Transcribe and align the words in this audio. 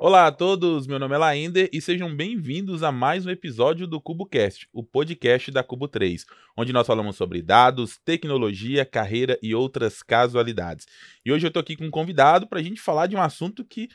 Olá 0.00 0.26
a 0.28 0.32
todos, 0.32 0.86
meu 0.86 0.98
nome 0.98 1.14
é 1.14 1.18
Laender 1.18 1.68
e 1.72 1.80
sejam 1.80 2.14
bem-vindos 2.14 2.82
a 2.82 2.90
mais 2.90 3.26
um 3.26 3.30
episódio 3.30 3.86
do 3.86 4.00
CuboCast, 4.00 4.68
o 4.72 4.82
podcast 4.82 5.50
da 5.50 5.62
Cubo 5.62 5.86
3, 5.86 6.24
onde 6.56 6.72
nós 6.72 6.86
falamos 6.86 7.16
sobre 7.16 7.42
dados, 7.42 7.98
tecnologia, 8.04 8.86
carreira 8.86 9.38
e 9.42 9.54
outras 9.54 10.02
casualidades. 10.02 10.86
E 11.26 11.30
hoje 11.30 11.46
eu 11.46 11.50
tô 11.50 11.60
aqui 11.60 11.76
com 11.76 11.84
um 11.84 11.90
convidado 11.90 12.46
para 12.46 12.60
a 12.60 12.62
gente 12.62 12.80
falar 12.80 13.06
de 13.06 13.16
um 13.16 13.20
assunto 13.20 13.64
que 13.64 13.88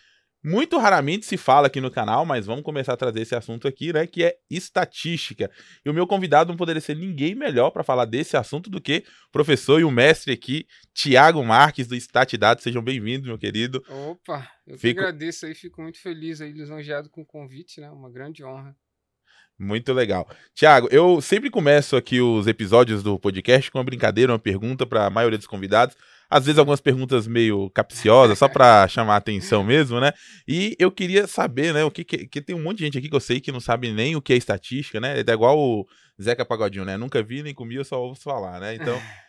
muito 0.43 0.77
raramente 0.77 1.25
se 1.25 1.37
fala 1.37 1.67
aqui 1.67 1.79
no 1.79 1.89
canal, 1.89 2.25
mas 2.25 2.45
vamos 2.45 2.63
começar 2.63 2.93
a 2.93 2.97
trazer 2.97 3.21
esse 3.21 3.33
assunto 3.33 3.67
aqui, 3.67 3.93
né? 3.93 4.05
Que 4.05 4.25
é 4.25 4.35
estatística. 4.49 5.49
E 5.85 5.89
o 5.89 5.93
meu 5.93 6.05
convidado 6.05 6.49
não 6.49 6.57
poderia 6.57 6.81
ser 6.81 6.97
ninguém 6.97 7.33
melhor 7.33 7.71
para 7.71 7.83
falar 7.83 8.05
desse 8.05 8.35
assunto 8.35 8.69
do 8.69 8.81
que 8.81 9.03
o 9.29 9.31
professor 9.31 9.79
e 9.79 9.83
o 9.83 9.91
mestre 9.91 10.33
aqui, 10.33 10.67
Tiago 10.93 11.43
Marques, 11.43 11.87
do 11.87 11.95
Statidade. 11.95 12.61
Sejam 12.61 12.81
bem-vindos, 12.81 13.27
meu 13.27 13.37
querido. 13.37 13.81
Opa, 13.87 14.47
eu 14.67 14.77
fico... 14.77 14.99
agradeço 14.99 15.45
aí, 15.45 15.55
fico 15.55 15.81
muito 15.81 16.01
feliz 16.01 16.41
aí, 16.41 16.51
lisonjeado 16.51 17.09
com 17.09 17.21
o 17.21 17.25
convite, 17.25 17.79
né? 17.79 17.89
Uma 17.89 18.11
grande 18.11 18.43
honra. 18.43 18.75
Muito 19.57 19.93
legal. 19.93 20.27
Tiago, 20.53 20.89
eu 20.91 21.21
sempre 21.21 21.49
começo 21.49 21.95
aqui 21.95 22.19
os 22.19 22.47
episódios 22.47 23.01
do 23.01 23.17
podcast 23.17 23.71
com 23.71 23.77
uma 23.77 23.83
brincadeira, 23.83 24.31
uma 24.31 24.39
pergunta 24.39 24.85
para 24.85 25.05
a 25.05 25.09
maioria 25.09 25.37
dos 25.37 25.47
convidados 25.47 25.95
às 26.33 26.45
vezes 26.45 26.57
algumas 26.57 26.81
perguntas 26.81 27.27
meio 27.27 27.69
capciosas, 27.69 28.39
só 28.39 28.49
para 28.49 28.87
chamar 28.89 29.13
a 29.13 29.17
atenção 29.17 29.63
mesmo, 29.63 29.99
né? 29.99 30.11
E 30.47 30.75
eu 30.79 30.91
queria 30.91 31.27
saber, 31.27 31.71
né, 31.73 31.83
o 31.83 31.91
que, 31.91 32.03
que, 32.03 32.27
que 32.27 32.41
tem 32.41 32.55
um 32.55 32.63
monte 32.63 32.79
de 32.79 32.85
gente 32.85 32.97
aqui 32.97 33.07
que 33.07 33.15
eu 33.15 33.19
sei 33.19 33.39
que 33.39 33.51
não 33.51 33.59
sabe 33.59 33.91
nem 33.91 34.15
o 34.15 34.21
que 34.21 34.33
é 34.33 34.35
estatística, 34.35 34.99
né? 34.99 35.19
É 35.19 35.31
igual 35.31 35.59
o 35.59 35.87
Zeca 36.19 36.43
Pagodinho, 36.43 36.85
né? 36.85 36.97
Nunca 36.97 37.21
vi 37.21 37.43
nem 37.43 37.53
comi, 37.53 37.75
eu 37.75 37.85
só 37.85 38.01
ouço 38.01 38.23
falar, 38.23 38.59
né? 38.59 38.73
Então, 38.73 38.99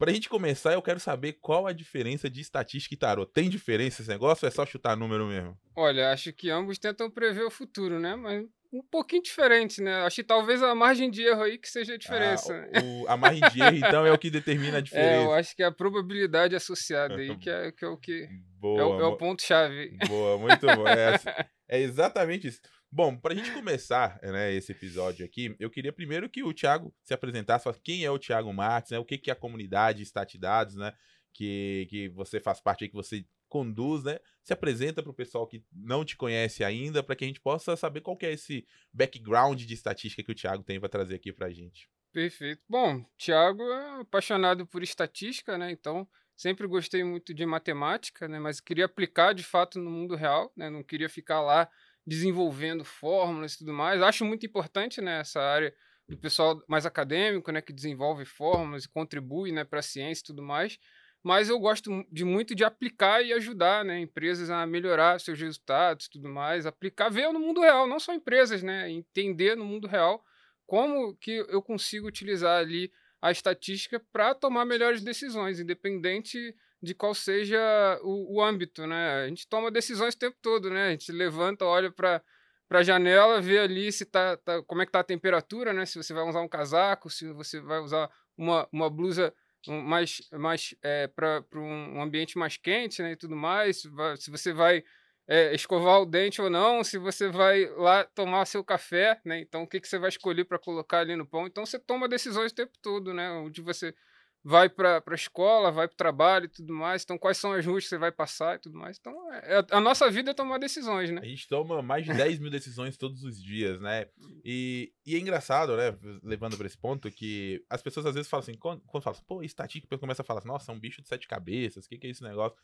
Pra 0.00 0.14
gente 0.14 0.30
começar, 0.30 0.72
eu 0.72 0.80
quero 0.80 0.98
saber 0.98 1.34
qual 1.42 1.66
a 1.66 1.74
diferença 1.74 2.30
de 2.30 2.40
estatística 2.40 2.94
e 2.94 2.96
tarot. 2.96 3.30
Tem 3.30 3.50
diferença 3.50 4.00
esse 4.00 4.10
negócio 4.10 4.46
ou 4.46 4.48
é 4.48 4.50
só 4.50 4.64
chutar 4.64 4.96
número 4.96 5.26
mesmo? 5.26 5.54
Olha, 5.76 6.10
acho 6.10 6.32
que 6.32 6.48
ambos 6.48 6.78
tentam 6.78 7.10
prever 7.10 7.44
o 7.44 7.50
futuro, 7.50 8.00
né? 8.00 8.16
Mas 8.16 8.46
um 8.72 8.82
pouquinho 8.82 9.22
diferente, 9.22 9.82
né? 9.82 10.02
Acho 10.02 10.16
que 10.16 10.24
talvez 10.24 10.62
a 10.62 10.74
margem 10.74 11.10
de 11.10 11.22
erro 11.22 11.42
aí 11.42 11.58
que 11.58 11.68
seja 11.68 11.94
a 11.94 11.98
diferença. 11.98 12.68
Ah, 12.72 12.82
o, 12.82 13.08
a 13.08 13.16
margem 13.16 13.48
de 13.50 13.60
erro, 13.60 13.76
então, 13.76 14.06
é 14.06 14.12
o 14.12 14.18
que 14.18 14.30
determina 14.30 14.78
a 14.78 14.80
diferença. 14.80 15.10
É, 15.10 15.24
eu 15.24 15.32
acho 15.32 15.56
que 15.56 15.62
é 15.62 15.66
a 15.66 15.72
probabilidade 15.72 16.54
associada 16.54 17.16
aí 17.16 17.36
que 17.36 17.50
é, 17.50 17.72
que 17.72 17.84
é 17.84 17.88
o 17.88 17.96
que. 17.96 18.28
Boa, 18.58 18.80
é 18.80 18.84
o, 18.84 19.00
é 19.00 19.06
o 19.06 19.16
ponto-chave. 19.16 19.96
Boa, 20.06 20.38
muito 20.38 20.66
bom. 20.66 20.86
É, 20.86 21.14
é, 21.68 21.80
exatamente 21.80 22.46
isso. 22.46 22.60
Bom, 22.92 23.16
para 23.16 23.32
a 23.32 23.36
gente 23.36 23.50
começar 23.52 24.20
né, 24.22 24.52
esse 24.52 24.72
episódio 24.72 25.24
aqui, 25.24 25.54
eu 25.58 25.70
queria 25.70 25.92
primeiro 25.92 26.28
que 26.28 26.42
o 26.42 26.52
Thiago 26.52 26.94
se 27.02 27.14
apresentasse, 27.14 27.68
quem 27.82 28.04
é 28.04 28.10
o 28.10 28.18
Thiago 28.18 28.52
Marques, 28.52 28.90
né, 28.90 28.98
o 28.98 29.04
que, 29.04 29.16
que 29.16 29.30
é 29.30 29.32
a 29.32 29.36
comunidade 29.36 30.04
Statidades, 30.04 30.74
né, 30.74 30.92
que, 31.32 31.86
que 31.88 32.08
você 32.08 32.40
faz 32.40 32.60
parte 32.60 32.84
aí, 32.84 32.88
que 32.88 32.96
você 32.96 33.24
conduz, 33.50 34.04
né? 34.04 34.18
Se 34.42 34.52
apresenta 34.54 35.02
para 35.02 35.10
o 35.10 35.14
pessoal 35.14 35.46
que 35.46 35.62
não 35.70 36.04
te 36.04 36.16
conhece 36.16 36.64
ainda, 36.64 37.02
para 37.02 37.16
que 37.16 37.24
a 37.24 37.26
gente 37.26 37.40
possa 37.40 37.76
saber 37.76 38.00
qual 38.00 38.16
é 38.22 38.32
esse 38.32 38.64
background 38.92 39.60
de 39.60 39.74
estatística 39.74 40.22
que 40.22 40.32
o 40.32 40.34
Thiago 40.34 40.62
tem 40.62 40.80
para 40.80 40.88
trazer 40.88 41.16
aqui 41.16 41.32
para 41.32 41.48
a 41.48 41.50
gente. 41.50 41.90
Perfeito. 42.12 42.62
Bom, 42.68 43.04
Thiago 43.18 43.62
é 43.62 44.00
apaixonado 44.00 44.66
por 44.66 44.82
estatística, 44.82 45.58
né? 45.58 45.70
Então, 45.70 46.08
sempre 46.34 46.66
gostei 46.66 47.04
muito 47.04 47.34
de 47.34 47.44
matemática, 47.44 48.26
né? 48.26 48.38
Mas 48.38 48.60
queria 48.60 48.86
aplicar 48.86 49.34
de 49.34 49.42
fato 49.42 49.78
no 49.78 49.90
mundo 49.90 50.14
real, 50.14 50.50
né? 50.56 50.70
Não 50.70 50.82
queria 50.82 51.08
ficar 51.08 51.40
lá 51.42 51.68
desenvolvendo 52.06 52.84
fórmulas 52.84 53.54
e 53.54 53.58
tudo 53.58 53.72
mais. 53.72 54.00
Acho 54.00 54.24
muito 54.24 54.46
importante, 54.46 55.00
né? 55.00 55.20
Essa 55.20 55.40
área 55.40 55.74
do 56.08 56.16
pessoal 56.16 56.60
mais 56.66 56.86
acadêmico, 56.86 57.52
né? 57.52 57.60
Que 57.60 57.72
desenvolve 57.72 58.24
fórmulas 58.24 58.84
e 58.84 58.88
contribui, 58.88 59.52
né? 59.52 59.64
Para 59.64 59.80
a 59.80 59.82
ciência 59.82 60.22
e 60.22 60.26
tudo 60.26 60.42
mais 60.42 60.78
mas 61.22 61.48
eu 61.48 61.58
gosto 61.58 62.04
de 62.10 62.24
muito 62.24 62.54
de 62.54 62.64
aplicar 62.64 63.22
e 63.22 63.32
ajudar 63.32 63.84
né, 63.84 64.00
empresas 64.00 64.50
a 64.50 64.66
melhorar 64.66 65.20
seus 65.20 65.38
resultados 65.38 66.08
tudo 66.08 66.28
mais, 66.28 66.66
aplicar, 66.66 67.10
ver 67.10 67.32
no 67.32 67.40
mundo 67.40 67.60
real, 67.60 67.86
não 67.86 68.00
só 68.00 68.14
empresas, 68.14 68.62
né, 68.62 68.90
entender 68.90 69.56
no 69.56 69.64
mundo 69.64 69.86
real 69.86 70.24
como 70.66 71.16
que 71.16 71.44
eu 71.48 71.60
consigo 71.60 72.06
utilizar 72.06 72.60
ali 72.60 72.92
a 73.20 73.30
estatística 73.30 74.00
para 74.12 74.34
tomar 74.34 74.64
melhores 74.64 75.02
decisões, 75.02 75.58
independente 75.58 76.54
de 76.82 76.94
qual 76.94 77.12
seja 77.12 77.58
o, 78.02 78.36
o, 78.36 78.42
âmbito, 78.42 78.86
né? 78.86 79.24
A 79.24 79.28
gente 79.28 79.46
toma 79.46 79.70
decisões 79.70 80.14
o 80.14 80.18
tempo 80.18 80.36
todo, 80.40 80.70
né? 80.70 80.86
A 80.86 80.90
gente 80.92 81.12
levanta, 81.12 81.64
olha 81.64 81.90
para 81.90 82.22
para 82.68 82.78
a 82.78 82.82
janela, 82.84 83.40
vê 83.40 83.58
ali 83.58 83.90
se 83.90 84.04
tá, 84.04 84.36
tá, 84.36 84.62
como 84.62 84.80
é 84.80 84.86
que 84.86 84.92
tá 84.92 85.00
a 85.00 85.04
temperatura, 85.04 85.72
né? 85.72 85.84
Se 85.84 85.98
você 85.98 86.14
vai 86.14 86.22
usar 86.22 86.40
um 86.40 86.48
casaco, 86.48 87.10
se 87.10 87.32
você 87.32 87.60
vai 87.60 87.80
usar 87.80 88.08
uma, 88.38 88.68
uma 88.70 88.88
blusa 88.88 89.34
mais, 89.68 90.22
mais 90.32 90.74
é, 90.82 91.06
para 91.06 91.44
um 91.54 92.00
ambiente 92.00 92.38
mais 92.38 92.56
quente 92.56 93.02
né, 93.02 93.12
e 93.12 93.16
tudo 93.16 93.36
mais, 93.36 93.82
se 94.18 94.30
você 94.30 94.52
vai 94.52 94.82
é, 95.30 95.54
escovar 95.54 96.00
o 96.00 96.06
dente 96.06 96.42
ou 96.42 96.50
não, 96.50 96.82
se 96.82 96.98
você 96.98 97.28
vai 97.28 97.66
lá 97.76 98.04
tomar 98.04 98.46
seu 98.46 98.64
café, 98.64 99.20
né? 99.24 99.38
Então, 99.40 99.62
o 99.62 99.66
que, 99.66 99.80
que 99.80 99.86
você 99.86 99.96
vai 99.96 100.08
escolher 100.08 100.44
para 100.44 100.58
colocar 100.58 100.98
ali 100.98 101.14
no 101.14 101.24
pão? 101.24 101.46
Então, 101.46 101.64
você 101.64 101.78
toma 101.78 102.08
decisões 102.08 102.50
o 102.50 102.54
tempo 102.54 102.72
todo, 102.82 103.14
né? 103.14 103.30
Onde 103.30 103.60
você 103.60 103.94
vai 104.42 104.68
para 104.68 105.02
a 105.06 105.14
escola, 105.14 105.70
vai 105.70 105.86
para 105.86 105.94
o 105.94 105.96
trabalho 105.96 106.46
e 106.46 106.48
tudo 106.48 106.72
mais. 106.72 107.02
Então, 107.02 107.18
quais 107.18 107.36
são 107.36 107.52
as 107.52 107.64
ruas 107.64 107.84
que 107.84 107.90
você 107.90 107.98
vai 107.98 108.10
passar 108.10 108.56
e 108.56 108.58
tudo 108.58 108.78
mais. 108.78 108.98
Então, 108.98 109.14
é, 109.32 109.58
é, 109.58 109.66
a 109.70 109.80
nossa 109.80 110.10
vida 110.10 110.30
é 110.30 110.34
tomar 110.34 110.58
decisões, 110.58 111.10
né? 111.10 111.20
A 111.22 111.26
gente 111.26 111.46
toma 111.46 111.82
mais 111.82 112.04
de 112.04 112.14
10 112.14 112.38
mil 112.38 112.50
decisões 112.50 112.96
todos 112.96 113.22
os 113.22 113.42
dias, 113.42 113.80
né? 113.80 114.06
E, 114.44 114.92
e 115.04 115.14
é 115.14 115.18
engraçado, 115.18 115.76
né? 115.76 115.96
Levando 116.22 116.56
para 116.56 116.66
esse 116.66 116.78
ponto, 116.78 117.10
que 117.10 117.62
as 117.68 117.82
pessoas 117.82 118.06
às 118.06 118.14
vezes 118.14 118.30
falam 118.30 118.42
assim, 118.42 118.54
quando, 118.54 118.80
quando 118.86 119.02
falam 119.02 119.16
assim, 119.16 119.26
pô, 119.26 119.42
estatística, 119.42 119.98
começa 119.98 120.22
a 120.22 120.24
falar 120.24 120.38
assim, 120.38 120.48
nossa, 120.48 120.72
é 120.72 120.74
um 120.74 120.80
bicho 120.80 121.02
de 121.02 121.08
sete 121.08 121.28
cabeças, 121.28 121.84
o 121.84 121.88
que, 121.88 121.98
que 121.98 122.06
é 122.06 122.10
esse 122.10 122.22
negócio? 122.22 122.58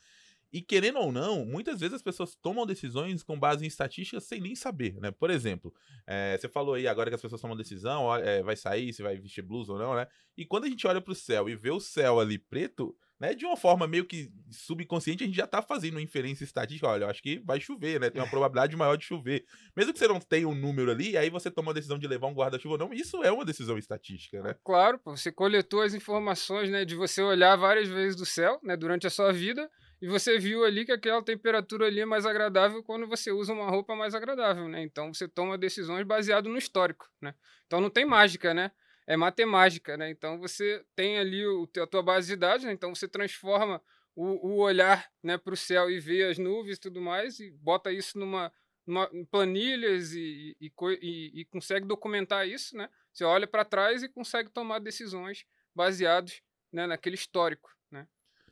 E 0.52 0.62
querendo 0.62 0.98
ou 0.98 1.10
não, 1.10 1.44
muitas 1.44 1.80
vezes 1.80 1.94
as 1.94 2.02
pessoas 2.02 2.34
tomam 2.34 2.64
decisões 2.64 3.22
com 3.22 3.38
base 3.38 3.64
em 3.64 3.68
estatísticas 3.68 4.24
sem 4.24 4.40
nem 4.40 4.54
saber, 4.54 4.94
né? 5.00 5.10
Por 5.10 5.30
exemplo, 5.30 5.74
é, 6.06 6.36
você 6.38 6.48
falou 6.48 6.74
aí 6.74 6.86
agora 6.86 7.10
que 7.10 7.14
as 7.16 7.22
pessoas 7.22 7.40
tomam 7.40 7.56
decisão, 7.56 8.14
é, 8.14 8.42
vai 8.42 8.56
sair, 8.56 8.92
se 8.92 9.02
vai 9.02 9.16
vestir 9.18 9.42
blusa 9.42 9.72
ou 9.72 9.78
não, 9.78 9.94
né? 9.94 10.06
E 10.36 10.44
quando 10.44 10.64
a 10.64 10.68
gente 10.68 10.86
olha 10.86 11.00
para 11.00 11.12
o 11.12 11.16
céu 11.16 11.48
e 11.48 11.56
vê 11.56 11.70
o 11.70 11.80
céu 11.80 12.20
ali 12.20 12.38
preto, 12.38 12.96
né? 13.18 13.34
De 13.34 13.44
uma 13.44 13.56
forma 13.56 13.86
meio 13.86 14.04
que 14.04 14.30
subconsciente, 14.50 15.24
a 15.24 15.26
gente 15.26 15.36
já 15.36 15.46
tá 15.46 15.62
fazendo 15.62 15.94
uma 15.94 16.02
inferência 16.02 16.44
estatística. 16.44 16.86
Olha, 16.86 17.04
eu 17.04 17.10
acho 17.10 17.22
que 17.22 17.38
vai 17.38 17.60
chover, 17.60 17.98
né? 17.98 18.10
Tem 18.10 18.20
uma 18.20 18.28
probabilidade 18.28 18.76
maior 18.76 18.96
de 18.96 19.04
chover. 19.04 19.44
Mesmo 19.74 19.92
que 19.92 19.98
você 19.98 20.06
não 20.06 20.20
tenha 20.20 20.46
um 20.46 20.54
número 20.54 20.90
ali, 20.90 21.16
aí 21.16 21.30
você 21.30 21.50
toma 21.50 21.70
a 21.70 21.74
decisão 21.74 21.98
de 21.98 22.06
levar 22.06 22.28
um 22.28 22.34
guarda-chuva 22.34 22.74
ou 22.74 22.78
não, 22.78 22.92
isso 22.92 23.22
é 23.24 23.32
uma 23.32 23.44
decisão 23.44 23.78
estatística, 23.78 24.42
né? 24.42 24.54
Claro, 24.64 25.00
você 25.04 25.32
coletou 25.32 25.82
as 25.82 25.94
informações, 25.94 26.70
né? 26.70 26.84
De 26.84 26.94
você 26.94 27.22
olhar 27.22 27.56
várias 27.56 27.88
vezes 27.88 28.16
do 28.16 28.26
céu, 28.26 28.60
né? 28.62 28.76
Durante 28.76 29.06
a 29.06 29.10
sua 29.10 29.32
vida 29.32 29.68
e 30.00 30.06
você 30.06 30.38
viu 30.38 30.64
ali 30.64 30.84
que 30.84 30.92
aquela 30.92 31.22
temperatura 31.22 31.86
ali 31.86 32.00
é 32.00 32.04
mais 32.04 32.26
agradável 32.26 32.82
quando 32.82 33.06
você 33.06 33.32
usa 33.32 33.52
uma 33.52 33.70
roupa 33.70 33.96
mais 33.96 34.14
agradável, 34.14 34.68
né? 34.68 34.82
Então 34.82 35.12
você 35.12 35.26
toma 35.26 35.56
decisões 35.56 36.06
baseado 36.06 36.48
no 36.48 36.58
histórico, 36.58 37.10
né? 37.20 37.34
Então 37.66 37.80
não 37.80 37.88
tem 37.88 38.04
mágica, 38.04 38.52
né? 38.52 38.70
É 39.06 39.16
matemática, 39.16 39.96
né? 39.96 40.10
Então 40.10 40.38
você 40.38 40.84
tem 40.94 41.18
ali 41.18 41.46
o, 41.46 41.68
a 41.80 41.86
tua 41.86 42.02
base 42.02 42.28
de 42.28 42.36
dados, 42.36 42.64
né? 42.64 42.72
então 42.72 42.94
você 42.94 43.08
transforma 43.08 43.80
o, 44.14 44.48
o 44.48 44.56
olhar 44.58 45.10
né, 45.22 45.38
para 45.38 45.54
o 45.54 45.56
céu 45.56 45.90
e 45.90 46.00
vê 46.00 46.24
as 46.24 46.38
nuvens 46.38 46.76
e 46.76 46.80
tudo 46.80 47.00
mais 47.00 47.38
e 47.38 47.50
bota 47.50 47.92
isso 47.92 48.18
numa, 48.18 48.52
numa 48.86 49.08
planilhas 49.30 50.12
e, 50.12 50.56
e, 50.60 50.72
e, 51.00 51.40
e 51.40 51.44
consegue 51.46 51.86
documentar 51.86 52.46
isso, 52.48 52.76
né? 52.76 52.90
Você 53.12 53.24
olha 53.24 53.46
para 53.46 53.64
trás 53.64 54.02
e 54.02 54.08
consegue 54.08 54.50
tomar 54.50 54.78
decisões 54.78 55.46
baseadas 55.74 56.42
né, 56.72 56.86
naquele 56.86 57.14
histórico. 57.14 57.75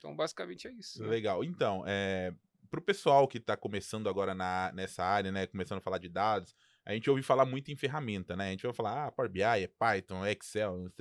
Então, 0.04 0.14
basicamente 0.14 0.68
é 0.68 0.72
isso. 0.72 1.02
Né? 1.02 1.08
Legal. 1.08 1.42
Então, 1.42 1.82
é, 1.86 2.30
para 2.70 2.78
o 2.78 2.82
pessoal 2.82 3.26
que 3.26 3.38
está 3.38 3.56
começando 3.56 4.06
agora 4.06 4.34
na, 4.34 4.70
nessa 4.74 5.02
área, 5.02 5.32
né, 5.32 5.46
começando 5.46 5.78
a 5.78 5.80
falar 5.80 5.96
de 5.96 6.10
dados, 6.10 6.54
a 6.84 6.92
gente 6.92 7.08
ouve 7.08 7.22
falar 7.22 7.46
muito 7.46 7.72
em 7.72 7.76
ferramenta, 7.76 8.36
né? 8.36 8.48
A 8.48 8.50
gente 8.50 8.66
ouve 8.66 8.76
falar, 8.76 9.06
ah, 9.06 9.10
Power 9.10 9.30
BI, 9.30 9.40
é 9.40 9.66
Python, 9.66 10.22
é 10.22 10.32
Excel, 10.32 10.92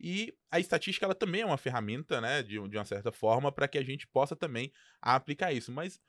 e 0.00 0.36
a 0.50 0.58
estatística 0.58 1.06
ela 1.06 1.14
também 1.14 1.42
é 1.42 1.46
uma 1.46 1.56
ferramenta, 1.56 2.20
né, 2.20 2.42
de, 2.42 2.58
de 2.68 2.76
uma 2.76 2.84
certa 2.84 3.12
forma, 3.12 3.52
para 3.52 3.68
que 3.68 3.78
a 3.78 3.84
gente 3.84 4.08
possa 4.08 4.34
também 4.34 4.72
aplicar 5.00 5.52
isso. 5.52 5.70
Mas 5.70 6.00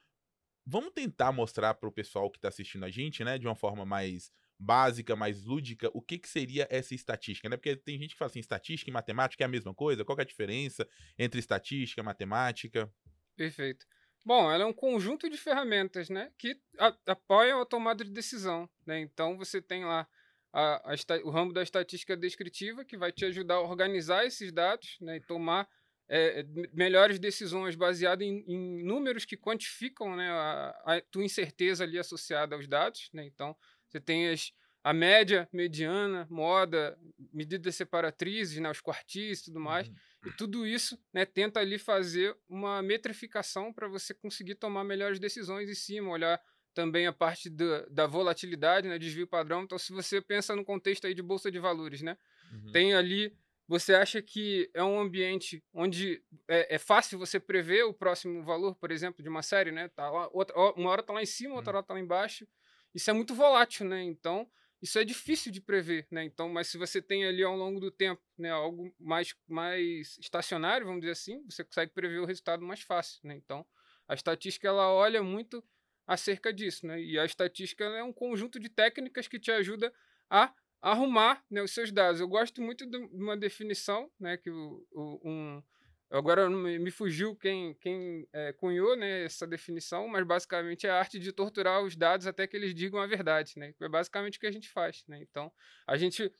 vamos 0.66 0.92
tentar 0.92 1.32
mostrar 1.32 1.76
para 1.76 1.88
o 1.88 1.92
pessoal 1.92 2.32
que 2.32 2.40
está 2.40 2.48
assistindo 2.48 2.84
a 2.84 2.90
gente, 2.90 3.24
né, 3.24 3.38
de 3.38 3.46
uma 3.46 3.56
forma 3.56 3.86
mais 3.86 4.32
básica, 4.60 5.16
mais 5.16 5.44
lúdica, 5.44 5.90
o 5.94 6.02
que, 6.02 6.18
que 6.18 6.28
seria 6.28 6.68
essa 6.70 6.94
estatística, 6.94 7.48
né? 7.48 7.56
Porque 7.56 7.78
tem 7.78 7.98
gente 7.98 8.12
que 8.12 8.18
fala 8.18 8.30
assim, 8.30 8.40
estatística 8.40 8.90
e 8.90 8.94
matemática 8.94 9.44
é 9.44 9.46
a 9.46 9.50
mesma 9.50 9.74
coisa, 9.74 10.04
qual 10.04 10.18
é 10.20 10.22
a 10.22 10.26
diferença 10.26 10.86
entre 11.18 11.40
estatística 11.40 12.02
e 12.02 12.04
matemática? 12.04 12.92
Perfeito. 13.38 13.86
Bom, 14.26 14.52
ela 14.52 14.64
é 14.64 14.68
um 14.68 14.74
conjunto 14.74 15.30
de 15.30 15.38
ferramentas, 15.38 16.10
né, 16.10 16.30
que 16.38 16.60
apoiam 17.08 17.62
a 17.62 17.66
tomada 17.66 18.04
de 18.04 18.12
decisão, 18.12 18.70
né? 18.86 19.00
Então 19.00 19.38
você 19.38 19.62
tem 19.62 19.86
lá 19.86 20.06
a, 20.52 20.94
a, 20.94 20.96
o 21.24 21.30
ramo 21.30 21.54
da 21.54 21.64
estatística 21.64 22.18
descritiva 22.18 22.84
que 22.84 22.98
vai 22.98 23.14
te 23.14 23.24
ajudar 23.24 23.56
a 23.56 23.62
organizar 23.62 24.26
esses 24.26 24.52
dados, 24.52 24.98
né, 25.00 25.18
e 25.18 25.22
tomar 25.22 25.70
é, 26.10 26.44
melhores 26.74 27.18
decisões 27.18 27.76
baseadas 27.76 28.28
em, 28.28 28.44
em, 28.46 28.84
números 28.84 29.24
que 29.24 29.38
quantificam, 29.38 30.16
né, 30.18 30.30
a, 30.30 30.96
a 30.98 31.02
tua 31.10 31.24
incerteza 31.24 31.86
ali 31.86 31.98
associada 31.98 32.56
aos 32.56 32.68
dados, 32.68 33.10
né? 33.14 33.24
Então 33.24 33.56
você 33.90 34.00
tem 34.00 34.30
as, 34.30 34.54
a 34.84 34.94
média, 34.94 35.48
mediana, 35.52 36.28
moda, 36.30 36.98
medidas 37.34 37.76
separatrizes, 37.76 38.60
né, 38.60 38.70
os 38.70 38.82
quartis 38.82 39.42
e 39.42 39.46
tudo 39.46 39.60
mais. 39.60 39.88
Uhum. 39.88 39.96
E 40.28 40.32
tudo 40.32 40.66
isso 40.66 40.98
né, 41.14 41.26
tenta 41.26 41.60
ali 41.60 41.78
fazer 41.78 42.36
uma 42.48 42.82
metrificação 42.82 43.74
para 43.74 43.88
você 43.88 44.14
conseguir 44.14 44.56
tomar 44.56 44.84
melhores 44.84 45.20
decisões 45.20 45.70
em 45.70 45.76
cima, 45.76 46.10
olhar 46.10 46.42
também 46.74 47.08
a 47.08 47.14
parte 47.14 47.50
da, 47.50 47.86
da 47.90 48.08
volatilidade, 48.08 48.88
né, 48.88 48.98
desvio 48.98 49.28
padrão. 49.28 49.64
Então, 49.64 49.78
se 49.78 49.92
você 49.92 50.22
pensa 50.22 50.56
no 50.56 50.64
contexto 50.64 51.08
aí 51.08 51.14
de 51.14 51.22
bolsa 51.22 51.52
de 51.52 51.60
valores, 51.60 52.02
né, 52.02 52.18
uhum. 52.52 52.72
tem 52.72 52.94
ali 52.94 53.36
você 53.70 53.94
acha 53.94 54.20
que 54.20 54.68
é 54.74 54.84
um 54.84 55.00
ambiente 55.00 55.64
onde 55.72 56.24
é, 56.48 56.74
é, 56.74 56.80
fácil 56.80 57.20
você 57.20 57.40
prever 57.40 57.84
o 57.84 57.94
próximo 57.94 58.44
valor, 58.44 58.74
por 58.74 58.90
exemplo, 58.90 59.22
de 59.22 59.30
uma 59.30 59.44
série, 59.44 59.72
né? 59.72 59.88
Tá 59.90 60.10
lá, 60.10 60.28
outra, 60.34 60.58
uma 60.72 60.90
hora 60.90 61.02
está 61.02 61.14
lá 61.14 61.22
em 61.22 61.28
cima, 61.28 61.54
outra 61.54 61.72
hum. 61.72 61.76
hora 61.76 61.84
está 61.84 61.94
lá 61.94 62.00
embaixo. 62.00 62.48
Isso 62.94 63.10
é 63.10 63.14
muito 63.14 63.34
volátil, 63.34 63.86
né? 63.86 64.04
Então, 64.04 64.50
isso 64.82 64.98
é 64.98 65.04
difícil 65.04 65.52
de 65.52 65.60
prever, 65.60 66.08
né? 66.10 66.24
Então, 66.24 66.48
mas 66.50 66.68
se 66.68 66.78
você 66.78 67.02
tem 67.02 67.26
ali 67.26 67.44
ao 67.44 67.56
longo 67.56 67.80
do 67.80 67.92
tempo, 67.92 68.22
né, 68.38 68.50
algo 68.50 68.94
mais, 69.00 69.36
mais 69.48 70.18
estacionário, 70.20 70.86
vamos 70.86 71.02
dizer 71.02 71.12
assim, 71.12 71.44
você 71.50 71.64
consegue 71.64 71.92
prever 71.92 72.20
o 72.20 72.26
resultado 72.26 72.66
mais 72.66 72.82
fácil, 72.82 73.20
né? 73.24 73.36
Então, 73.36 73.66
a 74.08 74.14
estatística 74.14 74.68
ela 74.68 74.92
olha 74.92 75.22
muito 75.22 75.64
acerca 76.08 76.52
disso, 76.54 76.88
né? 76.88 77.00
E 77.02 77.20
a 77.20 77.26
estatística 77.26 77.84
é 77.84 78.04
um 78.04 78.14
conjunto 78.14 78.60
de 78.60 78.70
técnicas 78.70 79.28
que 79.28 79.40
te 79.40 79.52
ajuda 79.52 79.94
a 80.30 80.54
arrumar 80.82 81.44
né, 81.52 81.62
os 81.62 81.72
seus 81.72 81.92
dados. 81.92 82.22
Eu 82.22 82.28
gosto 82.28 82.62
muito 82.62 82.86
de 82.86 82.98
uma 82.98 83.36
definição, 83.36 84.10
né, 84.20 84.38
que 84.38 84.50
o, 84.50 84.88
o 84.92 85.30
um, 85.30 85.64
agora 86.10 86.50
me 86.50 86.92
fugiu 86.92 87.36
quem, 87.36 87.74
quem 87.76 88.28
é, 88.34 88.54
cunhou 88.54 88.96
né, 88.96 89.26
essa 89.26 89.46
definição, 89.46 90.08
mas 90.08 90.26
basicamente 90.26 90.88
é 90.88 90.90
a 90.90 90.98
arte 90.98 91.20
de 91.20 91.32
torturar 91.32 91.84
os 91.84 91.96
dados 91.96 92.26
até 92.26 92.48
que 92.48 92.58
eles 92.58 92.74
digam 92.74 93.00
a 93.00 93.08
verdade, 93.08 93.54
né? 93.58 93.74
É 93.80 93.88
basicamente 93.88 94.38
o 94.38 94.40
que 94.40 94.48
a 94.48 94.52
gente 94.52 94.70
faz, 94.70 95.04
né? 95.08 95.20
Então, 95.22 95.52
a 95.86 95.98
gente 95.98 96.32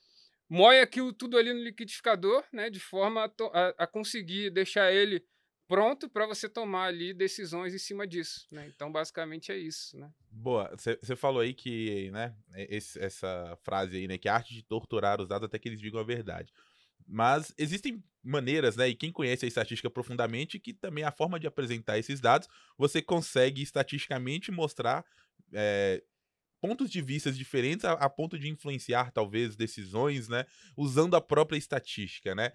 moe 0.48 0.80
aquilo 0.80 1.12
tudo 1.12 1.38
ali 1.38 1.52
no 1.52 1.60
liquidificador, 1.60 2.44
né, 2.52 2.68
de 2.68 2.80
forma 2.80 3.24
a, 3.24 3.30
a, 3.52 3.84
a 3.84 3.86
conseguir 3.86 4.50
deixar 4.50 4.92
ele 4.92 5.24
pronto 5.68 6.08
para 6.08 6.26
você 6.26 6.48
tomar 6.48 6.86
ali 6.86 7.14
decisões 7.14 7.72
em 7.72 7.78
cima 7.78 8.04
disso, 8.04 8.48
né? 8.50 8.66
Então, 8.74 8.90
basicamente 8.90 9.52
é 9.52 9.56
isso, 9.56 9.96
né? 9.96 10.10
Boa, 10.28 10.68
você 10.76 11.14
falou 11.14 11.40
aí 11.40 11.54
que, 11.54 12.10
né, 12.10 12.34
esse, 12.68 12.98
essa 12.98 13.56
frase 13.62 13.96
aí, 13.96 14.08
né, 14.08 14.18
que 14.18 14.26
é 14.26 14.32
a 14.32 14.34
arte 14.34 14.52
de 14.52 14.64
torturar 14.64 15.20
os 15.20 15.28
dados 15.28 15.46
até 15.46 15.60
que 15.60 15.68
eles 15.68 15.80
digam 15.80 16.00
a 16.00 16.04
verdade. 16.04 16.52
Mas 17.10 17.52
existem 17.58 18.02
maneiras, 18.22 18.76
né, 18.76 18.88
e 18.88 18.94
quem 18.94 19.10
conhece 19.12 19.44
a 19.44 19.48
estatística 19.48 19.90
profundamente, 19.90 20.58
que 20.58 20.74
também 20.74 21.04
a 21.04 21.10
forma 21.10 21.40
de 21.40 21.46
apresentar 21.46 21.98
esses 21.98 22.20
dados, 22.20 22.48
você 22.78 23.02
consegue 23.02 23.62
estatisticamente 23.62 24.52
mostrar 24.52 25.04
é, 25.52 26.02
pontos 26.60 26.90
de 26.90 27.00
vista 27.00 27.32
diferentes 27.32 27.84
a, 27.84 27.92
a, 27.92 28.08
ponto 28.08 28.38
de 28.38 28.48
influenciar, 28.48 29.10
talvez, 29.10 29.56
decisões, 29.56 30.28
né? 30.28 30.44
Usando 30.76 31.16
a 31.16 31.20
própria 31.20 31.56
estatística, 31.56 32.34
né? 32.34 32.52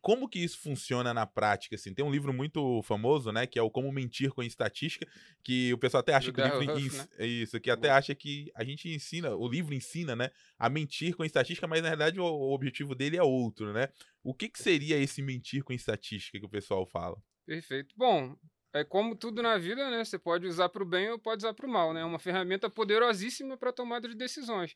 Como 0.00 0.28
que 0.28 0.38
isso 0.38 0.58
funciona 0.58 1.14
na 1.14 1.26
prática, 1.26 1.74
assim? 1.74 1.94
Tem 1.94 2.04
um 2.04 2.10
livro 2.10 2.32
muito 2.32 2.82
famoso, 2.82 3.32
né? 3.32 3.46
Que 3.46 3.58
é 3.58 3.62
o 3.62 3.70
Como 3.70 3.90
Mentir 3.90 4.32
com 4.32 4.42
Estatística, 4.42 5.06
que 5.42 5.72
o 5.72 5.78
pessoal 5.78 6.00
até 6.00 6.14
acha 6.14 6.30
Do 6.30 6.34
que 6.34 6.42
o 6.42 6.60
livro... 6.60 6.76
Huff, 6.76 7.08
né? 7.18 7.26
Isso, 7.26 7.60
que 7.60 7.70
até 7.70 7.90
acha 7.90 8.14
que 8.14 8.50
a 8.54 8.62
gente 8.62 8.88
ensina, 8.88 9.34
o 9.34 9.48
livro 9.48 9.74
ensina, 9.74 10.14
né? 10.14 10.30
A 10.58 10.68
mentir 10.68 11.14
com 11.16 11.24
estatística, 11.24 11.66
mas 11.66 11.82
na 11.82 11.88
verdade 11.88 12.20
o, 12.20 12.24
o 12.24 12.52
objetivo 12.52 12.94
dele 12.94 13.16
é 13.16 13.22
outro, 13.22 13.72
né? 13.72 13.88
O 14.22 14.34
que, 14.34 14.48
que 14.48 14.62
seria 14.62 14.96
esse 14.96 15.22
mentir 15.22 15.62
com 15.62 15.72
estatística 15.72 16.38
que 16.38 16.44
o 16.44 16.48
pessoal 16.48 16.86
fala? 16.86 17.16
Perfeito. 17.46 17.94
Bom, 17.96 18.36
é 18.72 18.84
como 18.84 19.16
tudo 19.16 19.42
na 19.42 19.56
vida, 19.56 19.90
né? 19.90 20.04
Você 20.04 20.18
pode 20.18 20.46
usar 20.46 20.68
para 20.68 20.82
o 20.82 20.86
bem 20.86 21.10
ou 21.10 21.18
pode 21.18 21.44
usar 21.44 21.54
para 21.54 21.66
o 21.66 21.70
mal, 21.70 21.92
né? 21.92 22.00
É 22.00 22.04
uma 22.04 22.18
ferramenta 22.18 22.68
poderosíssima 22.68 23.56
para 23.56 23.72
tomada 23.72 24.08
de 24.08 24.14
decisões. 24.14 24.74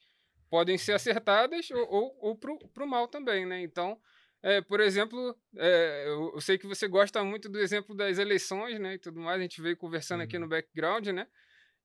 Podem 0.48 0.78
ser 0.78 0.92
acertadas 0.92 1.70
ou, 1.70 1.88
ou, 1.88 2.18
ou 2.20 2.36
para 2.36 2.84
o 2.84 2.86
mal 2.86 3.06
também, 3.06 3.46
né? 3.46 3.60
Então, 3.60 4.00
é, 4.42 4.60
por 4.60 4.80
exemplo, 4.80 5.36
é, 5.56 6.04
eu, 6.06 6.32
eu, 6.34 6.40
sei 6.40 6.56
que 6.56 6.66
você 6.66 6.88
gosta 6.88 7.22
muito 7.22 7.48
do 7.48 7.58
exemplo 7.58 7.94
das 7.94 8.18
eleições, 8.18 8.78
né? 8.80 8.94
E 8.94 8.98
tudo 8.98 9.20
mais. 9.20 9.38
A 9.38 9.42
gente 9.42 9.60
veio 9.60 9.76
conversando 9.76 10.20
uhum. 10.20 10.24
aqui 10.24 10.38
no 10.38 10.44
uhum. 10.44 10.50
background, 10.50 11.08
né? 11.08 11.26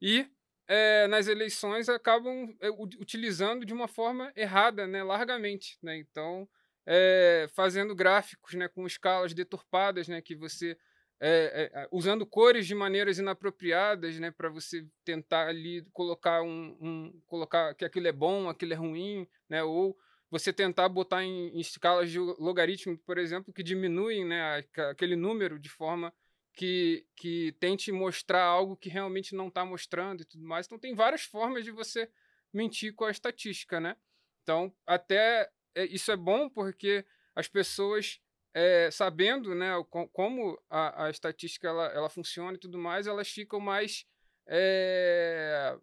E 0.02 0.26
é, 0.68 1.06
nas 1.08 1.28
eleições 1.28 1.90
acabam 1.90 2.56
é, 2.62 2.70
utilizando 2.70 3.66
de 3.66 3.74
uma 3.74 3.88
forma 3.88 4.32
errada, 4.36 4.88
né? 4.88 5.04
Largamente, 5.04 5.78
né? 5.84 5.98
Então, 5.98 6.48
é, 6.86 7.48
fazendo 7.54 7.94
gráficos, 7.94 8.54
né? 8.54 8.70
Com 8.70 8.88
escalas 8.88 9.34
deturpadas, 9.34 10.08
né? 10.08 10.22
Que 10.22 10.36
você 10.36 10.78
é, 11.20 11.72
é, 11.74 11.88
usando 11.92 12.26
cores 12.26 12.68
de 12.68 12.76
maneiras 12.76 13.18
inapropriadas, 13.18 14.20
né, 14.20 14.32
para 14.32 14.50
você 14.50 14.86
tentar 15.04 15.48
ali 15.48 15.86
colocar 15.94 16.42
um, 16.42 16.78
um, 16.82 17.22
colocar 17.26 17.74
que 17.76 17.86
aquilo 17.86 18.08
é 18.08 18.12
bom, 18.12 18.50
aquilo 18.50 18.74
é 18.74 18.76
ruim, 18.76 19.28
né, 19.50 19.64
ou 19.64 19.98
você 20.30 20.52
tentar 20.52 20.90
botar 20.90 21.24
em, 21.24 21.50
em 21.56 21.60
escalas 21.60 22.10
de 22.10 22.20
logaritmo, 22.20 22.98
por 22.98 23.18
exemplo, 23.18 23.54
que 23.54 23.64
diminuem, 23.64 24.26
né, 24.26 24.66
aquele 24.90 25.16
número 25.16 25.58
de 25.58 25.70
forma 25.70 26.14
que, 26.56 27.06
que 27.16 27.54
tente 27.60 27.92
mostrar 27.92 28.44
algo 28.44 28.78
que 28.78 28.90
realmente 28.90 29.36
não 29.36 29.50
está 29.50 29.66
mostrando 29.66 30.22
e 30.22 30.26
tudo 30.26 30.44
mais. 30.44 30.66
Então 30.66 30.80
tem 30.80 30.96
várias 30.96 31.24
formas 31.24 31.64
de 31.64 31.72
você 31.72 32.10
mentir 32.54 32.94
com 32.96 33.04
a 33.06 33.12
estatística, 33.12 33.80
né? 33.80 33.98
Então 34.42 34.74
até 34.88 35.50
é, 35.76 35.86
isso 35.86 36.12
é 36.12 36.16
bom 36.16 36.50
porque 36.50 37.06
as 37.36 37.48
pessoas 37.48 38.22
é, 38.56 38.90
sabendo 38.90 39.54
né, 39.54 39.72
como 40.14 40.58
a, 40.70 41.06
a 41.06 41.10
estatística 41.10 41.68
ela, 41.68 41.88
ela 41.88 42.10
funciona 42.10 42.56
e 42.56 42.60
tudo 42.60 42.78
mais, 42.78 43.06
elas 43.06 43.28
ficam 43.28 43.60
mais. 43.60 44.06
É, 44.48 45.78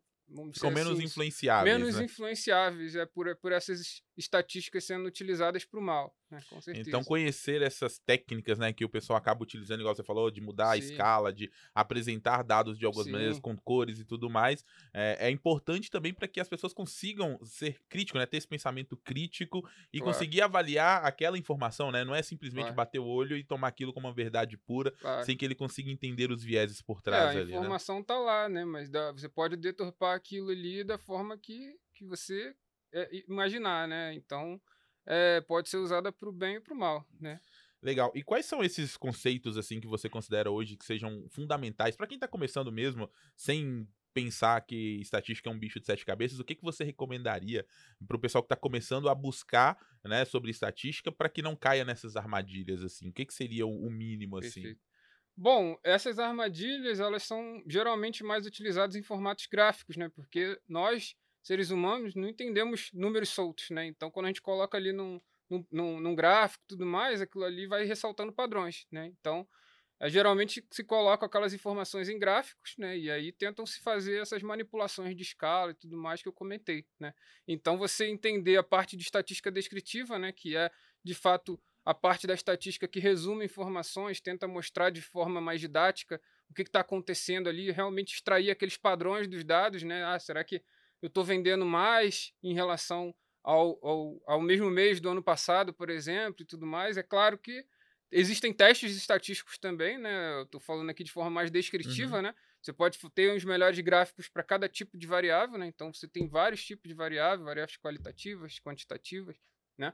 Ficam 0.54 0.70
menos 0.70 0.94
assim, 0.94 1.04
influenciáveis. 1.04 1.76
Menos 1.76 1.96
né? 1.96 2.04
influenciáveis, 2.04 2.96
é 2.96 3.04
por, 3.04 3.36
por 3.36 3.52
essas 3.52 4.02
estatísticas 4.22 4.84
sendo 4.84 5.06
utilizadas 5.06 5.64
para 5.64 5.78
o 5.78 5.82
mal, 5.82 6.14
né? 6.30 6.40
com 6.48 6.60
certeza. 6.60 6.88
Então, 6.88 7.02
conhecer 7.04 7.62
essas 7.62 7.98
técnicas 7.98 8.58
né, 8.58 8.72
que 8.72 8.84
o 8.84 8.88
pessoal 8.88 9.16
acaba 9.16 9.42
utilizando, 9.42 9.80
igual 9.80 9.94
você 9.94 10.02
falou, 10.02 10.30
de 10.30 10.40
mudar 10.40 10.66
Sim. 10.66 10.72
a 10.72 10.76
escala, 10.76 11.32
de 11.32 11.50
apresentar 11.74 12.42
dados 12.42 12.78
de 12.78 12.84
algumas 12.84 13.06
Sim. 13.06 13.12
maneiras 13.12 13.38
com 13.38 13.56
cores 13.56 13.98
e 13.98 14.04
tudo 14.04 14.30
mais, 14.30 14.64
é, 14.92 15.28
é 15.28 15.30
importante 15.30 15.90
também 15.90 16.12
para 16.12 16.28
que 16.28 16.40
as 16.40 16.48
pessoas 16.48 16.72
consigam 16.72 17.38
ser 17.44 17.80
críticos, 17.88 18.18
né, 18.18 18.26
ter 18.26 18.38
esse 18.38 18.48
pensamento 18.48 18.96
crítico 18.96 19.68
e 19.92 19.98
claro. 19.98 20.12
conseguir 20.12 20.42
avaliar 20.42 21.04
aquela 21.04 21.38
informação, 21.38 21.90
né? 21.90 22.04
Não 22.04 22.14
é 22.14 22.22
simplesmente 22.22 22.64
claro. 22.64 22.76
bater 22.76 22.98
o 22.98 23.06
olho 23.06 23.36
e 23.36 23.44
tomar 23.44 23.68
aquilo 23.68 23.92
como 23.92 24.08
uma 24.08 24.14
verdade 24.14 24.56
pura, 24.56 24.90
claro. 24.92 25.24
sem 25.24 25.36
que 25.36 25.44
ele 25.44 25.54
consiga 25.54 25.90
entender 25.90 26.30
os 26.30 26.42
vieses 26.42 26.80
por 26.80 27.00
trás 27.00 27.36
é, 27.36 27.40
ali. 27.40 27.52
A 27.52 27.56
né? 27.56 27.60
informação 27.60 27.98
né? 27.98 28.04
tá 28.06 28.18
lá, 28.18 28.48
né? 28.48 28.64
Mas 28.64 28.88
dá, 28.88 29.12
você 29.12 29.28
pode 29.28 29.56
deturpar 29.56 30.16
aquilo 30.16 30.50
ali 30.50 30.84
da 30.84 30.98
forma 30.98 31.36
que, 31.36 31.76
que 31.94 32.04
você 32.04 32.32
é, 32.42 32.54
imaginar, 33.28 33.88
né? 33.88 34.14
Então, 34.14 34.60
é, 35.06 35.40
pode 35.42 35.68
ser 35.68 35.78
usada 35.78 36.12
para 36.12 36.28
o 36.28 36.32
bem 36.32 36.56
e 36.56 36.60
para 36.60 36.74
o 36.74 36.76
mal, 36.76 37.06
né? 37.20 37.40
Legal. 37.82 38.12
E 38.14 38.22
quais 38.22 38.46
são 38.46 38.62
esses 38.62 38.96
conceitos 38.96 39.58
assim 39.58 39.80
que 39.80 39.88
você 39.88 40.08
considera 40.08 40.50
hoje 40.50 40.76
que 40.76 40.84
sejam 40.84 41.26
fundamentais 41.30 41.96
para 41.96 42.06
quem 42.06 42.16
está 42.16 42.28
começando 42.28 42.70
mesmo, 42.70 43.10
sem 43.34 43.88
pensar 44.14 44.60
que 44.60 45.00
estatística 45.00 45.48
é 45.48 45.52
um 45.52 45.58
bicho 45.58 45.80
de 45.80 45.86
sete 45.86 46.04
cabeças? 46.04 46.38
O 46.38 46.44
que, 46.44 46.54
que 46.54 46.62
você 46.62 46.84
recomendaria 46.84 47.66
para 48.06 48.16
o 48.16 48.20
pessoal 48.20 48.42
que 48.42 48.46
está 48.46 48.56
começando 48.56 49.08
a 49.08 49.14
buscar, 49.14 49.76
né, 50.04 50.24
sobre 50.24 50.50
estatística 50.50 51.10
para 51.10 51.28
que 51.28 51.42
não 51.42 51.56
caia 51.56 51.84
nessas 51.84 52.14
armadilhas 52.14 52.84
assim? 52.84 53.08
O 53.08 53.12
que, 53.12 53.26
que 53.26 53.34
seria 53.34 53.66
o 53.66 53.90
mínimo 53.90 54.38
assim? 54.38 54.62
Perfeito. 54.62 54.92
Bom, 55.36 55.76
essas 55.82 56.18
armadilhas 56.18 57.00
elas 57.00 57.22
são 57.24 57.64
geralmente 57.66 58.22
mais 58.22 58.46
utilizadas 58.46 58.94
em 58.94 59.02
formatos 59.02 59.46
gráficos, 59.46 59.96
né? 59.96 60.08
Porque 60.10 60.60
nós 60.68 61.16
seres 61.42 61.70
humanos 61.70 62.14
não 62.14 62.28
entendemos 62.28 62.90
números 62.92 63.28
soltos, 63.28 63.70
né? 63.70 63.86
Então, 63.86 64.10
quando 64.10 64.26
a 64.26 64.28
gente 64.28 64.42
coloca 64.42 64.76
ali 64.76 64.92
num, 64.92 65.20
num, 65.70 66.00
num 66.00 66.14
gráfico 66.14 66.64
tudo 66.66 66.86
mais, 66.86 67.20
aquilo 67.20 67.44
ali 67.44 67.66
vai 67.66 67.84
ressaltando 67.84 68.32
padrões, 68.32 68.86
né? 68.90 69.06
Então, 69.06 69.46
é, 70.00 70.08
geralmente 70.08 70.66
se 70.70 70.82
colocam 70.82 71.26
aquelas 71.26 71.52
informações 71.52 72.08
em 72.08 72.18
gráficos, 72.18 72.74
né? 72.78 72.96
E 72.98 73.10
aí 73.10 73.32
tentam 73.32 73.64
se 73.66 73.80
fazer 73.80 74.20
essas 74.20 74.42
manipulações 74.42 75.14
de 75.16 75.22
escala 75.22 75.72
e 75.72 75.74
tudo 75.74 75.96
mais 75.96 76.22
que 76.22 76.28
eu 76.28 76.32
comentei, 76.32 76.84
né? 76.98 77.14
Então, 77.46 77.76
você 77.76 78.06
entender 78.06 78.56
a 78.56 78.62
parte 78.62 78.96
de 78.96 79.02
estatística 79.02 79.50
descritiva, 79.50 80.18
né? 80.18 80.32
Que 80.32 80.56
é, 80.56 80.70
de 81.04 81.14
fato, 81.14 81.60
a 81.84 81.94
parte 81.94 82.26
da 82.26 82.34
estatística 82.34 82.86
que 82.86 83.00
resume 83.00 83.44
informações, 83.44 84.20
tenta 84.20 84.46
mostrar 84.46 84.90
de 84.90 85.02
forma 85.02 85.40
mais 85.40 85.60
didática 85.60 86.20
o 86.48 86.54
que 86.54 86.62
está 86.62 86.80
acontecendo 86.80 87.48
ali, 87.48 87.70
realmente 87.70 88.14
extrair 88.14 88.50
aqueles 88.50 88.76
padrões 88.76 89.26
dos 89.26 89.44
dados, 89.44 89.82
né? 89.82 90.04
Ah, 90.04 90.18
será 90.18 90.44
que 90.44 90.62
eu 91.02 91.08
estou 91.08 91.24
vendendo 91.24 91.66
mais 91.66 92.32
em 92.42 92.54
relação 92.54 93.14
ao, 93.42 93.78
ao, 93.84 94.22
ao, 94.24 94.40
mesmo 94.40 94.70
mês 94.70 95.00
do 95.00 95.10
ano 95.10 95.22
passado, 95.22 95.74
por 95.74 95.90
exemplo, 95.90 96.42
e 96.42 96.46
tudo 96.46 96.64
mais. 96.64 96.96
É 96.96 97.02
claro 97.02 97.36
que 97.36 97.66
existem 98.10 98.52
testes 98.52 98.96
estatísticos 98.96 99.58
também, 99.58 99.98
né? 99.98 100.38
Eu 100.38 100.44
estou 100.44 100.60
falando 100.60 100.90
aqui 100.90 101.02
de 101.02 101.10
forma 101.10 101.30
mais 101.30 101.50
descritiva, 101.50 102.16
uhum. 102.16 102.22
né? 102.22 102.34
Você 102.62 102.72
pode 102.72 102.98
ter 103.12 103.34
os 103.34 103.44
melhores 103.44 103.80
gráficos 103.80 104.28
para 104.28 104.44
cada 104.44 104.68
tipo 104.68 104.96
de 104.96 105.06
variável, 105.06 105.58
né? 105.58 105.66
Então 105.66 105.92
você 105.92 106.06
tem 106.06 106.28
vários 106.28 106.64
tipos 106.64 106.88
de 106.88 106.94
variáveis, 106.94 107.44
variáveis 107.44 107.76
qualitativas, 107.76 108.60
quantitativas, 108.60 109.36
né? 109.76 109.92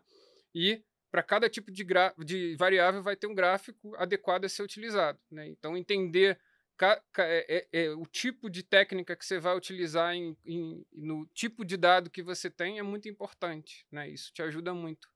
E 0.54 0.84
para 1.10 1.22
cada 1.22 1.48
tipo 1.48 1.72
de, 1.72 1.86
de 2.18 2.56
variável 2.56 3.02
vai 3.02 3.16
ter 3.16 3.26
um 3.26 3.34
gráfico 3.34 3.94
adequado 3.96 4.44
a 4.44 4.48
ser 4.48 4.62
utilizado, 4.62 5.18
né? 5.30 5.48
Então 5.48 5.74
entender 5.74 6.38
é, 6.86 7.02
é, 7.18 7.68
é, 7.72 7.90
o 7.90 8.06
tipo 8.06 8.48
de 8.48 8.62
técnica 8.62 9.16
que 9.16 9.24
você 9.24 9.38
vai 9.38 9.56
utilizar 9.56 10.14
em, 10.14 10.36
em, 10.44 10.84
no 10.92 11.26
tipo 11.26 11.64
de 11.64 11.76
dado 11.76 12.10
que 12.10 12.22
você 12.22 12.50
tem 12.50 12.78
é 12.78 12.82
muito 12.82 13.08
importante, 13.08 13.86
né? 13.90 14.08
Isso 14.08 14.32
te 14.32 14.42
ajuda 14.42 14.72
muito. 14.72 15.08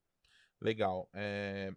Legal. 0.61 1.09
É... 1.15 1.73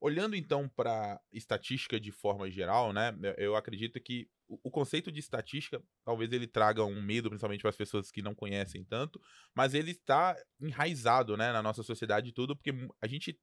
Olhando 0.00 0.36
então 0.36 0.68
para 0.68 1.20
estatística 1.32 1.98
de 1.98 2.12
forma 2.12 2.50
geral, 2.50 2.92
né? 2.92 3.16
Eu 3.38 3.56
acredito 3.56 3.98
que 4.00 4.28
o 4.48 4.70
conceito 4.70 5.10
de 5.10 5.18
estatística 5.18 5.82
talvez 6.04 6.32
ele 6.32 6.46
traga 6.46 6.84
um 6.84 7.02
medo, 7.02 7.28
principalmente 7.28 7.62
para 7.62 7.70
as 7.70 7.76
pessoas 7.76 8.10
que 8.10 8.22
não 8.22 8.34
conhecem 8.34 8.84
tanto, 8.84 9.20
mas 9.54 9.74
ele 9.74 9.90
está 9.90 10.36
enraizado, 10.60 11.36
né, 11.36 11.52
na 11.52 11.62
nossa 11.62 11.82
sociedade 11.82 12.28
e 12.28 12.32
tudo, 12.32 12.54
porque 12.54 12.72
a 13.00 13.06
gente 13.06 13.38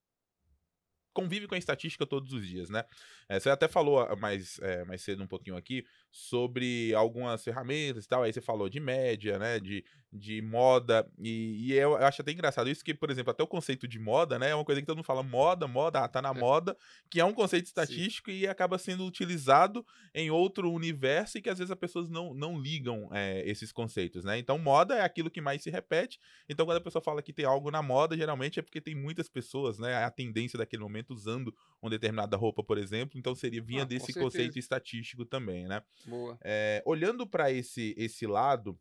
convive 1.14 1.48
com 1.48 1.56
a 1.56 1.58
estatística 1.58 2.06
todos 2.06 2.34
os 2.34 2.46
dias, 2.46 2.70
né? 2.70 2.84
É, 3.30 3.40
você 3.40 3.50
até 3.50 3.68
falou 3.68 4.00
ah, 4.00 4.16
mais, 4.16 4.60
é, 4.60 4.84
mais 4.86 5.02
cedo 5.02 5.24
um 5.24 5.28
pouquinho 5.28 5.56
aqui 5.56 5.86
sobre 6.16 6.94
algumas 6.94 7.44
ferramentas 7.44 8.06
e 8.06 8.08
tal, 8.08 8.22
aí 8.22 8.32
você 8.32 8.40
falou 8.40 8.70
de 8.70 8.80
média, 8.80 9.40
né, 9.40 9.60
de, 9.60 9.84
de 10.12 10.44
moda, 10.44 11.10
e, 11.18 11.70
e 11.70 11.74
eu 11.74 11.96
acho 11.96 12.22
até 12.22 12.32
engraçado 12.32 12.70
isso 12.70 12.86
que, 12.86 12.94
por 12.94 13.10
exemplo, 13.10 13.32
até 13.32 13.42
o 13.42 13.48
conceito 13.48 13.88
de 13.88 13.98
moda, 13.98 14.38
né, 14.38 14.52
é 14.52 14.56
uma 14.56 14.64
coisa 14.64 14.80
que 14.80 14.86
todo 14.86 14.98
mundo 14.98 15.06
fala 15.06 15.24
moda, 15.24 15.68
moda, 15.68 16.02
ah, 16.02 16.08
tá 16.08 16.22
na 16.22 16.30
é. 16.30 16.34
moda, 16.34 16.78
que 17.10 17.20
é 17.20 17.26
um 17.26 17.34
conceito 17.34 17.66
estatístico 17.66 18.30
Sim. 18.30 18.38
e 18.38 18.48
acaba 18.48 18.78
sendo 18.78 19.04
utilizado 19.08 19.84
em 20.14 20.30
outro 20.30 20.72
universo 20.72 21.40
e 21.40 21.42
que 21.42 21.50
às 21.50 21.58
vezes 21.58 21.72
as 21.72 21.80
pessoas 21.80 22.08
não, 22.08 22.32
não 22.32 22.62
ligam 22.62 23.10
é, 23.12 23.42
esses 23.50 23.72
conceitos, 23.72 24.24
né? 24.24 24.38
Então, 24.38 24.60
moda 24.60 24.94
é 24.94 25.02
aquilo 25.02 25.32
que 25.32 25.42
mais 25.42 25.64
se 25.64 25.72
repete, 25.72 26.20
então 26.48 26.64
quando 26.64 26.78
a 26.78 26.82
pessoa 26.82 27.02
fala 27.02 27.24
que 27.24 27.34
tem 27.34 27.46
algo 27.46 27.72
na 27.72 27.82
moda, 27.82 28.16
geralmente 28.16 28.60
é 28.60 28.62
porque 28.62 28.80
tem 28.80 28.94
muitas 28.94 29.28
pessoas, 29.28 29.80
né, 29.80 30.04
a 30.04 30.12
tendência 30.12 30.60
daquele 30.60 30.84
momento 30.84 31.12
usando 31.12 31.52
uma 31.82 31.90
determinada 31.90 32.38
roupa, 32.38 32.64
por 32.64 32.78
exemplo, 32.78 33.18
então 33.18 33.34
seria 33.34 33.64
vinha 33.64 33.82
ah, 33.82 33.86
desse 33.86 34.14
conceito 34.14 34.60
estatístico 34.60 35.26
também, 35.26 35.68
né? 35.68 35.82
Boa. 36.06 36.38
É, 36.44 36.82
olhando 36.86 37.26
para 37.28 37.52
esse, 37.52 37.94
esse 37.98 38.26
lado, 38.26 38.80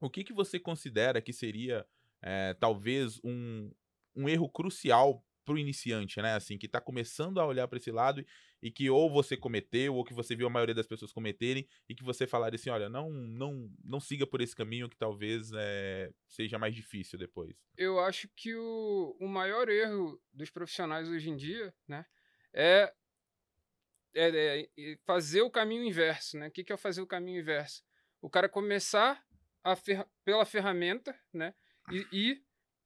o 0.00 0.10
que, 0.10 0.24
que 0.24 0.32
você 0.32 0.58
considera 0.58 1.20
que 1.20 1.32
seria 1.32 1.86
é, 2.22 2.54
talvez 2.54 3.20
um, 3.24 3.70
um 4.14 4.28
erro 4.28 4.48
crucial 4.48 5.24
para 5.44 5.54
o 5.54 5.58
iniciante, 5.58 6.20
né? 6.20 6.34
Assim, 6.34 6.58
que 6.58 6.66
está 6.66 6.80
começando 6.80 7.38
a 7.38 7.46
olhar 7.46 7.68
para 7.68 7.78
esse 7.78 7.92
lado 7.92 8.26
e 8.60 8.70
que 8.70 8.90
ou 8.90 9.08
você 9.08 9.36
cometeu 9.36 9.94
ou 9.94 10.04
que 10.04 10.12
você 10.12 10.34
viu 10.34 10.48
a 10.48 10.50
maioria 10.50 10.74
das 10.74 10.88
pessoas 10.88 11.12
cometerem 11.12 11.68
e 11.88 11.94
que 11.94 12.02
você 12.02 12.26
falaria 12.26 12.56
assim, 12.56 12.68
olha, 12.68 12.88
não, 12.88 13.10
não, 13.10 13.70
não 13.84 14.00
siga 14.00 14.26
por 14.26 14.40
esse 14.40 14.56
caminho 14.56 14.88
que 14.88 14.96
talvez 14.96 15.52
é, 15.54 16.10
seja 16.26 16.58
mais 16.58 16.74
difícil 16.74 17.16
depois. 17.16 17.56
Eu 17.76 18.00
acho 18.00 18.28
que 18.34 18.56
o, 18.56 19.16
o 19.20 19.28
maior 19.28 19.68
erro 19.68 20.20
dos 20.32 20.50
profissionais 20.50 21.08
hoje 21.08 21.30
em 21.30 21.36
dia, 21.36 21.72
né, 21.86 22.04
é 22.52 22.92
é, 24.16 24.60
é, 24.60 24.98
fazer 25.04 25.42
o 25.42 25.50
caminho 25.50 25.84
inverso, 25.84 26.38
né? 26.38 26.48
O 26.48 26.50
que, 26.50 26.64
que 26.64 26.72
é 26.72 26.76
fazer 26.76 27.02
o 27.02 27.06
caminho 27.06 27.40
inverso? 27.40 27.82
O 28.20 28.30
cara 28.30 28.48
começar 28.48 29.22
fer 29.74 30.06
pela 30.24 30.44
ferramenta, 30.44 31.18
né? 31.32 31.54
E, 31.90 32.06
e 32.12 32.42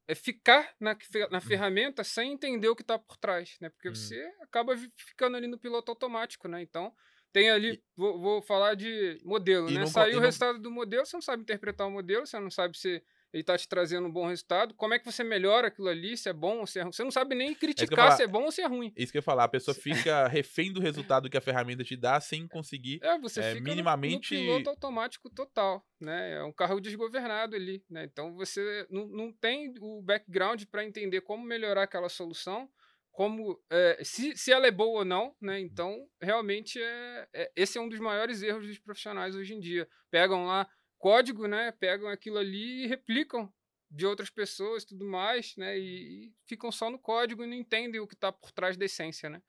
é 0.09 0.15
ficar 0.15 0.75
na, 0.81 0.97
na 1.31 1.39
hum. 1.39 1.41
ferramenta 1.41 2.03
sem 2.03 2.33
entender 2.33 2.69
o 2.69 2.77
que 2.77 2.83
está 2.83 2.99
por 2.99 3.17
trás, 3.17 3.57
né? 3.61 3.69
Porque 3.69 3.91
hum. 3.91 3.95
você 3.95 4.21
acaba 4.41 4.75
ficando 4.97 5.37
ali 5.37 5.47
no 5.47 5.59
piloto 5.59 5.91
automático, 5.91 6.49
né? 6.49 6.63
Então, 6.63 6.93
tem 7.33 7.51
ali, 7.51 7.75
e, 7.75 7.83
vou, 7.97 8.19
vou, 8.19 8.43
falar 8.43 8.75
de 8.75 9.21
modelo, 9.25 9.71
né? 9.71 9.87
Saiu 9.87 10.19
o 10.19 10.21
resultado 10.21 10.59
do 10.59 10.71
modelo, 10.71 11.05
você 11.05 11.17
não 11.17 11.23
sabe 11.23 11.43
interpretar 11.43 11.87
o 11.87 11.91
modelo, 11.91 12.27
você 12.27 12.41
não 12.41 12.51
sabe 12.51 12.77
se 12.79 13.03
ele 13.33 13.43
está 13.43 13.57
te 13.57 13.69
trazendo 13.69 14.09
um 14.09 14.11
bom 14.11 14.27
resultado. 14.27 14.75
Como 14.75 14.93
é 14.93 14.99
que 14.99 15.05
você 15.05 15.23
melhora 15.23 15.69
aquilo 15.69 15.89
ali, 15.89 16.17
se 16.17 16.29
é 16.29 16.33
bom 16.33 16.59
ou 16.59 16.67
se 16.67 16.79
é 16.79 16.83
ruim? 16.83 16.93
Você 16.93 17.05
não 17.05 17.11
sabe 17.11 17.35
nem 17.35 17.53
é 17.53 17.55
criticar 17.55 18.13
é 18.13 18.17
se 18.17 18.23
é 18.23 18.27
bom 18.27 18.45
ou 18.45 18.53
se 18.53 18.61
é 18.61 18.67
ruim. 18.67 18.93
Isso 18.97 19.13
que 19.13 19.19
eu 19.19 19.21
ia 19.21 19.25
falar, 19.25 19.45
a 19.45 19.49
pessoa 19.49 19.75
fica 19.75 20.27
refém 20.29 20.73
do 20.73 20.81
resultado 20.81 21.31
que 21.31 21.37
a 21.37 21.41
ferramenta 21.41 21.85
te 21.85 21.97
dá 21.97 22.21
sem 22.21 22.47
conseguir 22.49 22.99
é, 23.03 23.19
você 23.19 23.41
é, 23.41 23.55
fica 23.55 23.69
minimamente... 23.69 24.35
No, 24.35 24.41
no 24.41 24.47
piloto 24.47 24.71
automático 24.71 25.31
total, 25.31 25.87
né? 26.01 26.35
É 26.39 26.43
um 26.43 26.53
carro 26.53 26.81
desgovernado 26.81 27.55
ali, 27.55 27.85
né? 27.89 28.05
Então 28.05 28.35
você 28.35 28.87
não, 28.91 29.07
não 29.07 29.33
tem 29.33 29.75
o 29.81 30.03
background 30.03 30.65
para 30.65 30.85
entender 30.85 31.21
como 31.21 31.45
melhorar 31.45 31.85
aquela 31.85 32.09
solução, 32.09 32.69
como 33.13 33.61
é, 33.71 34.01
se, 34.03 34.37
se 34.37 34.53
ela 34.53 34.67
é 34.67 34.71
boa 34.71 35.01
ou 35.01 35.05
não, 35.05 35.35
né? 35.41 35.61
Então, 35.61 36.09
realmente 36.21 36.81
é, 36.81 37.29
é, 37.35 37.53
esse 37.55 37.77
é 37.77 37.81
um 37.81 37.89
dos 37.89 37.99
maiores 37.99 38.43
erros 38.43 38.67
dos 38.67 38.79
profissionais 38.79 39.35
hoje 39.35 39.55
em 39.55 39.61
dia. 39.61 39.89
Pegam 40.11 40.47
lá 40.47 40.67
código, 41.01 41.49
né? 41.49 41.73
Pegam 41.73 42.09
aquilo 42.09 42.39
ali 42.39 42.85
e 42.85 42.87
replicam 42.87 43.53
de 43.91 44.07
outras 44.07 44.31
pessoas 44.31 44.85
tudo 44.85 45.05
mais, 45.05 45.57
né? 45.57 45.77
E, 45.77 46.27
e, 46.27 46.33
ficam 46.47 46.71
só 46.71 46.89
no 46.89 46.99
código 46.99 47.43
e 47.43 47.47
não 47.47 47.55
entendem 47.55 48.01
o 48.01 48.07
que 48.07 48.15
está 48.15 48.31
por 48.31 48.53
trás 48.53 48.77
da 48.77 48.85
essência, 48.85 49.29
né? 49.29 49.43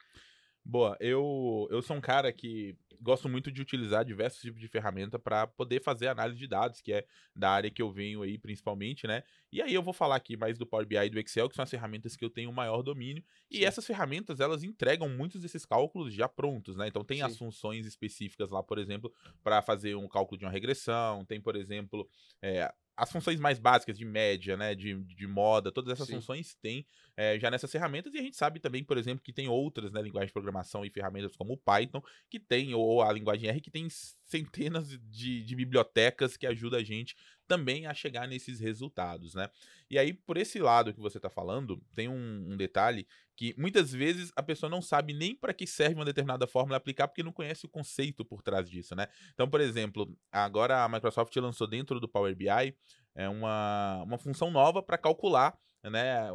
Boa, 0.63 0.97
eu, 0.99 1.67
eu 1.69 1.81
sou 1.81 1.95
um 1.95 2.01
cara 2.01 2.31
que 2.31 2.75
gosto 3.01 3.27
muito 3.27 3.51
de 3.51 3.61
utilizar 3.61 4.05
diversos 4.05 4.39
tipos 4.39 4.59
de 4.59 4.67
ferramenta 4.67 5.17
para 5.17 5.47
poder 5.47 5.81
fazer 5.81 6.07
análise 6.07 6.39
de 6.39 6.47
dados, 6.47 6.81
que 6.81 6.93
é 6.93 7.05
da 7.35 7.49
área 7.49 7.71
que 7.71 7.81
eu 7.81 7.91
venho 7.91 8.21
aí 8.21 8.37
principalmente, 8.37 9.07
né? 9.07 9.23
E 9.51 9.61
aí 9.61 9.73
eu 9.73 9.81
vou 9.81 9.93
falar 9.93 10.15
aqui 10.15 10.37
mais 10.37 10.57
do 10.57 10.65
Power 10.65 10.85
BI 10.85 10.95
e 10.97 11.09
do 11.09 11.19
Excel, 11.19 11.49
que 11.49 11.55
são 11.55 11.63
as 11.63 11.69
ferramentas 11.69 12.15
que 12.15 12.23
eu 12.23 12.29
tenho 12.29 12.51
maior 12.53 12.81
domínio. 12.81 13.23
Sim. 13.51 13.59
E 13.59 13.65
essas 13.65 13.85
ferramentas, 13.85 14.39
elas 14.39 14.63
entregam 14.63 15.09
muitos 15.09 15.41
desses 15.41 15.65
cálculos 15.65 16.13
já 16.13 16.29
prontos, 16.29 16.77
né? 16.77 16.87
Então 16.87 17.03
tem 17.03 17.17
Sim. 17.17 17.23
as 17.23 17.37
funções 17.37 17.85
específicas 17.85 18.49
lá, 18.51 18.61
por 18.61 18.77
exemplo, 18.77 19.11
para 19.43 19.61
fazer 19.61 19.95
um 19.95 20.07
cálculo 20.07 20.37
de 20.37 20.45
uma 20.45 20.51
regressão, 20.51 21.25
tem, 21.25 21.41
por 21.41 21.55
exemplo, 21.55 22.07
é, 22.41 22.71
as 23.01 23.11
funções 23.11 23.39
mais 23.39 23.57
básicas 23.57 23.97
de 23.97 24.05
média, 24.05 24.55
né, 24.55 24.75
de, 24.75 24.93
de 24.93 25.25
moda, 25.25 25.71
todas 25.71 25.91
essas 25.91 26.05
Sim. 26.05 26.13
funções 26.17 26.53
tem 26.61 26.85
é, 27.17 27.39
já 27.39 27.49
nessas 27.49 27.71
ferramentas 27.71 28.13
e 28.13 28.19
a 28.19 28.21
gente 28.21 28.37
sabe 28.37 28.59
também, 28.59 28.83
por 28.83 28.95
exemplo, 28.95 29.23
que 29.23 29.33
tem 29.33 29.47
outras, 29.47 29.91
né, 29.91 30.03
linguagens 30.03 30.27
de 30.27 30.33
programação 30.33 30.85
e 30.85 30.89
ferramentas 30.91 31.35
como 31.35 31.53
o 31.53 31.57
Python, 31.57 32.03
que 32.29 32.39
tem, 32.39 32.75
ou 32.75 33.01
a 33.01 33.11
linguagem 33.11 33.49
R, 33.49 33.59
que 33.59 33.71
tem 33.71 33.87
centenas 33.89 34.87
de, 35.09 35.43
de 35.43 35.55
bibliotecas 35.55 36.37
que 36.37 36.45
ajudam 36.45 36.79
a 36.79 36.83
gente 36.83 37.15
também 37.47 37.87
a 37.87 37.93
chegar 37.95 38.27
nesses 38.27 38.59
resultados, 38.59 39.33
né? 39.33 39.49
E 39.89 39.97
aí, 39.97 40.13
por 40.13 40.37
esse 40.37 40.59
lado 40.59 40.93
que 40.93 41.01
você 41.01 41.17
está 41.17 41.29
falando, 41.29 41.83
tem 41.95 42.07
um, 42.07 42.53
um, 42.53 42.55
detalhe 42.55 43.05
que 43.41 43.55
muitas 43.57 43.91
vezes 43.91 44.31
a 44.35 44.43
pessoa 44.43 44.69
não 44.69 44.83
sabe 44.83 45.13
nem 45.13 45.35
para 45.35 45.51
que 45.51 45.65
serve 45.65 45.95
uma 45.95 46.05
determinada 46.05 46.45
fórmula 46.45 46.77
aplicar 46.77 47.07
porque 47.07 47.23
não 47.23 47.31
conhece 47.31 47.65
o 47.65 47.69
conceito 47.69 48.23
por 48.23 48.43
trás 48.43 48.69
disso, 48.69 48.95
né? 48.95 49.07
Então, 49.33 49.49
por 49.49 49.59
exemplo, 49.59 50.15
agora 50.31 50.83
a 50.83 50.87
Microsoft 50.87 51.35
lançou 51.37 51.65
dentro 51.65 51.99
do 51.99 52.07
Power 52.07 52.35
BI 52.35 52.75
é 53.15 53.27
uma, 53.27 54.03
uma 54.03 54.19
função 54.19 54.51
nova 54.51 54.83
para 54.83 54.95
calcular 54.95 55.57
né, 55.83 56.29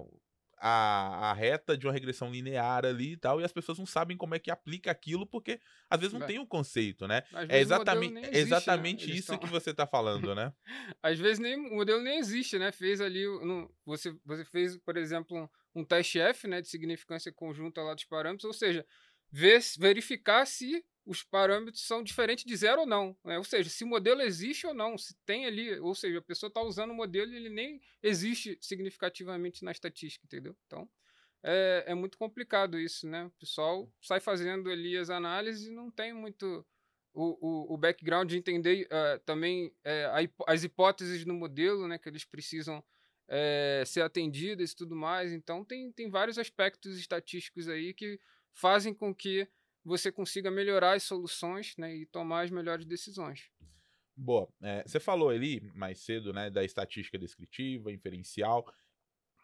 a, 0.58 1.30
a 1.30 1.32
reta 1.32 1.78
de 1.78 1.86
uma 1.86 1.92
regressão 1.92 2.28
linear 2.28 2.84
ali 2.84 3.12
e 3.12 3.16
tal, 3.16 3.40
e 3.40 3.44
as 3.44 3.52
pessoas 3.52 3.78
não 3.78 3.86
sabem 3.86 4.16
como 4.16 4.34
é 4.34 4.40
que 4.40 4.50
aplica 4.50 4.90
aquilo, 4.90 5.24
porque 5.24 5.60
às 5.88 6.00
vezes 6.00 6.12
não 6.12 6.26
tem 6.26 6.40
o 6.40 6.42
um 6.42 6.46
conceito, 6.46 7.06
né? 7.06 7.22
É 7.48 7.60
exatamente, 7.60 8.18
existe, 8.18 8.36
exatamente 8.36 9.06
né? 9.06 9.14
isso 9.14 9.28
tão... 9.28 9.38
que 9.38 9.46
você 9.46 9.70
está 9.70 9.86
falando, 9.86 10.34
né? 10.34 10.52
às 11.00 11.20
vezes 11.20 11.38
nem, 11.38 11.56
o 11.56 11.76
modelo 11.76 12.02
nem 12.02 12.18
existe, 12.18 12.58
né? 12.58 12.72
Fez 12.72 13.00
ali, 13.00 13.24
no, 13.24 13.72
você, 13.84 14.12
você 14.24 14.44
fez, 14.44 14.76
por 14.78 14.96
exemplo, 14.96 15.48
um, 15.80 15.84
teste 15.84 16.18
F, 16.18 16.48
né, 16.48 16.60
de 16.60 16.68
significância 16.68 17.32
conjunta 17.32 17.82
lá 17.82 17.94
dos 17.94 18.04
parâmetros, 18.04 18.44
ou 18.44 18.52
seja, 18.52 18.86
ver, 19.30 19.60
verificar 19.78 20.46
se 20.46 20.84
os 21.04 21.22
parâmetros 21.22 21.86
são 21.86 22.02
diferentes 22.02 22.44
de 22.44 22.56
zero 22.56 22.80
ou 22.80 22.86
não. 22.86 23.16
Né? 23.24 23.38
Ou 23.38 23.44
seja, 23.44 23.70
se 23.70 23.84
o 23.84 23.86
modelo 23.86 24.20
existe 24.22 24.66
ou 24.66 24.74
não, 24.74 24.98
se 24.98 25.14
tem 25.24 25.46
ali, 25.46 25.78
ou 25.78 25.94
seja, 25.94 26.18
a 26.18 26.22
pessoa 26.22 26.48
está 26.48 26.60
usando 26.60 26.90
o 26.90 26.94
modelo 26.94 27.32
e 27.32 27.36
ele 27.36 27.48
nem 27.48 27.80
existe 28.02 28.58
significativamente 28.60 29.64
na 29.64 29.70
estatística, 29.70 30.26
entendeu? 30.26 30.56
Então, 30.66 30.88
é, 31.44 31.84
é, 31.86 31.94
muito 31.94 32.18
complicado 32.18 32.78
isso, 32.78 33.06
né? 33.08 33.26
O 33.26 33.30
pessoal 33.38 33.88
sai 34.02 34.18
fazendo 34.18 34.68
ali 34.68 34.96
as 34.96 35.10
análises 35.10 35.68
e 35.68 35.70
não 35.70 35.92
tem 35.92 36.12
muito 36.12 36.66
o, 37.14 37.38
o, 37.40 37.74
o 37.74 37.78
background 37.78 38.28
de 38.28 38.36
entender 38.36 38.86
uh, 38.86 39.20
também 39.24 39.68
uh, 39.68 40.44
as 40.46 40.64
hipóteses 40.64 41.24
no 41.24 41.34
modelo, 41.34 41.86
né? 41.86 41.98
Que 41.98 42.08
eles 42.08 42.24
precisam 42.24 42.82
uh, 43.28 43.86
ser 43.86 44.02
atendidas 44.02 44.72
e 44.72 44.76
tudo 44.76 44.96
mais. 44.96 45.32
Então, 45.32 45.64
tem, 45.64 45.90
tem 45.92 46.10
vários 46.10 46.38
aspectos 46.38 46.98
estatísticos 46.98 47.68
aí 47.68 47.92
que 47.92 48.18
fazem 48.52 48.94
com 48.94 49.14
que 49.14 49.48
você 49.84 50.10
consiga 50.10 50.50
melhorar 50.50 50.94
as 50.94 51.04
soluções 51.04 51.76
né, 51.76 51.94
e 51.94 52.06
tomar 52.06 52.42
as 52.42 52.50
melhores 52.50 52.84
decisões. 52.84 53.48
Boa. 54.16 54.48
É, 54.62 54.82
você 54.84 54.98
falou 54.98 55.28
ali 55.28 55.60
mais 55.74 56.00
cedo 56.00 56.32
né, 56.32 56.50
da 56.50 56.64
estatística 56.64 57.18
descritiva, 57.18 57.92
inferencial. 57.92 58.66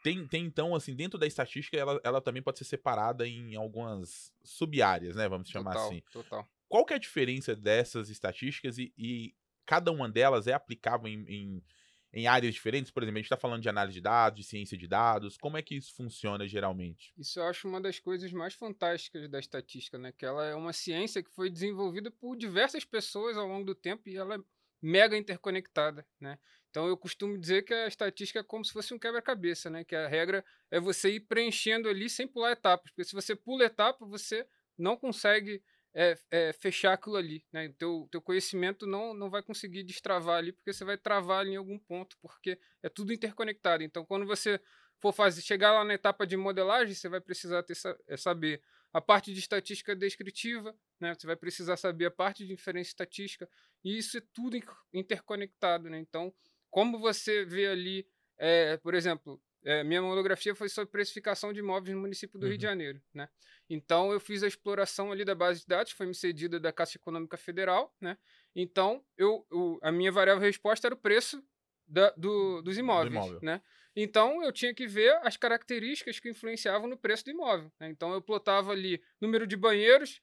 Tem, 0.03 0.27
tem 0.27 0.45
então, 0.45 0.75
assim, 0.75 0.97
dentro 0.97 1.19
da 1.19 1.27
estatística, 1.27 1.77
ela, 1.77 2.01
ela 2.03 2.21
também 2.21 2.43
pode 2.43 2.59
ser 2.59 2.65
separada 2.65 3.29
em 3.29 3.55
algumas 3.55 4.33
sub-áreas, 4.43 5.15
né? 5.15 5.29
Vamos 5.29 5.49
chamar 5.49 5.75
total, 5.75 5.87
assim. 5.87 6.03
Total. 6.11 6.49
Qual 6.69 6.85
que 6.85 6.93
é 6.93 6.97
a 6.97 6.99
diferença 6.99 7.55
dessas 7.55 8.09
estatísticas 8.09 8.79
e, 8.79 8.93
e 8.99 9.37
cada 9.65 9.93
uma 9.93 10.09
delas 10.09 10.49
é 10.49 10.55
aplicável 10.55 11.07
em, 11.07 11.25
em 11.29 11.65
em 12.13 12.27
áreas 12.27 12.55
diferentes? 12.55 12.91
Por 12.91 13.03
exemplo, 13.03 13.19
a 13.19 13.21
gente 13.21 13.27
está 13.27 13.37
falando 13.37 13.63
de 13.63 13.69
análise 13.69 13.95
de 13.95 14.01
dados, 14.01 14.41
de 14.41 14.47
ciência 14.47 14.77
de 14.77 14.87
dados. 14.87 15.37
Como 15.37 15.57
é 15.57 15.63
que 15.63 15.75
isso 15.77 15.95
funciona 15.95 16.47
geralmente? 16.47 17.13
Isso 17.17 17.41
eu 17.41 17.45
acho 17.45 17.67
uma 17.67 17.81
das 17.81 17.99
coisas 17.99 18.33
mais 18.33 18.55
fantásticas 18.55 19.29
da 19.29 19.39
estatística, 19.39 19.99
né? 19.99 20.13
Que 20.13 20.27
ela 20.27 20.45
é 20.45 20.55
uma 20.55 20.73
ciência 20.73 21.23
que 21.23 21.31
foi 21.31 21.49
desenvolvida 21.51 22.11
por 22.11 22.37
diversas 22.37 22.85
pessoas 22.85 23.37
ao 23.37 23.47
longo 23.47 23.65
do 23.65 23.75
tempo 23.75 24.09
e 24.09 24.17
ela 24.17 24.35
é 24.35 24.39
mega 24.83 25.17
interconectada, 25.17 26.07
né? 26.21 26.39
Então 26.71 26.87
eu 26.87 26.97
costumo 26.97 27.39
dizer 27.39 27.63
que 27.65 27.73
a 27.73 27.87
estatística 27.87 28.41
é 28.41 28.43
como 28.43 28.65
se 28.65 28.73
fosse 28.73 28.93
um 28.93 28.99
quebra-cabeça, 28.99 29.71
né? 29.71 29.85
Que 29.85 29.95
a 29.95 30.09
regra 30.09 30.45
é 30.71 30.81
você 30.81 31.11
ir 31.11 31.21
preenchendo 31.21 31.89
ali 31.89 32.11
sem 32.11 32.27
pular 32.27 32.53
etapas, 32.53 32.91
porque 32.91 33.05
se 33.05 33.15
você 33.15 33.37
pula 33.37 33.65
etapa, 33.65 34.05
você 34.07 34.47
não 34.77 34.97
consegue 34.97 35.63
é, 35.95 36.17
é, 36.31 36.53
fechar 36.53 36.95
aquilo 36.95 37.17
ali, 37.17 37.45
né? 37.53 37.67
O 37.67 37.75
teu, 37.75 38.09
teu 38.11 38.23
conhecimento 38.23 38.87
não, 38.87 39.13
não 39.13 39.29
vai 39.29 39.43
conseguir 39.43 39.83
destravar 39.83 40.39
ali, 40.39 40.53
porque 40.53 40.73
você 40.73 40.85
vai 40.85 40.97
travar 40.97 41.41
ali 41.41 41.53
em 41.53 41.57
algum 41.57 41.79
ponto, 41.79 42.17
porque 42.21 42.59
é 42.83 42.89
tudo 42.89 43.13
interconectado. 43.13 43.83
Então, 43.83 44.05
quando 44.05 44.27
você 44.27 44.61
for 44.99 45.13
fazer, 45.13 45.43
chegar 45.43 45.73
lá 45.73 45.85
na 45.85 45.95
etapa 45.95 46.27
de 46.27 46.37
modelagem, 46.37 46.95
você 46.95 47.09
vai 47.09 47.21
precisar 47.21 47.63
ter, 47.63 47.77
é, 48.09 48.17
saber 48.17 48.63
a 48.93 49.01
parte 49.01 49.33
de 49.33 49.39
estatística 49.39 49.95
descritiva, 49.95 50.75
né? 51.01 51.15
Você 51.15 51.27
vai 51.27 51.37
precisar 51.37 51.77
saber 51.77 52.07
a 52.07 52.11
parte 52.11 52.47
de 52.47 52.53
inferência 52.53 52.91
estatística, 52.91 53.49
e 53.85 53.99
isso 53.99 54.17
é 54.19 54.23
tudo 54.33 54.57
interconectado, 54.93 55.91
né? 55.91 55.99
Então, 55.99 56.33
como 56.71 56.99
você 56.99 57.45
vê 57.45 57.67
ali, 57.67 58.07
é, 58.39 58.77
por 58.79 58.95
exemplo, 58.95 59.43
é, 59.65 59.85
minha 59.85 60.03
monografia 60.03 60.55
foi 60.55 60.69
sobre 60.69 60.91
precificação 60.91 61.53
de 61.53 61.61
imóveis 61.61 61.95
no 61.95 62.01
município 62.01 62.39
do 62.39 62.45
uhum. 62.45 62.51
Rio 62.51 62.59
de 62.59 62.67
uhum. 62.67 62.71
Janeiro, 62.71 63.03
né? 63.15 63.29
Então 63.71 64.13
eu 64.13 64.21
fiz 64.21 64.43
a 64.43 64.49
exploração 64.49 65.13
ali 65.13 65.25
da 65.25 65.35
base 65.35 65.61
de 65.61 65.67
dados, 65.67 65.93
foi 65.93 66.07
me 66.07 66.15
cedida 66.15 66.59
da 66.59 66.73
Caixa 66.73 66.99
Econômica 66.99 67.37
Federal, 67.37 67.95
né? 68.01 68.19
Então 68.55 69.05
eu, 69.17 69.47
eu 69.51 69.79
a 69.83 69.93
minha 69.93 70.11
variável 70.11 70.43
resposta 70.43 70.89
era 70.89 70.95
o 70.95 70.99
preço 70.99 71.43
da, 71.87 72.11
do, 72.11 72.61
dos 72.63 72.77
imóveis, 72.77 73.31
do 73.31 73.41
né? 73.41 73.63
Então 73.95 74.43
eu 74.43 74.51
tinha 74.53 74.75
que 74.75 74.87
ver 74.87 75.19
as 75.23 75.37
características 75.37 76.19
que 76.19 76.29
influenciavam 76.29 76.89
no 76.89 76.97
preço 76.97 77.25
do 77.25 77.31
imóvel. 77.31 77.71
Né? 77.79 77.91
Então 77.91 78.13
eu 78.13 78.23
plotava 78.23 78.73
ali 78.73 79.03
número 79.21 79.47
de 79.47 79.57
banheiros, 79.57 80.21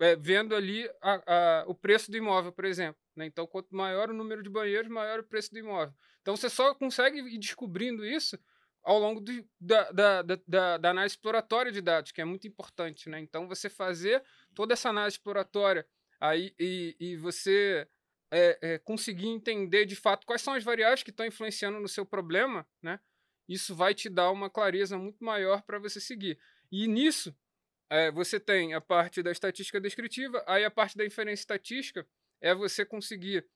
é, 0.00 0.16
vendo 0.16 0.54
ali 0.54 0.88
a, 1.00 1.22
a, 1.60 1.64
o 1.66 1.74
preço 1.74 2.10
do 2.10 2.16
imóvel, 2.16 2.52
por 2.52 2.64
exemplo. 2.64 3.00
Né? 3.16 3.26
Então, 3.26 3.46
quanto 3.46 3.74
maior 3.74 4.10
o 4.10 4.14
número 4.14 4.42
de 4.42 4.50
banheiros, 4.50 4.90
maior 4.90 5.20
o 5.20 5.24
preço 5.24 5.52
do 5.52 5.58
imóvel. 5.58 5.94
Então, 6.22 6.36
você 6.36 6.48
só 6.48 6.74
consegue 6.74 7.18
ir 7.20 7.38
descobrindo 7.38 8.04
isso 8.04 8.38
ao 8.84 8.98
longo 8.98 9.24
da, 9.58 9.90
da, 9.90 10.22
da, 10.22 10.38
da, 10.76 10.90
análise 10.90 11.14
exploratória 11.14 11.72
de 11.72 11.80
dados, 11.80 12.12
que 12.12 12.20
é 12.20 12.24
muito 12.24 12.46
importante. 12.46 13.08
Né? 13.08 13.18
Então, 13.18 13.48
você 13.48 13.70
fazer 13.70 14.22
toda 14.54 14.74
essa 14.74 14.90
análise 14.90 15.16
exploratória 15.16 15.86
aí, 16.20 16.54
e, 16.60 16.94
e 17.00 17.16
você 17.16 17.88
é, 18.30 18.58
é, 18.60 18.78
conseguir 18.78 19.28
entender 19.28 19.86
de 19.86 19.96
fato 19.96 20.26
quais 20.26 20.42
são 20.42 20.52
as 20.52 20.62
variáveis 20.62 21.02
que 21.02 21.10
estão 21.10 21.24
influenciando 21.24 21.80
no 21.80 21.88
seu 21.88 22.04
problema, 22.04 22.66
né? 22.82 23.00
isso 23.48 23.74
vai 23.74 23.94
te 23.94 24.10
dar 24.10 24.30
uma 24.30 24.50
clareza 24.50 24.98
muito 24.98 25.24
maior 25.24 25.62
para 25.62 25.78
você 25.78 25.98
seguir. 25.98 26.38
E 26.70 26.86
nisso, 26.86 27.34
é, 27.88 28.10
você 28.10 28.38
tem 28.38 28.74
a 28.74 28.80
parte 28.82 29.22
da 29.22 29.32
estatística 29.32 29.80
descritiva, 29.80 30.44
aí 30.46 30.62
a 30.62 30.70
parte 30.70 30.96
da 30.96 31.06
inferência 31.06 31.42
estatística 31.42 32.06
é 32.38 32.54
você 32.54 32.84
conseguir, 32.84 33.46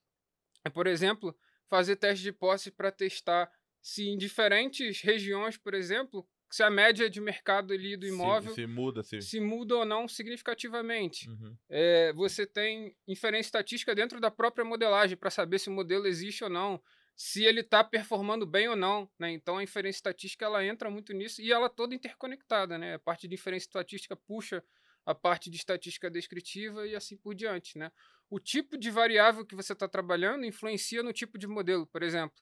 por 0.72 0.86
exemplo, 0.86 1.36
fazer 1.68 1.96
teste 1.96 2.22
de 2.22 2.32
posse 2.32 2.70
para 2.70 2.90
testar 2.90 3.52
se 3.88 4.06
em 4.06 4.18
diferentes 4.18 5.00
regiões, 5.00 5.56
por 5.56 5.72
exemplo, 5.72 6.28
se 6.50 6.62
a 6.62 6.68
média 6.68 7.08
de 7.08 7.22
mercado 7.22 7.72
ali 7.72 7.96
do 7.96 8.06
imóvel 8.06 8.50
se, 8.50 8.60
se 8.60 8.66
muda, 8.66 9.02
se... 9.02 9.22
se... 9.22 9.40
muda 9.40 9.76
ou 9.76 9.86
não 9.86 10.06
significativamente. 10.06 11.26
Uhum. 11.26 11.56
É, 11.70 12.12
você 12.12 12.46
tem 12.46 12.94
inferência 13.06 13.48
estatística 13.48 13.94
dentro 13.94 14.20
da 14.20 14.30
própria 14.30 14.62
modelagem 14.62 15.16
para 15.16 15.30
saber 15.30 15.58
se 15.58 15.70
o 15.70 15.72
modelo 15.72 16.06
existe 16.06 16.44
ou 16.44 16.50
não, 16.50 16.78
se 17.16 17.44
ele 17.44 17.60
está 17.60 17.82
performando 17.82 18.44
bem 18.44 18.68
ou 18.68 18.76
não. 18.76 19.10
Né? 19.18 19.30
Então 19.30 19.56
a 19.56 19.62
inferência 19.62 20.00
estatística 20.00 20.44
ela 20.44 20.62
entra 20.62 20.90
muito 20.90 21.14
nisso 21.14 21.40
e 21.40 21.50
ela 21.50 21.64
é 21.64 21.70
toda 21.70 21.94
interconectada. 21.94 22.76
Né? 22.76 22.96
A 22.96 22.98
parte 22.98 23.26
de 23.26 23.36
inferência 23.36 23.68
estatística 23.68 24.14
puxa 24.14 24.62
a 25.06 25.14
parte 25.14 25.48
de 25.48 25.56
estatística 25.56 26.10
descritiva 26.10 26.86
e 26.86 26.94
assim 26.94 27.16
por 27.16 27.34
diante. 27.34 27.78
Né? 27.78 27.90
O 28.28 28.38
tipo 28.38 28.76
de 28.76 28.90
variável 28.90 29.46
que 29.46 29.56
você 29.56 29.72
está 29.72 29.88
trabalhando 29.88 30.44
influencia 30.44 31.02
no 31.02 31.10
tipo 31.14 31.38
de 31.38 31.46
modelo. 31.46 31.86
Por 31.86 32.02
exemplo, 32.02 32.38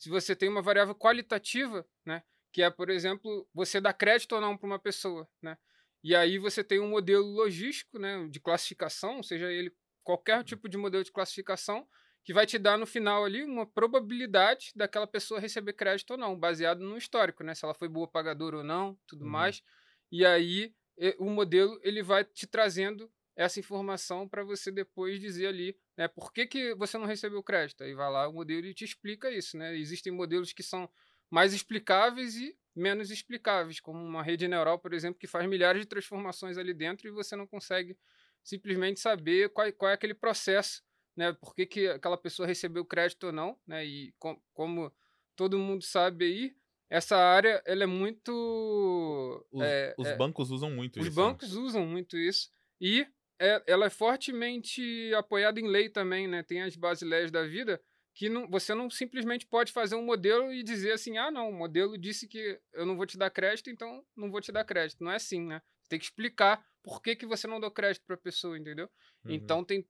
se 0.00 0.08
você 0.08 0.34
tem 0.34 0.48
uma 0.48 0.62
variável 0.62 0.94
qualitativa, 0.94 1.86
né, 2.06 2.22
que 2.50 2.62
é, 2.62 2.70
por 2.70 2.88
exemplo, 2.88 3.46
você 3.52 3.80
dá 3.80 3.92
crédito 3.92 4.34
ou 4.34 4.40
não 4.40 4.56
para 4.56 4.66
uma 4.66 4.78
pessoa, 4.78 5.28
né? 5.42 5.56
E 6.02 6.16
aí 6.16 6.38
você 6.38 6.64
tem 6.64 6.80
um 6.80 6.88
modelo 6.88 7.26
logístico, 7.26 7.98
né, 7.98 8.26
de 8.28 8.40
classificação, 8.40 9.22
seja 9.22 9.52
ele 9.52 9.70
qualquer 10.02 10.38
uhum. 10.38 10.44
tipo 10.44 10.68
de 10.68 10.78
modelo 10.78 11.04
de 11.04 11.12
classificação, 11.12 11.86
que 12.24 12.32
vai 12.32 12.46
te 12.46 12.58
dar 12.58 12.78
no 12.78 12.86
final 12.86 13.24
ali 13.24 13.42
uma 13.42 13.66
probabilidade 13.66 14.72
daquela 14.74 15.06
pessoa 15.06 15.38
receber 15.38 15.74
crédito 15.74 16.12
ou 16.12 16.16
não, 16.16 16.34
baseado 16.34 16.80
no 16.80 16.96
histórico, 16.96 17.44
né? 17.44 17.54
Se 17.54 17.66
ela 17.66 17.74
foi 17.74 17.88
boa 17.88 18.08
pagadora 18.08 18.56
ou 18.56 18.64
não, 18.64 18.98
tudo 19.06 19.24
uhum. 19.26 19.30
mais. 19.30 19.62
E 20.10 20.24
aí 20.24 20.74
o 21.18 21.28
modelo 21.28 21.78
ele 21.82 22.02
vai 22.02 22.24
te 22.24 22.46
trazendo 22.46 23.10
essa 23.36 23.60
informação 23.60 24.28
para 24.28 24.42
você 24.44 24.70
depois 24.70 25.20
dizer 25.20 25.46
ali, 25.46 25.76
né, 25.96 26.08
por 26.08 26.32
que, 26.32 26.46
que 26.46 26.74
você 26.74 26.98
não 26.98 27.06
recebeu 27.06 27.42
crédito. 27.42 27.82
Aí 27.82 27.94
vai 27.94 28.10
lá 28.10 28.28
o 28.28 28.32
modelo 28.32 28.66
e 28.66 28.74
te 28.74 28.84
explica 28.84 29.30
isso, 29.30 29.56
né? 29.56 29.76
Existem 29.76 30.12
modelos 30.12 30.52
que 30.52 30.62
são 30.62 30.88
mais 31.30 31.54
explicáveis 31.54 32.36
e 32.36 32.56
menos 32.74 33.10
explicáveis, 33.10 33.80
como 33.80 33.98
uma 33.98 34.22
rede 34.22 34.48
neural, 34.48 34.78
por 34.78 34.92
exemplo, 34.92 35.18
que 35.18 35.26
faz 35.26 35.48
milhares 35.48 35.82
de 35.82 35.88
transformações 35.88 36.58
ali 36.58 36.74
dentro 36.74 37.08
e 37.08 37.10
você 37.10 37.36
não 37.36 37.46
consegue 37.46 37.96
simplesmente 38.42 39.00
saber 39.00 39.50
qual, 39.50 39.72
qual 39.72 39.90
é 39.90 39.94
aquele 39.94 40.14
processo, 40.14 40.82
né? 41.16 41.32
Por 41.32 41.54
que, 41.54 41.66
que 41.66 41.88
aquela 41.88 42.16
pessoa 42.16 42.46
recebeu 42.46 42.84
crédito 42.84 43.24
ou 43.24 43.32
não, 43.32 43.58
né? 43.66 43.84
E 43.84 44.12
com, 44.18 44.40
como 44.52 44.92
todo 45.36 45.58
mundo 45.58 45.82
sabe 45.82 46.24
aí, 46.24 46.56
essa 46.88 47.16
área 47.16 47.62
ela 47.64 47.84
é 47.84 47.86
muito. 47.86 49.46
Os, 49.52 49.62
é, 49.62 49.94
os 49.96 50.08
é, 50.08 50.16
bancos 50.16 50.50
usam 50.50 50.70
muito 50.70 50.98
os 50.98 51.06
isso. 51.06 51.10
Os 51.10 51.16
né? 51.16 51.22
bancos 51.22 51.54
né? 51.54 51.60
usam 51.60 51.86
muito 51.86 52.16
isso. 52.16 52.50
E 52.80 53.06
é, 53.40 53.62
ela 53.66 53.86
é 53.86 53.90
fortemente 53.90 54.82
apoiada 55.14 55.58
em 55.58 55.66
lei 55.66 55.88
também, 55.88 56.28
né? 56.28 56.42
Tem 56.42 56.60
as 56.60 56.76
basileias 56.76 57.30
da 57.30 57.46
vida 57.46 57.82
que 58.14 58.28
não, 58.28 58.46
você 58.50 58.74
não 58.74 58.90
simplesmente 58.90 59.46
pode 59.46 59.72
fazer 59.72 59.94
um 59.94 60.04
modelo 60.04 60.52
e 60.52 60.62
dizer 60.62 60.92
assim, 60.92 61.16
ah, 61.16 61.30
não, 61.30 61.48
o 61.48 61.52
modelo 61.52 61.96
disse 61.96 62.28
que 62.28 62.60
eu 62.74 62.84
não 62.84 62.96
vou 62.96 63.06
te 63.06 63.16
dar 63.16 63.30
crédito, 63.30 63.70
então 63.70 64.04
não 64.14 64.30
vou 64.30 64.42
te 64.42 64.52
dar 64.52 64.62
crédito. 64.64 65.02
Não 65.02 65.10
é 65.10 65.16
assim, 65.16 65.46
né? 65.46 65.62
Tem 65.88 65.98
que 65.98 66.04
explicar 66.04 66.62
por 66.82 67.00
que, 67.00 67.16
que 67.16 67.24
você 67.24 67.46
não 67.46 67.58
deu 67.58 67.70
crédito 67.70 68.04
para 68.04 68.14
a 68.14 68.18
pessoa, 68.18 68.58
entendeu? 68.58 68.90
Uhum. 69.24 69.32
Então 69.32 69.64
tem, 69.64 69.88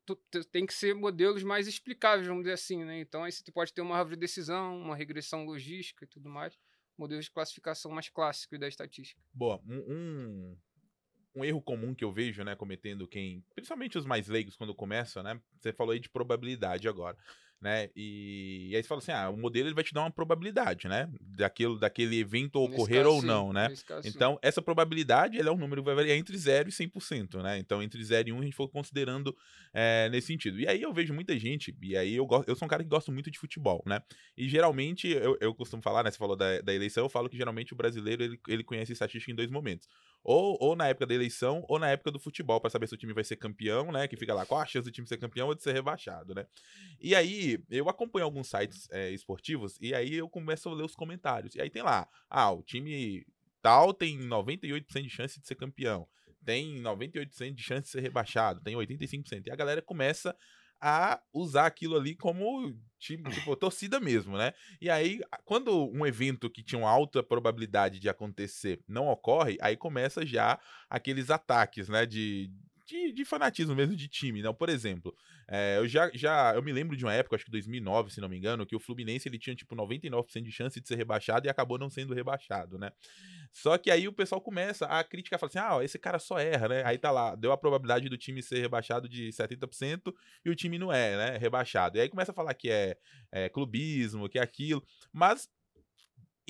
tem 0.52 0.64
que 0.64 0.74
ser 0.74 0.94
modelos 0.94 1.42
mais 1.42 1.66
explicáveis, 1.66 2.28
vamos 2.28 2.44
dizer 2.44 2.54
assim, 2.54 2.84
né? 2.84 3.00
Então 3.00 3.24
aí 3.24 3.32
você 3.32 3.50
pode 3.50 3.72
ter 3.72 3.80
uma 3.80 3.96
árvore 3.96 4.14
de 4.14 4.20
decisão, 4.20 4.78
uma 4.78 4.94
regressão 4.94 5.44
logística 5.44 6.04
e 6.04 6.08
tudo 6.08 6.28
mais. 6.28 6.56
Modelos 6.96 7.24
de 7.24 7.32
classificação 7.32 7.90
mais 7.90 8.08
clássicos 8.08 8.60
da 8.60 8.68
estatística. 8.68 9.20
Boa, 9.32 9.60
um, 9.66 9.78
um 9.88 10.58
erro 11.44 11.62
comum 11.62 11.94
que 11.94 12.04
eu 12.04 12.12
vejo, 12.12 12.42
né, 12.42 12.54
cometendo 12.54 13.06
quem, 13.06 13.44
principalmente 13.54 13.96
os 13.96 14.04
mais 14.04 14.28
leigos 14.28 14.56
quando 14.56 14.74
começam, 14.74 15.22
né? 15.22 15.40
Você 15.58 15.72
falou 15.72 15.92
aí 15.92 16.00
de 16.00 16.08
probabilidade 16.08 16.88
agora 16.88 17.16
né? 17.60 17.90
E, 17.94 18.68
e, 18.70 18.76
aí 18.76 18.82
você 18.82 18.88
fala 18.88 19.00
assim, 19.00 19.12
ah, 19.12 19.28
o 19.28 19.36
modelo 19.36 19.68
ele 19.68 19.74
vai 19.74 19.84
te 19.84 19.92
dar 19.92 20.00
uma 20.00 20.10
probabilidade, 20.10 20.88
né? 20.88 21.08
Daquilo, 21.20 21.78
daquele 21.78 22.18
evento 22.18 22.56
ocorrer 22.56 23.04
caso, 23.04 23.16
ou 23.16 23.22
não, 23.22 23.52
né? 23.52 23.68
Então, 24.04 24.38
essa 24.40 24.62
probabilidade 24.62 25.36
ele 25.36 25.48
é 25.48 25.52
um 25.52 25.58
número 25.58 25.82
que 25.82 25.86
vai 25.86 25.94
variar 25.94 26.16
entre 26.16 26.36
0 26.36 26.70
e 26.70 26.72
100%, 26.72 27.42
né? 27.42 27.58
Então, 27.58 27.82
entre 27.82 28.02
0 28.02 28.30
e 28.30 28.32
1 28.32 28.36
um, 28.36 28.40
a 28.40 28.44
gente 28.44 28.56
for 28.56 28.68
considerando 28.68 29.36
é, 29.74 30.08
nesse 30.08 30.28
sentido. 30.28 30.58
E 30.58 30.66
aí 30.66 30.80
eu 30.80 30.92
vejo 30.92 31.12
muita 31.12 31.38
gente, 31.38 31.76
e 31.82 31.96
aí 31.96 32.16
eu, 32.16 32.24
gosto, 32.24 32.48
eu 32.48 32.56
sou 32.56 32.64
um 32.64 32.68
cara 32.68 32.82
que 32.82 32.88
gosta 32.88 33.12
muito 33.12 33.30
de 33.30 33.38
futebol, 33.38 33.82
né? 33.86 34.00
E 34.36 34.48
geralmente, 34.48 35.08
eu, 35.08 35.36
eu 35.40 35.54
costumo 35.54 35.82
falar, 35.82 36.02
né? 36.02 36.10
Você 36.10 36.18
falou 36.18 36.36
da, 36.36 36.62
da 36.62 36.72
eleição, 36.72 37.04
eu 37.04 37.10
falo 37.10 37.28
que 37.28 37.36
geralmente 37.36 37.74
o 37.74 37.76
brasileiro 37.76 38.22
ele, 38.22 38.40
ele 38.48 38.64
conhece 38.64 38.92
estatística 38.92 39.30
em 39.30 39.34
dois 39.34 39.50
momentos. 39.50 39.86
Ou, 40.22 40.56
ou 40.60 40.76
na 40.76 40.88
época 40.88 41.06
da 41.06 41.14
eleição, 41.14 41.64
ou 41.68 41.78
na 41.78 41.88
época 41.88 42.10
do 42.10 42.18
futebol, 42.18 42.60
para 42.60 42.70
saber 42.70 42.86
se 42.86 42.94
o 42.94 42.96
time 42.96 43.12
vai 43.12 43.24
ser 43.24 43.36
campeão, 43.36 43.90
né? 43.90 44.06
Que 44.06 44.16
fica 44.16 44.34
lá, 44.34 44.44
qual 44.44 44.60
a 44.60 44.66
chance 44.66 44.84
do 44.84 44.92
time 44.92 45.06
ser 45.06 45.16
campeão 45.16 45.48
ou 45.48 45.54
de 45.54 45.62
ser 45.62 45.72
rebaixado, 45.72 46.34
né? 46.34 46.46
E 47.00 47.14
aí, 47.14 47.58
eu 47.70 47.88
acompanho 47.88 48.24
alguns 48.24 48.48
sites 48.48 48.88
é, 48.90 49.10
esportivos, 49.10 49.78
e 49.80 49.94
aí 49.94 50.14
eu 50.14 50.28
começo 50.28 50.68
a 50.68 50.74
ler 50.74 50.84
os 50.84 50.94
comentários. 50.94 51.54
E 51.54 51.60
aí 51.60 51.70
tem 51.70 51.82
lá, 51.82 52.08
ah, 52.28 52.50
o 52.50 52.62
time 52.62 53.26
tal 53.62 53.94
tem 53.94 54.18
98% 54.18 55.02
de 55.02 55.10
chance 55.10 55.40
de 55.40 55.46
ser 55.46 55.54
campeão, 55.54 56.06
tem 56.44 56.80
98% 56.82 57.54
de 57.54 57.62
chance 57.62 57.82
de 57.82 57.88
ser 57.88 58.00
rebaixado, 58.00 58.60
tem 58.60 58.74
85%. 58.74 59.46
E 59.46 59.50
a 59.50 59.56
galera 59.56 59.82
começa 59.82 60.36
a 60.80 61.20
usar 61.32 61.66
aquilo 61.66 61.96
ali 61.96 62.14
como 62.14 62.74
tipo, 62.98 63.30
tipo, 63.30 63.56
torcida 63.56 63.98
mesmo, 63.98 64.36
né? 64.36 64.52
E 64.80 64.90
aí, 64.90 65.20
quando 65.44 65.90
um 65.90 66.06
evento 66.06 66.50
que 66.50 66.62
tinha 66.62 66.78
uma 66.78 66.90
alta 66.90 67.22
probabilidade 67.22 67.98
de 67.98 68.08
acontecer 68.08 68.82
não 68.86 69.08
ocorre, 69.08 69.56
aí 69.60 69.76
começa 69.76 70.24
já 70.24 70.58
aqueles 70.88 71.30
ataques, 71.30 71.88
né? 71.88 72.04
De, 72.06 72.52
de, 72.90 73.12
de, 73.12 73.24
fanatismo 73.24 73.74
mesmo 73.74 73.94
de 73.94 74.08
time, 74.08 74.42
não? 74.42 74.52
Por 74.52 74.68
exemplo, 74.68 75.14
é, 75.48 75.78
eu 75.78 75.86
já, 75.86 76.10
já 76.12 76.52
eu 76.54 76.62
me 76.62 76.72
lembro 76.72 76.96
de 76.96 77.04
uma 77.04 77.14
época, 77.14 77.36
acho 77.36 77.44
que 77.44 77.50
2009, 77.50 78.10
se 78.10 78.20
não 78.20 78.28
me 78.28 78.36
engano, 78.36 78.66
que 78.66 78.74
o 78.74 78.80
Fluminense 78.80 79.28
ele 79.28 79.38
tinha 79.38 79.54
tipo 79.54 79.76
99% 79.76 80.42
de 80.42 80.52
chance 80.52 80.80
de 80.80 80.88
ser 80.88 80.96
rebaixado 80.96 81.46
e 81.46 81.50
acabou 81.50 81.78
não 81.78 81.88
sendo 81.88 82.12
rebaixado, 82.12 82.78
né? 82.78 82.90
Só 83.52 83.78
que 83.78 83.90
aí 83.90 84.06
o 84.06 84.12
pessoal 84.12 84.40
começa 84.40 84.86
a 84.86 85.02
criticar, 85.04 85.38
fala 85.38 85.50
assim: 85.50 85.58
"Ah, 85.58 85.84
esse 85.84 85.98
cara 85.98 86.18
só 86.18 86.38
erra, 86.38 86.68
né?". 86.68 86.82
Aí 86.84 86.98
tá 86.98 87.10
lá, 87.10 87.34
deu 87.34 87.52
a 87.52 87.56
probabilidade 87.56 88.08
do 88.08 88.18
time 88.18 88.42
ser 88.42 88.60
rebaixado 88.60 89.08
de 89.08 89.32
70% 89.32 90.12
e 90.44 90.50
o 90.50 90.54
time 90.54 90.78
não 90.78 90.92
é, 90.92 91.16
né, 91.16 91.38
rebaixado. 91.38 91.98
E 91.98 92.00
aí 92.00 92.08
começa 92.08 92.32
a 92.32 92.34
falar 92.34 92.54
que 92.54 92.70
é, 92.70 92.96
é 93.32 93.48
clubismo, 93.48 94.28
que 94.28 94.38
é 94.38 94.42
aquilo, 94.42 94.84
mas 95.12 95.48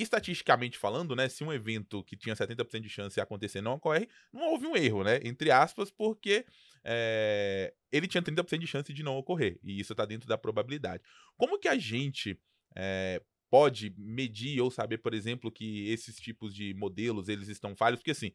estatisticamente 0.02 0.78
falando, 0.78 1.14
né, 1.16 1.28
se 1.28 1.42
um 1.44 1.52
evento 1.52 2.02
que 2.04 2.16
tinha 2.16 2.34
70% 2.34 2.80
de 2.80 2.88
chance 2.88 3.14
de 3.14 3.20
acontecer 3.20 3.60
não 3.60 3.74
ocorre, 3.74 4.08
não 4.32 4.42
houve 4.50 4.66
um 4.66 4.76
erro, 4.76 5.04
né, 5.04 5.20
entre 5.22 5.50
aspas, 5.50 5.90
porque 5.90 6.44
é, 6.84 7.74
ele 7.90 8.06
tinha 8.06 8.22
30% 8.22 8.58
de 8.58 8.66
chance 8.66 8.92
de 8.92 9.02
não 9.02 9.16
ocorrer, 9.16 9.58
e 9.62 9.80
isso 9.80 9.92
está 9.92 10.04
dentro 10.04 10.28
da 10.28 10.38
probabilidade. 10.38 11.02
Como 11.36 11.58
que 11.58 11.68
a 11.68 11.76
gente 11.76 12.38
é, 12.76 13.22
pode 13.50 13.92
medir 13.98 14.60
ou 14.60 14.70
saber, 14.70 14.98
por 14.98 15.12
exemplo, 15.12 15.50
que 15.50 15.88
esses 15.88 16.16
tipos 16.16 16.54
de 16.54 16.72
modelos, 16.74 17.28
eles 17.28 17.48
estão 17.48 17.74
falhos? 17.74 17.98
Porque, 17.98 18.12
assim, 18.12 18.32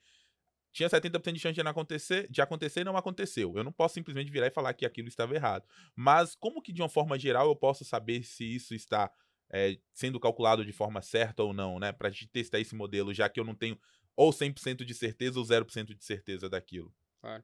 tinha 0.75 0.89
70% 0.89 1.31
de 1.31 1.39
chance 1.39 1.55
de 1.55 1.63
não 1.63 1.71
acontecer, 1.71 2.29
de 2.29 2.41
acontecer 2.41 2.81
e 2.81 2.83
não 2.83 2.97
aconteceu. 2.97 3.53
Eu 3.55 3.63
não 3.63 3.71
posso 3.71 3.93
simplesmente 3.93 4.29
virar 4.29 4.47
e 4.47 4.51
falar 4.51 4.73
que 4.73 4.85
aquilo 4.85 5.07
estava 5.07 5.33
errado. 5.33 5.65
Mas 5.95 6.35
como 6.35 6.61
que 6.61 6.73
de 6.73 6.81
uma 6.81 6.89
forma 6.89 7.17
geral 7.17 7.47
eu 7.47 7.55
posso 7.55 7.85
saber 7.85 8.23
se 8.23 8.43
isso 8.43 8.75
está 8.75 9.09
é, 9.51 9.77
sendo 9.93 10.19
calculado 10.19 10.65
de 10.65 10.71
forma 10.73 11.01
certa 11.01 11.43
ou 11.43 11.53
não, 11.53 11.79
né? 11.79 11.91
Pra 11.91 12.09
gente 12.09 12.27
testar 12.27 12.59
esse 12.59 12.75
modelo, 12.75 13.13
já 13.13 13.29
que 13.29 13.39
eu 13.39 13.43
não 13.45 13.55
tenho 13.55 13.79
ou 14.15 14.31
100% 14.31 14.85
de 14.85 14.93
certeza 14.93 15.39
ou 15.39 15.45
0% 15.45 15.93
de 15.93 16.03
certeza 16.03 16.49
daquilo. 16.49 16.93
Claro. 17.21 17.43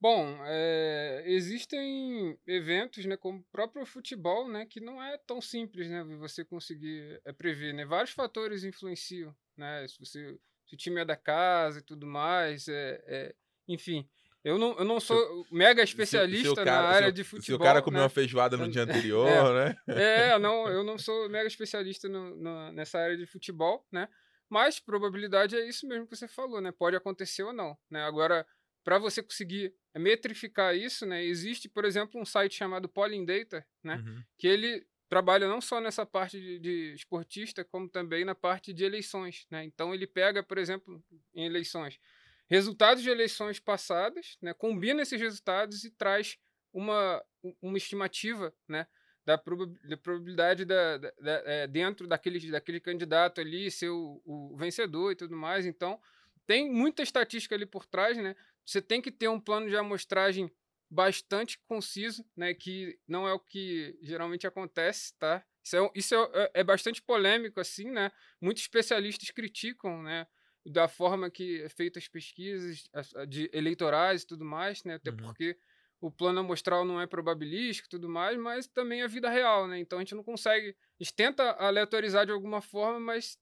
Bom, 0.00 0.44
é, 0.44 1.22
existem 1.26 2.36
eventos, 2.44 3.04
né, 3.04 3.16
como 3.16 3.38
o 3.38 3.44
próprio 3.52 3.86
futebol, 3.86 4.48
né, 4.48 4.66
que 4.66 4.80
não 4.80 5.00
é 5.00 5.16
tão 5.16 5.40
simples, 5.40 5.88
né, 5.88 6.02
você 6.02 6.44
conseguir 6.44 7.20
é, 7.24 7.32
prever, 7.32 7.72
né, 7.72 7.84
vários 7.86 8.10
fatores 8.12 8.64
influenciam, 8.64 9.34
né, 9.56 9.86
se 9.86 9.98
você 10.00 10.36
se 10.66 10.74
o 10.74 10.78
time 10.78 11.00
é 11.00 11.04
da 11.04 11.16
casa 11.16 11.78
e 11.80 11.82
tudo 11.82 12.06
mais, 12.06 12.66
é 12.68 13.34
enfim. 13.68 14.08
Eu 14.44 14.58
não, 14.58 14.76
eu 14.76 14.84
não 14.84 14.98
sou 14.98 15.44
se, 15.44 15.54
mega 15.54 15.82
especialista 15.82 16.48
se, 16.48 16.54
se 16.56 16.64
cara, 16.64 16.82
na 16.82 16.88
área 16.88 17.12
de 17.12 17.22
futebol. 17.22 17.44
Se 17.44 17.54
o 17.54 17.58
cara 17.58 17.80
comeu 17.80 17.98
né? 17.98 18.04
uma 18.04 18.08
feijoada 18.10 18.56
no 18.56 18.68
dia 18.68 18.82
anterior, 18.84 19.28
é, 19.28 19.52
né? 19.52 19.76
É, 19.88 20.38
não, 20.40 20.68
eu 20.68 20.82
não 20.82 20.98
sou 20.98 21.28
mega 21.28 21.46
especialista 21.46 22.08
no, 22.08 22.34
no, 22.36 22.72
nessa 22.72 22.98
área 22.98 23.16
de 23.16 23.26
futebol, 23.26 23.86
né? 23.92 24.08
Mas 24.50 24.80
probabilidade 24.80 25.56
é 25.56 25.66
isso 25.66 25.86
mesmo 25.86 26.06
que 26.06 26.16
você 26.16 26.26
falou, 26.26 26.60
né? 26.60 26.72
Pode 26.72 26.96
acontecer 26.96 27.42
ou 27.42 27.52
não, 27.52 27.78
né? 27.88 28.02
Agora, 28.02 28.46
para 28.84 28.98
você 28.98 29.22
conseguir 29.22 29.72
metrificar 29.96 30.74
isso, 30.74 31.06
né? 31.06 31.24
Existe, 31.24 31.68
por 31.68 31.84
exemplo, 31.84 32.20
um 32.20 32.24
site 32.24 32.56
chamado 32.56 32.88
Polling 32.88 33.24
Data, 33.24 33.64
né? 33.82 33.96
Uhum. 33.96 34.22
Que 34.36 34.48
ele 34.48 34.84
trabalha 35.08 35.46
não 35.46 35.60
só 35.60 35.78
nessa 35.78 36.06
parte 36.06 36.40
de, 36.40 36.58
de, 36.58 36.94
esportista, 36.94 37.62
como 37.62 37.86
também 37.86 38.24
na 38.24 38.34
parte 38.34 38.72
de 38.72 38.82
eleições. 38.82 39.46
Né? 39.50 39.62
Então 39.62 39.94
ele 39.94 40.06
pega, 40.06 40.42
por 40.42 40.56
exemplo, 40.56 41.04
em 41.34 41.44
eleições, 41.44 42.00
resultados 42.48 43.02
de 43.02 43.10
eleições 43.10 43.58
passadas, 43.58 44.36
né? 44.40 44.52
combina 44.52 45.02
esses 45.02 45.20
resultados 45.20 45.84
e 45.84 45.90
traz 45.90 46.38
uma, 46.72 47.22
uma 47.60 47.76
estimativa 47.76 48.54
né? 48.68 48.86
da, 49.24 49.36
da 49.36 49.96
probabilidade 49.96 50.64
da, 50.64 50.98
da, 50.98 51.10
da 51.10 51.42
é, 51.44 51.66
dentro 51.66 52.06
daquele, 52.06 52.50
daquele 52.50 52.80
candidato 52.80 53.40
ali 53.40 53.70
ser 53.70 53.90
o, 53.90 54.20
o 54.24 54.56
vencedor 54.56 55.12
e 55.12 55.16
tudo 55.16 55.36
mais. 55.36 55.64
Então 55.66 56.00
tem 56.46 56.70
muita 56.70 57.02
estatística 57.02 57.54
ali 57.54 57.66
por 57.66 57.86
trás, 57.86 58.16
né? 58.18 58.34
Você 58.64 58.82
tem 58.82 59.00
que 59.00 59.10
ter 59.10 59.28
um 59.28 59.40
plano 59.40 59.68
de 59.68 59.76
amostragem 59.76 60.50
bastante 60.90 61.58
conciso, 61.66 62.24
né? 62.36 62.52
Que 62.52 62.98
não 63.06 63.26
é 63.26 63.32
o 63.32 63.38
que 63.38 63.98
geralmente 64.02 64.46
acontece, 64.46 65.14
tá? 65.18 65.44
Isso 65.64 65.76
é, 65.76 65.90
isso 65.94 66.14
é, 66.14 66.30
é, 66.34 66.50
é 66.54 66.64
bastante 66.64 67.00
polêmico, 67.00 67.60
assim, 67.60 67.90
né? 67.90 68.10
Muitos 68.40 68.64
especialistas 68.64 69.30
criticam, 69.30 70.02
né? 70.02 70.26
Da 70.64 70.86
forma 70.86 71.30
que 71.30 71.62
é 71.62 71.68
feitas 71.68 72.04
as 72.04 72.08
pesquisas 72.08 72.84
de 73.28 73.50
eleitorais 73.52 74.22
e 74.22 74.26
tudo 74.26 74.44
mais, 74.44 74.84
né? 74.84 74.94
Até 74.94 75.10
uhum. 75.10 75.16
porque 75.16 75.56
o 76.00 76.10
plano 76.10 76.40
amostral 76.40 76.84
não 76.84 77.00
é 77.00 77.06
probabilístico 77.06 77.86
e 77.86 77.90
tudo 77.90 78.08
mais, 78.08 78.36
mas 78.36 78.66
também 78.66 79.02
é 79.02 79.08
vida 79.08 79.28
real, 79.28 79.66
né? 79.66 79.78
Então 79.78 79.98
a 79.98 80.02
gente 80.02 80.14
não 80.14 80.22
consegue. 80.22 80.76
A 81.00 81.04
gente 81.04 81.14
tenta 81.14 81.50
aleatorizar 81.52 82.26
de 82.26 82.32
alguma 82.32 82.60
forma, 82.60 83.00
mas 83.00 83.38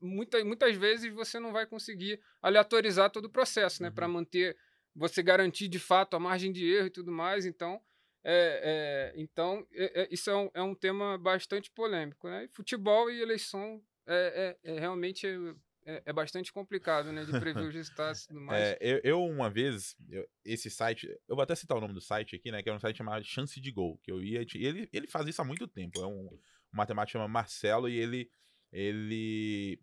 muita, 0.00 0.42
muitas 0.44 0.76
vezes 0.76 1.12
você 1.12 1.40
não 1.40 1.52
vai 1.52 1.66
conseguir 1.66 2.20
aleatorizar 2.42 3.10
todo 3.10 3.26
o 3.26 3.30
processo, 3.30 3.82
né? 3.82 3.88
Uhum. 3.88 3.94
Para 3.94 4.08
manter 4.08 4.56
você 4.94 5.22
garantir 5.22 5.68
de 5.68 5.78
fato 5.78 6.14
a 6.14 6.20
margem 6.20 6.52
de 6.52 6.64
erro 6.66 6.86
e 6.86 6.90
tudo 6.90 7.10
mais. 7.10 7.46
Então, 7.46 7.80
é, 8.22 9.12
é, 9.14 9.20
então 9.20 9.66
é, 9.72 10.02
é 10.02 10.08
isso 10.10 10.30
é 10.30 10.36
um, 10.36 10.50
é 10.54 10.62
um 10.62 10.74
tema 10.74 11.18
bastante 11.18 11.70
polêmico. 11.70 12.28
Né? 12.28 12.48
Futebol 12.52 13.10
e 13.10 13.20
eleição 13.20 13.82
é, 14.06 14.56
é, 14.62 14.72
é 15.84 16.02
é, 16.06 16.12
bastante 16.12 16.52
complicado 16.52 17.12
né, 17.12 17.24
de 17.24 17.32
prever 17.38 17.68
os 17.68 17.74
resultados 17.74 18.22
e 18.22 18.28
tudo 18.28 18.40
mais. 18.42 18.76
Eu, 18.80 19.00
eu, 19.04 19.24
uma 19.24 19.50
vez, 19.50 19.94
eu, 20.08 20.26
esse 20.44 20.70
site, 20.70 21.06
eu 21.28 21.36
vou 21.36 21.42
até 21.42 21.54
citar 21.54 21.76
o 21.76 21.80
nome 21.80 21.94
do 21.94 22.00
site 22.00 22.36
aqui, 22.36 22.50
né? 22.50 22.62
Que 22.62 22.70
é 22.70 22.74
um 22.74 22.80
site 22.80 22.96
chamado 22.96 23.24
Chance 23.24 23.60
de 23.60 23.70
Gol, 23.70 23.98
que 24.02 24.10
eu 24.10 24.22
ia. 24.22 24.44
Ele, 24.54 24.88
ele 24.92 25.06
faz 25.06 25.26
isso 25.28 25.42
há 25.42 25.44
muito 25.44 25.68
tempo. 25.68 26.00
É 26.00 26.06
um, 26.06 26.26
um 26.26 26.38
matemático 26.72 27.12
chamado 27.12 27.30
Marcelo 27.30 27.88
e 27.88 27.96
ele. 27.96 28.30
Ele 28.72 29.78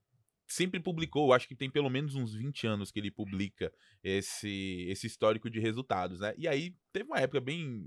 sempre 0.47 0.81
publicou, 0.81 1.31
acho 1.31 1.47
que 1.47 1.55
tem 1.55 1.69
pelo 1.69 1.89
menos 1.89 2.13
uns 2.13 2.33
20 2.33 2.67
anos 2.67 2.91
que 2.91 2.99
ele 2.99 3.09
publica 3.09 3.71
esse, 4.03 4.85
esse 4.89 5.07
histórico 5.07 5.49
de 5.49 5.61
resultados, 5.61 6.19
né? 6.19 6.33
E 6.37 6.45
aí 6.45 6.75
teve 6.91 7.05
uma 7.05 7.19
época 7.19 7.39
bem 7.39 7.85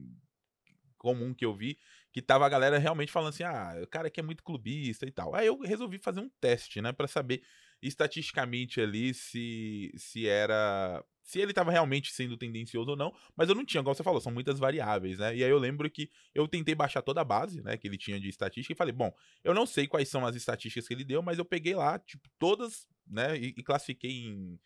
comum 0.96 1.35
que 1.35 1.44
eu 1.44 1.55
vi 1.55 1.79
que 2.11 2.22
tava 2.22 2.46
a 2.46 2.48
galera 2.48 2.79
realmente 2.79 3.12
falando 3.12 3.29
assim: 3.29 3.42
"Ah, 3.42 3.79
o 3.83 3.87
cara 3.87 4.09
aqui 4.09 4.20
é 4.20 4.22
muito 4.22 4.42
clubista 4.42 5.05
e 5.05 5.11
tal". 5.11 5.35
Aí 5.35 5.46
eu 5.46 5.59
resolvi 5.61 5.98
fazer 5.98 6.20
um 6.20 6.31
teste, 6.40 6.81
né, 6.81 6.92
para 6.92 7.07
saber 7.07 7.42
estatisticamente 7.87 8.81
ali 8.81 9.12
se 9.12 9.92
se 9.97 10.27
era 10.27 11.05
se 11.23 11.40
ele 11.40 11.53
estava 11.53 11.70
realmente 11.70 12.12
sendo 12.12 12.37
tendencioso 12.37 12.90
ou 12.90 12.97
não, 12.97 13.12
mas 13.35 13.49
eu 13.49 13.55
não 13.55 13.64
tinha, 13.64 13.83
como 13.83 13.94
você 13.94 14.03
falou, 14.03 14.20
são 14.20 14.33
muitas 14.33 14.59
variáveis, 14.59 15.18
né? 15.18 15.35
E 15.35 15.42
aí 15.42 15.51
eu 15.51 15.59
lembro 15.59 15.90
que 15.90 16.11
eu 16.35 16.47
tentei 16.47 16.75
baixar 16.75 17.01
toda 17.01 17.23
a 17.23 17.25
base, 17.25 17.62
né, 17.62 17.79
que 17.79 17.88
ele 17.88 17.97
tinha 17.97 18.20
de 18.20 18.29
estatística 18.29 18.75
e 18.75 18.77
falei, 18.77 18.92
bom, 18.92 19.11
eu 19.42 19.55
não 19.55 19.64
sei 19.64 19.87
quais 19.87 20.09
são 20.09 20.27
as 20.27 20.37
estatísticas 20.37 20.87
que 20.87 20.92
ele 20.92 21.03
deu, 21.03 21.23
mas 21.23 21.38
eu 21.38 21.44
peguei 21.44 21.75
lá, 21.75 21.99
tipo, 21.99 22.29
todas, 22.38 22.87
né, 23.07 23.38
e, 23.38 23.55
e 23.57 23.62
classifiquei 23.62 24.11
em 24.11 24.61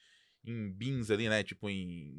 em 0.44 0.70
bins 0.70 1.10
ali, 1.10 1.28
né? 1.28 1.42
Tipo, 1.42 1.68
em. 1.68 2.18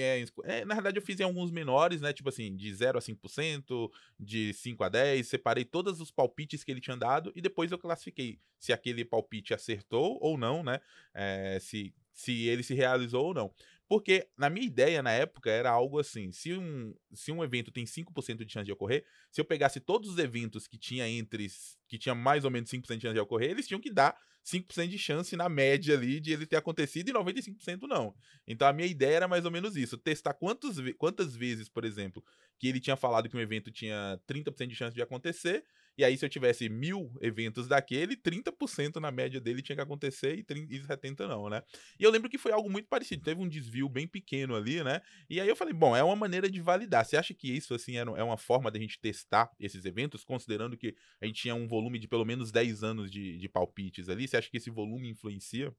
É, 0.00 0.24
é, 0.44 0.64
na 0.64 0.74
verdade, 0.74 0.98
eu 0.98 1.02
fiz 1.02 1.18
em 1.20 1.24
alguns 1.24 1.50
menores, 1.50 2.00
né? 2.00 2.12
Tipo 2.12 2.28
assim, 2.28 2.56
de 2.56 2.72
0 2.74 2.98
a 2.98 3.00
5%, 3.00 3.90
de 4.18 4.52
5 4.54 4.82
a 4.84 4.90
10%. 4.90 5.22
Separei 5.24 5.64
todos 5.64 6.00
os 6.00 6.10
palpites 6.10 6.64
que 6.64 6.70
ele 6.70 6.80
tinha 6.80 6.96
dado 6.96 7.32
e 7.34 7.40
depois 7.40 7.70
eu 7.70 7.78
classifiquei 7.78 8.38
se 8.58 8.72
aquele 8.72 9.04
palpite 9.04 9.54
acertou 9.54 10.18
ou 10.20 10.36
não, 10.36 10.62
né? 10.62 10.80
É, 11.14 11.58
se, 11.60 11.94
se 12.12 12.46
ele 12.46 12.62
se 12.62 12.74
realizou 12.74 13.26
ou 13.26 13.34
não. 13.34 13.54
Porque, 13.90 14.28
na 14.38 14.48
minha 14.48 14.64
ideia, 14.64 15.02
na 15.02 15.10
época, 15.10 15.50
era 15.50 15.68
algo 15.68 15.98
assim: 15.98 16.30
se 16.30 16.52
um, 16.52 16.94
se 17.12 17.32
um 17.32 17.42
evento 17.42 17.72
tem 17.72 17.84
5% 17.84 18.44
de 18.44 18.52
chance 18.52 18.64
de 18.64 18.70
ocorrer, 18.70 19.04
se 19.32 19.40
eu 19.40 19.44
pegasse 19.44 19.80
todos 19.80 20.10
os 20.10 20.18
eventos 20.18 20.68
que 20.68 20.78
tinha 20.78 21.08
entre. 21.08 21.48
que 21.88 21.98
tinha 21.98 22.14
mais 22.14 22.44
ou 22.44 22.52
menos 22.52 22.70
5% 22.70 22.98
de 22.98 23.02
chance 23.02 23.14
de 23.14 23.18
ocorrer, 23.18 23.50
eles 23.50 23.66
tinham 23.66 23.80
que 23.80 23.92
dar 23.92 24.16
5% 24.44 24.86
de 24.86 24.96
chance 24.96 25.34
na 25.34 25.48
média 25.48 25.96
ali 25.96 26.20
de 26.20 26.32
ele 26.32 26.46
ter 26.46 26.54
acontecido 26.54 27.08
e 27.08 27.12
95% 27.12 27.88
não. 27.88 28.14
Então 28.46 28.68
a 28.68 28.72
minha 28.72 28.86
ideia 28.86 29.16
era 29.16 29.26
mais 29.26 29.44
ou 29.44 29.50
menos 29.50 29.74
isso: 29.74 29.98
testar 29.98 30.34
quantos, 30.34 30.76
quantas 30.96 31.34
vezes, 31.34 31.68
por 31.68 31.84
exemplo, 31.84 32.22
que 32.60 32.68
ele 32.68 32.78
tinha 32.78 32.94
falado 32.94 33.28
que 33.28 33.36
um 33.36 33.40
evento 33.40 33.72
tinha 33.72 34.20
30% 34.24 34.68
de 34.68 34.76
chance 34.76 34.94
de 34.94 35.02
acontecer 35.02 35.64
e 35.96 36.04
aí, 36.04 36.16
se 36.16 36.24
eu 36.24 36.28
tivesse 36.28 36.68
mil 36.68 37.12
eventos 37.20 37.68
daquele, 37.68 38.16
30% 38.16 38.96
na 38.96 39.10
média 39.10 39.40
dele 39.40 39.60
tinha 39.60 39.76
que 39.76 39.82
acontecer 39.82 40.34
e, 40.38 40.42
30, 40.42 40.74
e 40.74 40.80
70% 40.80 41.28
não, 41.28 41.48
né? 41.48 41.62
E 41.98 42.04
eu 42.04 42.10
lembro 42.10 42.30
que 42.30 42.38
foi 42.38 42.52
algo 42.52 42.70
muito 42.70 42.88
parecido. 42.88 43.22
Teve 43.22 43.40
um 43.40 43.48
desvio 43.48 43.88
bem 43.88 44.06
pequeno 44.06 44.56
ali, 44.56 44.82
né? 44.82 45.02
E 45.28 45.40
aí 45.40 45.48
eu 45.48 45.56
falei, 45.56 45.74
bom, 45.74 45.94
é 45.94 46.02
uma 46.02 46.16
maneira 46.16 46.48
de 46.50 46.60
validar. 46.60 47.04
Você 47.04 47.16
acha 47.16 47.34
que 47.34 47.54
isso, 47.54 47.74
assim, 47.74 47.96
é 47.96 48.22
uma 48.22 48.38
forma 48.38 48.70
da 48.70 48.78
gente 48.78 48.98
testar 48.98 49.50
esses 49.60 49.84
eventos, 49.84 50.24
considerando 50.24 50.76
que 50.76 50.94
a 51.20 51.26
gente 51.26 51.42
tinha 51.42 51.54
um 51.54 51.68
volume 51.68 51.98
de 51.98 52.08
pelo 52.08 52.24
menos 52.24 52.50
10 52.50 52.82
anos 52.82 53.10
de, 53.10 53.36
de 53.36 53.48
palpites 53.48 54.08
ali? 54.08 54.26
Você 54.26 54.36
acha 54.36 54.50
que 54.50 54.56
esse 54.56 54.70
volume 54.70 55.08
influencia? 55.10 55.74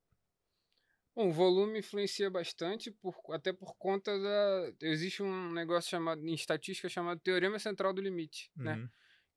Bom, 1.15 1.30
o 1.30 1.34
volume 1.34 1.80
influencia 1.80 2.30
bastante, 2.30 2.89
por, 2.89 3.15
até 3.32 3.52
por 3.52 3.76
conta 3.76 4.17
da. 4.17 4.74
Existe 4.82 5.21
um 5.21 5.52
negócio 5.52 5.89
chamado 5.89 6.26
em 6.26 6.34
estatística 6.34 6.88
chamado 6.88 7.19
Teorema 7.19 7.60
Central 7.60 7.93
do 7.93 8.02
Limite, 8.02 8.50
né? 8.56 8.76
uhum. 8.76 8.82
né? 8.82 8.89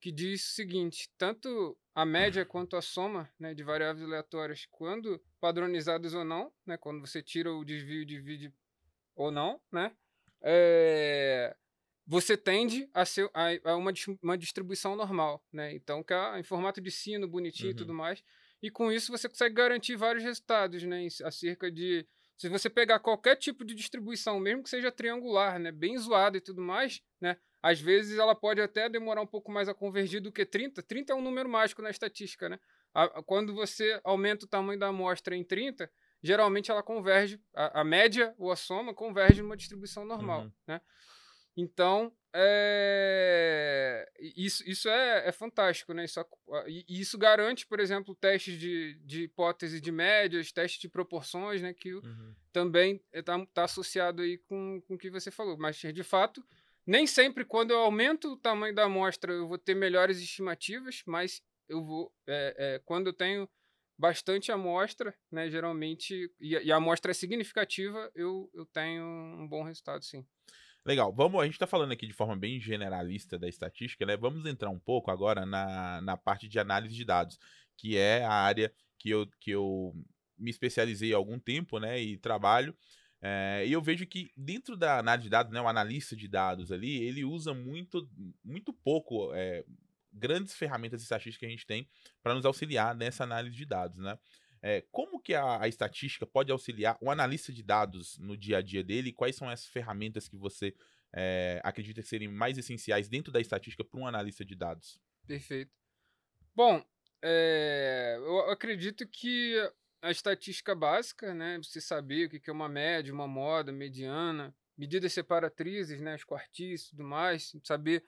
Que 0.04 0.12
diz 0.12 0.50
o 0.50 0.52
seguinte: 0.52 1.08
tanto 1.16 1.74
a 1.94 2.04
média 2.04 2.44
quanto 2.44 2.76
a 2.76 2.82
soma 2.82 3.32
né, 3.38 3.54
de 3.54 3.64
variáveis 3.64 4.04
aleatórias, 4.04 4.66
quando 4.70 5.18
padronizadas 5.40 6.12
ou 6.12 6.22
não, 6.22 6.52
né, 6.66 6.76
quando 6.76 7.00
você 7.00 7.22
tira 7.22 7.50
o 7.50 7.64
desvio 7.64 8.02
e 8.02 8.04
divide 8.04 8.52
ou 9.16 9.30
não, 9.30 9.58
né, 9.72 9.96
é, 10.42 11.56
você 12.06 12.36
tende 12.36 12.86
a 12.92 13.06
ser 13.06 13.30
a, 13.32 13.46
a 13.64 13.76
uma, 13.76 13.94
uma 14.22 14.36
distribuição 14.36 14.94
normal, 14.94 15.42
né? 15.50 15.74
Então, 15.74 16.04
que 16.04 16.12
é 16.12 16.38
em 16.38 16.42
formato 16.42 16.82
de 16.82 16.90
sino, 16.90 17.26
bonitinho 17.26 17.70
uhum. 17.70 17.74
e 17.74 17.78
tudo 17.78 17.94
mais. 17.94 18.22
E 18.62 18.70
com 18.70 18.92
isso 18.92 19.10
você 19.10 19.26
consegue 19.26 19.54
garantir 19.54 19.96
vários 19.96 20.22
resultados, 20.22 20.82
né? 20.82 21.06
Acerca 21.24 21.72
de 21.72 22.06
se 22.36 22.50
você 22.50 22.68
pegar 22.68 22.98
qualquer 22.98 23.36
tipo 23.36 23.64
de 23.64 23.74
distribuição, 23.74 24.38
mesmo 24.38 24.64
que 24.64 24.68
seja 24.68 24.92
triangular, 24.92 25.58
né, 25.58 25.72
bem 25.72 25.96
zoado 25.96 26.36
e 26.36 26.42
tudo 26.42 26.60
mais, 26.60 27.00
né, 27.18 27.38
às 27.64 27.80
vezes 27.80 28.18
ela 28.18 28.34
pode 28.34 28.60
até 28.60 28.90
demorar 28.90 29.22
um 29.22 29.26
pouco 29.26 29.50
mais 29.50 29.70
a 29.70 29.74
convergir 29.74 30.20
do 30.20 30.30
que 30.30 30.44
30. 30.44 30.82
30 30.82 31.14
é 31.14 31.16
um 31.16 31.22
número 31.22 31.48
mágico 31.48 31.80
na 31.80 31.88
estatística, 31.88 32.46
né? 32.46 32.60
A, 32.92 33.22
quando 33.22 33.54
você 33.54 33.98
aumenta 34.04 34.44
o 34.44 34.48
tamanho 34.48 34.78
da 34.78 34.88
amostra 34.88 35.34
em 35.34 35.42
30, 35.42 35.90
geralmente 36.22 36.70
ela 36.70 36.82
converge, 36.82 37.40
a, 37.54 37.80
a 37.80 37.82
média 37.82 38.34
ou 38.36 38.52
a 38.52 38.56
soma 38.56 38.92
converge 38.92 39.40
numa 39.40 39.56
distribuição 39.56 40.04
normal, 40.04 40.42
uhum. 40.42 40.52
né? 40.66 40.78
Então, 41.56 42.12
é... 42.34 44.10
isso, 44.36 44.62
isso 44.68 44.86
é, 44.90 45.28
é 45.28 45.32
fantástico, 45.32 45.94
né? 45.94 46.04
Isso, 46.04 46.20
e 46.66 47.00
isso 47.00 47.16
garante, 47.16 47.66
por 47.66 47.80
exemplo, 47.80 48.14
testes 48.14 48.60
de, 48.60 49.00
de 49.06 49.22
hipótese 49.22 49.80
de 49.80 49.90
médias, 49.90 50.52
testes 50.52 50.82
de 50.82 50.88
proporções, 50.90 51.62
né? 51.62 51.72
Que 51.72 51.94
uhum. 51.94 52.34
também 52.52 53.02
está 53.10 53.42
tá 53.54 53.64
associado 53.64 54.20
aí 54.20 54.36
com, 54.36 54.82
com 54.86 54.96
o 54.96 54.98
que 54.98 55.08
você 55.08 55.30
falou. 55.30 55.56
Mas, 55.56 55.76
de 55.78 56.02
fato, 56.02 56.44
nem 56.86 57.06
sempre 57.06 57.44
quando 57.44 57.70
eu 57.70 57.78
aumento 57.78 58.32
o 58.32 58.36
tamanho 58.36 58.74
da 58.74 58.84
amostra 58.84 59.32
eu 59.32 59.48
vou 59.48 59.58
ter 59.58 59.74
melhores 59.74 60.18
estimativas, 60.18 61.02
mas 61.06 61.42
eu 61.68 61.84
vou... 61.84 62.12
É, 62.26 62.54
é, 62.58 62.82
quando 62.84 63.08
eu 63.08 63.12
tenho 63.12 63.48
bastante 63.98 64.50
amostra, 64.50 65.14
né? 65.30 65.50
Geralmente, 65.50 66.30
e, 66.40 66.56
e 66.56 66.72
a 66.72 66.76
amostra 66.76 67.12
é 67.12 67.14
significativa, 67.14 68.10
eu, 68.14 68.50
eu 68.52 68.66
tenho 68.66 69.04
um 69.04 69.48
bom 69.48 69.62
resultado, 69.62 70.04
sim. 70.04 70.26
Legal, 70.84 71.12
vamos, 71.12 71.40
a 71.40 71.44
gente 71.44 71.54
está 71.54 71.66
falando 71.66 71.92
aqui 71.92 72.06
de 72.06 72.12
forma 72.12 72.36
bem 72.36 72.60
generalista 72.60 73.38
da 73.38 73.48
estatística, 73.48 74.04
né? 74.04 74.16
Vamos 74.16 74.44
entrar 74.44 74.68
um 74.68 74.78
pouco 74.78 75.10
agora 75.10 75.46
na, 75.46 76.00
na 76.02 76.16
parte 76.16 76.46
de 76.46 76.58
análise 76.58 76.94
de 76.94 77.04
dados, 77.04 77.38
que 77.76 77.96
é 77.96 78.22
a 78.22 78.32
área 78.32 78.70
que 78.98 79.08
eu, 79.08 79.26
que 79.40 79.50
eu 79.50 79.94
me 80.36 80.50
especializei 80.50 81.14
há 81.14 81.16
algum 81.16 81.38
tempo, 81.38 81.78
né? 81.78 81.98
E 81.98 82.18
trabalho. 82.18 82.76
É, 83.26 83.64
e 83.66 83.72
eu 83.72 83.80
vejo 83.80 84.06
que 84.06 84.30
dentro 84.36 84.76
da 84.76 84.98
análise 84.98 85.24
de 85.24 85.30
dados, 85.30 85.50
né, 85.50 85.58
o 85.58 85.66
analista 85.66 86.14
de 86.14 86.28
dados 86.28 86.70
ali, 86.70 87.02
ele 87.02 87.24
usa 87.24 87.54
muito, 87.54 88.06
muito 88.44 88.70
pouco 88.70 89.32
é, 89.32 89.64
grandes 90.12 90.52
ferramentas 90.52 91.00
estatísticas 91.00 91.38
que 91.38 91.46
a 91.46 91.48
gente 91.48 91.66
tem 91.66 91.88
para 92.22 92.34
nos 92.34 92.44
auxiliar 92.44 92.94
nessa 92.94 93.24
análise 93.24 93.56
de 93.56 93.64
dados, 93.64 93.98
né? 93.98 94.18
É, 94.60 94.82
como 94.92 95.18
que 95.18 95.32
a, 95.32 95.62
a, 95.62 95.68
estatística 95.68 96.26
pode 96.26 96.52
auxiliar 96.52 96.98
o 97.00 97.10
analista 97.10 97.50
de 97.50 97.62
dados 97.62 98.18
no 98.18 98.36
dia 98.36 98.58
a 98.58 98.62
dia 98.62 98.84
dele? 98.84 99.10
Quais 99.10 99.36
são 99.36 99.48
as 99.48 99.66
ferramentas 99.66 100.28
que 100.28 100.36
você 100.36 100.74
acredita 101.62 102.02
serem 102.02 102.26
mais 102.26 102.58
essenciais 102.58 103.08
dentro 103.08 103.30
da 103.30 103.40
estatística 103.40 103.84
para 103.84 104.00
um 104.00 104.06
analista 104.06 104.44
de 104.44 104.56
dados? 104.56 105.00
Perfeito. 105.28 105.70
Bom, 106.56 106.84
eu 107.22 108.50
acredito 108.50 109.06
que 109.06 109.54
a 110.04 110.10
estatística 110.10 110.74
básica, 110.74 111.32
né? 111.34 111.58
Você 111.58 111.80
saber 111.80 112.26
o 112.26 112.30
que 112.30 112.50
é 112.50 112.52
uma 112.52 112.68
média, 112.68 113.12
uma 113.12 113.26
moda, 113.26 113.72
mediana, 113.72 114.54
medidas 114.76 115.12
separatrizes, 115.12 116.00
né? 116.00 116.14
Os 116.14 116.24
quartis 116.24 116.90
tudo 116.90 117.02
mais, 117.02 117.56
saber 117.64 118.04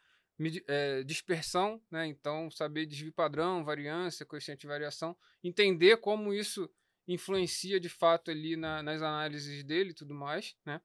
é, 0.69 1.03
dispersão, 1.03 1.81
né? 1.91 2.07
então 2.07 2.51
saber 2.51 2.85
desvio 2.85 3.13
padrão, 3.13 3.65
variância, 3.65 4.27
coeficiente 4.27 4.61
de 4.61 4.67
variação, 4.67 5.17
entender 5.43 5.97
como 5.97 6.35
isso 6.35 6.71
influencia 7.09 7.81
de 7.81 7.89
fato 7.89 8.31
ali 8.31 8.55
na, 8.55 8.83
nas 8.83 9.01
análises 9.01 9.65
dele 9.65 9.91
e 9.91 9.95
tudo 9.95 10.15
mais, 10.15 10.55
né? 10.65 10.81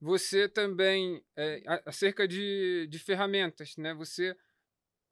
Você 0.00 0.48
também, 0.48 1.24
é, 1.34 1.62
acerca 1.86 2.28
de, 2.28 2.86
de 2.90 2.98
ferramentas, 2.98 3.74
né? 3.78 3.94
Você 3.94 4.36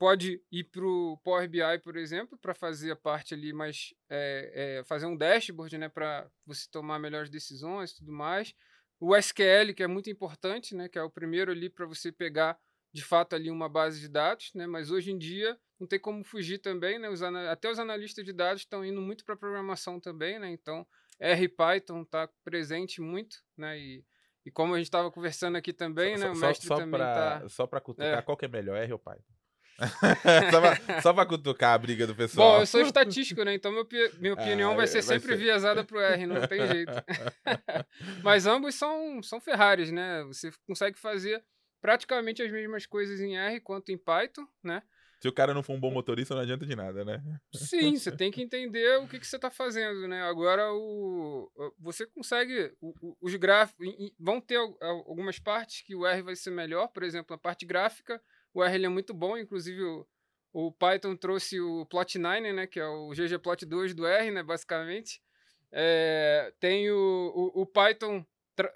pode 0.03 0.43
ir 0.51 0.65
para 0.65 0.85
o 0.85 1.17
Power 1.19 1.49
BI, 1.49 1.79
por 1.81 1.97
exemplo, 1.97 2.37
para 2.37 2.53
fazer 2.53 2.91
a 2.91 2.97
parte 2.97 3.35
ali 3.35 3.53
mais, 3.53 3.95
é, 4.11 4.81
é, 4.81 4.85
fazer 4.85 5.07
um 5.07 5.17
dashboard, 5.17 5.79
né? 5.79 5.89
Para 5.89 6.29
você 6.45 6.69
tomar 6.69 6.99
melhores 6.99 7.31
decisões 7.31 7.93
e 7.93 7.99
tudo 7.99 8.11
mais. 8.11 8.53
O 8.99 9.15
SQL, 9.15 9.73
que 9.73 9.81
é 9.81 9.87
muito 9.87 10.11
importante, 10.11 10.75
né? 10.75 10.89
Que 10.89 10.99
é 10.99 11.03
o 11.05 11.09
primeiro 11.09 11.53
ali 11.53 11.71
para 11.71 11.87
você 11.87 12.11
pegar 12.11 12.59
de 12.93 13.01
fato 13.01 13.37
ali 13.37 13.49
uma 13.49 13.69
base 13.69 14.01
de 14.01 14.09
dados, 14.09 14.51
né? 14.57 14.67
Mas 14.67 14.91
hoje 14.91 15.13
em 15.13 15.19
dia 15.19 15.57
não 15.79 15.87
tem 15.87 16.01
como 16.01 16.25
fugir 16.25 16.59
também, 16.59 16.99
né? 16.99 17.09
Os 17.09 17.23
até 17.23 17.71
os 17.71 17.79
analistas 17.79 18.25
de 18.25 18.33
dados 18.33 18.63
estão 18.63 18.85
indo 18.85 19.01
muito 19.01 19.25
para 19.25 19.37
programação 19.37 20.01
também, 20.01 20.37
né? 20.37 20.51
Então 20.51 20.85
R 21.21 21.49
Python 21.49 22.03
está 22.03 22.29
presente 22.43 23.01
muito, 23.01 23.37
né? 23.57 23.79
E, 23.79 24.05
e 24.45 24.51
como 24.51 24.75
a 24.75 24.79
gente 24.79 24.89
estava 24.89 25.13
conversando 25.13 25.55
aqui 25.55 25.73
também, 25.73 26.19
só, 26.19 26.25
né? 26.25 26.31
O 26.33 26.35
só, 26.35 26.47
mestre 26.49 26.67
só 26.67 26.75
também 26.75 26.99
pra, 26.99 27.15
tá... 27.39 27.49
Só 27.49 27.69
para 27.69 27.81
cutucar, 27.81 28.19
é. 28.19 28.23
qual 28.23 28.37
que 28.37 28.47
é 28.47 28.49
melhor, 28.49 28.77
R 28.77 28.93
ou 28.93 28.99
Python? 28.99 29.42
só, 31.03 31.13
pra, 31.13 31.27
cutucar 31.27 31.75
a 31.75 31.79
briga 31.79 32.07
do 32.07 32.15
pessoal. 32.15 32.57
Bom, 32.57 32.61
eu 32.61 32.67
sou 32.67 32.81
estatístico, 32.81 33.43
né? 33.45 33.55
Então 33.55 33.73
meu, 33.73 33.87
minha 34.19 34.35
opinião 34.35 34.73
ah, 34.73 34.77
vai 34.77 34.87
ser 34.87 35.03
vai 35.03 35.19
sempre 35.19 35.33
ser... 35.33 35.39
viesada 35.39 35.85
pro 35.85 36.01
R, 36.01 36.27
não 36.27 36.47
tem 36.47 36.67
jeito. 36.67 36.93
Mas 38.23 38.47
ambos 38.47 38.75
são, 38.75 39.23
são 39.23 39.41
Ferraris, 39.41 39.91
né? 39.91 40.23
Você 40.25 40.51
consegue 40.67 40.99
fazer 40.99 41.43
praticamente 41.81 42.43
as 42.43 42.51
mesmas 42.51 42.87
coisas 42.87 43.21
em 43.21 43.37
R 43.37 43.61
quanto 43.61 43.91
em 43.91 43.99
Python, 43.99 44.47
né? 44.63 44.83
Se 45.23 45.29
o 45.29 45.33
cara 45.33 45.55
não 45.55 45.63
for 45.63 45.75
um 45.75 45.79
bom 45.79 45.93
motorista, 45.93 46.35
não 46.35 46.43
adianta 46.43 46.67
de 46.67 46.75
nada, 46.75 47.05
né? 47.05 47.23
Sim, 47.55 47.95
você 47.97 48.11
tem 48.11 48.29
que 48.33 48.43
entender 48.43 48.99
o 48.99 49.07
que, 49.07 49.21
que 49.21 49.27
você 49.27 49.37
está 49.37 49.53
fazendo, 49.53 50.09
né? 50.09 50.21
Agora, 50.23 50.73
o, 50.73 51.49
você 51.79 52.05
consegue... 52.07 52.75
O, 52.81 53.17
os 53.21 53.33
gráficos... 53.37 53.87
Vão 54.19 54.41
ter 54.41 54.57
algumas 54.81 55.39
partes 55.39 55.83
que 55.83 55.95
o 55.95 56.05
R 56.05 56.23
vai 56.23 56.35
ser 56.35 56.51
melhor. 56.51 56.89
Por 56.89 57.05
exemplo, 57.05 57.37
a 57.37 57.39
parte 57.39 57.65
gráfica, 57.65 58.21
o 58.55 58.63
R 58.63 58.75
ele 58.75 58.87
é 58.87 58.89
muito 58.89 59.15
bom. 59.15 59.37
Inclusive, 59.37 59.83
o, 59.83 60.07
o 60.53 60.73
Python 60.73 61.17
trouxe 61.17 61.61
o 61.61 61.87
Plot9, 61.87 62.55
né? 62.55 62.67
Que 62.67 62.81
é 62.81 62.87
o 62.87 63.11
ggplot2 63.11 63.95
do 63.95 64.07
R, 64.07 64.31
né? 64.31 64.43
Basicamente. 64.43 65.23
É, 65.71 66.53
tem 66.61 66.91
o, 66.91 67.53
o, 67.55 67.63
o 67.63 67.67
Python 67.67 68.25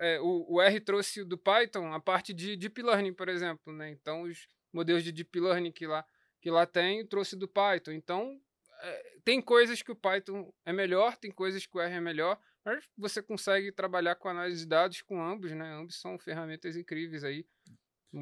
é, 0.00 0.18
o, 0.20 0.54
o, 0.54 0.62
R 0.62 0.80
trouxe 0.80 1.22
do 1.22 1.36
Python 1.36 1.92
a 1.92 2.00
parte 2.00 2.32
de 2.32 2.56
Deep 2.56 2.82
Learning, 2.82 3.12
por 3.12 3.28
exemplo, 3.28 3.72
né? 3.72 3.90
Então, 3.90 4.22
os 4.22 4.48
modelos 4.72 5.04
de 5.04 5.12
Deep 5.12 5.38
Learning 5.38 5.72
que 5.72 5.86
lá, 5.86 6.04
que 6.40 6.50
lá 6.50 6.66
tem, 6.66 7.06
trouxe 7.06 7.36
do 7.36 7.46
Python. 7.46 7.92
Então, 7.92 8.40
é, 8.80 9.16
tem 9.24 9.40
coisas 9.40 9.82
que 9.82 9.92
o 9.92 9.96
Python 9.96 10.52
é 10.64 10.72
melhor, 10.72 11.16
tem 11.16 11.30
coisas 11.30 11.66
que 11.66 11.76
o 11.76 11.80
R 11.80 11.94
é 11.94 12.00
melhor, 12.00 12.40
mas 12.64 12.84
você 12.96 13.22
consegue 13.22 13.70
trabalhar 13.70 14.16
com 14.16 14.28
análise 14.28 14.62
de 14.62 14.68
dados 14.68 15.02
com 15.02 15.22
ambos, 15.22 15.52
né? 15.52 15.74
Ambos 15.74 16.00
são 16.00 16.18
ferramentas 16.18 16.76
incríveis 16.76 17.22
aí. 17.22 17.46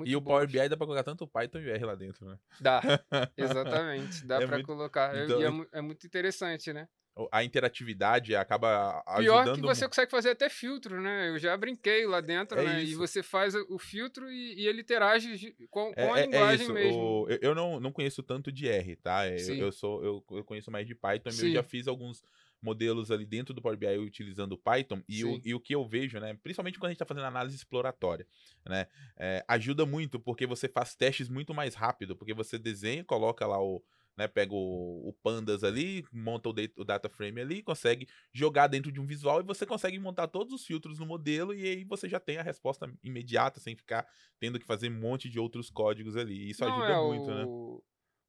E 0.04 0.16
o 0.16 0.22
Power 0.22 0.46
BI 0.46 0.68
dá 0.68 0.76
para 0.76 0.86
colocar 0.86 1.04
tanto 1.04 1.24
o 1.24 1.28
Python 1.28 1.58
e 1.58 1.70
R 1.70 1.84
lá 1.84 1.94
dentro, 1.94 2.26
né? 2.26 2.38
Dá, 2.60 2.80
exatamente. 3.36 4.26
Dá 4.26 4.36
é 4.36 4.46
para 4.46 4.56
muito... 4.56 4.66
colocar. 4.66 5.16
Então, 5.16 5.40
e 5.40 5.44
é, 5.44 5.78
é 5.78 5.80
muito 5.80 6.06
interessante, 6.06 6.72
né? 6.72 6.88
A 7.30 7.44
interatividade 7.44 8.34
acaba 8.34 9.02
ajudando. 9.06 9.44
Pior 9.44 9.54
que 9.54 9.60
você 9.60 9.86
consegue 9.86 10.10
fazer 10.10 10.30
até 10.30 10.48
filtro, 10.48 11.00
né? 11.00 11.28
Eu 11.28 11.38
já 11.38 11.56
brinquei 11.56 12.06
lá 12.06 12.20
dentro, 12.20 12.58
é 12.58 12.64
né? 12.64 12.82
Isso. 12.82 12.92
E 12.92 12.94
você 12.96 13.22
faz 13.22 13.54
o 13.54 13.78
filtro 13.78 14.28
e, 14.30 14.54
e 14.54 14.66
ele 14.66 14.80
interage 14.80 15.54
com, 15.70 15.92
com 15.92 16.00
é, 16.00 16.10
a 16.10 16.18
é, 16.18 16.22
é 16.22 16.26
linguagem 16.26 16.68
é 16.68 16.72
mesmo. 16.72 16.98
O, 16.98 17.28
eu 17.28 17.54
não, 17.54 17.78
não 17.78 17.92
conheço 17.92 18.22
tanto 18.22 18.50
de 18.50 18.68
R, 18.68 18.96
tá? 18.96 19.28
Eu, 19.28 19.54
eu, 19.56 19.72
sou, 19.72 20.04
eu, 20.04 20.24
eu 20.32 20.44
conheço 20.44 20.70
mais 20.70 20.86
de 20.86 20.94
Python, 20.94 21.30
Sim. 21.30 21.48
eu 21.48 21.52
já 21.54 21.62
fiz 21.62 21.86
alguns 21.86 22.24
modelos 22.60 23.10
ali 23.10 23.26
dentro 23.26 23.52
do 23.52 23.60
Power 23.60 23.76
BI 23.76 23.98
utilizando 23.98 24.56
Python 24.56 25.02
e 25.06 25.22
o, 25.22 25.40
e 25.44 25.54
o 25.54 25.60
que 25.60 25.74
eu 25.74 25.86
vejo, 25.86 26.18
né, 26.18 26.34
principalmente 26.42 26.78
quando 26.78 26.86
a 26.86 26.90
gente 26.92 26.96
está 26.96 27.04
fazendo 27.04 27.26
análise 27.26 27.54
exploratória, 27.54 28.26
né, 28.66 28.86
é, 29.18 29.44
ajuda 29.46 29.84
muito 29.84 30.18
porque 30.18 30.46
você 30.46 30.66
faz 30.66 30.96
testes 30.96 31.28
muito 31.28 31.52
mais 31.52 31.74
rápido, 31.74 32.16
porque 32.16 32.32
você 32.32 32.58
desenha, 32.58 33.04
coloca 33.04 33.46
lá 33.46 33.62
o, 33.62 33.84
né? 34.16 34.28
Pega 34.28 34.54
o, 34.54 35.08
o 35.08 35.12
Pandas 35.12 35.64
ali, 35.64 36.04
monta 36.12 36.48
o, 36.48 36.52
data, 36.52 36.72
o 36.76 36.84
data 36.84 37.08
frame 37.08 37.40
ali, 37.40 37.62
consegue 37.62 38.06
jogar 38.32 38.66
dentro 38.66 38.92
de 38.92 39.00
um 39.00 39.06
visual 39.06 39.40
e 39.40 39.44
você 39.44 39.66
consegue 39.66 39.98
montar 39.98 40.28
todos 40.28 40.52
os 40.52 40.64
filtros 40.66 40.98
no 40.98 41.06
modelo 41.06 41.54
e 41.54 41.66
aí 41.66 41.84
você 41.84 42.08
já 42.08 42.20
tem 42.20 42.38
a 42.38 42.42
resposta 42.42 42.90
imediata 43.02 43.60
sem 43.60 43.74
ficar 43.74 44.06
tendo 44.38 44.58
que 44.58 44.66
fazer 44.66 44.90
um 44.90 44.98
monte 44.98 45.28
de 45.28 45.38
outros 45.38 45.70
códigos 45.70 46.16
ali. 46.16 46.50
Isso 46.50 46.64
Não, 46.64 46.72
ajuda 46.72 46.92
é, 46.92 47.02
muito, 47.02 47.30
o... 47.30 47.34
né? 47.34 47.44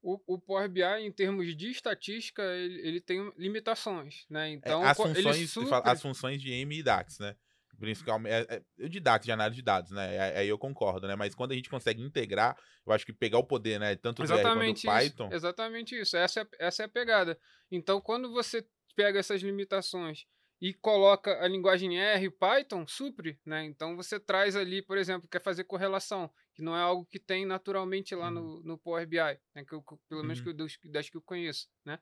O, 0.08 0.36
o 0.36 0.40
Power 0.40 0.70
BI, 0.70 0.84
em 0.84 1.12
termos 1.12 1.58
de 1.58 1.72
estatística, 1.72 2.44
ele, 2.44 2.80
ele 2.88 3.02
tem 3.02 3.34
limitações, 3.36 4.28
né? 4.30 4.50
É, 4.50 4.54
então, 4.54 4.86
é, 4.86 4.90
as, 4.90 4.98
funções, 4.98 5.50
supre... 5.50 5.82
as 5.84 6.02
funções 6.02 6.40
de 6.40 6.52
M 6.52 6.78
e 6.78 6.84
DAX, 6.84 7.18
né? 7.18 7.36
Principalmente, 7.80 8.34
é, 8.34 8.64
é, 8.80 8.88
de 8.88 9.00
DAX, 9.00 9.26
de 9.26 9.32
análise 9.32 9.56
de 9.56 9.62
dados, 9.62 9.92
né? 9.92 10.38
Aí 10.38 10.48
eu 10.48 10.58
concordo, 10.58 11.08
né? 11.08 11.16
Mas 11.16 11.36
quando 11.36 11.52
a 11.52 11.56
gente 11.56 11.70
consegue 11.70 12.02
integrar, 12.02 12.58
eu 12.86 12.94
acho 12.94 13.06
que 13.06 13.14
pegar 13.14 13.38
o 13.38 13.44
poder, 13.44 13.80
né? 13.80 13.96
Tanto 13.96 14.22
do 14.22 14.24
exatamente 14.24 14.88
R 14.88 14.94
quanto 14.94 15.04
do 15.04 15.10
Python. 15.10 15.28
Isso, 15.28 15.36
exatamente 15.36 16.00
isso. 16.00 16.18
Essa 16.18 16.42
é, 16.42 16.48
essa 16.60 16.84
é 16.84 16.86
a 16.86 16.90
pegada. 16.90 17.38
Então, 17.72 18.00
quando 18.00 18.32
você 18.32 18.66
pega 18.96 19.20
essas 19.20 19.42
limitações 19.42 20.26
e 20.62 20.74
coloca 20.74 21.44
a 21.44 21.48
linguagem 21.48 22.00
R 22.00 22.26
e 22.26 22.32
Python, 22.32 22.88
supre, 22.88 23.40
né? 23.46 23.66
Então 23.66 23.96
você 23.96 24.20
traz 24.20 24.56
ali, 24.56 24.82
por 24.82 24.98
exemplo, 24.98 25.28
quer 25.28 25.42
fazer 25.42 25.66
correlação, 25.66 26.32
que 26.54 26.62
não 26.62 26.76
é 26.76 26.82
algo 26.82 27.06
que 27.06 27.20
tem 27.20 27.46
naturalmente 27.46 28.16
lá 28.16 28.28
uhum. 28.28 28.34
no, 28.34 28.64
no 28.64 28.78
Power 28.78 29.06
BI, 29.06 29.18
né? 29.18 29.66
Que 29.68 29.74
eu, 29.74 29.84
pelo 30.08 30.24
menos 30.24 30.40
uhum. 30.40 30.56
que 30.56 30.62
eu, 30.62 30.92
das 30.92 31.10
que 31.10 31.18
eu 31.18 31.22
conheço, 31.22 31.68
né? 31.84 32.00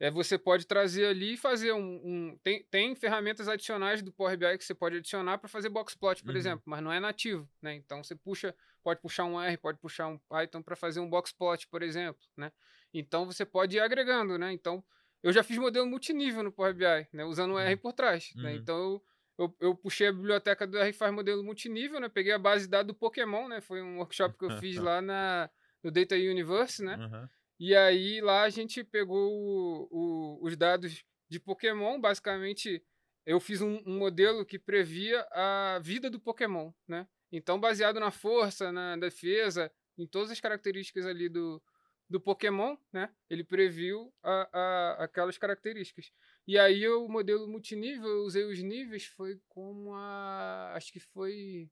É, 0.00 0.10
você 0.10 0.38
pode 0.38 0.66
trazer 0.66 1.04
ali 1.04 1.34
e 1.34 1.36
fazer 1.36 1.72
um. 1.72 2.00
um 2.02 2.38
tem, 2.42 2.64
tem 2.70 2.94
ferramentas 2.94 3.46
adicionais 3.48 4.00
do 4.00 4.10
Power 4.10 4.36
BI 4.36 4.56
que 4.56 4.64
você 4.64 4.74
pode 4.74 4.96
adicionar 4.96 5.36
para 5.36 5.46
fazer 5.46 5.68
boxplot, 5.68 6.24
por 6.24 6.30
uhum. 6.30 6.38
exemplo, 6.38 6.62
mas 6.64 6.82
não 6.82 6.90
é 6.90 6.98
nativo, 6.98 7.46
né? 7.60 7.74
Então 7.74 8.02
você 8.02 8.16
puxa, 8.16 8.54
pode 8.82 8.98
puxar 9.02 9.26
um 9.26 9.38
R, 9.38 9.58
pode 9.58 9.78
puxar 9.78 10.08
um 10.08 10.16
Python 10.16 10.62
para 10.62 10.74
fazer 10.74 11.00
um 11.00 11.08
boxplot, 11.08 11.68
por 11.68 11.82
exemplo, 11.82 12.22
né? 12.34 12.50
Então 12.94 13.26
você 13.26 13.44
pode 13.44 13.76
ir 13.76 13.80
agregando, 13.80 14.38
né? 14.38 14.50
Então 14.54 14.82
eu 15.22 15.34
já 15.34 15.42
fiz 15.42 15.58
modelo 15.58 15.86
multinível 15.86 16.42
no 16.42 16.50
Power 16.50 16.72
BI, 16.72 17.06
né? 17.12 17.22
Usando 17.26 17.52
o 17.52 17.58
R 17.58 17.74
uhum. 17.74 17.78
por 17.78 17.92
trás, 17.92 18.32
né? 18.36 18.42
uhum. 18.42 18.48
né? 18.48 18.54
Então 18.54 18.78
eu, 18.78 19.04
eu, 19.38 19.56
eu, 19.60 19.74
puxei 19.76 20.06
a 20.06 20.12
biblioteca 20.12 20.66
do 20.66 20.78
R 20.78 20.92
faz 20.94 21.12
modelo 21.12 21.44
multinível, 21.44 22.00
né? 22.00 22.08
Peguei 22.08 22.32
a 22.32 22.38
base 22.38 22.64
de 22.64 22.70
dados 22.70 22.86
do 22.86 22.98
Pokémon, 22.98 23.48
né? 23.48 23.60
Foi 23.60 23.82
um 23.82 23.98
workshop 23.98 24.38
que 24.38 24.46
eu 24.46 24.52
fiz 24.52 24.76
lá 24.80 25.02
na, 25.02 25.50
no 25.82 25.90
Data 25.90 26.14
Universe, 26.14 26.82
né? 26.82 26.96
Uhum. 26.96 27.28
E 27.60 27.76
aí 27.76 28.22
lá 28.22 28.44
a 28.44 28.48
gente 28.48 28.82
pegou 28.82 29.30
o, 29.30 29.88
o, 29.90 30.46
os 30.46 30.56
dados 30.56 31.04
de 31.28 31.38
Pokémon, 31.38 32.00
basicamente 32.00 32.82
eu 33.26 33.38
fiz 33.38 33.60
um, 33.60 33.82
um, 33.86 33.98
modelo 33.98 34.46
que 34.46 34.58
previa 34.58 35.28
a 35.30 35.78
vida 35.78 36.08
do 36.08 36.18
Pokémon, 36.18 36.72
né? 36.88 37.06
Então, 37.30 37.60
baseado 37.60 38.00
na 38.00 38.10
força, 38.10 38.72
na 38.72 38.96
defesa, 38.96 39.70
em 39.98 40.06
todas 40.06 40.30
as 40.30 40.40
características 40.40 41.04
ali 41.04 41.28
do, 41.28 41.62
do 42.08 42.18
Pokémon, 42.18 42.78
né? 42.90 43.14
Ele 43.28 43.44
previu 43.44 44.10
a, 44.22 44.48
a, 44.58 45.04
aquelas 45.04 45.36
características. 45.36 46.10
E 46.46 46.58
aí 46.58 46.88
o 46.88 47.08
modelo 47.08 47.46
multinível, 47.46 48.08
eu 48.08 48.24
usei 48.24 48.44
os 48.44 48.58
níveis, 48.60 49.04
foi 49.04 49.38
como 49.50 49.94
a. 49.94 50.72
Acho 50.74 50.90
que 50.92 50.98
foi 50.98 51.70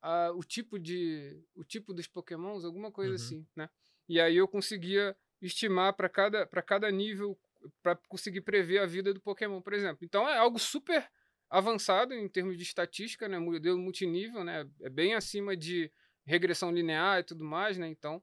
a, 0.00 0.30
o 0.30 0.44
tipo 0.44 0.78
de. 0.78 1.44
o 1.56 1.64
tipo 1.64 1.92
dos 1.92 2.06
Pokémons, 2.06 2.64
alguma 2.64 2.92
coisa 2.92 3.10
uhum. 3.10 3.16
assim, 3.16 3.46
né? 3.56 3.68
E 4.08 4.20
aí 4.20 4.36
eu 4.36 4.48
conseguia 4.48 5.16
estimar 5.40 5.92
para 5.92 6.08
cada, 6.08 6.46
cada 6.46 6.90
nível 6.90 7.38
para 7.82 7.96
conseguir 8.08 8.40
prever 8.40 8.78
a 8.78 8.86
vida 8.86 9.12
do 9.12 9.20
Pokémon, 9.20 9.60
por 9.60 9.72
exemplo. 9.72 9.98
Então 10.04 10.28
é 10.28 10.38
algo 10.38 10.58
super 10.58 11.08
avançado 11.50 12.14
em 12.14 12.28
termos 12.28 12.56
de 12.56 12.62
estatística, 12.62 13.28
né? 13.28 13.38
Modelo 13.38 13.78
multinível, 13.78 14.44
né? 14.44 14.68
É 14.80 14.88
bem 14.88 15.14
acima 15.14 15.56
de 15.56 15.90
regressão 16.24 16.70
linear 16.70 17.20
e 17.20 17.24
tudo 17.24 17.44
mais, 17.44 17.78
né? 17.78 17.88
Então, 17.88 18.22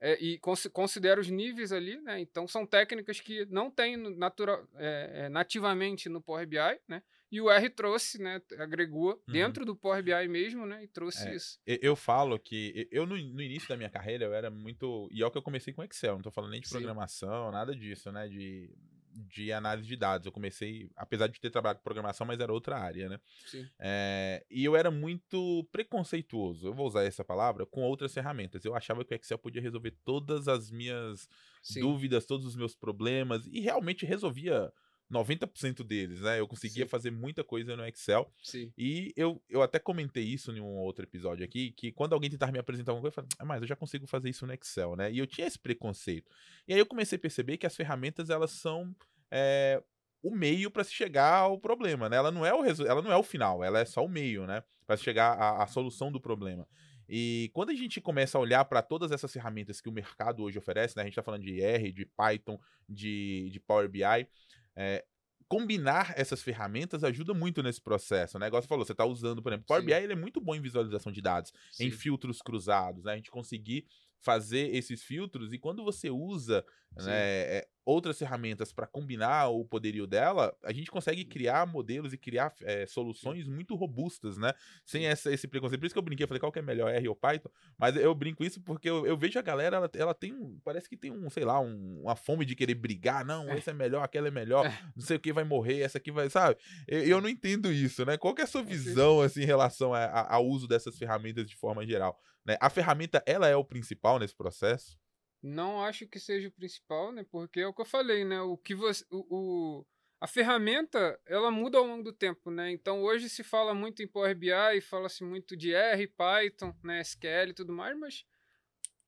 é, 0.00 0.18
e 0.20 0.38
cons 0.38 0.66
considera 0.72 1.20
os 1.20 1.30
níveis 1.30 1.72
ali, 1.72 2.00
né? 2.00 2.20
Então 2.20 2.46
são 2.48 2.66
técnicas 2.66 3.20
que 3.20 3.46
não 3.46 3.70
tem 3.70 3.96
natural, 3.96 4.66
é, 4.76 5.24
é, 5.24 5.28
nativamente 5.28 6.08
no 6.08 6.20
Power 6.20 6.46
BI, 6.46 6.58
né? 6.88 7.02
E 7.30 7.40
o 7.40 7.50
R 7.50 7.68
trouxe, 7.70 8.22
né? 8.22 8.40
Agregou 8.58 9.12
uhum. 9.12 9.32
dentro 9.32 9.64
do 9.64 9.74
Power 9.74 10.02
BI 10.02 10.28
mesmo, 10.28 10.66
né? 10.66 10.84
E 10.84 10.88
trouxe 10.88 11.28
é, 11.28 11.34
isso. 11.34 11.58
Eu 11.66 11.96
falo 11.96 12.38
que 12.38 12.88
eu 12.90 13.06
no, 13.06 13.16
no, 13.16 13.42
início 13.42 13.68
da 13.68 13.76
minha 13.76 13.90
carreira 13.90 14.24
eu 14.24 14.34
era 14.34 14.50
muito 14.50 15.08
e 15.10 15.22
é 15.22 15.26
o 15.26 15.30
que 15.30 15.38
eu 15.38 15.42
comecei 15.42 15.72
com 15.72 15.82
Excel. 15.82 16.14
Não 16.14 16.22
tô 16.22 16.30
falando 16.30 16.50
nem 16.50 16.60
de 16.60 16.68
Sim. 16.68 16.74
programação, 16.74 17.50
nada 17.50 17.74
disso, 17.74 18.12
né? 18.12 18.28
De 18.28 18.70
de 19.14 19.52
análise 19.52 19.86
de 19.86 19.96
dados. 19.96 20.26
Eu 20.26 20.32
comecei, 20.32 20.90
apesar 20.96 21.28
de 21.28 21.40
ter 21.40 21.50
trabalhado 21.50 21.78
com 21.78 21.84
programação, 21.84 22.26
mas 22.26 22.40
era 22.40 22.52
outra 22.52 22.78
área, 22.78 23.08
né? 23.08 23.20
Sim. 23.46 23.66
É, 23.78 24.44
e 24.50 24.64
eu 24.64 24.76
era 24.76 24.90
muito 24.90 25.66
preconceituoso, 25.70 26.66
eu 26.66 26.74
vou 26.74 26.86
usar 26.86 27.04
essa 27.04 27.24
palavra, 27.24 27.64
com 27.64 27.82
outras 27.82 28.12
ferramentas. 28.12 28.64
Eu 28.64 28.74
achava 28.74 29.04
que 29.04 29.14
o 29.14 29.16
Excel 29.16 29.38
podia 29.38 29.62
resolver 29.62 29.92
todas 30.04 30.48
as 30.48 30.70
minhas 30.70 31.28
Sim. 31.62 31.80
dúvidas, 31.80 32.26
todos 32.26 32.46
os 32.46 32.56
meus 32.56 32.74
problemas, 32.74 33.46
e 33.46 33.60
realmente 33.60 34.04
resolvia 34.04 34.72
90% 35.14 35.84
deles, 35.84 36.20
né? 36.20 36.40
Eu 36.40 36.48
conseguia 36.48 36.84
Sim. 36.84 36.88
fazer 36.88 37.10
muita 37.10 37.44
coisa 37.44 37.76
no 37.76 37.86
Excel. 37.86 38.30
Sim. 38.42 38.72
E 38.76 39.12
eu, 39.16 39.42
eu 39.48 39.62
até 39.62 39.78
comentei 39.78 40.24
isso 40.24 40.50
em 40.52 40.60
um 40.60 40.76
outro 40.76 41.04
episódio 41.04 41.44
aqui, 41.44 41.70
que 41.72 41.92
quando 41.92 42.12
alguém 42.12 42.30
tentar 42.30 42.52
me 42.52 42.58
apresentar 42.58 42.92
alguma 42.92 43.02
coisa, 43.02 43.12
eu 43.12 43.22
falei, 43.22 43.28
ah, 43.38 43.44
mas 43.44 43.62
eu 43.62 43.68
já 43.68 43.76
consigo 43.76 44.06
fazer 44.06 44.28
isso 44.28 44.46
no 44.46 44.52
Excel, 44.52 44.96
né? 44.96 45.10
E 45.10 45.18
eu 45.18 45.26
tinha 45.26 45.46
esse 45.46 45.58
preconceito. 45.58 46.30
E 46.66 46.74
aí 46.74 46.78
eu 46.78 46.86
comecei 46.86 47.16
a 47.16 47.20
perceber 47.20 47.56
que 47.56 47.66
as 47.66 47.76
ferramentas, 47.76 48.28
elas 48.28 48.50
são 48.50 48.94
é, 49.30 49.82
o 50.22 50.34
meio 50.34 50.70
para 50.70 50.84
se 50.84 50.92
chegar 50.92 51.38
ao 51.38 51.58
problema, 51.58 52.08
né? 52.08 52.16
Ela 52.16 52.30
não 52.30 52.44
é 52.44 52.52
o 52.54 52.64
ela 52.64 53.02
não 53.02 53.12
é 53.12 53.16
o 53.16 53.22
final, 53.22 53.62
ela 53.62 53.78
é 53.78 53.84
só 53.84 54.04
o 54.04 54.08
meio, 54.08 54.46
né? 54.46 54.62
Para 54.86 54.96
chegar 54.96 55.32
à, 55.32 55.62
à 55.62 55.66
solução 55.66 56.10
do 56.10 56.20
problema. 56.20 56.66
E 57.08 57.50
quando 57.52 57.70
a 57.70 57.74
gente 57.74 58.00
começa 58.00 58.38
a 58.38 58.40
olhar 58.40 58.64
para 58.64 58.80
todas 58.80 59.12
essas 59.12 59.32
ferramentas 59.32 59.80
que 59.80 59.88
o 59.88 59.92
mercado 59.92 60.42
hoje 60.42 60.58
oferece, 60.58 60.96
né? 60.96 61.02
A 61.02 61.04
gente 61.04 61.12
está 61.12 61.22
falando 61.22 61.42
de 61.42 61.60
R, 61.60 61.92
de 61.92 62.06
Python, 62.06 62.58
de, 62.88 63.50
de 63.50 63.60
Power 63.60 63.88
BI, 63.88 64.26
é, 64.76 65.04
combinar 65.48 66.14
essas 66.16 66.42
ferramentas 66.42 67.04
ajuda 67.04 67.34
muito 67.34 67.62
nesse 67.62 67.80
processo. 67.80 68.36
O 68.36 68.40
né? 68.40 68.46
negócio 68.46 68.68
falou, 68.68 68.84
você 68.84 68.92
está 68.92 69.04
usando, 69.04 69.42
por 69.42 69.52
exemplo, 69.52 69.66
Power 69.66 69.82
Sim. 69.82 69.86
BI 69.86 69.92
ele 69.92 70.12
é 70.12 70.16
muito 70.16 70.40
bom 70.40 70.54
em 70.54 70.60
visualização 70.60 71.12
de 71.12 71.20
dados, 71.20 71.52
Sim. 71.70 71.86
em 71.86 71.90
filtros 71.90 72.40
cruzados, 72.40 73.04
né? 73.04 73.12
A 73.12 73.16
gente 73.16 73.30
conseguir 73.30 73.86
fazer 74.24 74.74
esses 74.74 75.02
filtros 75.02 75.52
e 75.52 75.58
quando 75.58 75.84
você 75.84 76.08
usa 76.08 76.64
né, 76.96 77.12
é, 77.12 77.68
outras 77.84 78.18
ferramentas 78.18 78.72
para 78.72 78.86
combinar 78.86 79.48
o 79.48 79.64
poderio 79.64 80.06
dela, 80.06 80.56
a 80.62 80.72
gente 80.72 80.90
consegue 80.90 81.24
criar 81.24 81.66
modelos 81.66 82.12
e 82.12 82.16
criar 82.16 82.54
é, 82.62 82.86
soluções 82.86 83.46
muito 83.46 83.74
robustas, 83.74 84.38
né? 84.38 84.54
Sem 84.86 85.06
essa, 85.06 85.32
esse 85.32 85.46
preconceito. 85.46 85.80
Por 85.80 85.86
isso 85.86 85.94
que 85.94 85.98
eu 85.98 86.02
brinquei, 86.02 86.24
eu 86.24 86.28
falei 86.28 86.40
qual 86.40 86.52
que 86.52 86.58
é 86.58 86.62
melhor, 86.62 86.90
R 86.90 87.08
ou 87.08 87.16
Python? 87.16 87.50
Mas 87.76 87.96
eu 87.96 88.14
brinco 88.14 88.44
isso 88.44 88.60
porque 88.62 88.88
eu, 88.88 89.04
eu 89.06 89.16
vejo 89.16 89.38
a 89.38 89.42
galera, 89.42 89.76
ela, 89.76 89.90
ela 89.94 90.14
tem 90.14 90.32
um, 90.32 90.58
parece 90.64 90.88
que 90.88 90.96
tem 90.96 91.10
um, 91.10 91.28
sei 91.28 91.44
lá, 91.44 91.60
um, 91.60 92.00
uma 92.02 92.16
fome 92.16 92.44
de 92.46 92.54
querer 92.54 92.74
brigar. 92.74 93.24
Não, 93.24 93.50
é. 93.50 93.58
esse 93.58 93.68
é 93.68 93.74
melhor, 93.74 94.02
aquela 94.02 94.28
é 94.28 94.30
melhor, 94.32 94.64
é. 94.64 94.78
não 94.96 95.04
sei 95.04 95.16
o 95.16 95.20
que 95.20 95.32
vai 95.32 95.44
morrer, 95.44 95.80
essa 95.80 95.98
aqui 95.98 96.10
vai, 96.10 96.30
sabe? 96.30 96.56
Eu, 96.86 97.00
eu 97.04 97.20
não 97.20 97.28
entendo 97.28 97.70
isso, 97.70 98.04
né? 98.04 98.16
Qual 98.16 98.34
que 98.34 98.40
é 98.40 98.44
a 98.44 98.48
sua 98.48 98.62
visão, 98.62 99.20
assim, 99.20 99.42
em 99.42 99.46
relação 99.46 99.92
ao 99.94 100.46
uso 100.46 100.66
dessas 100.66 100.96
ferramentas 100.96 101.44
de 101.46 101.56
forma 101.56 101.84
geral? 101.84 102.18
Né? 102.44 102.56
A 102.60 102.68
ferramenta, 102.68 103.22
ela 103.26 103.48
é 103.48 103.56
o 103.56 103.64
principal 103.64 104.18
nesse 104.18 104.34
processo? 104.34 104.98
Não 105.42 105.82
acho 105.82 106.06
que 106.06 106.18
seja 106.18 106.48
o 106.48 106.52
principal, 106.52 107.12
né? 107.12 107.24
Porque 107.30 107.60
é 107.60 107.66
o 107.66 107.74
que 107.74 107.82
eu 107.82 107.86
falei, 107.86 108.24
né? 108.24 108.40
O 108.40 108.56
que 108.56 108.74
você, 108.74 109.04
o, 109.10 109.26
o, 109.28 109.86
a 110.20 110.26
ferramenta, 110.26 111.20
ela 111.26 111.50
muda 111.50 111.76
ao 111.76 111.84
longo 111.84 112.02
do 112.02 112.12
tempo, 112.12 112.50
né? 112.50 112.70
Então 112.70 113.02
hoje 113.02 113.28
se 113.28 113.44
fala 113.44 113.74
muito 113.74 114.02
em 114.02 114.08
Power 114.08 114.34
BI, 114.34 114.80
fala-se 114.80 115.22
muito 115.22 115.56
de 115.56 115.74
R, 115.74 116.06
Python, 116.06 116.74
né? 116.82 117.00
SQL 117.02 117.50
e 117.50 117.54
tudo 117.54 117.72
mais, 117.72 117.98
mas 117.98 118.24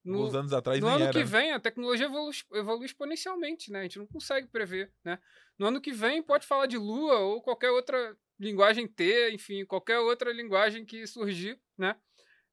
no, 0.06 0.24
Uns 0.24 0.34
anos 0.36 0.52
atrás 0.52 0.78
no 0.78 0.86
ano 0.86 1.04
era. 1.04 1.12
que 1.12 1.24
vem 1.24 1.52
a 1.52 1.58
tecnologia 1.58 2.06
evolui, 2.06 2.32
evolui, 2.52 2.86
exponencialmente, 2.86 3.72
né? 3.72 3.80
A 3.80 3.82
gente 3.82 3.98
não 3.98 4.06
consegue 4.06 4.46
prever, 4.46 4.92
né? 5.02 5.18
No 5.58 5.66
ano 5.66 5.80
que 5.80 5.90
vem 5.90 6.22
pode 6.22 6.46
falar 6.46 6.66
de 6.66 6.76
Lua 6.76 7.18
ou 7.18 7.42
qualquer 7.42 7.70
outra 7.70 8.16
linguagem 8.38 8.86
T, 8.86 9.32
enfim, 9.32 9.64
qualquer 9.64 9.98
outra 9.98 10.32
linguagem 10.32 10.84
que 10.84 11.06
surgir, 11.08 11.58
né? 11.76 11.96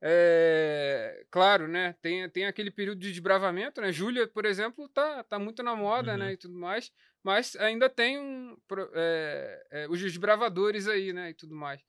É, 0.05 1.25
claro, 1.31 1.65
né? 1.65 1.95
Tem, 2.01 2.29
tem 2.29 2.45
aquele 2.45 2.69
período 2.69 2.99
de 2.99 3.09
desbravamento, 3.09 3.79
né? 3.79 3.89
Júlia, 3.89 4.27
por 4.27 4.45
exemplo, 4.45 4.89
tá, 4.89 5.23
tá 5.23 5.39
muito 5.39 5.63
na 5.63 5.77
moda, 5.77 6.17
né, 6.17 6.23
uhum. 6.23 6.29
né? 6.29 6.33
E 6.33 6.37
tudo 6.37 6.55
mais. 6.55 6.91
Mas 7.23 7.55
ainda 7.55 7.89
tem 7.89 8.19
um, 8.19 8.57
é, 8.93 9.67
é, 9.71 9.87
os 9.89 10.01
desbravadores 10.01 10.89
aí, 10.89 11.13
né? 11.13 11.29
E 11.29 11.33
tudo 11.33 11.55
mais. 11.55 11.81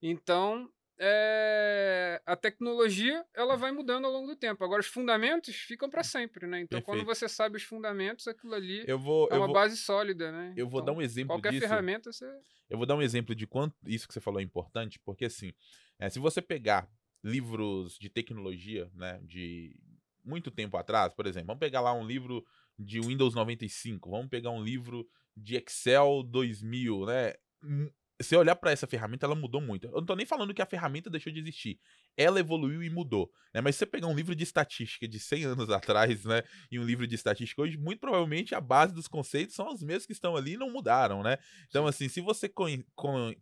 Então, 0.00 0.70
é, 0.96 2.22
a 2.24 2.36
tecnologia 2.36 3.24
ela 3.34 3.56
vai 3.56 3.72
mudando 3.72 4.04
ao 4.04 4.12
longo 4.12 4.28
do 4.28 4.36
tempo. 4.36 4.62
Agora, 4.62 4.80
os 4.80 4.86
fundamentos 4.86 5.56
ficam 5.56 5.90
para 5.90 6.04
sempre, 6.04 6.46
né? 6.46 6.60
Então, 6.60 6.80
Perfeito. 6.80 6.84
quando 6.84 7.04
você 7.04 7.28
sabe 7.28 7.56
os 7.56 7.64
fundamentos, 7.64 8.28
aquilo 8.28 8.54
ali 8.54 8.84
eu 8.86 8.96
vou, 8.96 9.28
é 9.28 9.36
uma 9.36 9.46
vou, 9.46 9.54
base 9.54 9.76
sólida, 9.76 10.30
né? 10.30 10.54
Eu 10.56 10.68
vou 10.68 10.80
então, 10.82 10.94
dar 10.94 11.00
um 11.00 11.02
exemplo 11.02 11.34
qualquer 11.34 11.50
disso. 11.50 11.62
Qualquer 11.62 11.74
ferramenta 11.74 12.12
você... 12.12 12.26
Eu 12.70 12.78
vou 12.78 12.86
dar 12.86 12.94
um 12.94 13.02
exemplo 13.02 13.34
de 13.34 13.44
quanto 13.44 13.74
isso 13.84 14.06
que 14.06 14.14
você 14.14 14.20
falou 14.20 14.38
é 14.38 14.44
importante, 14.44 15.00
porque 15.04 15.24
assim, 15.24 15.52
é, 15.98 16.08
se 16.08 16.20
você 16.20 16.40
pegar 16.40 16.88
livros 17.26 17.98
de 17.98 18.08
tecnologia, 18.08 18.88
né, 18.94 19.20
de 19.24 19.76
muito 20.24 20.50
tempo 20.50 20.76
atrás, 20.76 21.12
por 21.12 21.26
exemplo, 21.26 21.48
vamos 21.48 21.60
pegar 21.60 21.80
lá 21.80 21.92
um 21.92 22.06
livro 22.06 22.44
de 22.78 23.00
Windows 23.00 23.34
95, 23.34 24.10
vamos 24.10 24.28
pegar 24.28 24.50
um 24.50 24.62
livro 24.62 25.08
de 25.36 25.56
Excel 25.56 26.22
2000, 26.22 27.04
né? 27.06 27.34
Se 28.20 28.34
olhar 28.34 28.56
para 28.56 28.70
essa 28.70 28.86
ferramenta, 28.86 29.26
ela 29.26 29.34
mudou 29.34 29.60
muito. 29.60 29.86
Eu 29.86 29.92
não 29.92 30.04
tô 30.06 30.16
nem 30.16 30.24
falando 30.24 30.54
que 30.54 30.62
a 30.62 30.66
ferramenta 30.66 31.10
deixou 31.10 31.32
de 31.32 31.38
existir. 31.38 31.78
Ela 32.16 32.40
evoluiu 32.40 32.82
e 32.82 32.88
mudou, 32.88 33.30
né? 33.52 33.60
Mas 33.60 33.74
se 33.74 33.80
você 33.80 33.86
pegar 33.86 34.06
um 34.06 34.14
livro 34.14 34.34
de 34.34 34.42
estatística 34.42 35.06
de 35.06 35.20
100 35.20 35.44
anos 35.44 35.70
atrás, 35.70 36.24
né, 36.24 36.42
e 36.70 36.78
um 36.78 36.84
livro 36.84 37.06
de 37.06 37.14
estatística 37.14 37.60
hoje, 37.60 37.76
muito 37.76 38.00
provavelmente 38.00 38.54
a 38.54 38.60
base 38.60 38.94
dos 38.94 39.06
conceitos 39.06 39.54
são 39.54 39.72
os 39.72 39.82
mesmos 39.82 40.06
que 40.06 40.12
estão 40.12 40.34
ali 40.34 40.54
e 40.54 40.56
não 40.56 40.70
mudaram, 40.70 41.22
né? 41.22 41.36
Então, 41.68 41.86
assim, 41.86 42.08
se 42.08 42.20
você 42.20 42.50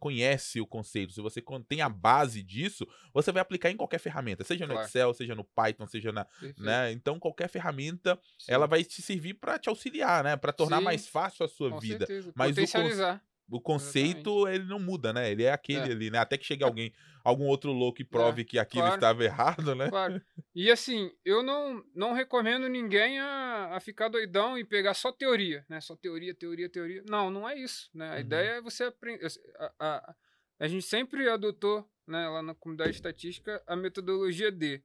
conhece 0.01 0.61
o 0.61 0.67
conceito, 0.67 1.13
se 1.13 1.21
você 1.21 1.43
tem 1.69 1.81
a 1.81 1.89
base 1.89 2.43
disso, 2.43 2.87
você 3.13 3.31
vai 3.31 3.43
aplicar 3.43 3.71
em 3.71 3.77
qualquer 3.77 3.99
ferramenta, 3.99 4.43
seja 4.43 4.67
no 4.67 4.73
claro. 4.73 4.89
Excel, 4.89 5.15
seja 5.15 5.35
no 5.35 5.45
Python, 5.45 5.87
seja 5.87 6.11
na, 6.11 6.27
né? 6.59 6.91
Então, 6.93 7.19
qualquer 7.21 7.49
ferramenta, 7.49 8.19
Sim. 8.39 8.53
ela 8.53 8.67
vai 8.67 8.83
te 8.83 9.01
servir 9.01 9.35
para 9.35 9.59
te 9.59 9.69
auxiliar, 9.69 10.25
né, 10.25 10.37
para 10.37 10.53
tornar 10.53 10.79
Sim. 10.79 10.85
mais 10.85 11.07
fácil 11.09 11.45
a 11.45 11.49
sua 11.49 11.71
Com 11.71 11.79
vida. 11.79 12.07
Certeza. 12.07 12.33
Mas 12.35 12.51
Potencializar. 12.51 13.17
o 13.17 13.34
o 13.49 13.61
conceito, 13.61 14.31
Exatamente. 14.31 14.55
ele 14.55 14.65
não 14.65 14.79
muda, 14.79 15.13
né? 15.13 15.31
Ele 15.31 15.45
é 15.45 15.53
aquele 15.53 15.89
é. 15.89 15.93
ali, 15.93 16.11
né? 16.11 16.19
Até 16.19 16.39
que 16.39 16.45
chegue 16.45 16.65
alguém, 16.65 16.93
algum 17.23 17.45
outro 17.47 17.73
louco 17.73 18.01
e 18.01 18.05
prove 18.05 18.43
é, 18.43 18.45
que 18.45 18.59
aquilo 18.59 18.83
claro, 18.83 18.95
estava 18.95 19.25
errado, 19.25 19.75
né? 19.75 19.89
Claro. 19.89 20.21
E 20.57 20.71
assim, 20.71 21.11
eu 21.25 21.43
não, 21.43 21.83
não 21.97 22.13
recomendo 22.13 22.69
ninguém 22.69 23.19
a, 23.19 23.71
a 23.73 23.81
ficar 23.81 24.09
doidão 24.09 24.57
e 24.57 24.65
pegar 24.65 24.95
só 24.95 25.11
teoria, 25.11 25.65
né? 25.69 25.81
Só 25.81 25.97
teoria, 25.97 26.33
teoria, 26.33 26.69
teoria. 26.69 27.03
Não, 27.09 27.29
não 27.29 27.49
é 27.49 27.59
isso, 27.59 27.91
né? 27.93 28.11
A 28.11 28.15
uhum. 28.15 28.21
ideia 28.21 28.51
é 28.51 28.61
você 28.61 28.85
aprender. 28.85 29.27
A, 29.59 29.73
a, 29.81 30.15
a 30.61 30.69
gente 30.69 30.87
sempre 30.87 31.29
adotou, 31.29 31.85
né, 32.07 32.29
lá 32.29 32.41
na 32.41 32.55
comunidade 32.55 32.93
estatística, 32.93 33.61
a 33.67 33.75
metodologia 33.75 34.53
de 34.53 34.81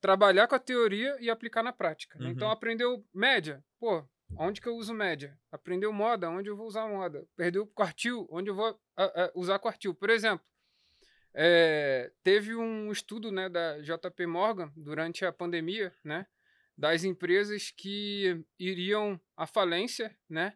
trabalhar 0.00 0.48
com 0.48 0.54
a 0.54 0.58
teoria 0.58 1.16
e 1.20 1.28
aplicar 1.28 1.62
na 1.62 1.72
prática. 1.72 2.18
Né? 2.18 2.26
Então, 2.26 2.30
uhum. 2.30 2.34
Então, 2.36 2.50
aprendeu 2.50 3.06
média. 3.12 3.62
Pô, 3.78 4.08
Onde 4.36 4.60
que 4.60 4.68
eu 4.68 4.76
uso 4.76 4.92
média? 4.92 5.38
Aprendeu 5.50 5.92
moda? 5.92 6.28
Onde 6.28 6.48
eu 6.48 6.56
vou 6.56 6.66
usar 6.66 6.88
moda? 6.88 7.26
Perdeu 7.36 7.66
quartil? 7.66 8.26
Onde 8.30 8.50
eu 8.50 8.54
vou 8.54 8.78
a, 8.96 9.04
a, 9.04 9.32
usar 9.34 9.58
quartil? 9.58 9.94
Por 9.94 10.10
exemplo, 10.10 10.44
é, 11.34 12.12
teve 12.22 12.54
um 12.54 12.90
estudo 12.90 13.30
né, 13.30 13.48
da 13.48 13.80
JP 13.80 14.26
Morgan 14.26 14.72
durante 14.76 15.24
a 15.24 15.32
pandemia, 15.32 15.92
né, 16.02 16.26
das 16.76 17.04
empresas 17.04 17.70
que 17.70 18.44
iriam 18.58 19.20
à 19.36 19.46
falência, 19.46 20.16
né, 20.28 20.54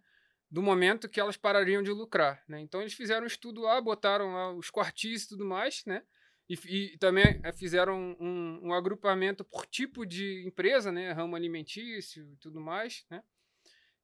do 0.51 0.63
momento 0.63 1.09
que 1.09 1.21
elas 1.21 1.37
parariam 1.37 1.83
de 1.83 1.91
lucrar, 1.91 2.43
né? 2.49 2.59
Então 2.61 2.81
eles 2.81 2.95
fizeram 2.95 3.25
um 3.25 3.27
estudo 3.27 3.61
lá, 3.61 3.81
botaram 3.81 4.33
lá 4.33 4.53
os 4.53 4.71
quartis 4.71 5.25
e 5.25 5.29
tudo 5.29 5.45
mais, 5.45 5.85
né? 5.85 6.03
E, 6.49 6.55
e 6.95 6.99
também 6.99 7.39
é, 7.43 7.53
fizeram 7.53 8.17
um, 8.19 8.69
um, 8.69 8.73
agrupamento 8.73 9.45
por 9.45 9.67
tipo 9.67 10.07
de 10.07 10.43
empresa, 10.47 10.91
né? 10.91 11.13
Ramo 11.13 11.37
alimentício 11.37 12.33
e 12.33 12.37
tudo 12.37 12.61
mais, 12.61 13.05
né? 13.11 13.23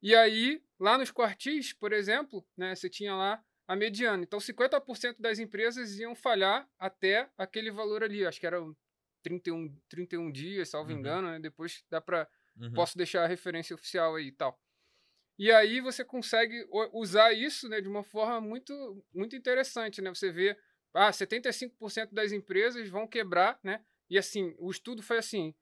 E 0.05 0.15
aí, 0.15 0.63
lá 0.79 0.99
nos 0.99 1.11
quartis, 1.11 1.73
por 1.73 1.91
exemplo, 1.91 2.47
né, 2.55 2.75
você 2.75 2.91
tinha 2.91 3.15
lá 3.15 3.43
a 3.67 3.75
mediana. 3.75 4.23
Então, 4.23 4.39
50% 4.39 5.17
das 5.19 5.39
empresas 5.39 5.99
iam 5.99 6.15
falhar 6.15 6.69
até 6.79 7.31
aquele 7.39 7.71
valor 7.71 8.05
ali. 8.05 8.27
Acho 8.27 8.39
que 8.39 8.47
era 8.47 8.59
31, 9.23 9.75
31 9.89 10.31
dias, 10.31 10.69
salvo 10.69 10.93
uhum. 10.93 10.99
engano. 10.99 11.29
Né? 11.31 11.41
Depois 11.41 11.83
dá 11.89 12.03
para. 12.03 12.29
Uhum. 12.55 12.75
Posso 12.75 12.99
deixar 12.99 13.25
a 13.25 13.27
referência 13.27 13.75
oficial 13.75 14.15
aí 14.17 14.27
e 14.27 14.33
tal. 14.33 14.61
E 15.39 15.51
aí 15.51 15.81
você 15.81 16.05
consegue 16.05 16.69
usar 16.93 17.33
isso 17.33 17.67
né, 17.71 17.81
de 17.81 17.89
uma 17.89 18.05
forma 18.05 18.43
muito, 18.43 19.03
muito 19.11 19.35
interessante. 19.35 20.03
Né? 20.03 20.11
Você 20.11 20.31
vê, 20.31 20.55
ah, 20.93 21.11
75% 21.11 22.13
das 22.13 22.31
empresas 22.31 22.91
vão 22.91 23.09
quebrar, 23.09 23.59
né? 23.63 23.83
E 24.11 24.19
assim, 24.19 24.55
o 24.59 24.71
estudo 24.71 25.03
foi 25.03 25.17
assim: 25.17 25.55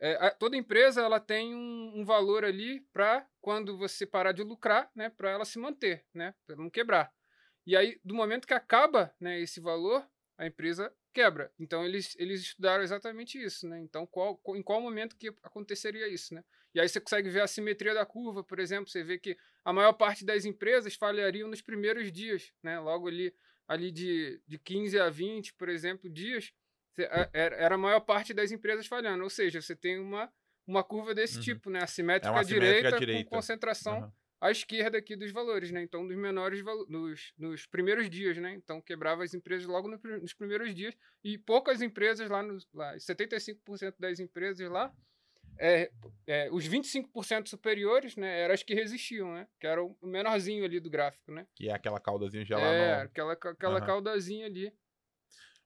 é, 0.00 0.14
a, 0.14 0.30
toda 0.30 0.56
empresa 0.56 1.02
ela 1.02 1.20
tem 1.20 1.54
um, 1.54 2.00
um 2.00 2.04
valor 2.04 2.44
ali 2.44 2.80
para 2.92 3.26
quando 3.40 3.76
você 3.76 4.06
parar 4.06 4.32
de 4.32 4.42
lucrar, 4.42 4.90
né, 4.94 5.10
para 5.10 5.30
ela 5.30 5.44
se 5.44 5.58
manter, 5.58 6.04
né, 6.14 6.34
para 6.46 6.56
não 6.56 6.70
quebrar. 6.70 7.12
E 7.66 7.76
aí, 7.76 8.00
do 8.04 8.14
momento 8.14 8.46
que 8.46 8.54
acaba 8.54 9.14
né, 9.20 9.40
esse 9.40 9.60
valor, 9.60 10.06
a 10.38 10.46
empresa 10.46 10.92
quebra. 11.12 11.52
Então, 11.58 11.84
eles, 11.84 12.14
eles 12.18 12.40
estudaram 12.42 12.82
exatamente 12.82 13.42
isso, 13.42 13.68
né? 13.68 13.80
Então, 13.80 14.06
qual, 14.06 14.40
em 14.54 14.62
qual 14.62 14.80
momento 14.80 15.16
que 15.16 15.28
aconteceria 15.42 16.06
isso, 16.06 16.32
né? 16.32 16.44
E 16.72 16.80
aí 16.80 16.88
você 16.88 17.00
consegue 17.00 17.28
ver 17.28 17.40
a 17.40 17.46
simetria 17.48 17.92
da 17.92 18.06
curva, 18.06 18.44
por 18.44 18.60
exemplo, 18.60 18.88
você 18.88 19.02
vê 19.02 19.18
que 19.18 19.36
a 19.64 19.72
maior 19.72 19.94
parte 19.94 20.24
das 20.24 20.44
empresas 20.44 20.94
falhariam 20.94 21.48
nos 21.48 21.60
primeiros 21.60 22.12
dias, 22.12 22.52
né? 22.62 22.78
Logo 22.78 23.08
ali, 23.08 23.34
ali 23.66 23.90
de, 23.90 24.40
de 24.46 24.58
15 24.58 24.98
a 25.00 25.10
20, 25.10 25.54
por 25.54 25.68
exemplo, 25.68 26.08
dias, 26.08 26.52
era 27.32 27.74
a 27.74 27.78
maior 27.78 28.00
parte 28.00 28.32
das 28.34 28.50
empresas 28.52 28.86
falhando. 28.86 29.22
Ou 29.22 29.30
seja, 29.30 29.60
você 29.60 29.74
tem 29.74 29.98
uma, 29.98 30.30
uma 30.66 30.84
curva 30.84 31.14
desse 31.14 31.36
uhum. 31.36 31.42
tipo, 31.42 31.70
né? 31.70 31.82
Assimétrica, 31.82 32.38
é 32.38 32.44
direita, 32.44 32.98
direita, 32.98 33.24
com 33.24 33.36
concentração 33.36 34.00
uhum. 34.00 34.12
à 34.40 34.50
esquerda 34.50 34.98
aqui 34.98 35.16
dos 35.16 35.32
valores, 35.32 35.70
né? 35.70 35.82
Então, 35.82 36.06
dos 36.06 36.16
menores 36.16 36.62
dos, 36.88 37.32
nos 37.38 37.66
primeiros 37.66 38.08
dias, 38.08 38.36
né? 38.38 38.54
Então, 38.54 38.80
quebrava 38.80 39.24
as 39.24 39.34
empresas 39.34 39.66
logo 39.66 39.88
no, 39.88 39.98
nos 40.20 40.34
primeiros 40.34 40.74
dias 40.74 40.94
e 41.24 41.38
poucas 41.38 41.82
empresas 41.82 42.28
lá, 42.28 42.42
no, 42.42 42.58
lá 42.74 42.94
75% 42.96 43.94
das 43.98 44.20
empresas 44.20 44.68
lá, 44.70 44.92
é, 45.58 45.90
é, 46.26 46.48
os 46.52 46.68
25% 46.68 47.48
superiores, 47.48 48.16
né, 48.16 48.42
eram 48.42 48.54
as 48.54 48.62
que 48.62 48.74
resistiam, 48.74 49.34
né? 49.34 49.48
Que 49.58 49.66
era 49.66 49.82
o 49.82 49.96
menorzinho 50.02 50.64
ali 50.64 50.78
do 50.78 50.88
gráfico, 50.88 51.32
né? 51.32 51.46
Que 51.54 51.68
é 51.68 51.72
aquela 51.72 51.98
caudazinha 51.98 52.44
gelada. 52.44 52.68
É, 52.68 52.96
no... 52.96 53.02
aquela, 53.02 53.32
aquela 53.32 53.80
uhum. 53.80 53.86
caudazinha 53.86 54.46
ali. 54.46 54.72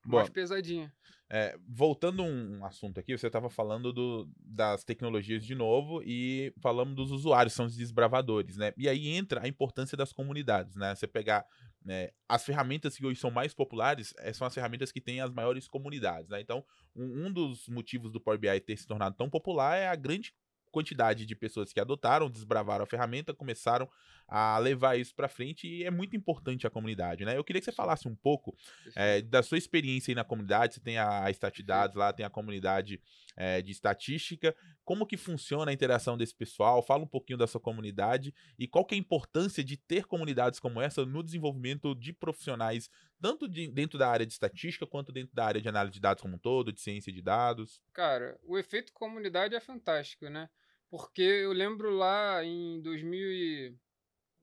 Boa. 0.05 0.23
Mais 0.23 0.31
pesadinha. 0.31 0.93
É, 1.35 1.57
voltando 1.67 2.23
um 2.23 2.63
assunto 2.63 3.01
aqui, 3.01 3.17
você 3.17 3.27
estava 3.27 3.49
falando 3.49 3.91
do, 3.91 4.29
das 4.37 4.85
tecnologias 4.85 5.43
de 5.43 5.55
novo 5.55 6.03
e 6.05 6.53
falamos 6.61 6.95
dos 6.95 7.11
usuários, 7.11 7.55
são 7.55 7.65
os 7.65 7.75
desbravadores, 7.75 8.59
né? 8.59 8.75
E 8.77 8.87
aí 8.87 9.09
entra 9.09 9.43
a 9.43 9.49
importância 9.49 9.97
das 9.97 10.13
comunidades, 10.13 10.77
né? 10.77 10.95
Você 10.95 11.07
pegar 11.07 11.47
né, 11.83 12.11
as 12.29 12.45
ferramentas 12.45 12.99
que 12.99 13.07
hoje 13.07 13.19
são 13.19 13.31
mais 13.31 13.55
populares 13.55 14.13
é, 14.19 14.31
são 14.35 14.47
as 14.47 14.53
ferramentas 14.53 14.93
que 14.93 15.01
têm 15.01 15.23
as 15.23 15.33
maiores 15.33 15.67
comunidades, 15.67 16.29
né? 16.29 16.39
Então, 16.39 16.63
um, 16.95 17.25
um 17.25 17.33
dos 17.33 17.67
motivos 17.67 18.13
do 18.13 18.21
Power 18.21 18.39
BI 18.39 18.61
ter 18.61 18.77
se 18.77 18.87
tornado 18.87 19.17
tão 19.17 19.31
popular 19.31 19.79
é 19.79 19.89
a 19.89 19.97
grande 19.97 20.35
quantidade 20.71 21.25
de 21.25 21.37
pessoas 21.37 21.73
que 21.73 21.79
adotaram, 21.79 22.31
desbravaram 22.31 22.85
a 22.85 22.87
ferramenta, 22.87 23.33
começaram 23.33 23.89
a 24.35 24.57
levar 24.57 24.99
isso 24.99 25.15
para 25.15 25.29
frente 25.29 25.69
e 25.69 25.85
é 25.85 25.91
muito 25.91 26.17
importante 26.17 26.67
a 26.67 26.71
comunidade, 26.71 27.23
né? 27.23 27.37
Eu 27.37 27.45
queria 27.45 27.61
que 27.61 27.67
você 27.67 27.73
falasse 27.73 28.09
um 28.09 28.17
pouco 28.17 28.57
é, 28.97 29.21
da 29.21 29.43
sua 29.43 29.59
experiência 29.59 30.11
aí 30.11 30.15
na 30.15 30.25
comunidade, 30.25 30.73
você 30.73 30.81
tem 30.81 30.97
a 30.97 31.31
Statidades 31.31 31.95
lá, 31.95 32.15
tem 32.15 32.25
a 32.25 32.31
comunidade 32.31 32.99
é, 33.37 33.61
de 33.61 33.71
estatística, 33.71 34.57
como 34.87 35.07
que 35.07 35.19
funciona 35.19 35.71
a 35.71 35.75
interação 35.75 36.17
desse 36.17 36.35
pessoal, 36.35 36.83
fala 36.83 37.05
um 37.05 37.07
pouquinho 37.07 37.39
da 37.39 37.47
sua 37.47 37.61
comunidade 37.61 38.35
e 38.59 38.67
qual 38.67 38.87
que 38.87 38.95
é 38.95 38.97
a 38.97 38.99
importância 38.99 39.63
de 39.63 39.77
ter 39.77 40.07
comunidades 40.07 40.59
como 40.59 40.81
essa 40.81 41.05
no 41.05 41.23
desenvolvimento 41.23 41.95
de 41.95 42.15
profissionais, 42.15 42.89
tanto 43.21 43.47
de, 43.47 43.71
dentro 43.71 43.99
da 43.99 44.09
área 44.09 44.25
de 44.25 44.33
estatística 44.33 44.87
quanto 44.87 45.13
dentro 45.13 45.35
da 45.35 45.45
área 45.45 45.61
de 45.61 45.69
análise 45.69 45.93
de 45.93 46.01
dados 46.01 46.23
como 46.23 46.37
um 46.37 46.39
todo, 46.39 46.73
de 46.73 46.81
ciência 46.81 47.13
de 47.13 47.21
dados. 47.21 47.83
Cara, 47.93 48.41
o 48.45 48.57
efeito 48.57 48.95
comunidade 48.95 49.55
é 49.55 49.61
fantástico, 49.61 50.31
né? 50.31 50.49
Porque 50.89 51.21
eu 51.21 51.53
lembro 51.53 51.91
lá 51.91 52.43
em 52.43 52.81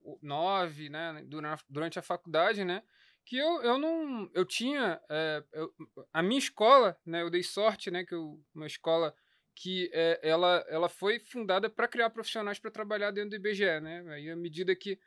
2009, 0.04 0.88
né, 0.88 1.24
durante 1.68 1.98
a 1.98 2.02
faculdade, 2.02 2.64
né, 2.64 2.82
que 3.24 3.36
eu, 3.36 3.62
eu 3.62 3.78
não 3.78 4.30
eu 4.34 4.44
tinha 4.44 5.00
é, 5.08 5.44
eu, 5.52 5.72
a 6.12 6.22
minha 6.22 6.38
escola 6.38 6.98
né 7.04 7.22
eu 7.22 7.30
dei 7.30 7.42
sorte 7.42 7.90
né 7.90 8.02
que 8.04 8.14
eu, 8.14 8.42
uma 8.54 8.66
escola 8.66 9.14
que 9.54 9.90
é, 9.92 10.18
ela 10.22 10.64
ela 10.68 10.88
foi 10.88 11.20
fundada 11.20 11.68
para 11.68 11.86
criar 11.86 12.10
profissionais 12.10 12.58
para 12.58 12.70
trabalhar 12.70 13.10
dentro 13.10 13.30
do 13.30 13.36
IBGE 13.36 13.78
né 13.80 14.02
aí 14.08 14.30
à 14.30 14.34
medida 14.34 14.74
que 14.74 14.98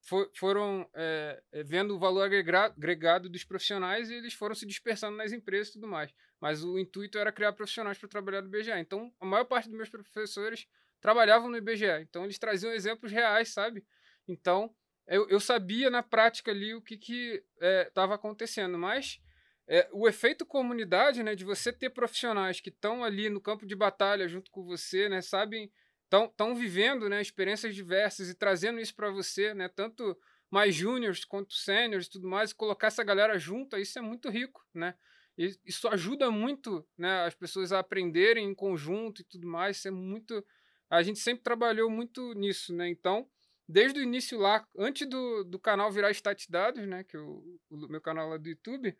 for, 0.00 0.30
foram 0.34 0.88
é, 0.94 1.40
vendo 1.66 1.94
o 1.94 1.98
valor 1.98 2.22
agregado 2.22 3.28
dos 3.28 3.44
profissionais 3.44 4.10
e 4.10 4.14
eles 4.14 4.32
foram 4.32 4.54
se 4.54 4.66
dispersando 4.66 5.18
nas 5.18 5.30
empresas 5.30 5.68
e 5.68 5.72
tudo 5.74 5.86
mais 5.86 6.12
mas 6.40 6.64
o 6.64 6.78
intuito 6.78 7.18
era 7.18 7.30
criar 7.30 7.52
profissionais 7.52 7.98
para 7.98 8.08
trabalhar 8.08 8.40
no 8.40 8.48
IBGE 8.48 8.72
então 8.72 9.12
a 9.20 9.26
maior 9.26 9.44
parte 9.44 9.68
dos 9.68 9.76
meus 9.76 9.90
professores 9.90 10.66
trabalhavam 11.00 11.48
no 11.48 11.56
IBGE. 11.56 12.02
Então 12.02 12.24
eles 12.24 12.38
traziam 12.38 12.72
exemplos 12.72 13.10
reais, 13.10 13.48
sabe? 13.48 13.84
Então 14.30 14.74
eu, 15.06 15.28
eu 15.28 15.40
sabia 15.40 15.90
na 15.90 16.02
prática 16.02 16.50
ali 16.50 16.72
o 16.74 16.80
que 16.80 17.42
estava 17.86 18.12
é, 18.12 18.16
acontecendo, 18.16 18.78
mas 18.78 19.20
é, 19.66 19.88
o 19.92 20.08
efeito 20.08 20.46
comunidade, 20.46 21.22
né, 21.22 21.34
de 21.34 21.44
você 21.44 21.72
ter 21.72 21.90
profissionais 21.90 22.60
que 22.60 22.70
estão 22.70 23.02
ali 23.04 23.28
no 23.28 23.40
campo 23.40 23.66
de 23.66 23.74
batalha 23.74 24.28
junto 24.28 24.50
com 24.50 24.64
você, 24.64 25.08
né, 25.08 25.20
sabem, 25.20 25.70
estão 26.04 26.54
vivendo, 26.54 27.08
né, 27.08 27.20
experiências 27.20 27.74
diversas 27.74 28.28
e 28.28 28.34
trazendo 28.34 28.80
isso 28.80 28.94
para 28.94 29.10
você, 29.10 29.52
né, 29.52 29.68
tanto 29.68 30.16
mais 30.50 30.74
júniores 30.74 31.24
quanto 31.24 31.54
sêniores 31.54 32.06
e 32.06 32.10
tudo 32.10 32.28
mais, 32.28 32.50
e 32.50 32.54
colocar 32.54 32.88
essa 32.88 33.04
galera 33.04 33.38
junto, 33.38 33.76
isso 33.76 33.98
é 33.98 34.02
muito 34.02 34.28
rico, 34.28 34.66
né? 34.74 34.96
Isso 35.38 35.88
ajuda 35.88 36.28
muito, 36.28 36.84
né, 36.98 37.24
as 37.24 37.34
pessoas 37.34 37.72
a 37.72 37.78
aprenderem 37.78 38.44
em 38.44 38.54
conjunto 38.54 39.22
e 39.22 39.24
tudo 39.24 39.46
mais, 39.46 39.76
isso 39.76 39.88
é 39.88 39.92
muito 39.92 40.44
a 40.90 41.02
gente 41.04 41.20
sempre 41.20 41.44
trabalhou 41.44 41.88
muito 41.88 42.34
nisso, 42.34 42.74
né? 42.74 42.88
Então, 42.88 43.30
desde 43.70 44.00
o 44.00 44.02
início 44.02 44.38
lá, 44.38 44.66
antes 44.76 45.08
do, 45.08 45.44
do 45.44 45.58
canal 45.58 45.90
virar 45.90 46.10
Statdados, 46.10 46.86
né? 46.86 47.04
Que 47.04 47.16
o, 47.16 47.58
o 47.70 47.88
meu 47.88 48.00
canal 48.00 48.28
lá 48.28 48.36
do 48.36 48.48
YouTube, 48.48 48.96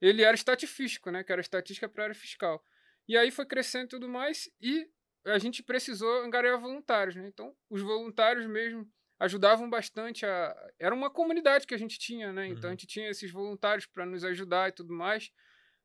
ele 0.00 0.22
era 0.22 0.34
estatifístico, 0.34 1.10
né? 1.10 1.24
Que 1.24 1.32
era 1.32 1.40
estatística 1.40 1.88
para 1.88 2.04
área 2.04 2.14
fiscal. 2.14 2.62
E 3.08 3.16
aí 3.16 3.30
foi 3.30 3.46
crescendo 3.46 3.86
e 3.86 3.88
tudo 3.88 4.08
mais, 4.08 4.48
e 4.60 4.88
a 5.26 5.38
gente 5.38 5.62
precisou 5.62 6.22
angariar 6.22 6.60
voluntários, 6.60 7.16
né? 7.16 7.26
Então, 7.26 7.54
os 7.68 7.82
voluntários 7.82 8.46
mesmo 8.46 8.88
ajudavam 9.18 9.68
bastante 9.68 10.24
a... 10.24 10.56
Era 10.78 10.94
uma 10.94 11.10
comunidade 11.10 11.66
que 11.66 11.74
a 11.74 11.78
gente 11.78 11.98
tinha, 11.98 12.32
né? 12.32 12.46
Então, 12.46 12.62
uhum. 12.62 12.68
a 12.68 12.70
gente 12.70 12.86
tinha 12.86 13.10
esses 13.10 13.30
voluntários 13.30 13.86
para 13.86 14.06
nos 14.06 14.24
ajudar 14.24 14.68
e 14.68 14.72
tudo 14.72 14.94
mais. 14.94 15.30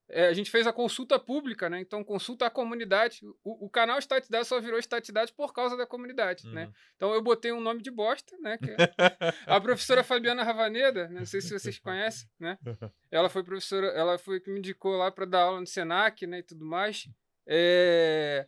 É, 0.07 0.27
a 0.27 0.33
gente 0.33 0.51
fez 0.51 0.67
a 0.67 0.73
consulta 0.73 1.17
pública, 1.17 1.67
né? 1.67 1.79
Então, 1.79 2.03
consulta 2.03 2.45
à 2.45 2.49
comunidade. 2.49 3.21
O, 3.43 3.65
o 3.65 3.69
canal 3.69 3.99
Statidade 3.99 4.47
só 4.47 4.59
virou 4.59 4.79
Statidade 4.79 5.33
por 5.33 5.51
causa 5.51 5.75
da 5.75 5.85
comunidade, 5.85 6.45
né? 6.45 6.65
uhum. 6.65 6.67
né? 6.67 6.73
Então, 6.95 7.13
eu 7.13 7.21
botei 7.23 7.51
um 7.51 7.59
nome 7.59 7.81
de 7.81 7.89
bosta, 7.89 8.37
né? 8.37 8.57
É 8.61 9.33
a 9.47 9.59
professora 9.59 10.03
Fabiana 10.03 10.43
Ravaneda, 10.43 11.07
né? 11.07 11.19
não 11.19 11.25
sei 11.25 11.41
se 11.41 11.57
vocês 11.57 11.79
conhecem, 11.79 12.29
né? 12.39 12.57
Ela 13.09 13.29
foi 13.29 13.43
professora, 13.43 13.87
ela 13.87 14.17
foi 14.17 14.41
que 14.41 14.51
me 14.51 14.59
indicou 14.59 14.97
lá 14.97 15.09
para 15.09 15.25
dar 15.25 15.43
aula 15.43 15.61
no 15.61 15.67
Senac, 15.67 16.27
né? 16.27 16.39
E 16.39 16.43
tudo 16.43 16.65
mais. 16.65 17.07
É... 17.47 18.45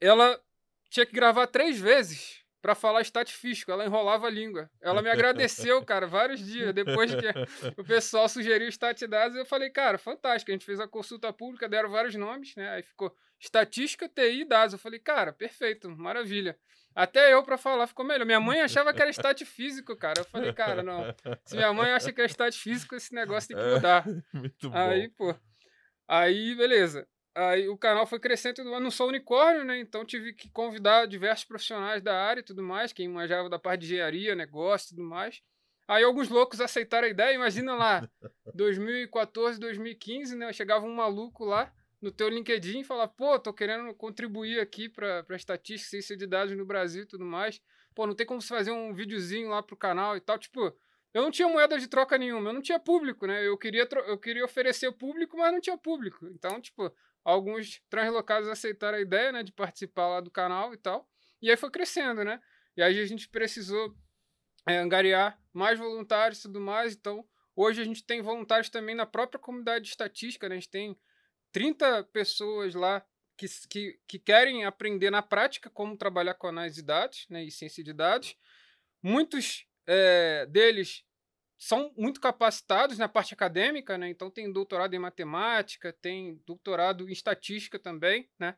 Ela 0.00 0.40
tinha 0.88 1.04
que 1.04 1.12
gravar 1.12 1.48
três 1.48 1.78
vezes 1.78 2.45
para 2.66 2.74
falar 2.74 3.00
estatifístico. 3.00 3.70
Ela 3.70 3.86
enrolava 3.86 4.26
a 4.26 4.30
língua. 4.30 4.68
Ela 4.82 5.00
me 5.00 5.08
agradeceu, 5.08 5.80
cara, 5.86 6.04
vários 6.04 6.44
dias 6.44 6.74
depois 6.74 7.14
que 7.14 7.80
o 7.80 7.84
pessoal 7.84 8.28
sugeriu 8.28 8.66
estatidades. 8.66 9.36
Eu 9.36 9.46
falei, 9.46 9.70
cara, 9.70 9.96
fantástico. 9.98 10.50
A 10.50 10.54
gente 10.54 10.66
fez 10.66 10.80
a 10.80 10.88
consulta 10.88 11.32
pública, 11.32 11.68
deram 11.68 11.88
vários 11.88 12.16
nomes, 12.16 12.56
né? 12.56 12.68
Aí 12.70 12.82
ficou 12.82 13.14
estatística, 13.38 14.08
TI 14.08 14.40
e 14.40 14.44
dados. 14.44 14.72
Eu 14.72 14.80
falei, 14.80 14.98
cara, 14.98 15.32
perfeito, 15.32 15.88
maravilha. 15.88 16.58
Até 16.92 17.32
eu 17.32 17.44
para 17.44 17.56
falar 17.56 17.86
ficou 17.86 18.04
melhor. 18.04 18.26
Minha 18.26 18.40
mãe 18.40 18.60
achava 18.60 18.92
que 18.92 19.00
era 19.00 19.10
estat 19.12 19.44
físico, 19.44 19.94
cara. 19.94 20.22
Eu 20.22 20.24
falei, 20.24 20.52
cara, 20.52 20.82
não. 20.82 21.04
Se 21.44 21.54
minha 21.54 21.72
mãe 21.72 21.92
acha 21.92 22.12
que 22.12 22.20
é 22.20 22.24
estat 22.24 22.50
físico, 22.58 22.96
esse 22.96 23.14
negócio 23.14 23.54
tem 23.54 23.56
que 23.56 23.74
mudar. 23.74 24.04
Muito 24.34 24.70
bom. 24.70 24.76
Aí, 24.76 25.08
pô. 25.10 25.32
Aí, 26.08 26.56
beleza. 26.56 27.06
Aí 27.36 27.68
o 27.68 27.76
canal 27.76 28.06
foi 28.06 28.18
crescendo, 28.18 28.64
mas 28.64 28.82
não 28.82 28.90
sou 28.90 29.08
unicórnio, 29.08 29.62
né? 29.62 29.78
Então 29.78 30.06
tive 30.06 30.32
que 30.32 30.48
convidar 30.48 31.06
diversos 31.06 31.44
profissionais 31.44 32.00
da 32.00 32.18
área 32.18 32.40
e 32.40 32.42
tudo 32.42 32.62
mais, 32.62 32.94
quem 32.94 33.06
manjava 33.08 33.50
da 33.50 33.58
parte 33.58 33.80
de 33.80 33.86
engenharia, 33.88 34.34
negócio 34.34 34.86
e 34.86 34.96
tudo 34.96 35.06
mais. 35.06 35.42
Aí 35.86 36.02
alguns 36.02 36.30
loucos 36.30 36.62
aceitaram 36.62 37.06
a 37.06 37.10
ideia, 37.10 37.34
imagina 37.34 37.74
lá, 37.74 38.08
2014, 38.54 39.60
2015, 39.60 40.34
né? 40.34 40.50
Chegava 40.54 40.86
um 40.86 40.94
maluco 40.94 41.44
lá 41.44 41.70
no 42.00 42.10
teu 42.10 42.30
LinkedIn 42.30 42.80
e 42.80 42.84
falava, 42.84 43.12
pô, 43.12 43.38
tô 43.38 43.52
querendo 43.52 43.92
contribuir 43.94 44.58
aqui 44.58 44.88
para 44.88 45.24
estatística, 45.32 45.90
ciência 45.90 46.16
de 46.16 46.26
dados 46.26 46.56
no 46.56 46.64
Brasil 46.64 47.02
e 47.02 47.06
tudo 47.06 47.24
mais. 47.26 47.60
Pô, 47.94 48.06
não 48.06 48.14
tem 48.14 48.26
como 48.26 48.40
você 48.40 48.48
fazer 48.48 48.70
um 48.70 48.94
videozinho 48.94 49.50
lá 49.50 49.62
pro 49.62 49.76
canal 49.76 50.16
e 50.16 50.20
tal. 50.20 50.38
Tipo, 50.38 50.74
eu 51.12 51.20
não 51.20 51.30
tinha 51.30 51.48
moeda 51.48 51.78
de 51.78 51.86
troca 51.86 52.16
nenhuma, 52.16 52.48
eu 52.48 52.54
não 52.54 52.62
tinha 52.62 52.78
público, 52.78 53.26
né? 53.26 53.46
Eu 53.46 53.58
queria, 53.58 53.86
eu 54.06 54.16
queria 54.16 54.44
oferecer 54.44 54.88
o 54.88 54.92
público, 54.94 55.36
mas 55.36 55.52
não 55.52 55.60
tinha 55.60 55.76
público. 55.76 56.26
Então, 56.28 56.60
tipo, 56.62 56.90
alguns 57.26 57.82
translocados 57.90 58.48
aceitaram 58.48 58.98
a 58.98 59.00
ideia, 59.00 59.32
né, 59.32 59.42
de 59.42 59.50
participar 59.50 60.06
lá 60.06 60.20
do 60.20 60.30
canal 60.30 60.72
e 60.72 60.76
tal. 60.76 61.10
E 61.42 61.50
aí 61.50 61.56
foi 61.56 61.70
crescendo, 61.72 62.24
né? 62.24 62.40
E 62.76 62.82
aí 62.82 63.00
a 63.00 63.04
gente 63.04 63.28
precisou 63.28 63.96
é, 64.64 64.78
angariar 64.78 65.36
mais 65.52 65.76
voluntários 65.76 66.38
e 66.38 66.42
tudo 66.42 66.60
mais. 66.60 66.94
Então, 66.94 67.26
hoje 67.56 67.82
a 67.82 67.84
gente 67.84 68.04
tem 68.04 68.22
voluntários 68.22 68.70
também 68.70 68.94
na 68.94 69.04
própria 69.04 69.40
comunidade 69.40 69.86
de 69.86 69.90
estatística, 69.90 70.48
né? 70.48 70.54
A 70.54 70.58
gente 70.58 70.70
tem 70.70 70.96
30 71.50 72.04
pessoas 72.04 72.76
lá 72.76 73.04
que, 73.36 73.46
que, 73.68 74.00
que 74.06 74.18
querem 74.20 74.64
aprender 74.64 75.10
na 75.10 75.20
prática 75.20 75.68
como 75.68 75.96
trabalhar 75.96 76.34
com 76.34 76.46
análise 76.46 76.76
de 76.76 76.82
dados 76.82 77.26
né, 77.28 77.42
e 77.42 77.50
ciência 77.50 77.82
de 77.82 77.92
dados. 77.92 78.36
Muitos 79.02 79.66
é, 79.84 80.46
deles 80.46 81.04
são 81.58 81.92
muito 81.96 82.20
capacitados 82.20 82.98
na 82.98 83.08
parte 83.08 83.32
acadêmica, 83.32 83.96
né? 83.96 84.08
Então 84.08 84.30
tem 84.30 84.52
doutorado 84.52 84.94
em 84.94 84.98
matemática, 84.98 85.92
tem 85.92 86.40
doutorado 86.46 87.08
em 87.08 87.12
estatística 87.12 87.78
também, 87.78 88.28
né? 88.38 88.56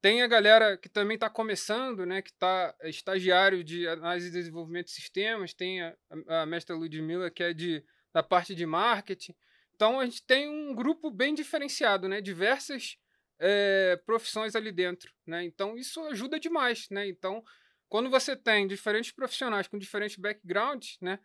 Tem 0.00 0.22
a 0.22 0.26
galera 0.26 0.78
que 0.78 0.88
também 0.88 1.16
está 1.16 1.28
começando, 1.28 2.06
né, 2.06 2.22
que 2.22 2.30
está 2.30 2.74
estagiário 2.84 3.62
de 3.62 3.86
análise 3.86 4.28
e 4.28 4.32
desenvolvimento 4.32 4.86
de 4.86 4.92
sistemas, 4.92 5.52
tem 5.52 5.82
a, 5.82 5.94
a 6.26 6.46
mestra 6.46 6.74
Ludmilla, 6.74 7.30
que 7.30 7.42
é 7.42 7.52
de, 7.52 7.84
da 8.10 8.22
parte 8.22 8.54
de 8.54 8.64
marketing. 8.64 9.34
Então, 9.74 10.00
a 10.00 10.06
gente 10.06 10.22
tem 10.24 10.48
um 10.48 10.74
grupo 10.74 11.10
bem 11.10 11.34
diferenciado, 11.34 12.08
né, 12.08 12.22
diversas 12.22 12.96
é, 13.38 14.00
profissões 14.06 14.56
ali 14.56 14.72
dentro. 14.72 15.12
Né? 15.26 15.44
Então, 15.44 15.76
isso 15.76 16.02
ajuda 16.04 16.40
demais. 16.40 16.88
Né? 16.90 17.06
Então, 17.06 17.42
quando 17.86 18.08
você 18.08 18.34
tem 18.34 18.66
diferentes 18.66 19.10
profissionais 19.10 19.68
com 19.68 19.78
diferentes 19.78 20.16
backgrounds, 20.16 20.96
né, 21.00 21.18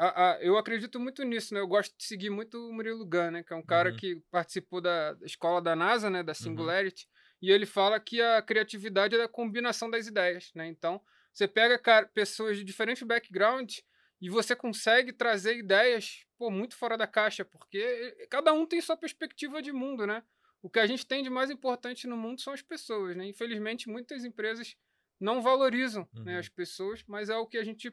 a, 0.00 0.30
a, 0.30 0.42
eu 0.42 0.56
acredito 0.56 0.98
muito 0.98 1.22
nisso, 1.24 1.52
né? 1.52 1.60
Eu 1.60 1.68
gosto 1.68 1.94
de 1.94 2.04
seguir 2.04 2.30
muito 2.30 2.56
o 2.56 2.72
Murilo 2.72 3.04
Gun, 3.04 3.32
né? 3.32 3.42
Que 3.42 3.52
é 3.52 3.56
um 3.56 3.62
cara 3.62 3.90
uhum. 3.90 3.96
que 3.96 4.16
participou 4.30 4.80
da 4.80 5.14
escola 5.20 5.60
da 5.60 5.76
NASA, 5.76 6.08
né? 6.08 6.22
Da 6.22 6.30
uhum. 6.30 6.34
Singularity. 6.34 7.04
Uhum. 7.04 7.38
E 7.42 7.50
ele 7.52 7.66
fala 7.66 8.00
que 8.00 8.20
a 8.20 8.40
criatividade 8.40 9.14
é 9.14 9.22
a 9.22 9.28
combinação 9.28 9.90
das 9.90 10.06
ideias, 10.06 10.50
né? 10.54 10.66
Então, 10.66 11.02
você 11.32 11.46
pega 11.46 11.78
cara, 11.78 12.06
pessoas 12.06 12.56
de 12.56 12.64
diferentes 12.64 13.02
backgrounds 13.02 13.82
e 14.22 14.30
você 14.30 14.56
consegue 14.56 15.12
trazer 15.12 15.58
ideias, 15.58 16.24
pô, 16.38 16.50
muito 16.50 16.76
fora 16.76 16.96
da 16.96 17.06
caixa, 17.06 17.44
porque 17.44 18.26
cada 18.30 18.54
um 18.54 18.64
tem 18.64 18.80
sua 18.80 18.96
perspectiva 18.96 19.60
de 19.60 19.70
mundo, 19.70 20.06
né? 20.06 20.22
O 20.62 20.70
que 20.70 20.78
a 20.78 20.86
gente 20.86 21.06
tem 21.06 21.22
de 21.22 21.28
mais 21.28 21.50
importante 21.50 22.06
no 22.06 22.16
mundo 22.16 22.40
são 22.40 22.54
as 22.54 22.62
pessoas, 22.62 23.14
né? 23.14 23.26
Infelizmente, 23.26 23.88
muitas 23.88 24.24
empresas 24.24 24.76
não 25.20 25.42
valorizam 25.42 26.08
uhum. 26.14 26.24
né, 26.24 26.38
as 26.38 26.48
pessoas, 26.48 27.04
mas 27.06 27.28
é 27.28 27.36
o 27.36 27.46
que 27.46 27.58
a 27.58 27.64
gente 27.64 27.92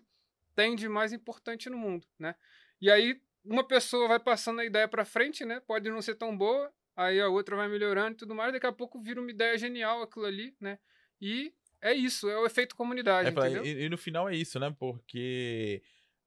tem 0.58 0.76
de 0.76 0.90
mais 0.90 1.14
importante 1.14 1.70
no 1.70 1.78
mundo, 1.78 2.08
né? 2.18 2.34
E 2.82 2.90
aí 2.90 3.22
uma 3.46 3.66
pessoa 3.66 4.08
vai 4.08 4.20
passando 4.20 4.60
a 4.60 4.66
ideia 4.66 4.88
para 4.88 5.06
frente, 5.06 5.46
né? 5.46 5.62
Pode 5.68 5.88
não 5.90 6.02
ser 6.02 6.16
tão 6.16 6.36
boa, 6.36 6.74
aí 6.96 7.22
a 7.22 7.30
outra 7.30 7.56
vai 7.56 7.70
melhorando 7.70 8.14
e 8.14 8.18
tudo 8.18 8.34
mais, 8.34 8.52
daqui 8.52 8.66
a 8.66 8.74
pouco 8.74 9.00
vira 9.00 9.22
uma 9.22 9.30
ideia 9.30 9.56
genial 9.56 10.02
aquilo 10.02 10.26
ali, 10.26 10.56
né? 10.60 10.80
E 11.22 11.54
é 11.80 11.94
isso, 11.94 12.28
é 12.28 12.38
o 12.40 12.46
efeito 12.46 12.76
comunidade, 12.76 13.30
é, 13.30 13.64
e, 13.64 13.86
e, 13.86 13.90
no 13.90 14.00
final 14.00 14.28
é 14.28 14.36
isso, 14.36 14.60
né? 14.60 14.76
Porque 14.80 15.84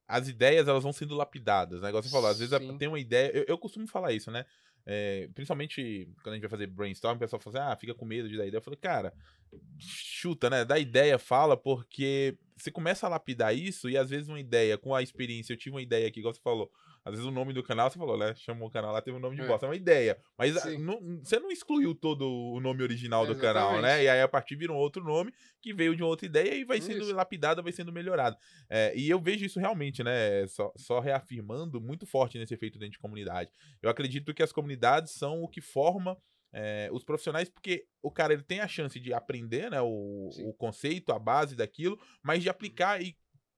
as 0.07 0.29
ideias 0.29 0.65
elas 0.67 0.81
vão 0.81 0.93
sendo 0.93 1.13
lapidadas, 1.13 1.81
né? 1.81 1.89
Igual 1.89 2.01
você 2.01 2.09
falou, 2.09 2.29
às 2.29 2.39
vezes 2.39 2.57
Sim. 2.57 2.77
tem 2.77 2.87
uma 2.87 2.99
ideia. 2.99 3.31
Eu, 3.33 3.45
eu 3.49 3.57
costumo 3.57 3.85
falar 3.85 4.13
isso, 4.13 4.31
né? 4.31 4.45
É, 4.85 5.29
principalmente 5.33 6.09
quando 6.23 6.33
a 6.33 6.35
gente 6.35 6.41
vai 6.41 6.49
fazer 6.49 6.67
brainstorm, 6.67 7.15
o 7.15 7.19
pessoal 7.19 7.39
fala 7.39 7.59
assim, 7.59 7.71
ah, 7.71 7.75
fica 7.75 7.93
com 7.93 8.05
medo 8.05 8.27
de 8.27 8.37
dar 8.37 8.45
ideia. 8.45 8.59
Eu 8.59 8.63
falei, 8.63 8.79
cara, 8.81 9.13
chuta, 9.77 10.49
né? 10.49 10.65
Dá 10.65 10.79
ideia, 10.79 11.17
fala, 11.19 11.55
porque 11.57 12.37
você 12.57 12.71
começa 12.71 13.05
a 13.05 13.09
lapidar 13.09 13.55
isso 13.55 13.89
e 13.89 13.97
às 13.97 14.09
vezes 14.09 14.27
uma 14.27 14.39
ideia, 14.39 14.77
com 14.77 14.93
a 14.93 15.01
experiência, 15.01 15.53
eu 15.53 15.57
tive 15.57 15.75
uma 15.75 15.81
ideia 15.81 16.07
aqui, 16.07 16.19
igual 16.19 16.33
você 16.33 16.41
falou, 16.41 16.71
às 17.03 17.13
vezes 17.13 17.25
o 17.25 17.31
nome 17.31 17.51
do 17.51 17.63
canal, 17.63 17.89
você 17.89 17.97
falou, 17.97 18.17
né? 18.17 18.33
Chamou 18.35 18.67
o 18.67 18.71
canal 18.71 18.91
lá, 18.91 19.01
teve 19.01 19.17
um 19.17 19.19
nome 19.19 19.35
de 19.35 19.41
é. 19.41 19.47
bosta. 19.47 19.65
É 19.65 19.69
uma 19.69 19.75
ideia. 19.75 20.17
Mas 20.37 20.55
ah, 20.57 20.69
não, 20.77 21.19
você 21.23 21.39
não 21.39 21.49
excluiu 21.49 21.95
todo 21.95 22.29
o 22.29 22.59
nome 22.59 22.83
original 22.83 23.25
do 23.25 23.33
Exatamente. 23.33 23.53
canal, 23.53 23.81
né? 23.81 24.03
E 24.03 24.09
aí 24.09 24.21
a 24.21 24.27
partir 24.27 24.55
vira 24.55 24.71
um 24.71 24.77
outro 24.77 25.03
nome 25.03 25.33
que 25.61 25.73
veio 25.73 25.95
de 25.95 26.03
uma 26.03 26.09
outra 26.09 26.27
ideia 26.27 26.53
e 26.53 26.63
vai 26.63 26.79
sendo 26.79 27.01
isso. 27.01 27.15
lapidada, 27.15 27.61
vai 27.61 27.71
sendo 27.71 27.91
melhorado. 27.91 28.37
É, 28.69 28.95
e 28.95 29.09
eu 29.09 29.19
vejo 29.19 29.45
isso 29.45 29.59
realmente, 29.59 30.03
né? 30.03 30.45
Só, 30.47 30.71
só 30.77 30.99
reafirmando 30.99 31.81
muito 31.81 32.05
forte 32.05 32.37
nesse 32.37 32.53
efeito 32.53 32.77
dentro 32.77 32.93
de 32.93 32.99
comunidade. 32.99 33.51
Eu 33.81 33.89
acredito 33.89 34.33
que 34.33 34.43
as 34.43 34.51
comunidades 34.51 35.13
são 35.13 35.41
o 35.41 35.47
que 35.47 35.61
forma 35.61 36.17
é, 36.53 36.89
os 36.91 37.03
profissionais, 37.03 37.49
porque 37.49 37.85
o 38.01 38.11
cara 38.11 38.33
ele 38.33 38.43
tem 38.43 38.59
a 38.59 38.67
chance 38.67 38.99
de 38.99 39.13
aprender 39.13 39.71
né, 39.71 39.81
o, 39.81 40.29
o 40.43 40.53
conceito, 40.53 41.11
a 41.11 41.19
base 41.19 41.55
daquilo, 41.55 41.99
mas 42.21 42.43
de 42.43 42.49
aplicar 42.49 43.01
e 43.01 43.15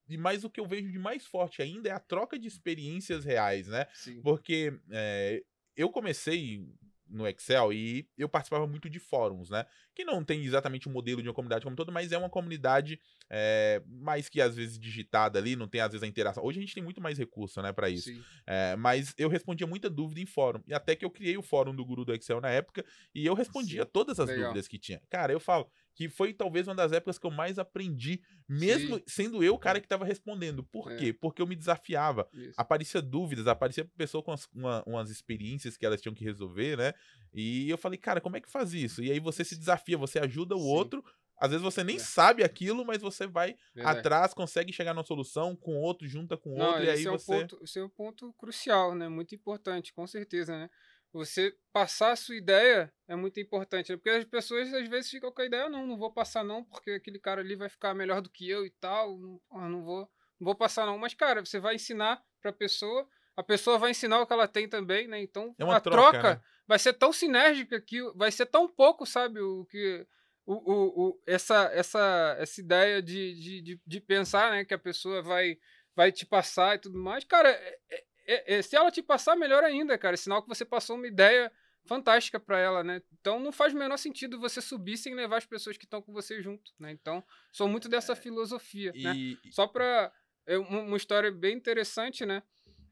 e 0.08 0.18
mais 0.18 0.44
o 0.44 0.50
que 0.50 0.60
eu 0.60 0.68
vejo 0.68 0.92
de 0.92 1.00
mais 1.00 1.26
forte 1.26 1.62
ainda 1.62 1.90
é 1.90 1.92
a 1.92 2.00
troca 2.00 2.38
de 2.38 2.48
experiências 2.48 3.24
reais, 3.24 3.68
né? 3.68 3.88
Sim. 3.94 4.22
Porque 4.22 4.78
é, 4.92 5.44
eu 5.76 5.90
comecei 5.90 6.66
no 7.14 7.28
Excel 7.28 7.72
e 7.72 8.08
eu 8.18 8.28
participava 8.28 8.66
muito 8.66 8.90
de 8.90 9.00
fóruns, 9.00 9.50
né? 9.50 9.66
Que 9.94 10.04
não 10.04 10.24
tem 10.24 10.44
exatamente 10.44 10.88
o 10.88 10.90
um 10.90 10.94
modelo 10.94 11.22
de 11.22 11.28
uma 11.28 11.34
comunidade 11.34 11.64
como 11.64 11.76
todo, 11.76 11.92
mas 11.92 12.12
é 12.12 12.18
uma 12.18 12.30
comunidade 12.30 13.00
é, 13.30 13.82
mais 13.86 14.28
que 14.28 14.42
às 14.42 14.56
vezes 14.56 14.80
digitada 14.80 15.38
ali, 15.38 15.56
não 15.56 15.68
tem 15.68 15.80
às 15.80 15.92
vezes 15.92 16.04
a 16.04 16.08
interação. 16.08 16.44
Hoje 16.44 16.58
a 16.58 16.62
gente 16.62 16.74
tem 16.74 16.84
muito 16.84 17.00
mais 17.00 17.18
recurso, 17.18 17.62
né, 17.62 17.72
para 17.72 17.90
isso. 17.90 18.10
É, 18.48 18.76
mas 18.76 19.14
eu 19.18 19.30
respondia 19.30 19.68
muita 19.68 19.90
dúvida 19.90 20.20
em 20.20 20.26
fórum. 20.26 20.62
E 20.68 20.74
até 20.74 20.96
que 20.96 21.06
eu 21.06 21.12
criei 21.12 21.38
o 21.38 21.44
fórum 21.44 21.76
do 21.76 21.86
Guru 21.86 22.04
do 22.04 22.14
Excel 22.14 22.42
na 22.42 22.50
época 22.50 22.84
e 23.14 23.26
eu 23.26 23.36
respondia 23.36 23.84
Sim. 23.84 23.90
todas 23.94 24.20
as 24.20 24.28
Legal. 24.28 24.46
dúvidas 24.46 24.68
que 24.68 24.80
tinha. 24.80 25.02
Cara, 25.10 25.32
eu 25.32 25.40
falo, 25.40 25.70
que 25.96 26.10
foi 26.10 26.34
talvez 26.34 26.68
uma 26.68 26.76
das 26.76 26.92
épocas 26.92 27.18
que 27.18 27.26
eu 27.26 27.32
mais 27.32 27.60
aprendi, 27.60 28.22
mesmo 28.48 28.98
Sim. 28.98 29.04
sendo 29.08 29.44
eu 29.44 29.54
o 29.54 29.60
cara 29.60 29.80
que 29.80 29.86
estava 29.86 30.06
respondendo. 30.06 30.64
Por 30.64 30.92
é. 30.92 30.96
quê? 30.96 31.14
Porque 31.14 31.42
eu 31.42 31.48
me 31.48 31.56
desafiava. 31.56 32.28
Isso. 32.34 32.54
Aparecia 32.58 33.02
dúvidas, 33.02 33.48
aparecia 33.48 33.86
pessoa 33.98 34.24
com 34.24 34.32
as, 34.32 34.48
uma, 34.54 34.84
umas 34.86 35.10
experiências 35.10 35.78
que 35.78 35.86
elas 35.86 36.02
tinham 36.02 36.16
que 36.16 36.24
resolver, 36.24 36.78
né? 36.78 36.94
E 37.34 37.70
eu 37.70 37.78
falei, 37.78 37.98
cara, 37.98 38.22
como 38.22 38.38
é 38.38 38.42
que 38.42 38.50
faz 38.50 38.74
isso? 38.74 39.04
E 39.04 39.12
aí 39.12 39.20
você 39.20 39.44
se 39.44 39.58
desafia, 39.58 39.98
você 39.98 40.20
ajuda 40.20 40.56
o 40.56 40.60
Sim. 40.60 40.70
outro. 40.70 41.04
Às 41.38 41.50
vezes 41.50 41.64
você 41.64 41.84
nem 41.84 41.98
é. 41.98 42.00
sabe 42.00 42.44
aquilo, 42.44 42.86
mas 42.86 43.02
você 43.02 43.28
vai 43.28 43.58
atrás, 43.84 44.34
consegue 44.34 44.72
chegar 44.72 44.94
numa 44.94 45.04
solução 45.04 45.56
com 45.56 45.76
outro, 45.76 46.08
junta 46.08 46.38
com 46.38 46.56
Não, 46.56 46.68
outro, 46.68 46.84
e 46.84 46.90
aí 46.90 47.06
é 47.06 47.10
você. 47.10 47.34
Um 47.34 47.40
ponto, 47.42 47.60
esse 47.64 47.80
é 47.80 47.84
um 47.84 47.90
ponto 47.90 48.34
crucial, 48.34 48.96
né? 48.96 49.10
Muito 49.10 49.36
importante, 49.36 49.94
com 49.94 50.08
certeza, 50.08 50.58
né? 50.58 50.70
Você 51.14 51.56
passar 51.72 52.12
a 52.12 52.16
sua 52.16 52.36
ideia 52.36 52.92
é 53.08 53.16
muito 53.16 53.40
importante, 53.40 53.92
né? 53.92 53.98
porque 53.98 54.10
as 54.10 54.26
pessoas 54.26 54.74
às 54.74 54.88
vezes 54.88 55.12
ficam 55.12 55.32
com 55.32 55.42
a 55.42 55.46
ideia, 55.46 55.70
não, 55.70 55.86
não 55.86 55.96
vou 55.96 56.12
passar 56.12 56.44
não, 56.44 56.64
porque 56.64 56.92
aquele 56.92 57.20
cara 57.20 57.42
ali 57.42 57.56
vai 57.56 57.70
ficar 57.70 57.94
melhor 57.94 58.20
do 58.20 58.30
que 58.30 58.50
eu 58.50 58.66
e 58.66 58.72
tal, 58.72 59.18
não, 59.18 59.70
não 59.70 59.84
vou, 59.84 60.00
não 60.40 60.46
vou 60.46 60.56
passar 60.56 60.88
não. 60.88 60.98
Mas 60.98 61.14
cara, 61.14 61.46
você 61.46 61.60
vai 61.60 61.76
ensinar 61.76 62.22
para 62.42 62.50
a 62.50 62.54
pessoa, 62.54 63.08
a 63.38 63.44
pessoa 63.44 63.78
vai 63.78 63.92
ensinar 63.92 64.22
o 64.22 64.26
que 64.26 64.34
ela 64.34 64.48
tem 64.48 64.68
também, 64.68 65.08
né? 65.08 65.22
Então 65.22 65.56
é 65.60 65.64
a 65.64 65.80
troca, 65.80 66.12
troca 66.12 66.34
né? 66.36 66.42
vai 66.68 66.80
ser 66.80 66.94
tão 66.94 67.14
sinérgica 67.14 67.80
que 67.80 68.02
vai 68.16 68.32
ser 68.32 68.48
tão 68.48 68.68
pouco, 68.68 69.06
sabe, 69.06 69.40
o 69.40 69.66
que 69.66 70.08
o, 70.46 70.54
o, 70.54 71.08
o, 71.10 71.24
essa, 71.26 71.70
essa, 71.74 72.36
essa 72.40 72.60
ideia 72.60 73.02
de, 73.02 73.34
de, 73.36 73.62
de, 73.62 73.82
de 73.86 74.02
pensar, 74.02 74.52
né, 74.52 74.66
que 74.66 74.74
a 74.74 74.80
pessoa 74.80 75.22
vai 75.22 75.58
vai 75.96 76.12
te 76.12 76.26
passar 76.26 76.76
e 76.76 76.80
tudo 76.80 76.98
mais, 76.98 77.24
cara, 77.24 77.50
é, 77.50 78.04
é 78.26 78.62
se 78.62 78.76
ela 78.76 78.92
te 78.92 79.02
passar, 79.02 79.36
melhor 79.36 79.64
ainda, 79.64 79.98
cara. 79.98 80.14
É 80.14 80.18
sinal 80.18 80.42
que 80.42 80.50
você 80.50 80.66
passou 80.66 80.96
uma 80.96 81.08
ideia 81.08 81.52
fantástica 81.86 82.40
para 82.40 82.58
ela, 82.60 82.84
né? 82.84 83.02
Então 83.20 83.40
não 83.40 83.52
faz 83.52 83.74
o 83.74 83.78
menor 83.78 83.98
sentido 83.98 84.40
você 84.40 84.62
subir 84.62 84.98
sem 84.98 85.14
levar 85.16 85.38
as 85.38 85.46
pessoas 85.46 85.78
que 85.78 85.86
estão 85.86 86.02
com 86.02 86.14
você 86.14 86.42
junto, 86.42 86.72
né? 86.80 86.92
Então, 86.92 87.24
sou 87.52 87.68
muito 87.68 87.90
dessa 87.90 88.14
é, 88.14 88.16
filosofia, 88.16 88.92
né? 88.94 89.14
e... 89.16 89.34
né? 89.34 89.52
Só 89.52 89.68
para 89.68 90.12
é 90.46 90.58
uma 90.58 90.98
história 90.98 91.32
bem 91.32 91.56
interessante, 91.56 92.26
né? 92.26 92.44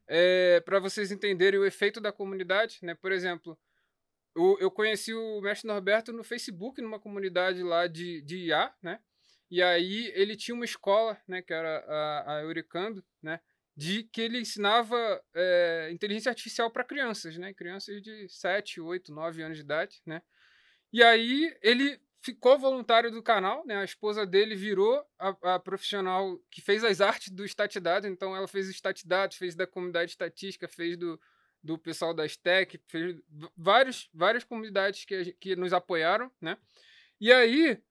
É, 0.07 0.59
para 0.61 0.79
vocês 0.79 1.11
entenderem 1.11 1.59
o 1.59 1.65
efeito 1.65 1.99
da 2.01 2.11
comunidade, 2.11 2.79
né? 2.81 2.95
Por 2.95 3.11
exemplo, 3.11 3.57
eu, 4.35 4.57
eu 4.59 4.71
conheci 4.71 5.13
o 5.13 5.41
mestre 5.41 5.67
Norberto 5.67 6.13
no 6.13 6.23
Facebook, 6.23 6.81
numa 6.81 6.99
comunidade 6.99 7.61
lá 7.63 7.87
de, 7.87 8.21
de 8.21 8.47
IA, 8.47 8.73
né? 8.81 8.99
E 9.49 9.61
aí 9.61 10.11
ele 10.15 10.35
tinha 10.35 10.55
uma 10.55 10.65
escola, 10.65 11.17
né? 11.27 11.41
Que 11.41 11.53
era 11.53 11.79
a, 11.87 12.35
a 12.35 12.41
Euricando, 12.41 13.03
né? 13.21 13.39
De 13.81 14.03
que 14.03 14.21
ele 14.21 14.39
ensinava 14.39 14.95
é, 15.33 15.89
inteligência 15.91 16.29
artificial 16.29 16.69
para 16.69 16.83
crianças, 16.83 17.35
né? 17.35 17.51
Crianças 17.51 17.99
de 17.99 18.29
7, 18.29 18.79
8, 18.79 19.11
9 19.11 19.41
anos 19.41 19.57
de 19.57 19.63
idade, 19.63 19.99
né? 20.05 20.21
E 20.93 21.01
aí 21.01 21.51
ele 21.63 21.99
ficou 22.21 22.59
voluntário 22.59 23.09
do 23.09 23.23
canal, 23.23 23.65
né? 23.65 23.77
A 23.77 23.83
esposa 23.83 24.23
dele 24.23 24.55
virou 24.55 25.03
a, 25.17 25.55
a 25.55 25.59
profissional 25.59 26.37
que 26.51 26.61
fez 26.61 26.83
as 26.83 27.01
artes 27.01 27.31
do 27.31 27.43
Statidado, 27.43 28.05
então 28.05 28.35
ela 28.35 28.47
fez 28.47 28.69
o 28.69 29.35
fez 29.35 29.55
da 29.55 29.65
comunidade 29.65 30.11
estatística, 30.11 30.67
fez 30.67 30.95
do, 30.95 31.19
do 31.63 31.75
pessoal 31.75 32.13
da 32.13 32.27
STEC, 32.27 32.79
fez 32.87 33.19
vários, 33.57 34.07
várias 34.13 34.43
comunidades 34.43 35.05
que, 35.05 35.33
que 35.39 35.55
nos 35.55 35.73
apoiaram, 35.73 36.31
né? 36.39 36.55
E 37.19 37.33
aí 37.33 37.81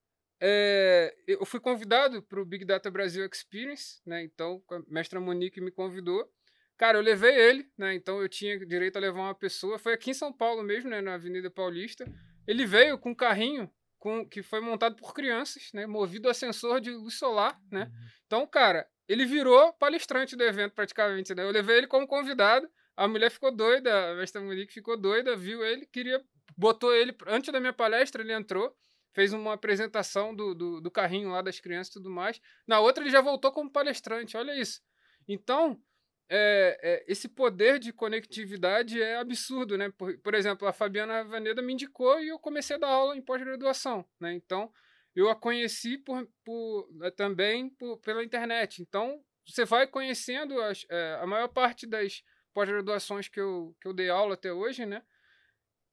é, 0.41 1.15
eu 1.27 1.45
fui 1.45 1.61
convidado 1.61 2.23
para 2.23 2.41
o 2.41 2.45
Big 2.45 2.65
Data 2.65 2.91
Brasil 2.91 3.29
Experience, 3.31 4.01
né? 4.07 4.25
Então, 4.25 4.63
a 4.71 4.81
mestra 4.89 5.21
Monique 5.21 5.61
me 5.61 5.71
convidou. 5.71 6.27
Cara, 6.79 6.97
eu 6.97 7.03
levei 7.03 7.35
ele, 7.35 7.71
né? 7.77 7.95
Então 7.95 8.23
eu 8.23 8.29
tinha 8.29 8.59
direito 8.65 8.97
a 8.97 9.01
levar 9.01 9.21
uma 9.21 9.35
pessoa. 9.35 9.79
Foi 9.79 9.93
aqui 9.93 10.11
em 10.11 10.15
São 10.15 10.33
Paulo 10.33 10.63
mesmo, 10.63 10.89
né? 10.89 11.03
Na 11.03 11.15
Avenida 11.15 11.51
Paulista. 11.51 12.11
Ele 12.47 12.65
veio 12.65 12.97
com 12.97 13.11
um 13.11 13.15
carrinho 13.15 13.71
com, 13.99 14.27
que 14.27 14.43
foi 14.43 14.63
montado 14.63 14.97
por 14.97 15.13
crianças, 15.13 15.71
né? 15.75 15.87
Movido 15.87 16.27
a 16.27 16.33
sensor 16.33 16.81
de 16.81 16.91
luz 16.91 17.19
solar, 17.19 17.61
né? 17.71 17.83
Uhum. 17.83 18.09
Então, 18.27 18.47
cara, 18.47 18.89
ele 19.07 19.27
virou 19.27 19.75
palestrante 19.75 20.35
do 20.35 20.43
evento 20.43 20.73
praticamente, 20.73 21.35
né? 21.35 21.45
Eu 21.45 21.51
levei 21.51 21.77
ele 21.77 21.87
como 21.87 22.07
convidado. 22.07 22.67
A 22.97 23.07
mulher 23.07 23.31
ficou 23.31 23.55
doida, 23.55 24.13
a 24.13 24.15
mestra 24.15 24.41
Monique 24.41 24.73
ficou 24.73 24.97
doida, 24.97 25.37
viu 25.37 25.63
ele, 25.63 25.85
queria, 25.85 26.23
botou 26.57 26.95
ele 26.95 27.15
antes 27.27 27.53
da 27.53 27.61
minha 27.61 27.73
palestra, 27.73 28.23
ele 28.23 28.33
entrou 28.33 28.75
fez 29.13 29.33
uma 29.33 29.55
apresentação 29.55 30.35
do, 30.35 30.55
do, 30.55 30.81
do, 30.81 30.91
carrinho 30.91 31.31
lá 31.31 31.43
das 31.43 31.59
crianças 31.61 31.91
e 31.91 31.95
tudo 31.95 32.11
mais. 32.11 32.41
Na 32.67 32.81
outra, 32.81 33.03
ele 33.03 33.11
já 33.11 33.21
voltou 33.21 33.53
como 33.53 33.71
palestrante, 33.71 34.37
olha 34.37 34.55
isso. 34.55 34.81
Então, 35.29 35.81
é, 36.29 36.79
é, 36.83 37.05
esse 37.09 37.29
poder 37.29 37.79
de 37.79 37.93
conectividade 37.93 39.03
é 39.03 39.17
absurdo, 39.17 39.77
né? 39.77 39.91
Por, 39.99 40.17
por 40.19 40.35
exemplo, 40.35 40.67
a 40.69 40.73
Fabiana 40.73 41.25
Vaneda 41.25 41.61
me 41.61 41.73
indicou 41.73 42.21
e 42.21 42.29
eu 42.29 42.39
comecei 42.39 42.77
a 42.77 42.79
dar 42.79 42.89
aula 42.89 43.17
em 43.17 43.23
pós-graduação, 43.23 44.05
né? 44.21 44.33
Então, 44.33 44.73
eu 45.15 45.29
a 45.29 45.35
conheci 45.35 45.99
por, 45.99 46.29
por 46.45 46.89
eh, 47.03 47.11
também 47.11 47.69
por, 47.71 47.99
pela 47.99 48.23
internet. 48.23 48.81
Então, 48.81 49.21
você 49.45 49.65
vai 49.65 49.89
conhecendo 49.89 50.61
as, 50.63 50.87
é, 50.89 51.19
a 51.21 51.27
maior 51.27 51.49
parte 51.49 51.85
das 51.85 52.23
pós-graduações 52.55 53.29
que 53.29 53.41
eu, 53.41 53.77
que 53.81 53.89
eu 53.89 53.93
dei 53.93 54.09
aula 54.09 54.35
até 54.35 54.53
hoje, 54.53 54.87
né? 54.87 55.03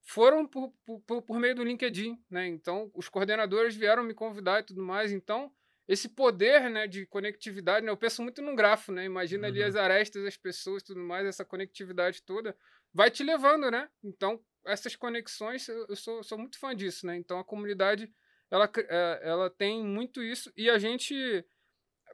Foram 0.07 0.47
por, 0.47 0.73
por, 1.05 1.21
por 1.21 1.37
meio 1.37 1.53
do 1.53 1.65
LinkedIn, 1.65 2.17
né? 2.29 2.47
Então, 2.47 2.89
os 2.95 3.09
coordenadores 3.09 3.75
vieram 3.75 4.03
me 4.03 4.13
convidar 4.13 4.61
e 4.61 4.63
tudo 4.63 4.81
mais. 4.81 5.11
Então, 5.11 5.51
esse 5.85 6.07
poder, 6.07 6.69
né, 6.69 6.87
de 6.87 7.05
conectividade, 7.05 7.85
né? 7.85 7.91
Eu 7.91 7.97
penso 7.97 8.23
muito 8.23 8.41
num 8.41 8.55
grafo, 8.55 8.93
né? 8.93 9.03
Imagina 9.03 9.47
uhum. 9.47 9.53
ali 9.53 9.63
as 9.63 9.75
arestas, 9.75 10.23
as 10.23 10.37
pessoas, 10.37 10.81
tudo 10.81 11.01
mais, 11.01 11.27
essa 11.27 11.43
conectividade 11.43 12.23
toda 12.23 12.55
vai 12.93 13.11
te 13.11 13.21
levando, 13.21 13.69
né? 13.69 13.89
Então, 14.01 14.41
essas 14.65 14.95
conexões, 14.95 15.67
eu 15.67 15.95
sou, 15.97 16.23
sou 16.23 16.37
muito 16.37 16.57
fã 16.57 16.73
disso, 16.73 17.05
né? 17.05 17.17
Então, 17.17 17.37
a 17.37 17.43
comunidade, 17.43 18.09
ela, 18.49 18.71
é, 18.77 19.19
ela 19.23 19.49
tem 19.49 19.83
muito 19.83 20.23
isso 20.23 20.53
e 20.55 20.69
a 20.69 20.77
gente, 20.77 21.45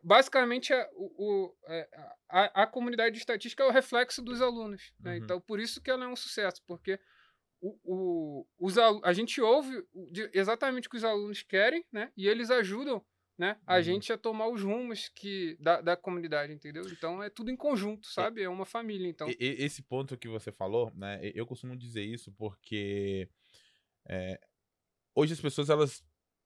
basicamente, 0.02 0.74
a, 0.74 0.90
o, 0.96 1.56
é, 1.68 1.88
a, 2.28 2.64
a 2.64 2.68
comunidade 2.68 3.14
de 3.14 3.20
estatística 3.20 3.64
é 3.64 3.68
o 3.68 3.72
reflexo 3.72 4.20
dos 4.20 4.42
alunos, 4.42 4.92
né? 5.00 5.12
Uhum. 5.12 5.18
Então, 5.18 5.40
por 5.40 5.60
isso 5.60 5.80
que 5.80 5.92
ela 5.92 6.06
é 6.06 6.08
um 6.08 6.16
sucesso, 6.16 6.60
porque 6.66 7.00
o, 7.64 7.80
o, 7.84 8.48
os, 8.60 8.78
a 8.78 9.14
gente 9.14 9.40
ouve 9.40 9.86
exatamente 10.34 10.88
o 10.88 10.92
que 10.92 10.98
os 10.98 11.04
alunos 11.04 11.42
querem, 11.42 11.86
né? 11.92 12.12
E 12.18 12.28
eles 12.28 12.52
ajudam 12.52 13.04
né? 13.38 13.58
A 13.66 13.78
uhum. 13.78 13.82
gente 13.82 14.14
a 14.14 14.18
tomar 14.18 14.48
os 14.48 14.62
rumos 14.62 15.10
que 15.10 15.58
da, 15.60 15.82
da 15.82 15.98
comunidade, 15.98 16.54
entendeu? 16.54 16.84
Então 16.88 17.22
é 17.22 17.30
tudo 17.30 17.50
em 17.50 17.56
conjunto, 17.56 18.08
sabe? 18.08 18.44
É 18.44 18.50
uma 18.50 18.66
família, 18.66 19.08
então. 19.08 19.28
E, 19.28 19.36
esse 19.40 19.82
ponto 19.82 20.18
que 20.18 20.28
você 20.28 20.52
falou, 20.52 20.92
né? 20.96 21.20
Eu 21.34 21.46
costumo 21.46 21.76
dizer 21.76 22.04
isso 22.04 22.32
porque 22.34 23.28
é, 24.08 24.40
hoje 25.16 25.34
as 25.34 25.42
pessoas 25.42 25.70
elas 25.70 26.04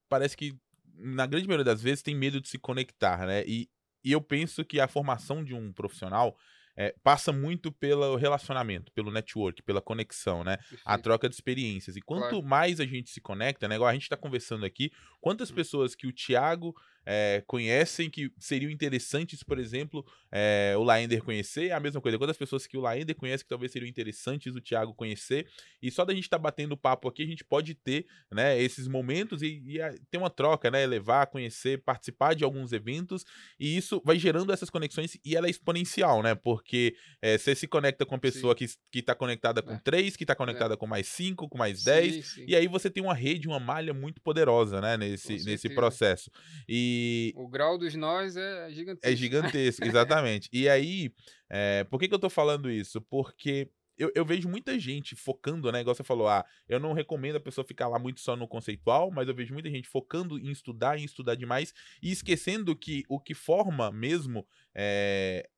parece 0.07 0.37
que 0.37 0.57
na 0.95 1.27
grande 1.27 1.47
maioria 1.47 1.65
das 1.65 1.81
vezes 1.81 2.01
tem 2.01 2.15
medo 2.15 2.39
de 2.39 2.47
se 2.47 2.57
conectar, 2.57 3.27
né? 3.27 3.43
E, 3.45 3.69
e 4.03 4.11
eu 4.11 4.21
penso 4.21 4.63
que 4.63 4.79
a 4.79 4.87
formação 4.87 5.43
de 5.43 5.53
um 5.53 5.73
profissional 5.73 6.37
é, 6.77 6.93
passa 7.03 7.33
muito 7.33 7.71
pelo 7.71 8.15
relacionamento, 8.15 8.91
pelo 8.91 9.11
network, 9.11 9.63
pela 9.63 9.81
conexão, 9.81 10.43
né? 10.43 10.57
A 10.85 10.97
troca 10.97 11.27
de 11.27 11.33
experiências. 11.33 11.97
E 11.97 12.01
quanto 12.01 12.29
claro. 12.29 12.43
mais 12.43 12.79
a 12.79 12.85
gente 12.85 13.09
se 13.09 13.19
conecta, 13.19 13.67
né? 13.67 13.75
Igual 13.75 13.89
a 13.89 13.93
gente 13.93 14.03
está 14.03 14.15
conversando 14.15 14.63
aqui, 14.63 14.91
quantas 15.19 15.49
hum. 15.49 15.55
pessoas 15.55 15.95
que 15.95 16.05
o 16.05 16.13
Thiago 16.13 16.75
é, 17.09 17.41
conhecem 17.47 18.09
que 18.09 18.29
seriam 18.37 18.69
interessantes, 18.69 19.41
por 19.41 19.57
exemplo, 19.57 20.05
é, 20.29 20.75
o 20.77 20.83
Laender 20.83 21.23
conhecer, 21.23 21.69
é 21.69 21.71
a 21.71 21.79
mesma 21.79 22.01
coisa. 22.01 22.17
Quantas 22.17 22.35
pessoas 22.35 22.67
que 22.67 22.77
o 22.77 22.81
Laender 22.81 23.15
conhece 23.15 23.45
que 23.45 23.49
talvez 23.49 23.71
seriam 23.71 23.87
interessantes 23.87 24.53
o 24.53 24.59
Thiago 24.59 24.93
conhecer, 24.93 25.47
e 25.81 25.89
só 25.89 26.03
da 26.03 26.13
gente 26.13 26.25
estar 26.25 26.37
tá 26.37 26.43
batendo 26.43 26.75
papo 26.75 27.07
aqui, 27.07 27.23
a 27.23 27.25
gente 27.25 27.45
pode 27.45 27.73
ter 27.75 28.05
né, 28.29 28.61
esses 28.61 28.89
momentos 28.89 29.41
e, 29.41 29.63
e 29.65 29.81
a, 29.81 29.95
ter 30.11 30.17
uma 30.17 30.29
troca, 30.29 30.69
né? 30.69 30.85
Levar, 30.85 31.27
conhecer, 31.27 31.81
participar 31.81 32.35
de 32.35 32.43
alguns 32.43 32.73
eventos, 32.73 33.23
e 33.57 33.77
isso 33.77 34.01
vai 34.03 34.19
gerando 34.19 34.51
essas 34.51 34.69
conexões 34.69 35.17
e 35.23 35.33
ela 35.33 35.47
é 35.47 35.49
exponencial, 35.49 36.21
né? 36.21 36.35
Porque 36.35 36.93
é, 37.21 37.37
você 37.37 37.55
se 37.55 37.69
conecta 37.69 38.05
com 38.05 38.15
a 38.15 38.19
pessoa 38.19 38.53
sim. 38.59 38.67
que 38.91 38.99
está 38.99 39.15
conectada 39.15 39.61
com 39.61 39.75
é. 39.75 39.81
três, 39.81 40.17
que 40.17 40.25
está 40.25 40.35
conectada 40.35 40.73
é. 40.73 40.77
com 40.77 40.85
mais 40.85 41.07
cinco, 41.07 41.47
com 41.47 41.57
mais 41.57 41.85
dez, 41.85 42.35
e 42.45 42.53
aí 42.53 42.67
você 42.67 42.89
tem 42.89 43.01
uma 43.01 43.13
rede, 43.13 43.47
uma 43.47 43.61
malha 43.61 43.93
muito 43.93 44.19
poderosa, 44.19 44.81
né? 44.81 44.97
Nesse, 44.97 45.45
nesse 45.45 45.69
processo. 45.69 46.29
E 46.67 46.96
o 47.35 47.47
grau 47.47 47.77
dos 47.77 47.95
nós 47.95 48.37
é 48.37 48.69
gigantesco. 48.71 49.13
É 49.13 49.15
gigantesco, 49.15 49.85
exatamente. 49.87 50.49
e 50.51 50.67
aí, 50.67 51.11
é, 51.49 51.83
por 51.85 51.99
que, 51.99 52.07
que 52.07 52.13
eu 52.13 52.19
tô 52.19 52.29
falando 52.29 52.69
isso? 52.69 53.01
Porque 53.01 53.69
eu, 53.97 54.11
eu, 54.13 54.23
vejo 54.23 54.47
muita 54.47 54.77
gente 54.79 55.15
focando, 55.15 55.71
né? 55.71 55.81
Igual 55.81 55.95
você 55.95 56.03
falou, 56.03 56.27
ah, 56.27 56.45
eu 56.69 56.79
não 56.79 56.93
recomendo 56.93 57.37
a 57.37 57.41
pessoa 57.41 57.65
ficar 57.65 57.87
lá 57.87 57.97
muito 57.97 58.19
só 58.19 58.35
no 58.35 58.47
conceitual, 58.47 59.09
mas 59.09 59.27
eu 59.27 59.33
vejo 59.33 59.53
muita 59.53 59.69
gente 59.69 59.87
focando 59.87 60.37
em 60.37 60.51
estudar, 60.51 60.99
em 60.99 61.03
estudar 61.03 61.35
demais 61.35 61.73
e 62.01 62.11
esquecendo 62.11 62.75
que 62.75 63.03
o 63.09 63.19
que 63.19 63.33
forma 63.33 63.91
mesmo 63.91 64.47
é, 64.75 65.49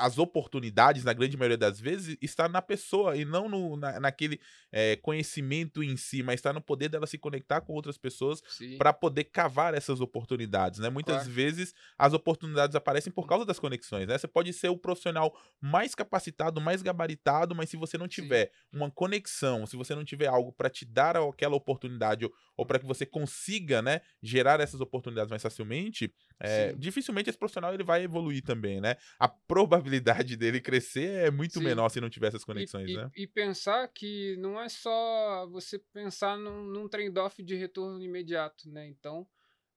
as 0.00 0.18
oportunidades, 0.18 1.04
na 1.04 1.12
grande 1.12 1.36
maioria 1.36 1.56
das 1.56 1.78
vezes, 1.78 2.16
está 2.20 2.48
na 2.48 2.62
pessoa 2.62 3.16
e 3.16 3.24
não 3.24 3.48
no, 3.48 3.76
na, 3.76 4.00
naquele 4.00 4.40
é, 4.72 4.96
conhecimento 4.96 5.82
em 5.82 5.96
si, 5.96 6.22
mas 6.22 6.36
está 6.36 6.52
no 6.52 6.60
poder 6.60 6.88
dela 6.88 7.06
se 7.06 7.18
conectar 7.18 7.60
com 7.60 7.72
outras 7.74 7.98
pessoas 7.98 8.42
para 8.78 8.92
poder 8.92 9.24
cavar 9.24 9.74
essas 9.74 10.00
oportunidades, 10.00 10.80
né? 10.80 10.88
Muitas 10.88 11.16
claro. 11.16 11.30
vezes 11.30 11.74
as 11.98 12.12
oportunidades 12.12 12.74
aparecem 12.74 13.12
por 13.12 13.26
causa 13.26 13.44
das 13.44 13.58
conexões, 13.58 14.06
né? 14.08 14.16
Você 14.16 14.26
pode 14.26 14.52
ser 14.52 14.68
o 14.68 14.76
profissional 14.76 15.36
mais 15.60 15.94
capacitado, 15.94 16.60
mais 16.60 16.82
gabaritado, 16.82 17.54
mas 17.54 17.68
se 17.68 17.76
você 17.76 17.98
não 17.98 18.08
tiver 18.08 18.46
Sim. 18.46 18.78
uma 18.78 18.90
conexão, 18.90 19.66
se 19.66 19.76
você 19.76 19.94
não 19.94 20.04
tiver 20.04 20.26
algo 20.26 20.52
para 20.52 20.70
te 20.70 20.84
dar 20.84 21.16
aquela 21.16 21.56
oportunidade 21.56 22.24
ou, 22.24 22.32
ou 22.56 22.64
para 22.64 22.78
que 22.78 22.86
você 22.86 23.04
consiga, 23.04 23.82
né, 23.82 24.00
gerar 24.22 24.60
essas 24.60 24.80
oportunidades 24.80 25.30
mais 25.30 25.42
facilmente, 25.42 26.12
é, 26.38 26.72
dificilmente 26.72 27.28
esse 27.28 27.38
profissional 27.38 27.74
ele 27.74 27.84
vai 27.84 28.02
evoluir 28.02 28.42
também, 28.42 28.80
né? 28.80 28.96
A 29.18 29.28
probabilidade 29.28 29.89
dele 29.98 30.60
crescer 30.60 31.26
é 31.26 31.30
muito 31.30 31.54
Sim. 31.54 31.64
menor 31.64 31.88
se 31.88 32.00
não 32.00 32.10
tiver 32.10 32.28
essas 32.28 32.44
conexões, 32.44 32.88
e, 32.88 32.94
né? 32.94 33.10
E, 33.16 33.22
e, 33.22 33.26
pensar 33.26 33.88
que 33.88 34.36
não 34.36 34.60
é 34.60 34.68
só 34.68 35.48
você 35.50 35.78
pensar 35.92 36.36
num, 36.36 36.64
num 36.64 36.88
trade-off 36.88 37.42
de 37.42 37.54
retorno 37.56 38.02
imediato, 38.02 38.70
né? 38.70 38.86
Então, 38.86 39.26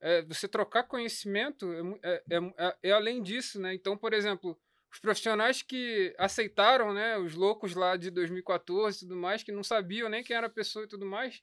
é, 0.02 0.22
você 0.24 0.48
trocar 0.48 0.84
conhecimento 0.84 1.72
é, 2.04 2.22
é, 2.30 2.38
é, 2.38 2.78
é, 2.84 2.92
além 2.92 3.24
disso, 3.24 3.60
né? 3.60 3.74
Então, 3.74 3.98
por 3.98 4.14
exemplo, 4.14 4.60
os 4.92 5.00
profissionais 5.00 5.62
que 5.62 6.14
aceitaram, 6.20 6.94
né? 6.94 7.18
Os 7.18 7.34
loucos 7.34 7.74
lá 7.74 7.96
de 7.96 8.12
2014 8.12 8.98
e 8.98 9.00
tudo 9.08 9.16
mais, 9.16 9.42
que 9.42 9.52
não 9.52 9.64
sabiam 9.64 10.10
nem 10.10 10.24
quem 10.24 10.36
era 10.36 10.48
a 10.48 10.52
pessoa 10.52 10.86
e 10.86 10.88
tudo 10.88 11.06
mais, 11.06 11.42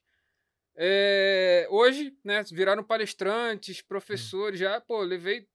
é, 0.75 1.67
hoje, 1.69 2.15
né, 2.23 2.43
viraram 2.51 2.83
palestrantes, 2.83 3.81
professores, 3.81 4.59
já, 4.59 4.79
pô, 4.79 5.01
levei. 5.01 5.47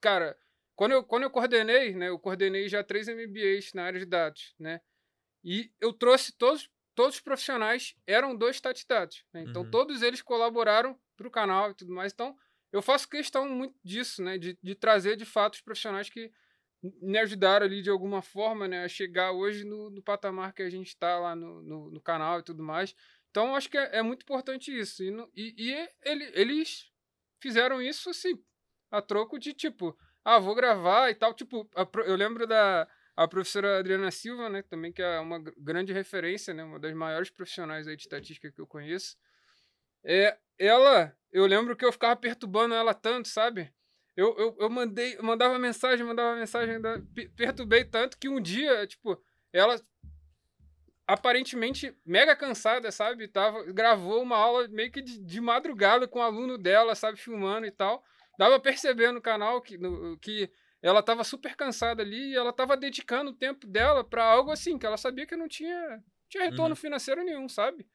Cara, 0.00 0.36
quando 0.76 0.92
eu, 0.92 1.02
quando 1.02 1.24
eu 1.24 1.30
coordenei, 1.30 1.94
né, 1.94 2.08
eu 2.08 2.18
coordenei 2.18 2.68
já 2.68 2.84
três 2.84 3.08
MBAs 3.08 3.72
na 3.74 3.84
área 3.84 3.98
de 3.98 4.06
dados, 4.06 4.54
né, 4.58 4.80
e 5.42 5.72
eu 5.80 5.92
trouxe 5.92 6.32
todos, 6.36 6.70
todos 6.94 7.16
os 7.16 7.20
profissionais, 7.20 7.96
eram 8.06 8.36
dois 8.36 8.56
statdados, 8.56 9.24
né, 9.32 9.42
então 9.48 9.62
uhum. 9.62 9.70
todos 9.70 10.02
eles 10.02 10.22
colaboraram 10.22 10.98
para 11.16 11.26
o 11.26 11.30
canal 11.30 11.70
e 11.70 11.74
tudo 11.74 11.92
mais, 11.92 12.12
então 12.12 12.36
eu 12.70 12.82
faço 12.82 13.08
questão 13.08 13.48
muito 13.48 13.74
disso, 13.82 14.22
né, 14.22 14.38
de, 14.38 14.56
de 14.62 14.74
trazer 14.74 15.16
de 15.16 15.24
fato 15.24 15.54
os 15.54 15.60
profissionais 15.60 16.10
que 16.10 16.30
me 17.00 17.18
ajudaram 17.18 17.66
ali 17.66 17.82
de 17.82 17.90
alguma 17.90 18.22
forma, 18.22 18.68
né, 18.68 18.84
a 18.84 18.88
chegar 18.88 19.32
hoje 19.32 19.64
no, 19.64 19.90
no 19.90 20.02
patamar 20.02 20.52
que 20.52 20.62
a 20.62 20.70
gente 20.70 20.88
está 20.88 21.18
lá 21.18 21.34
no, 21.34 21.62
no, 21.62 21.90
no 21.90 22.00
canal 22.00 22.40
e 22.40 22.42
tudo 22.42 22.62
mais. 22.62 22.94
Então, 23.30 23.54
acho 23.54 23.68
que 23.68 23.76
é, 23.76 23.96
é 23.98 24.02
muito 24.02 24.22
importante 24.22 24.76
isso. 24.76 25.02
E, 25.02 25.10
e, 25.34 25.54
e 25.58 25.88
ele, 26.02 26.30
eles 26.34 26.90
fizeram 27.40 27.82
isso, 27.82 28.10
assim, 28.10 28.42
a 28.90 29.02
troco 29.02 29.38
de, 29.38 29.52
tipo, 29.52 29.96
ah, 30.26 30.40
vou 30.40 30.56
gravar 30.56 31.08
e 31.08 31.14
tal. 31.14 31.32
Tipo, 31.32 31.70
a, 31.76 31.86
eu 32.04 32.16
lembro 32.16 32.48
da 32.48 32.88
a 33.16 33.28
professora 33.28 33.78
Adriana 33.78 34.10
Silva, 34.10 34.50
né, 34.50 34.60
também 34.60 34.92
que 34.92 35.00
é 35.00 35.20
uma 35.20 35.38
grande 35.56 35.92
referência, 35.92 36.52
né, 36.52 36.62
uma 36.64 36.78
das 36.78 36.92
maiores 36.92 37.30
profissionais 37.30 37.88
aí 37.88 37.96
de 37.96 38.02
estatística 38.02 38.50
que 38.50 38.60
eu 38.60 38.66
conheço. 38.66 39.16
É, 40.04 40.36
ela, 40.58 41.16
eu 41.32 41.46
lembro 41.46 41.76
que 41.76 41.84
eu 41.84 41.92
ficava 41.92 42.14
perturbando 42.14 42.74
ela 42.74 42.92
tanto, 42.92 43.28
sabe? 43.28 43.72
Eu, 44.16 44.36
eu, 44.36 44.56
eu 44.60 44.68
mandei, 44.68 45.16
mandava 45.22 45.58
mensagem, 45.58 46.04
mandava 46.04 46.36
mensagem, 46.36 46.76
perturbei 47.36 47.84
tanto 47.84 48.18
que 48.18 48.28
um 48.28 48.40
dia, 48.40 48.86
tipo, 48.86 49.18
ela 49.52 49.80
aparentemente 51.06 51.96
mega 52.04 52.34
cansada, 52.34 52.90
sabe? 52.90 53.28
Tava, 53.28 53.62
gravou 53.72 54.22
uma 54.22 54.36
aula 54.36 54.68
meio 54.68 54.90
que 54.90 55.00
de, 55.00 55.18
de 55.18 55.40
madrugada 55.40 56.08
com 56.08 56.18
o 56.18 56.22
um 56.22 56.24
aluno 56.24 56.58
dela, 56.58 56.94
sabe? 56.94 57.16
Filmando 57.16 57.66
e 57.66 57.70
tal. 57.70 58.04
Dava 58.38 58.60
pra 58.60 58.70
perceber 58.70 59.12
no 59.12 59.20
canal 59.20 59.60
que, 59.60 59.78
no, 59.78 60.18
que 60.18 60.50
ela 60.82 61.02
tava 61.02 61.24
super 61.24 61.56
cansada 61.56 62.02
ali 62.02 62.32
e 62.32 62.36
ela 62.36 62.52
tava 62.52 62.76
dedicando 62.76 63.30
o 63.30 63.34
tempo 63.34 63.66
dela 63.66 64.04
para 64.04 64.24
algo 64.24 64.50
assim, 64.50 64.78
que 64.78 64.86
ela 64.86 64.96
sabia 64.96 65.26
que 65.26 65.36
não 65.36 65.48
tinha, 65.48 66.02
tinha 66.28 66.44
retorno 66.44 66.70
uhum. 66.70 66.76
financeiro 66.76 67.24
nenhum, 67.24 67.48
sabe? 67.48 67.86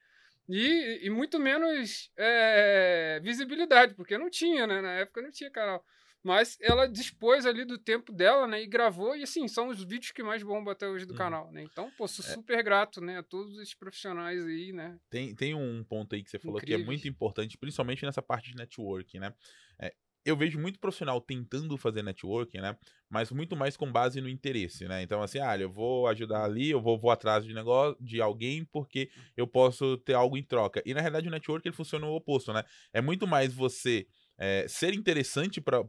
E, 0.49 0.99
e 1.03 1.09
muito 1.09 1.39
menos 1.39 2.11
é, 2.17 3.19
visibilidade, 3.23 3.93
porque 3.93 4.17
não 4.17 4.29
tinha, 4.29 4.67
né? 4.67 4.81
Na 4.81 4.91
época 4.93 5.21
não 5.21 5.31
tinha 5.31 5.49
canal. 5.49 5.85
Mas 6.23 6.57
ela 6.61 6.87
dispôs 6.87 7.45
ali 7.47 7.65
do 7.65 7.79
tempo 7.79 8.11
dela, 8.11 8.45
né? 8.45 8.61
E 8.61 8.67
gravou, 8.67 9.15
e 9.15 9.23
assim, 9.23 9.47
são 9.47 9.69
os 9.69 9.83
vídeos 9.83 10.11
que 10.11 10.21
mais 10.21 10.43
bombam 10.43 10.71
até 10.71 10.87
hoje 10.87 11.05
do 11.05 11.11
uhum. 11.11 11.17
canal, 11.17 11.51
né? 11.51 11.63
Então, 11.63 11.89
pô, 11.97 12.07
sou 12.07 12.23
é. 12.23 12.35
super 12.35 12.63
grato, 12.63 13.01
né? 13.01 13.17
A 13.19 13.23
todos 13.23 13.57
esses 13.57 13.73
profissionais 13.73 14.45
aí, 14.45 14.71
né? 14.71 14.99
Tem, 15.09 15.33
tem 15.33 15.55
um 15.55 15.83
ponto 15.83 16.13
aí 16.13 16.23
que 16.23 16.29
você 16.29 16.37
falou 16.37 16.57
Incríveis. 16.57 16.79
que 16.79 16.83
é 16.83 16.85
muito 16.85 17.07
importante, 17.07 17.57
principalmente 17.57 18.05
nessa 18.05 18.21
parte 18.21 18.51
de 18.51 18.57
network, 18.57 19.19
né? 19.19 19.33
É, 19.79 19.93
eu 20.23 20.37
vejo 20.37 20.59
muito 20.59 20.79
profissional 20.79 21.19
tentando 21.19 21.77
fazer 21.77 22.03
networking, 22.03 22.59
né? 22.59 22.77
Mas 23.09 23.31
muito 23.31 23.55
mais 23.55 23.75
com 23.75 23.91
base 23.91 24.21
no 24.21 24.29
interesse, 24.29 24.87
né? 24.87 25.01
Então, 25.01 25.21
assim, 25.21 25.39
ah, 25.39 25.57
eu 25.57 25.71
vou 25.71 26.07
ajudar 26.07 26.43
ali, 26.43 26.69
eu 26.69 26.81
vou, 26.81 26.97
vou 26.97 27.11
atrás 27.11 27.43
de 27.43 27.53
negócio 27.53 27.97
de 27.99 28.21
alguém 28.21 28.63
porque 28.65 29.09
eu 29.35 29.47
posso 29.47 29.97
ter 29.97 30.13
algo 30.13 30.37
em 30.37 30.43
troca. 30.43 30.81
E 30.85 30.93
na 30.93 31.01
realidade 31.01 31.27
o 31.27 31.31
network 31.31 31.67
ele 31.67 31.75
funciona 31.75 32.05
o 32.05 32.15
oposto, 32.15 32.53
né? 32.53 32.63
É 32.93 33.01
muito 33.01 33.27
mais 33.27 33.53
você 33.53 34.07
é, 34.37 34.65
ser 34.67 34.93
interessante 34.93 35.59
para 35.59 35.83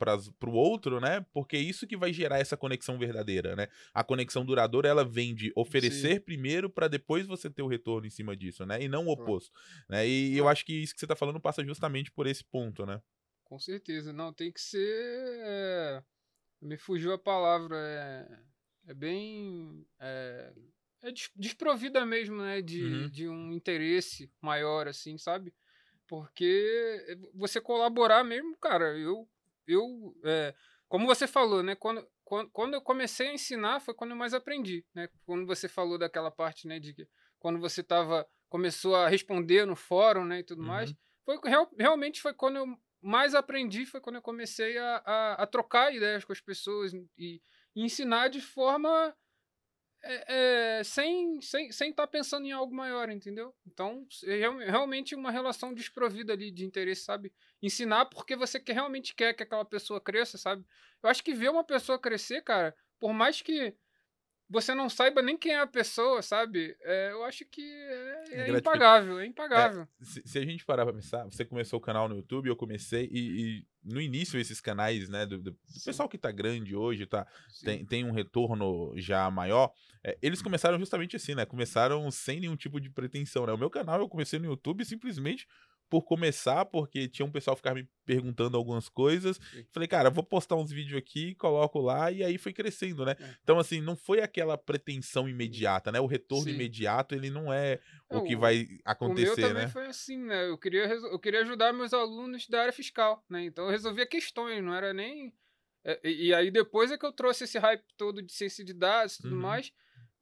o 0.46 0.52
outro, 0.52 1.00
né? 1.00 1.24
Porque 1.32 1.56
é 1.56 1.60
isso 1.60 1.86
que 1.86 1.96
vai 1.96 2.12
gerar 2.12 2.38
essa 2.38 2.56
conexão 2.56 2.98
verdadeira, 2.98 3.54
né? 3.54 3.68
A 3.94 4.02
conexão 4.02 4.44
duradoura, 4.44 4.88
ela 4.88 5.04
vem 5.04 5.34
de 5.34 5.52
oferecer 5.56 6.16
Sim. 6.16 6.20
primeiro 6.20 6.68
para 6.68 6.88
depois 6.88 7.26
você 7.26 7.48
ter 7.48 7.62
o 7.62 7.68
retorno 7.68 8.06
em 8.06 8.10
cima 8.10 8.36
disso, 8.36 8.66
né? 8.66 8.82
E 8.82 8.88
não 8.88 9.06
o 9.06 9.10
oposto, 9.10 9.52
né? 9.88 10.06
E 10.06 10.36
eu 10.36 10.48
acho 10.48 10.64
que 10.64 10.74
isso 10.74 10.92
que 10.92 11.00
você 11.00 11.06
está 11.06 11.16
falando 11.16 11.40
passa 11.40 11.64
justamente 11.64 12.10
por 12.10 12.26
esse 12.26 12.44
ponto, 12.44 12.84
né? 12.84 13.00
Com 13.53 13.59
certeza. 13.59 14.14
Não, 14.14 14.32
tem 14.32 14.50
que 14.50 14.62
ser... 14.62 14.80
É... 15.44 16.03
Me 16.59 16.78
fugiu 16.78 17.12
a 17.12 17.18
palavra. 17.18 17.76
É, 17.76 18.90
é 18.92 18.94
bem... 18.94 19.86
É... 20.00 20.55
é 21.03 21.12
desprovida 21.36 22.07
mesmo, 22.07 22.40
né? 22.40 22.62
De, 22.62 22.82
uhum. 22.82 23.11
de 23.11 23.28
um 23.28 23.53
interesse 23.53 24.32
maior, 24.40 24.88
assim, 24.88 25.18
sabe? 25.18 25.53
Porque 26.09 27.18
você 27.34 27.61
colaborar 27.61 28.24
mesmo, 28.24 28.57
cara, 28.57 28.98
eu. 28.98 29.28
eu 29.66 30.16
é, 30.24 30.55
como 30.88 31.05
você 31.05 31.26
falou, 31.26 31.62
né? 31.62 31.74
Quando, 31.74 32.09
quando, 32.24 32.50
quando 32.53 32.72
eu 32.72 32.80
comecei 32.80 33.28
a 33.28 33.34
ensinar 33.34 33.80
foi 33.80 33.92
quando 33.92 34.12
eu 34.12 34.16
mais 34.16 34.32
aprendi, 34.32 34.82
né? 34.94 35.11
Quando 35.26 35.46
você 35.46 35.68
falou 35.68 35.98
daquela 35.98 36.30
parte, 36.30 36.66
né? 36.66 36.80
De 36.80 36.94
que 36.94 37.07
quando 37.38 37.61
você 37.61 37.82
tava, 37.82 38.26
começou 38.48 38.96
a 38.96 39.11
responder 39.11 39.66
no 39.66 39.76
fórum, 39.76 40.24
né? 40.24 40.38
E 40.38 40.42
tudo 40.42 40.62
uhum. 40.62 40.68
mais. 40.68 40.94
Foi, 41.22 41.38
real, 41.44 41.70
realmente 41.78 42.22
foi 42.22 42.32
quando 42.32 42.57
eu 42.57 42.78
mais 43.03 43.34
aprendi, 43.34 43.84
foi 43.84 44.00
quando 44.00 44.16
eu 44.16 44.22
comecei 44.22 44.78
a, 44.78 45.03
a, 45.05 45.42
a 45.42 45.46
trocar 45.46 45.94
ideias 45.94 46.24
com 46.24 46.32
as 46.32 46.40
pessoas 46.40 46.92
e, 46.92 47.11
e 47.18 47.42
ensinar 47.74 48.28
de 48.28 48.40
forma 48.40 49.14
é, 50.05 50.78
é, 50.78 50.84
sem 50.84 51.38
estar 51.38 51.46
sem, 51.46 51.72
sem 51.72 51.92
tá 51.92 52.07
pensando 52.07 52.46
em 52.46 52.53
algo 52.53 52.74
maior, 52.74 53.09
entendeu? 53.11 53.55
Então, 53.66 54.07
é 54.24 54.36
realmente 54.70 55.14
uma 55.14 55.30
relação 55.30 55.72
desprovida 55.72 56.32
ali 56.32 56.50
de 56.50 56.64
interesse, 56.64 57.03
sabe? 57.03 57.32
Ensinar 57.62 58.07
porque 58.07 58.36
você 58.36 58.62
realmente 58.66 59.14
quer 59.14 59.32
que 59.32 59.42
aquela 59.42 59.64
pessoa 59.64 60.00
cresça, 60.00 60.38
sabe? 60.38 60.64
Eu 61.03 61.09
acho 61.09 61.22
que 61.22 61.34
ver 61.34 61.50
uma 61.50 61.64
pessoa 61.64 61.98
crescer, 61.98 62.42
cara, 62.42 62.74
por 62.98 63.12
mais 63.12 63.42
que 63.42 63.76
você 64.53 64.74
não 64.74 64.90
saiba 64.90 65.22
nem 65.22 65.36
quem 65.36 65.53
é 65.53 65.61
a 65.61 65.66
pessoa, 65.66 66.20
sabe? 66.20 66.76
É, 66.82 67.12
eu 67.12 67.24
acho 67.24 67.42
que 67.46 67.62
é, 67.62 68.24
é, 68.32 68.50
é 68.50 68.59
impagável, 68.59 69.18
é 69.18 69.26
impagável. 69.26 69.88
É, 69.98 70.05
se, 70.05 70.22
se, 70.26 70.38
a 70.38 70.44
gente 70.44 70.62
parar 70.66 70.84
pra 70.84 70.92
pensar, 70.92 71.24
você 71.24 71.42
começou 71.42 71.78
o 71.78 71.82
canal 71.82 72.07
no 72.07 72.16
YouTube, 72.16 72.48
eu 72.48 72.57
comecei, 72.57 73.09
e, 73.11 73.18
e 73.40 73.66
no 73.82 73.98
início 73.98 74.38
esses 74.38 74.61
canais, 74.61 75.09
né, 75.09 75.24
do, 75.24 75.38
do 75.38 75.57
pessoal 75.82 76.07
que 76.07 76.18
tá 76.18 76.30
grande 76.30 76.76
hoje, 76.76 77.07
tá, 77.07 77.26
tem, 77.64 77.82
tem 77.82 78.05
um 78.05 78.12
retorno 78.12 78.92
já 78.94 79.30
maior, 79.30 79.72
é, 80.05 80.18
eles 80.20 80.42
começaram 80.42 80.78
justamente 80.78 81.16
assim, 81.16 81.34
né, 81.34 81.46
começaram 81.46 82.11
sem 82.11 82.38
nenhum 82.38 82.57
tipo 82.57 82.78
de 82.78 82.90
pretensão, 82.90 83.46
né, 83.46 83.55
o 83.55 83.59
meu 83.59 83.70
canal 83.70 84.00
eu 84.00 84.09
comecei 84.09 84.38
no 84.38 84.46
YouTube 84.46 84.84
simplesmente 84.84 85.48
por 85.93 86.05
começar, 86.05 86.64
porque 86.64 87.07
tinha 87.07 87.26
um 87.26 87.30
pessoal 87.30 87.55
ficar 87.55 87.74
me 87.74 87.86
perguntando 88.07 88.57
algumas 88.57 88.88
coisas. 88.88 89.38
Falei, 89.70 89.86
cara, 89.86 90.09
vou 90.09 90.24
postar 90.24 90.57
uns 90.57 90.72
vídeos 90.72 90.97
aqui, 90.97 91.34
coloco 91.34 91.78
lá, 91.80 92.11
e 92.11 92.24
aí 92.24 92.38
foi 92.38 92.51
crescendo, 92.51 93.05
né? 93.05 93.14
É. 93.20 93.36
Então, 93.43 93.59
assim, 93.59 93.82
não 93.82 93.95
foi 93.95 94.22
aquela 94.22 94.57
pretensão 94.57 95.28
imediata, 95.28 95.93
né? 95.93 96.01
O 96.01 96.07
retorno 96.07 96.45
Sim. 96.45 96.55
imediato, 96.55 97.14
ele 97.14 97.28
não 97.28 97.53
é, 97.53 97.78
o 98.09 98.22
que 98.22 98.34
vai 98.34 98.66
acontecer, 98.86 99.34
o 99.34 99.36
meu 99.36 99.49
também 99.49 99.64
né? 99.64 99.68
foi 99.68 99.84
assim, 99.84 100.16
né? 100.16 100.49
Eu 100.49 100.57
queria, 100.57 100.86
eu 100.86 101.18
queria 101.18 101.43
ajudar 101.43 101.74
meus 101.74 101.93
alunos 101.93 102.49
da 102.49 102.62
área 102.62 102.72
fiscal, 102.72 103.22
né? 103.28 103.45
Então 103.45 103.66
eu 103.66 103.70
resolvia 103.70 104.07
questões, 104.07 104.64
não 104.64 104.74
era 104.74 104.95
nem... 104.95 105.30
É, 105.84 106.01
e, 106.09 106.32
aí 106.32 106.51
depois 106.51 106.90
é 106.90 106.97
que 106.97 107.05
eu 107.05 107.12
trouxe 107.12 107.45
esse 107.45 107.59
hype 107.59 107.84
todo 107.99 108.22
de 108.22 108.32
ciência 108.32 108.64
de 108.64 108.72
dados 108.72 109.16
e 109.16 109.22
tudo 109.24 109.34
uhum. 109.34 109.43
mais... 109.43 109.70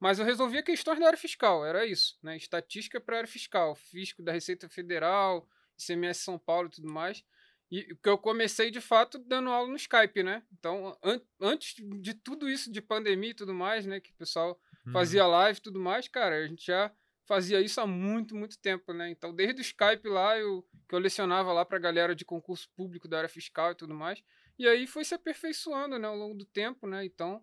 Mas 0.01 0.17
eu 0.17 0.25
resolvia 0.25 0.63
questões 0.63 0.99
da 0.99 1.05
área 1.05 1.17
fiscal, 1.17 1.63
era 1.63 1.85
isso, 1.85 2.17
né? 2.23 2.35
Estatística 2.35 2.99
para 2.99 3.17
a 3.17 3.19
área 3.19 3.29
fiscal, 3.29 3.75
fisco 3.75 4.23
da 4.23 4.31
Receita 4.31 4.67
Federal, 4.67 5.47
CMS 5.85 6.19
São 6.19 6.37
Paulo 6.37 6.67
e 6.67 6.71
tudo 6.71 6.91
mais. 6.91 7.23
E 7.71 7.95
que 7.95 8.09
eu 8.09 8.17
comecei 8.17 8.69
de 8.69 8.81
fato 8.81 9.17
dando 9.17 9.49
aula 9.49 9.69
no 9.69 9.77
Skype, 9.77 10.23
né? 10.23 10.43
Então, 10.51 10.97
an 11.01 11.21
antes 11.39 11.75
de 12.01 12.13
tudo 12.13 12.49
isso 12.49 12.69
de 12.71 12.81
pandemia 12.81 13.29
e 13.31 13.33
tudo 13.33 13.53
mais, 13.53 13.85
né? 13.85 13.99
Que 13.99 14.11
o 14.11 14.15
pessoal 14.15 14.59
uhum. 14.85 14.91
fazia 14.91 15.25
live 15.25 15.57
e 15.57 15.61
tudo 15.61 15.79
mais, 15.79 16.07
cara, 16.07 16.43
a 16.43 16.47
gente 16.47 16.65
já 16.65 16.91
fazia 17.25 17.61
isso 17.61 17.79
há 17.79 17.87
muito, 17.87 18.35
muito 18.35 18.59
tempo, 18.59 18.91
né? 18.91 19.09
Então, 19.09 19.33
desde 19.33 19.61
o 19.61 19.63
Skype 19.63 20.05
lá, 20.09 20.37
eu, 20.37 20.67
que 20.87 20.93
eu 20.93 20.99
lecionava 20.99 21.53
lá 21.53 21.63
pra 21.63 21.79
galera 21.79 22.13
de 22.13 22.25
concurso 22.25 22.69
público 22.75 23.07
da 23.07 23.19
área 23.19 23.29
fiscal 23.29 23.71
e 23.71 23.75
tudo 23.75 23.93
mais. 23.93 24.21
E 24.59 24.67
aí 24.67 24.85
foi 24.85 25.05
se 25.05 25.13
aperfeiçoando, 25.13 25.97
né? 25.97 26.07
Ao 26.07 26.15
longo 26.15 26.35
do 26.35 26.45
tempo, 26.45 26.85
né? 26.85 27.05
Então, 27.05 27.41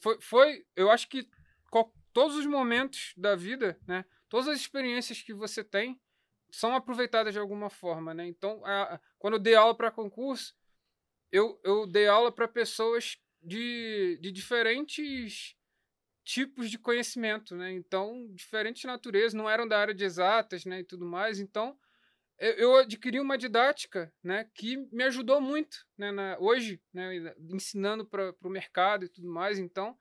foi, 0.00 0.18
foi 0.18 0.66
eu 0.74 0.90
acho 0.90 1.08
que 1.10 1.28
todos 2.12 2.36
os 2.36 2.46
momentos 2.46 3.12
da 3.16 3.36
vida, 3.36 3.78
né? 3.86 4.04
Todas 4.30 4.48
as 4.48 4.58
experiências 4.58 5.20
que 5.22 5.34
você 5.34 5.62
tem, 5.62 6.00
são 6.50 6.74
aproveitadas 6.74 7.32
de 7.32 7.38
alguma 7.38 7.70
forma, 7.70 8.14
né? 8.14 8.26
Então, 8.26 8.64
a, 8.64 9.00
quando 9.18 9.34
eu 9.34 9.40
dei 9.40 9.54
aula 9.54 9.74
para 9.74 9.90
concurso, 9.90 10.54
eu, 11.30 11.60
eu 11.62 11.86
dei 11.86 12.06
aula 12.06 12.32
para 12.32 12.48
pessoas 12.48 13.18
de, 13.42 14.18
de 14.20 14.32
diferentes 14.32 15.56
tipos 16.24 16.70
de 16.70 16.78
conhecimento, 16.78 17.56
né? 17.56 17.72
Então, 17.72 18.28
diferentes 18.34 18.84
naturezas, 18.84 19.34
não 19.34 19.48
eram 19.48 19.66
da 19.66 19.78
área 19.78 19.94
de 19.94 20.04
exatas, 20.04 20.64
né, 20.64 20.80
e 20.80 20.84
tudo 20.84 21.06
mais. 21.06 21.40
Então, 21.40 21.78
eu, 22.38 22.76
adquiri 22.76 23.18
uma 23.18 23.36
didática, 23.36 24.12
né, 24.22 24.48
que 24.54 24.76
me 24.92 25.02
ajudou 25.04 25.40
muito, 25.40 25.84
né, 25.96 26.12
na, 26.12 26.36
hoje, 26.38 26.80
né, 26.92 27.34
ensinando 27.50 28.04
para 28.04 28.32
o 28.42 28.50
mercado 28.50 29.04
e 29.04 29.08
tudo 29.08 29.26
mais. 29.26 29.58
Então, 29.58 29.98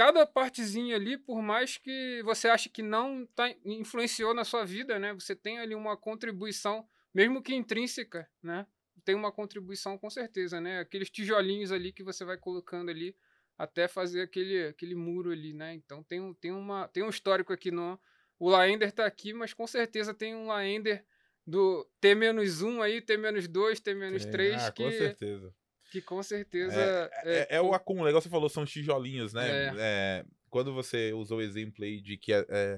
cada 0.00 0.26
partezinha 0.26 0.96
ali, 0.96 1.18
por 1.18 1.42
mais 1.42 1.76
que 1.76 2.22
você 2.22 2.48
ache 2.48 2.70
que 2.70 2.82
não 2.82 3.26
tá, 3.34 3.54
influenciou 3.62 4.32
na 4.32 4.44
sua 4.44 4.64
vida, 4.64 4.98
né? 4.98 5.12
Você 5.12 5.36
tem 5.36 5.58
ali 5.58 5.74
uma 5.74 5.94
contribuição, 5.94 6.88
mesmo 7.12 7.42
que 7.42 7.54
intrínseca, 7.54 8.26
né? 8.42 8.66
Tem 9.04 9.14
uma 9.14 9.30
contribuição 9.30 9.98
com 9.98 10.08
certeza, 10.08 10.58
né? 10.58 10.80
Aqueles 10.80 11.10
tijolinhos 11.10 11.70
ali 11.70 11.92
que 11.92 12.02
você 12.02 12.24
vai 12.24 12.38
colocando 12.38 12.90
ali 12.90 13.14
até 13.58 13.86
fazer 13.86 14.22
aquele, 14.22 14.68
aquele 14.68 14.94
muro 14.94 15.32
ali, 15.32 15.52
né? 15.52 15.74
Então 15.74 16.02
tem, 16.02 16.18
um, 16.18 16.32
tem, 16.32 16.50
uma, 16.50 16.88
tem 16.88 17.02
um 17.02 17.10
histórico 17.10 17.52
aqui 17.52 17.70
no... 17.70 18.00
O 18.38 18.48
Laender 18.48 18.92
tá 18.92 19.04
aqui, 19.04 19.34
mas 19.34 19.52
com 19.52 19.66
certeza 19.66 20.14
tem 20.14 20.34
um 20.34 20.46
Laender 20.46 21.04
do 21.46 21.86
T-1 22.00 22.80
aí, 22.80 23.02
T-2, 23.02 23.80
T-3 23.80 24.56
ah, 24.60 24.72
que... 24.72 24.82
com 24.82 24.90
certeza 24.90 25.54
que 25.90 26.00
com 26.00 26.22
certeza. 26.22 26.80
É, 26.80 27.10
é, 27.24 27.38
é, 27.38 27.46
é 27.56 27.60
o 27.60 27.74
acúmulo, 27.74 28.06
legal 28.06 28.20
você 28.20 28.28
falou, 28.28 28.48
são 28.48 28.64
tijolinhos, 28.64 29.34
né? 29.34 29.50
É. 29.50 29.72
é. 29.76 30.24
quando 30.48 30.72
você 30.72 31.12
usou 31.12 31.38
o 31.38 31.42
exemplo 31.42 31.84
aí 31.84 32.00
de 32.00 32.16
que 32.16 32.32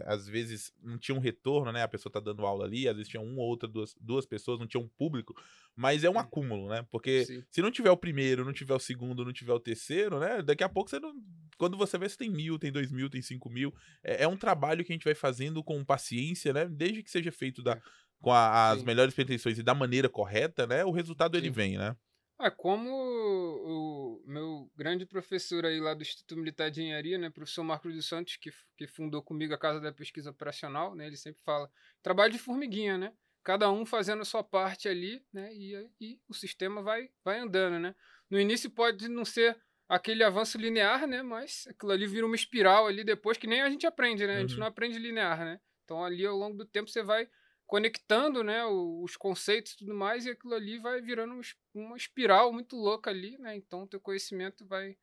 às 0.07 0.27
vezes 0.27 0.73
não 0.83 0.97
tinha 0.97 1.15
um 1.15 1.21
retorno, 1.21 1.71
né? 1.71 1.83
A 1.83 1.89
pessoa 1.89 2.11
tá 2.11 2.19
dando 2.19 2.47
aula 2.47 2.65
ali, 2.65 2.89
às 2.89 2.97
vezes 2.97 3.11
tinha 3.11 3.21
uma 3.21 3.43
ou 3.43 3.49
outra, 3.49 3.69
duas, 3.69 3.95
duas 4.01 4.25
pessoas, 4.25 4.59
não 4.59 4.67
tinha 4.67 4.83
um 4.83 4.89
público, 4.89 5.37
mas 5.77 6.05
é 6.05 6.11
um 6.11 6.19
acúmulo, 6.19 6.69
né? 6.71 6.87
Porque 6.91 7.27
Sim. 7.27 7.45
se 7.51 7.61
não 7.61 7.71
tiver 7.71 7.91
o 7.91 7.97
primeiro, 7.97 8.45
não 8.45 8.53
tiver 8.53 8.75
o 8.75 8.81
segundo, 8.81 9.25
não 9.25 9.33
tiver 9.33 9.53
o 9.53 9.61
terceiro, 9.61 10.19
né? 10.19 10.41
Daqui 10.43 10.65
a 10.65 10.69
pouco 10.69 10.89
você 10.89 10.99
não. 10.99 11.13
Quando 11.59 11.77
você 11.77 11.99
vê, 11.99 12.09
você 12.09 12.17
tem 12.17 12.31
mil, 12.31 12.59
tem 12.59 12.73
dois 12.73 12.91
mil, 12.91 13.11
tem 13.11 13.21
cinco 13.21 13.51
mil. 13.51 13.75
É, 14.03 14.25
é 14.25 14.29
um 14.29 14.39
trabalho 14.39 14.85
que 14.85 14.93
a 14.93 14.95
gente 14.95 15.05
vai 15.05 15.15
fazendo 15.15 15.63
com 15.63 15.85
paciência, 15.85 16.53
né? 16.53 16.67
Desde 16.67 17.03
que 17.03 17.11
seja 17.11 17.31
feito 17.31 17.63
da, 17.63 17.81
com 18.23 18.33
a, 18.33 18.71
as 18.71 18.81
Sim. 18.81 18.87
melhores 18.87 19.13
pretensões 19.13 19.59
e 19.59 19.63
da 19.63 19.75
maneira 19.75 20.09
correta, 20.09 20.67
né? 20.67 20.83
O 20.83 20.91
resultado 20.91 21.37
Sim. 21.37 21.43
ele 21.43 21.51
vem, 21.51 21.77
né? 21.77 21.95
Ah, 22.43 22.51
como 22.51 22.91
o 22.91 24.23
meu 24.27 24.69
grande 24.75 25.07
professor 25.07 25.65
aí 25.65 25.79
lá 25.79 25.95
do 25.95 26.03
Instituto 26.03 26.37
Militar 26.37 26.73
de 26.73 26.83
Engenharia, 26.83 27.17
né, 27.17 27.31
professor 27.31 27.63
Marcos 27.63 27.95
dos 27.95 28.05
Santos, 28.09 28.35
que, 28.35 28.51
que 28.77 28.89
fundou 28.89 29.23
comigo 29.23 29.55
a 29.55 29.59
Casa 29.59 29.81
da 29.81 29.93
Pesquisa 29.93 30.31
Operacional, 30.31 30.93
né, 30.97 31.07
ele 31.07 31.17
sempre 31.17 31.41
fala, 31.45 31.71
trabalho 32.03 32.33
de 32.33 32.41
formiguinha, 32.41 32.99
né? 32.99 33.13
Cada 33.45 33.71
um 33.71 33.87
fazendo 33.87 34.23
a 34.23 34.25
sua 34.25 34.43
parte 34.43 34.89
ali, 34.89 35.25
né? 35.33 35.55
E, 35.55 35.89
e 36.01 36.21
o 36.29 36.35
sistema 36.35 36.83
vai, 36.83 37.11
vai 37.25 37.39
andando, 37.39 37.79
né? 37.79 37.95
No 38.29 38.41
início 38.41 38.69
pode 38.69 39.09
não 39.09 39.25
ser 39.25 39.57
aquele 39.89 40.25
avanço 40.25 40.59
linear, 40.59 41.07
né? 41.07 41.23
Mas 41.23 41.65
aquilo 41.69 41.93
ali 41.93 42.09
vira 42.09 42.27
uma 42.27 42.35
espiral 42.35 42.89
ali 42.89 43.05
depois 43.05 43.39
que 43.39 43.47
nem 43.47 43.63
a 43.63 43.71
gente 43.71 43.87
aprende, 43.87 44.27
né? 44.27 44.39
A 44.39 44.41
gente 44.41 44.55
uhum. 44.55 44.61
não 44.61 44.67
aprende 44.67 44.99
linear, 44.99 45.39
né? 45.45 45.61
Então 45.85 46.05
ali 46.05 46.27
ao 46.27 46.37
longo 46.37 46.57
do 46.57 46.65
tempo 46.65 46.91
você 46.91 47.05
vai 47.05 47.29
conectando 47.67 48.43
né, 48.45 48.65
os 48.65 49.17
conceitos 49.17 49.73
e 49.73 49.77
tudo 49.79 49.95
mais, 49.95 50.27
e 50.27 50.31
aquilo 50.31 50.55
ali 50.55 50.79
vai 50.79 51.01
virando 51.01 51.41
uma 51.75 51.97
espiral 51.97 52.53
muito 52.53 52.77
louca 52.77 53.11
ali, 53.11 53.39
né? 53.39 53.57
Então, 53.57 53.87
teu 53.87 54.01
conhecimento 54.01 54.67
vai, 54.67 54.97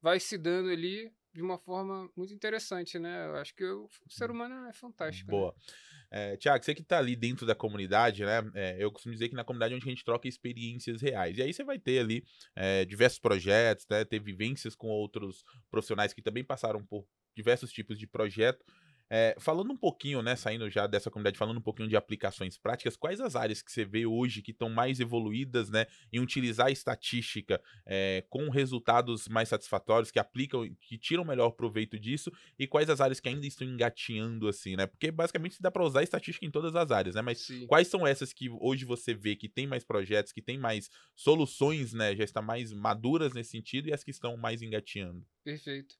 vai 0.00 0.18
se 0.18 0.38
dando 0.38 0.70
ali 0.70 1.12
de 1.36 1.42
uma 1.42 1.58
forma 1.58 2.10
muito 2.16 2.32
interessante, 2.32 2.98
né? 2.98 3.26
Eu 3.26 3.36
acho 3.36 3.54
que 3.54 3.64
o 3.64 3.88
ser 4.08 4.30
humano 4.30 4.66
é 4.66 4.72
fantástico. 4.72 5.30
Boa. 5.30 5.54
Né? 5.54 6.32
É, 6.32 6.36
Tiago, 6.36 6.64
você 6.64 6.74
que 6.74 6.80
está 6.80 6.98
ali 6.98 7.14
dentro 7.14 7.44
da 7.44 7.54
comunidade, 7.54 8.24
né? 8.24 8.50
É, 8.54 8.76
eu 8.82 8.90
costumo 8.90 9.12
dizer 9.12 9.28
que 9.28 9.34
na 9.34 9.44
comunidade 9.44 9.74
é 9.74 9.76
onde 9.76 9.86
a 9.86 9.90
gente 9.90 10.04
troca 10.04 10.26
experiências 10.26 11.02
reais. 11.02 11.36
E 11.36 11.42
aí 11.42 11.52
você 11.52 11.62
vai 11.62 11.78
ter 11.78 11.98
ali 11.98 12.24
é, 12.54 12.86
diversos 12.86 13.18
projetos, 13.18 13.86
né? 13.90 14.04
Ter 14.04 14.18
vivências 14.18 14.74
com 14.74 14.88
outros 14.88 15.44
profissionais 15.70 16.14
que 16.14 16.22
também 16.22 16.42
passaram 16.42 16.82
por 16.84 17.06
diversos 17.36 17.70
tipos 17.70 17.98
de 17.98 18.06
projeto. 18.06 18.64
É, 19.10 19.36
falando 19.38 19.72
um 19.72 19.76
pouquinho, 19.76 20.20
né, 20.22 20.34
saindo 20.34 20.68
já 20.68 20.86
dessa 20.86 21.10
comunidade, 21.10 21.38
falando 21.38 21.58
um 21.58 21.62
pouquinho 21.62 21.88
de 21.88 21.96
aplicações 21.96 22.58
práticas, 22.58 22.96
quais 22.96 23.20
as 23.20 23.36
áreas 23.36 23.62
que 23.62 23.70
você 23.70 23.84
vê 23.84 24.04
hoje 24.04 24.42
que 24.42 24.50
estão 24.50 24.68
mais 24.68 24.98
evoluídas, 25.00 25.70
né, 25.70 25.86
em 26.12 26.20
utilizar 26.20 26.66
a 26.66 26.70
estatística 26.70 27.60
é, 27.86 28.24
com 28.28 28.48
resultados 28.48 29.28
mais 29.28 29.48
satisfatórios, 29.48 30.10
que 30.10 30.18
aplicam, 30.18 30.68
que 30.80 30.98
tiram 30.98 31.24
melhor 31.24 31.50
proveito 31.50 31.98
disso, 31.98 32.30
e 32.58 32.66
quais 32.66 32.90
as 32.90 33.00
áreas 33.00 33.20
que 33.20 33.28
ainda 33.28 33.46
estão 33.46 33.66
engatinhando, 33.66 34.48
assim, 34.48 34.76
né? 34.76 34.86
Porque 34.86 35.10
basicamente 35.10 35.60
dá 35.60 35.70
para 35.70 35.84
usar 35.84 36.02
estatística 36.02 36.44
em 36.46 36.50
todas 36.50 36.74
as 36.74 36.90
áreas, 36.90 37.14
né? 37.14 37.22
Mas 37.22 37.40
Sim. 37.40 37.66
quais 37.66 37.88
são 37.88 38.06
essas 38.06 38.32
que 38.32 38.48
hoje 38.50 38.84
você 38.84 39.14
vê 39.14 39.36
que 39.36 39.48
tem 39.48 39.66
mais 39.66 39.84
projetos, 39.84 40.32
que 40.32 40.42
tem 40.42 40.58
mais 40.58 40.90
soluções, 41.14 41.92
né, 41.92 42.14
já 42.16 42.24
estão 42.24 42.42
mais 42.42 42.72
maduras 42.72 43.32
nesse 43.32 43.50
sentido, 43.50 43.88
e 43.88 43.92
as 43.92 44.02
que 44.04 44.10
estão 44.10 44.36
mais 44.36 44.62
engatinhando? 44.62 45.24
Perfeito. 45.44 45.96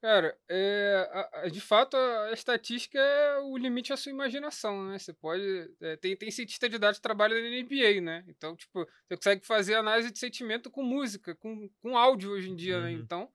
Cara, 0.00 0.36
é, 0.48 1.08
a, 1.12 1.40
a, 1.40 1.48
de 1.48 1.60
fato, 1.60 1.96
a, 1.96 2.26
a, 2.26 2.32
estatística 2.32 2.98
é 2.98 3.38
o 3.40 3.56
limite 3.56 3.92
à 3.92 3.96
sua 3.96 4.12
imaginação, 4.12 4.88
né? 4.88 4.98
Você 4.98 5.12
pode. 5.12 5.42
É, 5.80 5.96
tem, 5.96 6.16
tem 6.16 6.30
cientista 6.30 6.68
de 6.68 6.78
dados 6.78 6.98
que 6.98 7.02
trabalha 7.02 7.34
na 7.34 7.62
NBA, 7.62 8.00
né? 8.00 8.24
Então, 8.28 8.54
tipo, 8.54 8.86
você 9.08 9.16
consegue 9.16 9.44
fazer 9.44 9.74
análise 9.74 10.12
de 10.12 10.18
sentimento 10.18 10.70
com 10.70 10.84
música, 10.84 11.34
com, 11.34 11.68
com 11.82 11.96
áudio 11.98 12.30
hoje 12.30 12.48
em 12.48 12.54
dia, 12.54 12.80
né? 12.80 12.90
uhum. 12.90 12.96
né? 12.96 13.02
Então, 13.02 13.28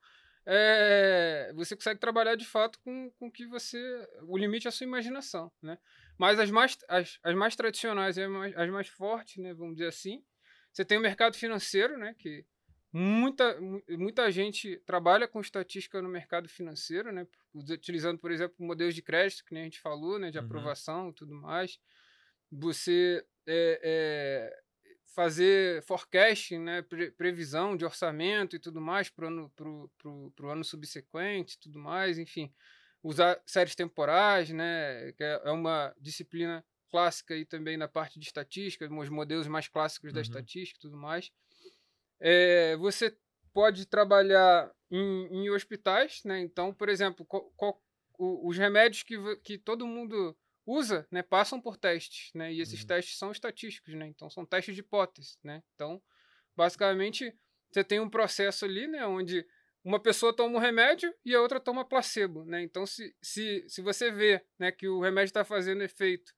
é, 0.45 1.51
você 1.53 1.75
consegue 1.75 1.99
trabalhar 1.99 2.35
de 2.35 2.45
fato 2.45 2.79
com, 2.79 3.11
com 3.19 3.29
que 3.29 3.45
você. 3.45 3.77
O 4.27 4.37
limite 4.37 4.67
a 4.67 4.71
sua 4.71 4.85
imaginação, 4.85 5.51
né? 5.61 5.77
Mas 6.17 6.39
as 6.39 6.49
mais, 6.49 6.77
as, 6.87 7.19
as 7.23 7.35
mais 7.35 7.55
tradicionais 7.55 8.17
as 8.17 8.29
mais, 8.29 8.57
as 8.57 8.69
mais 8.69 8.87
fortes, 8.87 9.37
né, 9.37 9.53
vamos 9.53 9.75
dizer 9.75 9.87
assim, 9.87 10.23
você 10.71 10.85
tem 10.85 10.97
o 10.97 11.01
mercado 11.01 11.35
financeiro, 11.35 11.97
né, 11.97 12.15
que 12.17 12.45
muita, 12.93 13.59
muita 13.89 14.31
gente 14.31 14.77
trabalha 14.85 15.27
com 15.27 15.41
estatística 15.41 15.99
no 15.99 16.07
mercado 16.07 16.47
financeiro, 16.47 17.11
né, 17.11 17.25
utilizando, 17.55 18.19
por 18.19 18.31
exemplo, 18.31 18.55
modelos 18.59 18.93
de 18.93 19.01
crédito, 19.01 19.43
que 19.43 19.53
nem 19.53 19.63
a 19.63 19.65
gente 19.65 19.81
falou, 19.81 20.19
né, 20.19 20.29
de 20.29 20.37
uhum. 20.37 20.45
aprovação 20.45 21.09
e 21.09 21.13
tudo 21.13 21.33
mais. 21.33 21.79
Você 22.51 23.25
é, 23.47 23.79
é, 23.83 24.63
fazer 25.15 25.81
forecasting, 25.83 26.59
né, 26.59 26.83
pre 26.83 27.09
previsão 27.11 27.75
de 27.75 27.83
orçamento 27.83 28.55
e 28.55 28.59
tudo 28.59 28.79
mais 28.79 29.09
para 29.09 29.25
o 29.25 29.27
ano, 29.27 29.51
pro, 29.55 29.91
pro, 29.97 30.31
pro 30.35 30.49
ano 30.49 30.63
subsequente 30.63 31.59
tudo 31.59 31.79
mais, 31.79 32.19
enfim. 32.19 32.53
Usar 33.01 33.41
séries 33.45 33.75
temporais, 33.75 34.51
né, 34.51 35.11
que 35.13 35.23
é, 35.23 35.41
é 35.43 35.51
uma 35.51 35.93
disciplina 35.99 36.63
clássica 36.91 37.35
e 37.35 37.43
também 37.43 37.75
na 37.75 37.87
parte 37.87 38.19
de 38.19 38.25
estatística, 38.27 38.87
os 38.87 39.09
modelos 39.09 39.47
mais 39.47 39.67
clássicos 39.67 40.09
uhum. 40.09 40.13
da 40.13 40.21
estatística 40.21 40.77
e 40.77 40.81
tudo 40.81 40.95
mais. 40.95 41.31
É, 42.25 42.77
você 42.77 43.13
pode 43.53 43.85
trabalhar 43.85 44.71
em, 44.89 45.27
em, 45.43 45.49
hospitais, 45.49 46.21
né? 46.23 46.39
Então, 46.39 46.73
por 46.73 46.87
exemplo, 46.87 47.25
qual, 47.25 47.51
qual, 47.57 47.83
os 48.17 48.57
remédios 48.57 49.03
que, 49.03 49.17
que 49.43 49.57
todo 49.57 49.85
mundo 49.85 50.33
usa, 50.65 51.05
né, 51.11 51.21
passam 51.21 51.59
por 51.59 51.75
testes, 51.75 52.31
né, 52.33 52.53
e 52.53 52.61
esses 52.61 52.81
uhum. 52.81 52.87
testes 52.87 53.17
são 53.17 53.31
estatísticos, 53.31 53.93
né, 53.95 54.07
então 54.07 54.29
são 54.29 54.45
testes 54.45 54.73
de 54.73 54.79
hipótese, 54.79 55.37
né, 55.43 55.61
então 55.75 56.01
basicamente 56.55 57.35
você 57.69 57.83
tem 57.83 57.99
um 57.99 58.09
processo 58.09 58.63
ali, 58.63 58.87
né, 58.87 59.05
onde 59.05 59.45
uma 59.83 59.99
pessoa 59.99 60.33
toma 60.33 60.55
um 60.55 60.61
remédio 60.61 61.13
e 61.25 61.35
a 61.35 61.41
outra 61.41 61.59
toma 61.59 61.83
placebo, 61.83 62.45
né, 62.45 62.61
então 62.63 62.85
se, 62.85 63.13
se, 63.21 63.65
se 63.67 63.81
você 63.81 64.09
vê, 64.09 64.41
né, 64.57 64.71
que 64.71 64.87
o 64.87 65.01
remédio 65.01 65.31
está 65.31 65.43
fazendo 65.43 65.83
efeito 65.83 66.31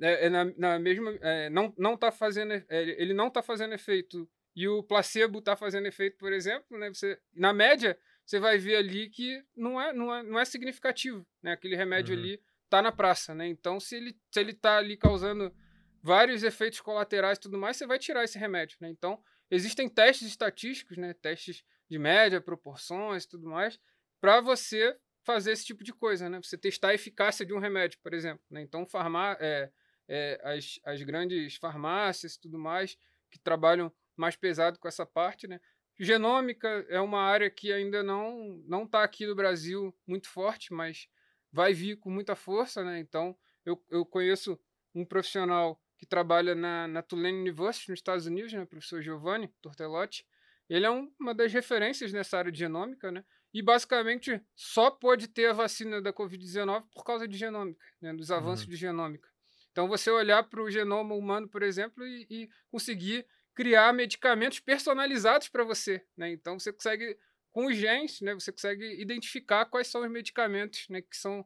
é, 0.00 0.26
é 0.26 0.30
na, 0.30 0.44
na, 0.44 0.78
mesma, 0.78 1.10
é, 1.20 1.50
não 1.50 1.74
não 1.76 1.94
está 1.94 2.12
fazendo, 2.12 2.52
é, 2.52 2.64
ele 2.68 3.14
não 3.14 3.28
está 3.28 3.42
fazendo 3.42 3.74
efeito 3.74 4.28
e 4.56 4.66
o 4.66 4.82
placebo 4.82 5.38
está 5.38 5.54
fazendo 5.54 5.86
efeito, 5.86 6.16
por 6.16 6.32
exemplo, 6.32 6.78
né, 6.78 6.88
você 6.88 7.20
na 7.34 7.52
média 7.52 7.96
você 8.24 8.40
vai 8.40 8.58
ver 8.58 8.76
ali 8.76 9.08
que 9.08 9.40
não 9.54 9.80
é, 9.80 9.92
não 9.92 10.12
é, 10.12 10.22
não 10.22 10.40
é 10.40 10.44
significativo, 10.44 11.24
né, 11.42 11.52
aquele 11.52 11.76
remédio 11.76 12.14
uhum. 12.14 12.20
ali 12.20 12.42
tá 12.68 12.82
na 12.82 12.90
praça, 12.90 13.34
né? 13.34 13.46
Então, 13.46 13.78
se 13.78 13.96
ele, 13.96 14.18
se 14.30 14.40
ele 14.40 14.52
tá 14.52 14.78
ali 14.78 14.96
causando 14.96 15.54
vários 16.02 16.42
efeitos 16.42 16.80
colaterais 16.80 17.38
e 17.38 17.40
tudo 17.40 17.58
mais, 17.58 17.76
você 17.76 17.86
vai 17.86 17.98
tirar 17.98 18.24
esse 18.24 18.38
remédio, 18.38 18.76
né? 18.80 18.88
Então, 18.88 19.22
existem 19.50 19.88
testes 19.88 20.26
estatísticos, 20.28 20.96
né? 20.96 21.14
Testes 21.14 21.64
de 21.88 21.98
média, 21.98 22.40
proporções 22.40 23.24
e 23.24 23.28
tudo 23.28 23.46
mais, 23.46 23.78
para 24.20 24.40
você 24.40 24.96
fazer 25.22 25.52
esse 25.52 25.64
tipo 25.64 25.84
de 25.84 25.92
coisa, 25.92 26.28
né? 26.28 26.40
Você 26.42 26.58
testar 26.58 26.88
a 26.88 26.94
eficácia 26.94 27.46
de 27.46 27.52
um 27.52 27.58
remédio, 27.58 27.98
por 28.02 28.12
exemplo, 28.12 28.44
né? 28.50 28.62
Então, 28.62 28.86
farmá 28.86 29.36
é, 29.40 29.70
é, 30.08 30.40
as, 30.42 30.80
as 30.84 31.02
grandes 31.02 31.56
farmácias 31.56 32.34
e 32.34 32.40
tudo 32.40 32.58
mais 32.58 32.98
que 33.30 33.38
trabalham 33.38 33.92
mais 34.16 34.36
pesado 34.36 34.78
com 34.78 34.88
essa 34.88 35.04
parte, 35.04 35.46
né? 35.46 35.60
Genômica 35.98 36.68
é 36.88 37.00
uma 37.00 37.20
área 37.20 37.50
que 37.50 37.72
ainda 37.72 38.02
não 38.02 38.62
não 38.66 38.84
está 38.84 39.02
aqui 39.02 39.26
no 39.26 39.34
Brasil 39.34 39.94
muito 40.06 40.28
forte, 40.28 40.72
mas 40.72 41.08
vai 41.50 41.72
vir 41.72 41.96
com 41.96 42.10
muita 42.10 42.36
força, 42.36 42.84
né? 42.84 42.98
Então, 42.98 43.36
eu, 43.64 43.82
eu 43.90 44.04
conheço 44.04 44.58
um 44.94 45.04
profissional 45.04 45.80
que 45.96 46.04
trabalha 46.04 46.54
na, 46.54 46.86
na 46.86 47.02
Tulane 47.02 47.40
University, 47.40 47.90
nos 47.90 47.98
Estados 47.98 48.26
Unidos, 48.26 48.52
né? 48.52 48.62
O 48.62 48.66
professor 48.66 49.00
Giovanni 49.00 49.48
Tortelotti. 49.62 50.26
Ele 50.68 50.84
é 50.84 50.90
um, 50.90 51.10
uma 51.18 51.34
das 51.34 51.52
referências 51.52 52.12
nessa 52.12 52.38
área 52.38 52.52
de 52.52 52.58
genômica, 52.58 53.10
né? 53.10 53.24
E 53.54 53.62
basicamente 53.62 54.38
só 54.54 54.90
pode 54.90 55.28
ter 55.28 55.46
a 55.46 55.52
vacina 55.54 56.02
da 56.02 56.12
Covid-19 56.12 56.84
por 56.92 57.04
causa 57.04 57.26
de 57.26 57.38
genômica, 57.38 57.82
né? 58.02 58.12
dos 58.12 58.30
avanços 58.30 58.66
uhum. 58.66 58.70
de 58.70 58.76
genômica. 58.76 59.30
Então, 59.72 59.88
você 59.88 60.10
olhar 60.10 60.42
para 60.42 60.62
o 60.62 60.70
genoma 60.70 61.14
humano, 61.14 61.48
por 61.48 61.62
exemplo, 61.62 62.06
e, 62.06 62.26
e 62.28 62.50
conseguir 62.70 63.26
criar 63.56 63.92
medicamentos 63.94 64.60
personalizados 64.60 65.48
para 65.48 65.64
você. 65.64 66.04
Né? 66.16 66.30
Então, 66.30 66.58
você 66.60 66.72
consegue 66.72 67.18
com 67.50 67.66
os 67.66 67.76
genes, 67.76 68.20
né, 68.20 68.34
você 68.34 68.52
consegue 68.52 69.00
identificar 69.00 69.64
quais 69.64 69.86
são 69.86 70.02
os 70.02 70.10
medicamentos 70.10 70.86
né, 70.90 71.00
que 71.00 71.16
são 71.16 71.44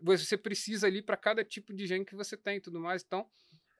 você 0.00 0.36
precisa 0.36 0.86
ali 0.86 1.02
para 1.02 1.16
cada 1.16 1.44
tipo 1.44 1.74
de 1.74 1.84
gene 1.84 2.04
que 2.04 2.14
você 2.14 2.36
tem 2.36 2.58
e 2.58 2.60
tudo 2.60 2.78
mais. 2.78 3.02
Então, 3.02 3.28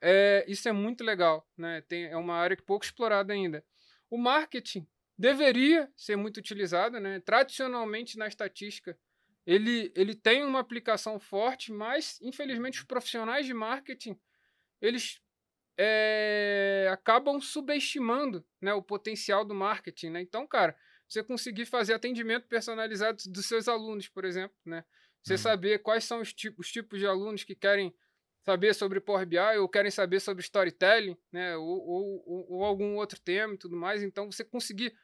é, 0.01 0.45
isso 0.49 0.69
é 0.69 0.73
muito 0.73 1.05
legal, 1.05 1.49
né? 1.57 1.83
Tem, 1.83 2.07
é 2.07 2.17
uma 2.17 2.35
área 2.35 2.57
que 2.57 2.65
pouco 2.65 2.85
explorada 2.85 3.33
ainda. 3.33 3.65
O 4.11 4.19
marketing 4.19 4.85
deveria 5.17 5.89
ser 5.97 6.17
muito 6.17 6.39
utilizado, 6.39 6.99
né? 6.99 7.21
Tradicionalmente 7.21 8.19
na 8.19 8.27
estatística, 8.27 8.99
ele, 9.47 9.93
ele 9.95 10.17
tem 10.17 10.43
uma 10.43 10.59
aplicação 10.59 11.21
forte, 11.21 11.71
mas 11.71 12.19
infelizmente 12.21 12.81
os 12.81 12.85
profissionais 12.85 13.47
de 13.47 13.55
marketing 13.55 14.19
eles 14.81 15.23
é, 15.79 16.89
acabam 16.93 17.41
subestimando 17.41 18.45
né, 18.61 18.73
o 18.75 18.83
potencial 18.83 19.45
do 19.45 19.55
marketing, 19.55 20.11
né? 20.11 20.21
Então, 20.21 20.47
cara, 20.47 20.77
você 21.09 21.23
conseguir 21.23 21.67
fazer 21.67 21.95
atendimento 21.95 22.47
personalizado 22.47 23.23
dos 23.27 23.47
seus 23.47 23.67
alunos, 23.67 24.09
por 24.09 24.25
exemplo, 24.25 24.57
né? 24.65 24.85
Você 25.23 25.35
uhum. 25.35 25.39
saber 25.39 25.79
quais 25.81 26.05
são 26.05 26.21
os 26.21 26.33
tipos, 26.33 26.67
os 26.67 26.73
tipos 26.73 26.99
de 26.99 27.07
alunos 27.07 27.45
que 27.45 27.55
querem 27.55 27.95
saber 28.45 28.75
sobre 28.75 29.01
Power 29.01 29.27
BI 29.27 29.59
ou 29.59 29.69
querem 29.69 29.91
saber 29.91 30.21
sobre 30.21 30.43
storytelling, 30.43 31.17
né? 31.33 31.57
Ou, 31.57 31.67
ou, 31.67 32.23
ou, 32.27 32.53
ou 32.53 32.65
algum 32.65 32.97
outro 32.97 33.21
tema 33.21 33.55
e 33.55 33.59
tudo 33.59 33.77
mais. 33.77 34.03
Então, 34.03 34.31
você 34.31 34.45
conseguir 34.45 34.95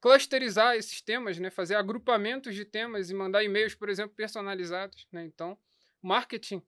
clusterizar 0.00 0.76
esses 0.76 1.00
temas, 1.00 1.38
né? 1.38 1.50
Fazer 1.50 1.76
agrupamentos 1.76 2.54
de 2.54 2.64
temas 2.64 3.10
e 3.10 3.14
mandar 3.14 3.44
e-mails, 3.44 3.74
por 3.74 3.88
exemplo, 3.88 4.14
personalizados, 4.16 5.06
né? 5.12 5.24
Então, 5.24 5.58
marketing 6.02 6.62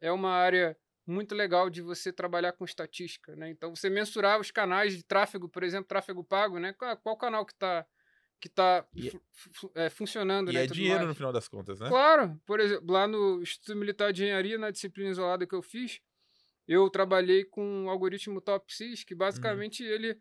é 0.00 0.12
uma 0.12 0.30
área 0.30 0.76
muito 1.08 1.34
legal 1.34 1.70
de 1.70 1.80
você 1.80 2.12
trabalhar 2.12 2.52
com 2.52 2.64
estatística, 2.64 3.34
né? 3.34 3.50
Então, 3.50 3.74
você 3.74 3.88
mensurar 3.88 4.38
os 4.38 4.50
canais 4.50 4.96
de 4.96 5.02
tráfego, 5.02 5.48
por 5.48 5.62
exemplo, 5.62 5.88
tráfego 5.88 6.22
pago, 6.22 6.58
né? 6.58 6.72
Qual, 6.72 6.96
qual 6.98 7.16
canal 7.16 7.46
que 7.46 7.52
está 7.52 7.86
que 8.40 8.46
está 8.46 8.86
é, 9.74 9.86
é, 9.86 9.90
funcionando. 9.90 10.50
E 10.50 10.54
né, 10.54 10.64
é 10.64 10.66
dinheiro 10.66 10.98
mais. 10.98 11.08
no 11.08 11.14
final 11.14 11.32
das 11.32 11.48
contas, 11.48 11.80
né? 11.80 11.88
Claro. 11.88 12.40
Por 12.46 12.60
exemplo, 12.60 12.92
lá 12.92 13.06
no 13.06 13.42
Instituto 13.42 13.76
Militar 13.76 14.12
de 14.12 14.22
Engenharia, 14.22 14.56
na 14.56 14.70
disciplina 14.70 15.10
isolada 15.10 15.46
que 15.46 15.54
eu 15.54 15.62
fiz, 15.62 16.00
eu 16.66 16.88
trabalhei 16.88 17.44
com 17.44 17.64
um 17.64 17.90
algoritmo 17.90 18.40
TOPSIS, 18.40 19.02
que 19.02 19.14
basicamente 19.14 19.82
uhum. 19.82 19.90
ele, 19.90 20.20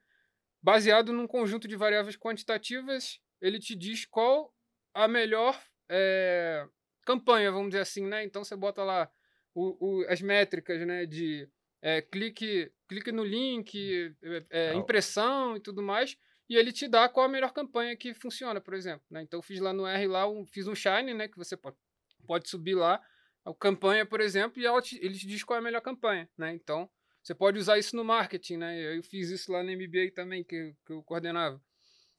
baseado 0.61 1.13
num 1.13 1.27
conjunto 1.27 1.67
de 1.67 1.75
variáveis 1.75 2.17
quantitativas, 2.17 3.19
ele 3.41 3.59
te 3.59 3.75
diz 3.75 4.05
qual 4.05 4.51
a 4.93 5.07
melhor 5.07 5.59
é, 5.89 6.67
campanha, 7.05 7.51
vamos 7.51 7.69
dizer 7.69 7.81
assim, 7.81 8.05
né? 8.05 8.23
Então 8.23 8.43
você 8.43 8.55
bota 8.55 8.83
lá 8.83 9.09
o, 9.60 10.01
o, 10.01 10.05
as 10.08 10.22
métricas, 10.22 10.86
né? 10.86 11.05
De 11.05 11.47
é, 11.82 12.01
clique, 12.01 12.72
clique 12.88 13.12
no 13.12 13.24
link, 13.24 14.16
é, 14.49 14.74
impressão 14.74 15.55
e 15.55 15.60
tudo 15.60 15.82
mais 15.82 16.18
e 16.49 16.55
ele 16.55 16.72
te 16.72 16.88
dá 16.88 17.10
qual 17.10 17.26
a 17.26 17.30
melhor 17.30 17.51
campanha 17.51 17.95
que 17.95 18.14
funciona, 18.14 18.62
por 18.62 18.74
exemplo. 18.74 19.05
Né? 19.10 19.22
Então, 19.22 19.39
eu 19.39 19.43
fiz 19.43 19.60
lá 19.60 19.74
no 19.74 19.86
R, 19.86 20.08
lá 20.08 20.28
um, 20.28 20.45
fiz 20.45 20.68
um 20.68 20.76
Shine, 20.76 21.14
né, 21.14 21.28
que 21.28 21.38
você 21.38 21.58
pode, 21.58 21.76
pode 22.26 22.49
subir 22.49 22.76
lá, 22.76 23.01
a 23.43 23.53
campanha, 23.53 24.05
por 24.05 24.22
exemplo, 24.22 24.62
e 24.62 24.82
te, 24.82 24.97
ele 25.03 25.18
te 25.18 25.28
diz 25.28 25.43
qual 25.43 25.58
é 25.58 25.60
a 25.60 25.64
melhor 25.64 25.82
campanha. 25.82 26.30
Né? 26.38 26.53
Então, 26.53 26.89
você 27.22 27.36
pode 27.36 27.60
usar 27.60 27.78
isso 27.78 27.95
no 27.95 28.03
marketing. 28.03 28.58
Né? 28.58 28.97
Eu 28.97 29.03
fiz 29.03 29.30
isso 29.30 29.51
lá 29.51 29.62
no 29.62 29.72
MBA 29.72 30.12
também, 30.16 30.43
que, 30.43 30.74
que 30.86 30.93
eu 30.93 31.03
coordenava. 31.03 31.62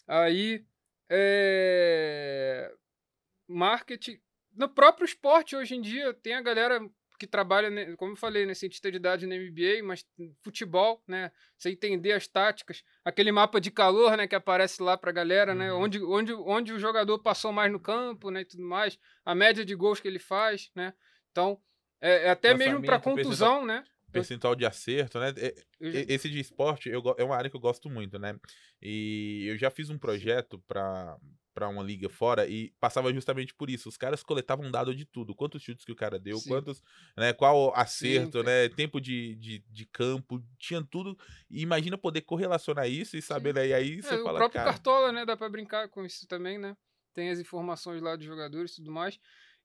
Aí, 0.06 0.64
é... 1.08 2.72
marketing... 3.46 4.20
No 4.54 4.68
próprio 4.68 5.04
esporte, 5.04 5.54
hoje 5.54 5.76
em 5.76 5.80
dia, 5.80 6.12
tem 6.12 6.34
a 6.34 6.42
galera 6.42 6.80
que 7.18 7.26
trabalha, 7.26 7.96
como 7.96 8.12
eu 8.12 8.16
falei, 8.16 8.46
né, 8.46 8.54
cientista 8.54 8.90
de 8.90 8.98
dados 8.98 9.26
no 9.26 9.34
MBA, 9.34 9.82
mas 9.82 10.06
futebol, 10.42 11.02
né, 11.06 11.32
você 11.56 11.70
entender 11.70 12.12
as 12.12 12.26
táticas, 12.28 12.82
aquele 13.04 13.32
mapa 13.32 13.60
de 13.60 13.70
calor, 13.70 14.16
né, 14.16 14.26
que 14.26 14.34
aparece 14.34 14.82
lá 14.82 14.96
para 14.96 15.10
a 15.10 15.12
galera, 15.12 15.54
né, 15.54 15.72
uhum. 15.72 15.82
onde, 15.82 16.02
onde, 16.02 16.32
onde 16.32 16.72
o 16.72 16.78
jogador 16.78 17.18
passou 17.18 17.52
mais 17.52 17.70
no 17.72 17.80
campo, 17.80 18.30
né, 18.30 18.42
e 18.42 18.44
tudo 18.44 18.62
mais, 18.62 18.98
a 19.24 19.34
média 19.34 19.64
de 19.64 19.74
gols 19.74 20.00
que 20.00 20.08
ele 20.08 20.18
faz, 20.18 20.70
né, 20.74 20.94
então, 21.30 21.60
é, 22.00 22.26
é 22.26 22.30
até 22.30 22.54
mesmo 22.54 22.82
para 22.82 23.00
contusão, 23.00 23.64
né. 23.64 23.84
Percentual 24.10 24.54
de 24.54 24.64
acerto, 24.64 25.20
né? 25.20 25.34
Esse 25.78 26.30
de 26.30 26.40
esporte 26.40 26.88
eu, 26.88 27.02
é 27.18 27.24
uma 27.24 27.36
área 27.36 27.50
que 27.50 27.56
eu 27.56 27.60
gosto 27.60 27.90
muito, 27.90 28.18
né? 28.18 28.38
E 28.80 29.44
eu 29.48 29.58
já 29.58 29.70
fiz 29.70 29.90
um 29.90 29.98
projeto 29.98 30.58
para 30.66 31.18
para 31.58 31.68
uma 31.68 31.82
liga 31.82 32.08
fora 32.08 32.46
e 32.46 32.70
passava 32.78 33.12
justamente 33.12 33.52
por 33.52 33.68
isso. 33.68 33.88
Os 33.88 33.96
caras 33.96 34.22
coletavam 34.22 34.70
dado 34.70 34.94
de 34.94 35.04
tudo, 35.04 35.34
quantos 35.34 35.60
chutes 35.60 35.84
que 35.84 35.90
o 35.90 35.96
cara 35.96 36.16
deu, 36.16 36.38
Sim. 36.38 36.50
quantos, 36.50 36.80
né, 37.16 37.32
qual 37.32 37.74
acerto, 37.74 38.38
Sim, 38.38 38.46
né, 38.46 38.68
tempo 38.68 39.00
de, 39.00 39.34
de, 39.34 39.58
de, 39.68 39.86
campo, 39.86 40.40
tinha 40.56 40.80
tudo. 40.84 41.18
E 41.50 41.60
imagina 41.60 41.98
poder 41.98 42.20
correlacionar 42.20 42.88
isso 42.88 43.16
e 43.16 43.22
saber, 43.22 43.52
né, 43.52 43.66
e 43.66 43.74
aí 43.74 44.00
você 44.00 44.14
é, 44.14 44.18
fala, 44.18 44.34
O 44.34 44.36
próprio 44.36 44.60
cara... 44.60 44.70
Cartola, 44.70 45.10
né, 45.10 45.26
dá 45.26 45.36
para 45.36 45.48
brincar 45.48 45.88
com 45.88 46.04
isso 46.04 46.28
também, 46.28 46.58
né? 46.58 46.76
Tem 47.12 47.30
as 47.30 47.40
informações 47.40 48.00
lá 48.00 48.14
dos 48.14 48.24
jogadores 48.24 48.72
e 48.72 48.76
tudo 48.76 48.92
mais. 48.92 49.18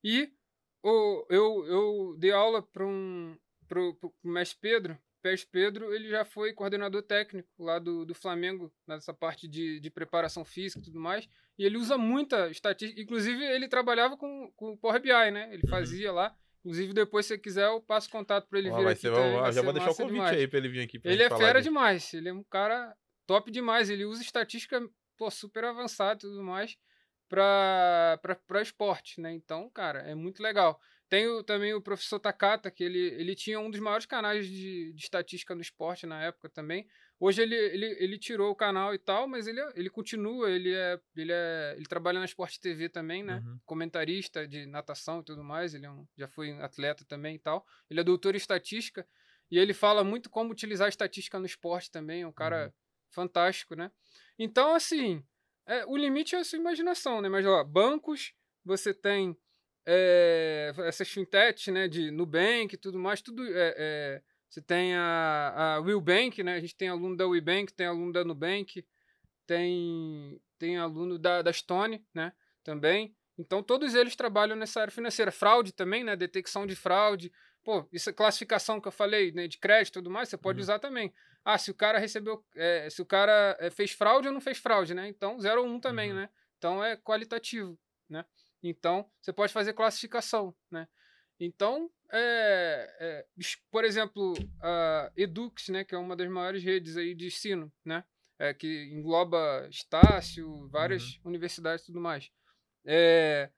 E 0.04 0.34
o, 0.82 1.28
eu, 1.30 1.66
eu 1.68 2.16
dei 2.18 2.32
aula 2.32 2.64
para 2.64 2.88
um 2.88 3.38
pro, 3.68 3.94
pro 3.96 4.14
mestre 4.24 4.58
Pedro, 4.60 4.98
Pérez 5.24 5.46
Pedro, 5.46 5.94
ele 5.96 6.10
já 6.10 6.26
foi 6.26 6.52
coordenador 6.52 7.02
técnico 7.02 7.48
lá 7.58 7.80
do, 7.80 8.06
do 8.06 8.14
Flamengo, 8.14 8.70
nessa 8.86 9.14
parte 9.14 9.48
de, 9.48 9.80
de 9.80 9.90
preparação 9.90 10.44
física 10.44 10.82
e 10.82 10.84
tudo 10.84 11.00
mais. 11.00 11.30
E 11.58 11.66
ele 11.66 11.78
usa 11.78 11.98
muita 11.98 12.50
estatística. 12.50 13.02
Inclusive, 13.02 13.42
ele 13.42 13.70
trabalhava 13.70 14.18
com, 14.18 14.52
com 14.56 14.74
o 14.74 14.78
Power 14.78 15.02
BI, 15.02 15.32
né? 15.32 15.48
Ele 15.54 15.62
uhum. 15.64 15.70
fazia 15.70 16.12
lá. 16.12 16.36
Inclusive, 16.60 16.94
depois, 16.94 17.26
se 17.26 17.36
você 17.36 17.38
quiser, 17.40 17.68
eu 17.68 17.82
passo 17.82 18.10
contato 18.10 18.50
para 18.50 18.60
ele 18.60 18.70
vir 18.70 18.88
aqui. 18.88 19.10
Vai, 19.10 19.52
já 19.54 19.62
vou 19.62 19.74
deixar 19.74 19.92
o 19.92 19.96
convite 19.96 20.14
demais. 20.14 20.38
aí 20.38 20.48
para 20.48 20.60
ele 20.60 20.70
vir 20.70 20.82
aqui. 20.82 21.00
Ele 21.04 21.24
é 21.24 21.30
fera 21.30 21.62
demais. 21.62 22.14
Ele 22.14 22.28
é 22.28 22.34
um 22.34 22.44
cara 22.44 22.94
top 23.26 23.50
demais. 23.50 23.90
Ele 23.90 24.04
usa 24.04 24.22
estatística 24.22 24.86
pô, 25.18 25.32
super 25.32 25.64
avançada 25.64 26.18
e 26.18 26.30
tudo 26.30 26.44
mais 26.44 26.78
para 27.30 28.62
esporte, 28.62 29.20
né? 29.20 29.34
Então, 29.34 29.70
cara, 29.72 30.00
é 30.00 30.14
muito 30.14 30.44
legal. 30.44 30.80
Tem 31.14 31.28
o, 31.28 31.44
também 31.44 31.76
o 31.76 31.80
professor 31.80 32.20
Takata, 32.20 32.72
que 32.72 32.84
ele, 32.84 32.98
ele 32.98 33.36
tinha 33.36 33.60
um 33.60 33.70
dos 33.70 33.80
maiores 33.80 34.08
canais 34.08 34.48
de, 34.48 34.92
de 34.94 35.04
estatística 35.04 35.54
no 35.54 35.62
esporte 35.62 36.08
na 36.08 36.20
época 36.24 36.50
também. 36.50 36.88
Hoje 37.20 37.44
ele, 37.44 37.54
ele, 37.54 37.86
ele 38.00 38.18
tirou 38.18 38.50
o 38.50 38.56
canal 38.56 38.96
e 38.96 38.98
tal, 38.98 39.28
mas 39.28 39.46
ele, 39.46 39.62
ele 39.76 39.92
continua, 39.92 40.50
ele 40.50 40.74
é, 40.74 41.00
ele 41.16 41.32
é. 41.32 41.76
Ele 41.78 41.86
trabalha 41.86 42.18
na 42.18 42.26
Sport 42.26 42.58
TV 42.58 42.90
também, 42.90 43.22
né? 43.22 43.44
Uhum. 43.46 43.60
Comentarista 43.64 44.48
de 44.48 44.66
natação 44.66 45.20
e 45.20 45.24
tudo 45.24 45.44
mais. 45.44 45.76
Ele 45.76 45.86
é 45.86 45.92
um, 45.92 46.04
já 46.18 46.28
foi 46.28 46.50
atleta 46.54 47.06
também 47.06 47.36
e 47.36 47.40
tal. 47.40 47.64
Ele 47.92 48.00
é 48.00 48.04
doutor 48.04 48.34
em 48.34 48.38
estatística. 48.38 49.08
E 49.52 49.60
ele 49.60 49.72
fala 49.72 50.04
muito 50.04 50.32
como 50.32 50.52
utilizar 50.52 50.88
a 50.88 50.90
estatística 50.90 51.38
no 51.38 51.46
esporte 51.46 51.92
também. 51.92 52.24
É 52.24 52.28
um 52.28 52.34
cara 52.34 52.66
uhum. 52.66 52.72
fantástico, 53.12 53.76
né? 53.76 53.92
Então, 54.40 54.74
assim, 54.74 55.24
é, 55.68 55.86
o 55.86 55.96
limite 55.96 56.34
é 56.34 56.40
a 56.40 56.44
sua 56.44 56.58
imaginação, 56.58 57.22
né? 57.22 57.30
Mas, 57.30 57.46
ó, 57.46 57.64
bancos, 57.64 58.34
você 58.66 58.96
tem 58.96 59.38
é, 59.86 60.74
essas 60.80 61.10
fintechs, 61.10 61.74
né? 61.74 61.88
De 61.88 62.12
Nubank 62.12 62.74
e 62.74 62.78
tudo 62.78 62.98
mais, 63.00 63.22
tudo 63.22 63.46
é, 63.46 63.76
é, 63.78 64.22
você 64.50 64.62
tem 64.62 64.96
a, 64.96 65.54
a 65.56 65.80
Willbank, 65.80 66.44
né? 66.44 66.56
A 66.56 66.60
gente 66.60 66.76
tem 66.76 66.88
aluno 66.88 67.18
da 67.18 67.26
Willbank, 67.26 67.74
tem 67.74 67.88
aluno 67.88 68.14
da 68.14 68.24
Nubank, 68.24 68.86
tem, 69.48 70.40
tem 70.60 70.78
aluno 70.78 71.18
da, 71.18 71.42
da 71.42 71.52
Stone, 71.52 72.06
né? 72.14 72.32
Também. 72.64 73.16
Então, 73.38 73.64
todos 73.64 73.96
eles 73.96 74.16
trabalham 74.16 74.56
nessa 74.56 74.82
área 74.82 74.92
financeira. 74.92 75.32
Fraude 75.32 75.74
também, 75.74 76.04
né? 76.04 76.16
Detecção 76.16 76.68
de 76.68 76.76
fraude. 76.76 77.32
Pô, 77.64 77.88
isso 77.92 78.10
é 78.10 78.14
classificação 78.14 78.80
que 78.80 78.88
eu 78.88 78.92
falei, 78.92 79.32
né? 79.32 79.48
De 79.48 79.58
crédito 79.58 79.94
e 79.94 80.00
tudo 80.00 80.12
mais, 80.12 80.30
você 80.30 80.38
pode 80.38 80.60
uhum. 80.60 80.64
usar 80.64 80.80
também. 80.80 81.12
Ah, 81.44 81.58
se 81.58 81.72
o 81.72 81.74
cara 81.74 81.98
recebeu. 81.98 82.46
É, 82.56 82.90
se 82.90 83.02
o 83.02 83.06
cara 83.06 83.58
é, 83.60 83.70
fez 83.70 83.92
fraude 83.92 84.28
ou 84.28 84.34
não 84.34 84.42
fez 84.42 84.60
fraude, 84.60 84.94
né? 84.94 85.08
Então, 85.08 85.40
0 85.40 85.62
ou 85.62 85.68
1 85.68 85.74
um 85.74 85.80
também, 85.80 86.12
uhum. 86.12 86.18
né? 86.18 86.30
Então 86.58 86.84
é 86.84 86.96
qualitativo, 86.96 87.78
né? 88.08 88.24
Então, 88.64 89.10
você 89.22 89.34
pode 89.34 89.52
fazer 89.52 89.74
classificação, 89.74 90.56
né? 90.72 90.88
Então, 91.40 91.92
é, 92.12 92.96
é, 93.00 93.26
por 93.70 93.84
exemplo, 93.84 94.34
a 94.62 95.12
Edux, 95.18 95.68
né, 95.70 95.84
que 95.84 95.94
é 95.94 95.98
uma 95.98 96.16
das 96.16 96.30
maiores 96.30 96.64
redes 96.64 96.96
aí 96.96 97.14
de 97.14 97.28
ensino, 97.28 97.72
né, 97.84 98.04
é, 98.40 98.54
que 98.54 98.86
engloba 98.94 99.68
Estácio, 99.70 100.68
várias 100.70 101.16
uhum. 101.16 101.32
universidades 101.32 101.84
e 101.84 101.88
tudo 101.88 102.00
mais. 102.00 102.32
É, 102.86 103.50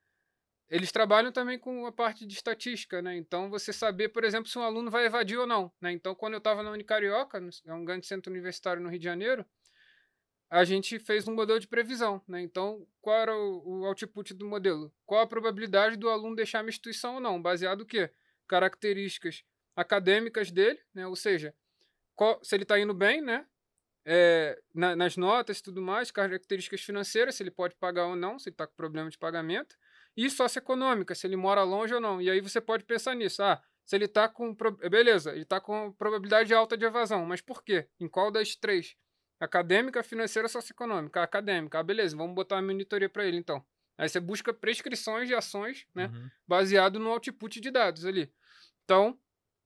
eles 0.70 0.92
trabalham 0.92 1.32
também 1.32 1.60
com 1.60 1.86
a 1.86 1.92
parte 1.92 2.26
de 2.26 2.34
estatística, 2.34 3.02
né? 3.02 3.16
Então, 3.16 3.52
você 3.52 3.72
saber, 3.72 4.10
por 4.10 4.24
exemplo, 4.24 4.50
se 4.50 4.58
um 4.58 4.64
aluno 4.64 4.90
vai 4.90 5.06
evadir 5.06 5.38
ou 5.38 5.46
não, 5.46 5.72
né? 5.80 5.92
Então, 5.92 6.16
quando 6.16 6.34
eu 6.34 6.40
estava 6.40 6.64
na 6.64 6.72
Unicarioca, 6.72 7.40
é 7.66 7.74
um 7.74 7.86
grande 7.86 8.08
centro 8.08 8.32
universitário 8.32 8.82
no 8.82 8.90
Rio 8.90 9.00
de 9.00 9.06
Janeiro, 9.06 9.46
a 10.50 10.64
gente 10.64 11.00
fez 11.00 11.28
um 11.28 11.34
modelo 11.34 11.60
de 11.60 11.68
previsão, 11.68 12.22
né? 12.28 12.42
Então, 12.42 12.88
qual 13.02 13.16
era 13.16 13.36
o, 13.36 13.86
output 13.86 14.34
do 14.34 14.46
modelo? 14.46 14.94
Qual 15.06 15.22
a 15.22 15.28
probabilidade 15.28 15.98
do 15.98 16.10
aluno 16.10 16.36
deixar 16.36 16.64
a 16.64 16.68
instituição 16.68 17.16
ou 17.16 17.20
não? 17.20 17.42
Baseado 17.42 17.82
o 17.82 17.86
quê? 17.86 18.12
Características 18.48 19.44
acadêmicas 19.76 20.52
dele, 20.52 20.80
né? 20.94 21.06
Ou 21.08 21.16
seja, 21.16 21.54
qual, 22.16 22.40
se 22.44 22.56
ele 22.56 22.64
está 22.64 22.80
indo 22.80 22.94
bem, 22.94 23.22
né? 23.22 23.46
É, 24.08 24.62
na, 24.74 24.96
nas 24.96 25.18
notas 25.18 25.58
e 25.58 25.64
tudo 25.64 25.82
mais, 25.82 26.12
características 26.12 26.82
financeiras, 26.82 27.36
se 27.36 27.42
ele 27.44 27.50
pode 27.50 27.76
pagar 27.76 28.06
ou 28.06 28.16
não, 28.16 28.38
se 28.38 28.50
ele 28.50 28.54
está 28.54 28.68
com 28.68 28.76
problema 28.76 29.10
de 29.10 29.18
pagamento, 29.18 29.76
e 30.16 30.30
socioeconômica, 30.30 31.16
se 31.16 31.26
ele 31.26 31.36
mora 31.36 31.64
longe 31.64 31.94
ou 31.94 32.00
não. 32.00 32.22
E 32.22 32.30
aí 32.30 32.40
você 32.40 32.62
pode 32.62 32.86
pensar 32.86 33.16
nisso. 33.16 33.42
Ah, 33.44 33.62
se 33.86 33.96
ele 33.96 34.06
está 34.06 34.30
com. 34.30 34.56
Beleza, 34.90 35.32
ele 35.32 35.42
está 35.42 35.60
com 35.60 35.92
probabilidade 35.94 36.54
alta 36.54 36.78
de 36.78 36.86
evasão, 36.86 37.26
mas 37.26 37.42
por 37.42 37.64
quê? 37.64 37.88
Em 38.00 38.08
qual 38.08 38.32
das 38.32 38.56
três? 38.56 38.96
Acadêmica, 39.40 40.04
financeira, 40.04 40.48
socioeconômica. 40.48 41.22
Acadêmica. 41.22 41.80
Ah, 41.80 41.84
beleza, 41.84 42.16
vamos 42.16 42.36
botar 42.36 42.56
uma 42.56 42.62
monitoria 42.64 43.10
para 43.10 43.26
ele 43.26 43.38
então. 43.38 43.64
Aí 43.98 44.10
você 44.10 44.20
busca 44.20 44.54
prescrições 44.54 45.28
de 45.28 45.36
ações, 45.36 45.86
né? 45.94 46.08
Uhum. 46.08 46.30
Baseado 46.48 47.00
no 47.00 47.10
output 47.10 47.60
de 47.60 47.72
dados 47.72 48.06
ali. 48.06 48.32
Então, 48.84 49.18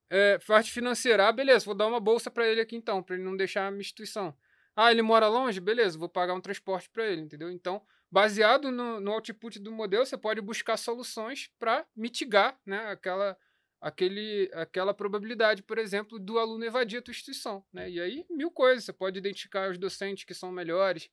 é, 0.10 0.38
parte 0.40 0.72
financeira. 0.72 1.28
Ah, 1.28 1.32
beleza, 1.32 1.66
vou 1.66 1.76
dar 1.76 1.88
uma 1.88 2.00
bolsa 2.00 2.30
para 2.30 2.48
ele 2.48 2.62
aqui 2.62 2.76
então, 2.76 3.02
para 3.02 3.16
ele 3.16 3.24
não 3.24 3.36
deixar 3.36 3.68
a 3.68 3.72
minha 3.72 3.82
instituição. 3.82 4.36
Ah, 4.76 4.92
ele 4.92 5.02
mora 5.02 5.28
longe? 5.28 5.60
Beleza, 5.60 5.98
vou 5.98 6.10
pagar 6.10 6.34
um 6.34 6.42
transporte 6.42 6.90
para 6.90 7.06
ele, 7.06 7.22
entendeu? 7.22 7.52
Então, 7.52 7.82
baseado 8.12 8.72
no, 8.72 9.00
no 9.00 9.12
output 9.12 9.60
do 9.60 9.72
modelo, 9.72 10.06
você 10.06 10.18
pode 10.18 10.42
buscar 10.42 10.78
soluções 10.78 11.50
para 11.60 11.86
mitigar 11.96 12.58
né, 12.66 12.88
aquela 12.90 13.38
aquele, 13.82 14.50
aquela 14.54 14.94
probabilidade, 14.94 15.64
por 15.64 15.78
exemplo, 15.78 16.20
do 16.20 16.38
aluno 16.38 16.66
evadir 16.66 17.00
a 17.00 17.02
tua 17.02 17.12
instituição. 17.12 17.64
Né? 17.72 17.90
E 17.90 18.00
aí, 18.00 18.26
mil 18.30 18.52
coisas. 18.52 18.84
Você 18.84 18.94
pode 18.94 19.18
identificar 19.18 19.70
os 19.70 19.78
docentes 19.78 20.24
que 20.24 20.34
são 20.34 20.52
melhores, 20.52 21.10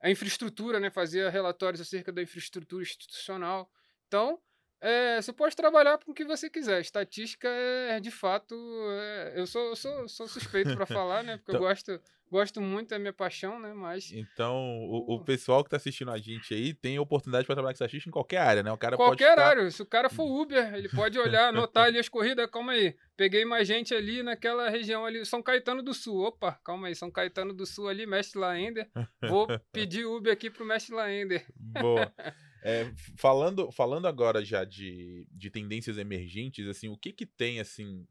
a 0.00 0.10
infraestrutura, 0.10 0.78
né? 0.78 0.90
fazer 0.90 1.28
relatórios 1.30 1.80
acerca 1.80 2.12
da 2.12 2.22
infraestrutura 2.22 2.82
institucional. 2.82 3.70
Então, 4.06 4.40
é, 4.80 5.20
você 5.20 5.32
pode 5.32 5.56
trabalhar 5.56 5.98
com 5.98 6.12
o 6.12 6.14
que 6.14 6.24
você 6.24 6.48
quiser. 6.48 6.80
Estatística 6.80 7.48
é, 7.48 7.98
de 7.98 8.10
fato, 8.10 8.54
é, 8.90 9.32
eu 9.36 9.46
sou, 9.46 9.70
eu 9.70 9.76
sou, 9.76 10.08
sou 10.08 10.28
suspeito 10.28 10.74
para 10.74 10.86
falar, 10.86 11.24
né? 11.24 11.38
Porque 11.38 11.52
então, 11.52 11.62
eu 11.62 11.68
gosto, 11.68 12.00
gosto 12.30 12.60
muito, 12.60 12.94
é 12.94 12.98
minha 12.98 13.12
paixão, 13.12 13.58
né? 13.58 13.72
Mas. 13.72 14.12
Então, 14.12 14.56
o, 14.84 15.14
o 15.14 15.24
pessoal 15.24 15.62
que 15.62 15.68
está 15.68 15.76
assistindo 15.76 16.10
a 16.10 16.18
gente 16.18 16.52
aí 16.54 16.74
tem 16.74 16.98
oportunidade 16.98 17.46
para 17.46 17.54
trabalhar 17.54 17.72
com 17.72 17.76
estatística 17.84 18.08
em 18.08 18.12
qualquer 18.12 18.38
área, 18.38 18.62
né? 18.62 18.72
O 18.72 18.78
cara 18.78 18.96
qualquer 18.96 19.34
pode 19.34 19.40
área. 19.40 19.70
Se 19.70 19.82
o 19.82 19.86
cara 19.86 20.08
for 20.08 20.24
Uber, 20.24 20.74
ele 20.74 20.88
pode 20.88 21.18
olhar, 21.18 21.48
anotar 21.48 21.84
ali 21.84 21.98
as 21.98 22.08
corridas. 22.08 22.48
Calma 22.50 22.72
aí. 22.72 22.96
Peguei 23.16 23.44
mais 23.44 23.66
gente 23.66 23.94
ali 23.94 24.22
naquela 24.22 24.68
região 24.68 25.04
ali, 25.04 25.24
São 25.24 25.42
Caetano 25.42 25.82
do 25.82 25.94
Sul. 25.94 26.22
Opa, 26.22 26.58
calma 26.64 26.88
aí, 26.88 26.94
São 26.94 27.10
Caetano 27.10 27.54
do 27.54 27.64
Sul 27.64 27.88
ali, 27.88 28.06
Mestre 28.06 28.38
Laender. 28.38 28.88
Vou 29.22 29.46
pedir 29.72 30.04
Uber 30.04 30.32
aqui 30.32 30.50
pro 30.50 30.66
Mestre 30.66 30.94
Laender. 30.94 31.46
Boa. 31.56 32.12
É, 32.68 32.92
falando, 33.16 33.70
falando 33.70 34.08
agora 34.08 34.44
já 34.44 34.64
de, 34.64 35.24
de 35.30 35.50
tendências 35.50 35.98
emergentes, 35.98 36.66
assim, 36.66 36.88
o 36.88 36.96
que 36.96 37.12
que 37.12 37.24
tem, 37.24 37.60
assim, 37.60 38.04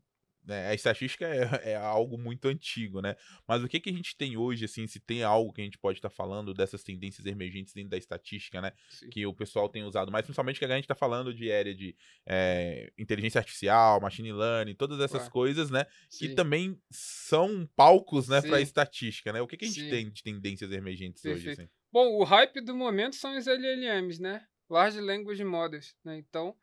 né? 0.46 0.68
A 0.68 0.74
estatística 0.74 1.26
é, 1.26 1.72
é, 1.72 1.76
algo 1.76 2.18
muito 2.18 2.48
antigo, 2.48 3.02
né? 3.02 3.16
Mas 3.48 3.64
o 3.64 3.68
que 3.68 3.80
que 3.80 3.90
a 3.90 3.94
gente 3.94 4.16
tem 4.16 4.38
hoje, 4.38 4.66
assim, 4.66 4.88
se 4.88 5.00
tem 5.00 5.24
algo 5.24 5.52
que 5.52 5.62
a 5.62 5.64
gente 5.64 5.78
pode 5.78 6.00
estar 6.00 6.10
tá 6.10 6.16
falando 6.16 6.54
dessas 6.54 6.84
tendências 6.84 7.26
emergentes 7.26 7.74
dentro 7.74 7.90
da 7.90 7.98
estatística, 7.98 8.62
né? 8.62 8.72
Sim. 8.90 9.10
Que 9.10 9.26
o 9.26 9.34
pessoal 9.34 9.68
tem 9.70 9.84
usado 9.84 10.12
mais, 10.12 10.26
principalmente 10.26 10.60
que 10.60 10.66
a 10.66 10.70
gente 10.70 10.84
está 10.84 10.96
falando 10.96 11.34
de 11.34 11.52
área 11.52 11.74
de 11.74 11.96
é, 12.26 12.92
inteligência 12.98 13.40
artificial, 13.40 14.00
machine 14.00 14.32
learning, 14.32 14.76
todas 14.76 15.00
essas 15.00 15.24
Ué. 15.24 15.30
coisas, 15.30 15.70
né? 15.70 15.86
Sim. 16.10 16.30
Que 16.30 16.36
também 16.36 16.80
são 16.92 17.68
palcos, 17.76 18.28
né, 18.28 18.42
para 18.42 18.62
estatística, 18.62 19.34
né? 19.34 19.42
O 19.42 19.48
que 19.48 19.58
que 19.58 19.66
a 19.66 19.68
gente 19.68 19.82
Sim. 19.82 19.90
tem 19.90 20.10
de 20.10 20.24
tendências 20.24 20.72
emergentes 20.72 21.22
Perfeito. 21.22 21.50
hoje, 21.50 21.62
assim? 21.62 21.70
Bom, 21.92 22.18
o 22.18 22.24
hype 22.24 22.62
do 22.62 22.76
momento 22.76 23.16
são 23.16 23.38
os 23.38 23.48
LLMs, 23.48 24.22
né? 24.22 24.46
Large 24.70 25.00
Language 25.00 25.44
Models, 25.44 25.96
né? 26.04 26.18
Então, 26.18 26.56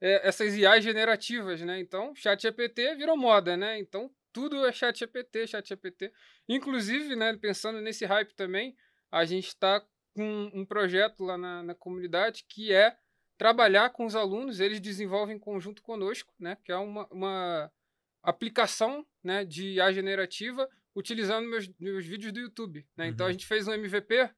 é, 0.00 0.26
essas 0.28 0.56
IAs 0.56 0.84
generativas, 0.84 1.60
né? 1.62 1.78
Então, 1.80 2.14
chat 2.14 2.40
GPT 2.40 2.94
virou 2.96 3.16
moda, 3.16 3.56
né? 3.56 3.78
Então, 3.78 4.10
tudo 4.32 4.66
é 4.66 4.72
chat 4.72 4.98
GPT, 4.98 5.46
chat 5.46 5.68
GPT. 5.68 6.12
Inclusive, 6.48 7.16
né, 7.16 7.36
pensando 7.36 7.80
nesse 7.80 8.04
hype 8.04 8.34
também, 8.34 8.76
a 9.10 9.24
gente 9.24 9.48
está 9.48 9.82
com 10.14 10.50
um 10.52 10.64
projeto 10.64 11.24
lá 11.24 11.38
na, 11.38 11.62
na 11.62 11.74
comunidade 11.74 12.44
que 12.48 12.72
é 12.72 12.96
trabalhar 13.38 13.90
com 13.90 14.06
os 14.06 14.14
alunos, 14.14 14.60
eles 14.60 14.80
desenvolvem 14.80 15.36
em 15.36 15.40
conjunto 15.40 15.82
conosco, 15.82 16.32
né? 16.38 16.56
Que 16.64 16.72
é 16.72 16.76
uma, 16.76 17.06
uma 17.10 17.72
aplicação 18.22 19.06
né, 19.22 19.44
de 19.44 19.74
IA 19.74 19.92
generativa 19.92 20.68
utilizando 20.94 21.48
meus, 21.48 21.68
meus 21.78 22.06
vídeos 22.06 22.32
do 22.32 22.40
YouTube. 22.40 22.86
Né? 22.96 23.04
Uhum. 23.04 23.10
Então 23.10 23.26
a 23.26 23.28
uhum. 23.28 23.32
gente 23.32 23.46
fez 23.46 23.68
um 23.68 23.72
MVP 23.72 24.30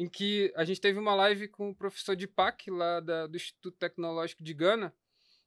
em 0.00 0.08
que 0.08 0.50
a 0.56 0.64
gente 0.64 0.80
teve 0.80 0.98
uma 0.98 1.14
live 1.14 1.46
com 1.46 1.68
o 1.68 1.74
professor 1.74 2.16
de 2.16 2.26
PAC, 2.26 2.70
lá 2.70 3.00
da, 3.00 3.26
do 3.26 3.36
Instituto 3.36 3.76
Tecnológico 3.76 4.42
de 4.42 4.54
Gana, 4.54 4.94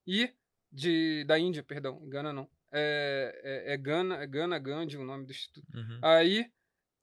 e 0.06 0.32
de, 0.72 1.24
da 1.24 1.40
Índia, 1.40 1.64
perdão, 1.64 2.00
Gana 2.08 2.32
não. 2.32 2.48
É, 2.72 3.42
é, 3.44 3.74
é 3.74 3.78
Gana, 3.78 4.18
é 4.18 4.28
Gana 4.28 4.60
Gandhi 4.60 4.96
o 4.96 5.04
nome 5.04 5.26
do 5.26 5.32
instituto. 5.32 5.66
Uhum. 5.76 6.00
Aí, 6.04 6.52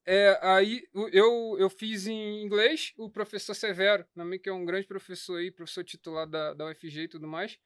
é, 0.06 0.38
aí 0.40 0.84
eu, 1.12 1.56
eu 1.58 1.68
fiz 1.68 2.06
em 2.06 2.40
inglês, 2.40 2.92
o 2.96 3.10
professor 3.10 3.54
Severo, 3.54 4.06
também 4.14 4.38
que 4.38 4.48
é 4.48 4.52
um 4.52 4.64
grande 4.64 4.86
professor 4.86 5.38
aí, 5.38 5.50
professor 5.50 5.82
titular 5.82 6.28
da, 6.28 6.54
da 6.54 6.70
UFG 6.70 7.00
e 7.00 7.08
tudo 7.08 7.26
mais, 7.26 7.58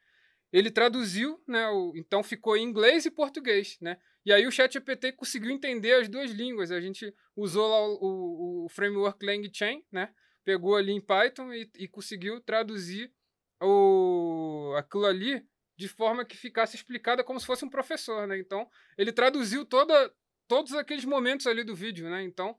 ele 0.50 0.70
traduziu, 0.70 1.42
né? 1.46 1.68
O, 1.68 1.92
então 1.94 2.22
ficou 2.22 2.56
em 2.56 2.62
inglês 2.62 3.04
e 3.04 3.10
português, 3.10 3.76
né? 3.82 3.98
E 4.24 4.32
aí 4.32 4.46
o 4.46 4.50
ChatGPT 4.50 5.12
conseguiu 5.12 5.50
entender 5.50 5.92
as 5.94 6.08
duas 6.08 6.30
línguas. 6.30 6.70
A 6.70 6.80
gente 6.80 7.14
usou 7.36 7.68
lá 7.68 7.86
o, 7.86 7.98
o, 8.00 8.64
o 8.64 8.68
framework 8.68 9.24
LangChain, 9.24 9.84
né? 9.92 10.12
Pegou 10.44 10.76
ali 10.76 10.92
em 10.92 11.00
Python 11.00 11.52
e, 11.52 11.70
e 11.78 11.88
conseguiu 11.88 12.40
traduzir 12.40 13.12
o, 13.60 14.74
aquilo 14.76 15.06
ali 15.06 15.46
de 15.76 15.88
forma 15.88 16.24
que 16.24 16.36
ficasse 16.36 16.76
explicada 16.76 17.24
como 17.24 17.40
se 17.40 17.46
fosse 17.46 17.64
um 17.64 17.70
professor, 17.70 18.26
né? 18.26 18.38
Então, 18.38 18.68
ele 18.96 19.12
traduziu 19.12 19.64
toda, 19.64 20.12
todos 20.46 20.72
aqueles 20.74 21.04
momentos 21.04 21.46
ali 21.46 21.64
do 21.64 21.74
vídeo, 21.74 22.08
né? 22.08 22.22
Então, 22.22 22.56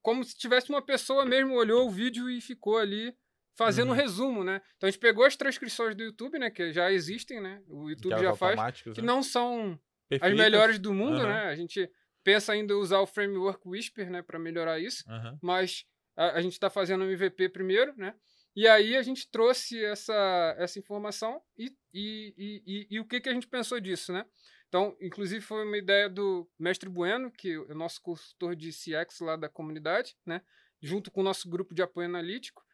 como 0.00 0.24
se 0.24 0.36
tivesse 0.36 0.70
uma 0.70 0.80
pessoa 0.80 1.26
mesmo 1.26 1.54
olhou 1.54 1.86
o 1.86 1.90
vídeo 1.90 2.30
e 2.30 2.40
ficou 2.40 2.78
ali 2.78 3.14
fazendo 3.54 3.88
uhum. 3.88 3.94
um 3.94 3.96
resumo, 3.96 4.44
né? 4.44 4.60
Então 4.76 4.88
a 4.88 4.90
gente 4.90 5.00
pegou 5.00 5.24
as 5.24 5.36
transcrições 5.36 5.94
do 5.94 6.02
YouTube, 6.02 6.38
né, 6.38 6.50
que 6.50 6.72
já 6.72 6.90
existem, 6.90 7.40
né? 7.40 7.62
O 7.68 7.90
YouTube 7.90 8.18
já 8.18 8.34
faz, 8.34 8.82
que 8.82 9.00
né? 9.00 9.06
não 9.06 9.22
são 9.22 9.78
Perfeitas. 10.08 10.30
as 10.30 10.44
melhores 10.44 10.78
do 10.78 10.92
mundo, 10.92 11.18
uhum. 11.18 11.26
né? 11.26 11.44
A 11.44 11.56
gente 11.56 11.90
pensa 12.22 12.52
ainda 12.52 12.76
usar 12.76 13.00
o 13.00 13.06
framework 13.06 13.66
Whisper, 13.68 14.10
né, 14.10 14.22
para 14.22 14.38
melhorar 14.38 14.80
isso, 14.80 15.04
uhum. 15.06 15.38
mas 15.42 15.84
a, 16.16 16.38
a 16.38 16.40
gente 16.40 16.52
está 16.52 16.70
fazendo 16.70 17.02
o 17.02 17.10
MVP 17.10 17.50
primeiro, 17.50 17.94
né? 17.96 18.14
E 18.56 18.68
aí 18.68 18.96
a 18.96 19.02
gente 19.02 19.28
trouxe 19.30 19.84
essa, 19.84 20.54
essa 20.58 20.78
informação 20.78 21.42
e, 21.58 21.76
e, 21.92 22.34
e, 22.36 22.62
e, 22.66 22.86
e 22.90 23.00
o 23.00 23.04
que, 23.04 23.20
que 23.20 23.28
a 23.28 23.34
gente 23.34 23.48
pensou 23.48 23.80
disso, 23.80 24.12
né? 24.12 24.24
Então, 24.68 24.96
inclusive, 25.00 25.40
foi 25.40 25.64
uma 25.64 25.76
ideia 25.76 26.08
do 26.08 26.48
Mestre 26.58 26.88
Bueno, 26.88 27.30
que 27.30 27.52
é 27.52 27.58
o 27.58 27.74
nosso 27.74 28.00
consultor 28.00 28.56
de 28.56 28.70
CX 28.70 29.20
lá 29.20 29.36
da 29.36 29.48
comunidade, 29.48 30.16
né? 30.24 30.40
Junto 30.80 31.10
com 31.10 31.20
o 31.20 31.24
nosso 31.24 31.48
grupo 31.48 31.74
de 31.74 31.82
apoio 31.82 32.08
analítico. 32.08 32.64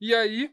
E 0.00 0.14
aí, 0.14 0.52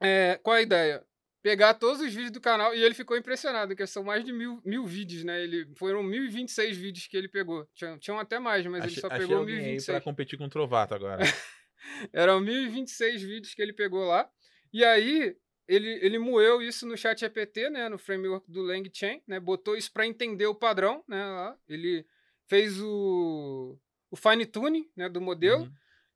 é, 0.00 0.38
qual 0.42 0.56
a 0.56 0.62
ideia? 0.62 1.04
Pegar 1.42 1.74
todos 1.74 2.00
os 2.00 2.12
vídeos 2.12 2.32
do 2.32 2.40
canal, 2.40 2.74
e 2.74 2.82
ele 2.82 2.94
ficou 2.94 3.16
impressionado, 3.16 3.76
que 3.76 3.86
são 3.86 4.02
mais 4.02 4.24
de 4.24 4.32
mil, 4.32 4.60
mil 4.64 4.84
vídeos, 4.84 5.22
né? 5.22 5.42
Ele, 5.42 5.68
foram 5.76 6.02
1.026 6.02 6.72
vídeos 6.72 7.06
que 7.06 7.16
ele 7.16 7.28
pegou. 7.28 7.66
Tinham, 7.74 7.98
tinham 7.98 8.18
até 8.18 8.38
mais, 8.38 8.66
mas 8.66 8.82
achei, 8.82 8.94
ele 8.94 9.00
só 9.00 9.08
pegou 9.08 9.44
1.026. 9.44 9.86
para 9.86 10.00
competir 10.00 10.36
com 10.36 10.44
o 10.46 10.50
Trovato 10.50 10.94
agora. 10.94 11.22
Eram 12.12 12.40
1.026 12.40 13.18
vídeos 13.18 13.54
que 13.54 13.62
ele 13.62 13.72
pegou 13.72 14.04
lá. 14.04 14.28
E 14.72 14.84
aí, 14.84 15.36
ele, 15.68 15.98
ele 16.02 16.18
moeu 16.18 16.62
isso 16.62 16.86
no 16.86 16.96
chat 16.96 17.22
EPT, 17.22 17.68
né, 17.68 17.88
no 17.90 17.98
framework 17.98 18.50
do 18.50 18.62
LangChain, 18.62 19.22
né, 19.26 19.38
botou 19.38 19.76
isso 19.76 19.92
para 19.92 20.06
entender 20.06 20.46
o 20.46 20.54
padrão, 20.54 21.04
né, 21.06 21.22
lá. 21.22 21.56
ele 21.68 22.06
fez 22.46 22.80
o, 22.80 23.78
o 24.10 24.16
fine 24.16 24.46
tuning, 24.46 24.90
né, 24.96 25.08
do 25.10 25.20
modelo 25.20 25.64
uhum. 25.64 25.72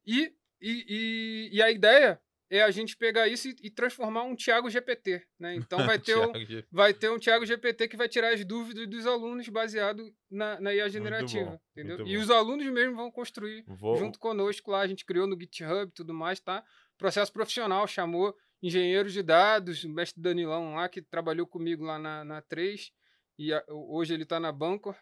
e, 0.06 0.34
e, 0.60 0.86
e, 0.88 1.50
e, 1.52 1.62
a 1.62 1.70
ideia 1.70 2.18
é 2.52 2.62
a 2.62 2.70
gente 2.70 2.98
pegar 2.98 3.26
isso 3.28 3.48
e, 3.48 3.56
e 3.62 3.70
transformar 3.70 4.24
um 4.24 4.36
Thiago 4.36 4.68
GPT, 4.68 5.22
né, 5.40 5.54
então 5.54 5.86
vai 5.86 5.98
ter, 5.98 6.18
um, 6.18 6.32
vai 6.70 6.92
ter 6.92 7.10
um 7.10 7.18
Thiago 7.18 7.46
GPT 7.46 7.88
que 7.88 7.96
vai 7.96 8.08
tirar 8.08 8.34
as 8.34 8.44
dúvidas 8.44 8.86
dos 8.86 9.06
alunos 9.06 9.48
baseado 9.48 10.14
na, 10.30 10.60
na 10.60 10.74
IA 10.74 10.86
generativa, 10.90 11.52
bom, 11.52 11.60
entendeu? 11.70 12.06
E 12.06 12.18
os 12.18 12.30
alunos 12.30 12.66
mesmo 12.66 12.94
vão 12.94 13.10
construir 13.10 13.64
Vou... 13.66 13.96
junto 13.96 14.18
conosco 14.18 14.70
lá, 14.70 14.80
a 14.80 14.86
gente 14.86 15.06
criou 15.06 15.26
no 15.26 15.38
GitHub 15.40 15.90
e 15.90 15.94
tudo 15.94 16.12
mais, 16.12 16.40
tá? 16.40 16.62
Processo 16.98 17.32
profissional, 17.32 17.86
chamou 17.86 18.36
engenheiros 18.62 19.14
de 19.14 19.22
dados, 19.22 19.82
o 19.82 19.88
mestre 19.88 20.20
Danilão 20.20 20.74
lá, 20.74 20.88
que 20.90 21.00
trabalhou 21.00 21.46
comigo 21.46 21.82
lá 21.82 21.98
na, 21.98 22.22
na 22.22 22.42
3, 22.42 22.92
e 23.38 23.52
a, 23.52 23.64
hoje 23.68 24.12
ele 24.12 24.24
está 24.24 24.38
na 24.38 24.52
Bancor, 24.52 24.94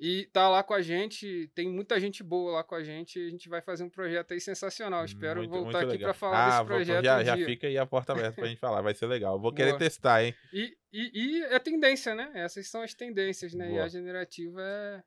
e 0.00 0.26
tá 0.32 0.48
lá 0.48 0.62
com 0.62 0.74
a 0.74 0.80
gente, 0.80 1.50
tem 1.56 1.68
muita 1.68 1.98
gente 1.98 2.22
boa 2.22 2.52
lá 2.52 2.64
com 2.64 2.76
a 2.76 2.84
gente, 2.84 3.18
a 3.18 3.28
gente 3.28 3.48
vai 3.48 3.60
fazer 3.60 3.82
um 3.82 3.90
projeto 3.90 4.32
aí 4.32 4.40
sensacional. 4.40 5.04
Espero 5.04 5.40
muito, 5.40 5.50
voltar 5.50 5.80
muito 5.80 5.94
aqui 5.94 6.04
para 6.04 6.14
falar 6.14 6.46
ah, 6.46 6.50
desse 6.50 6.64
projeto. 6.66 7.04
Já, 7.04 7.18
um 7.18 7.24
já 7.24 7.36
fica 7.36 7.66
aí 7.66 7.76
a 7.76 7.84
porta 7.84 8.12
aberta 8.12 8.34
para 8.36 8.44
a 8.44 8.48
gente 8.48 8.60
falar, 8.60 8.80
vai 8.80 8.94
ser 8.94 9.06
legal. 9.06 9.40
Vou 9.40 9.52
querer 9.52 9.76
testar, 9.76 10.22
hein? 10.22 10.32
E, 10.52 10.76
e, 10.92 11.10
e 11.14 11.42
é 11.46 11.58
tendência, 11.58 12.14
né? 12.14 12.30
Essas 12.34 12.68
são 12.68 12.80
as 12.82 12.94
tendências, 12.94 13.52
né? 13.54 13.66
Boa. 13.66 13.78
E 13.78 13.80
a 13.80 13.88
generativa 13.88 14.62
é. 14.62 15.02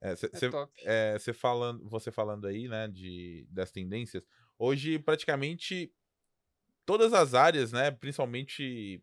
É, 0.00 0.16
cê, 0.16 0.30
é 0.32 0.38
cê, 0.38 0.50
é, 0.84 1.16
cê 1.20 1.32
falando, 1.34 1.86
você 1.88 2.10
falando 2.10 2.46
aí, 2.46 2.66
né, 2.66 2.88
de, 2.88 3.46
das 3.50 3.70
tendências, 3.70 4.24
hoje 4.58 4.98
praticamente 4.98 5.92
todas 6.84 7.12
as 7.12 7.34
áreas, 7.34 7.70
né, 7.70 7.90
principalmente 7.90 9.00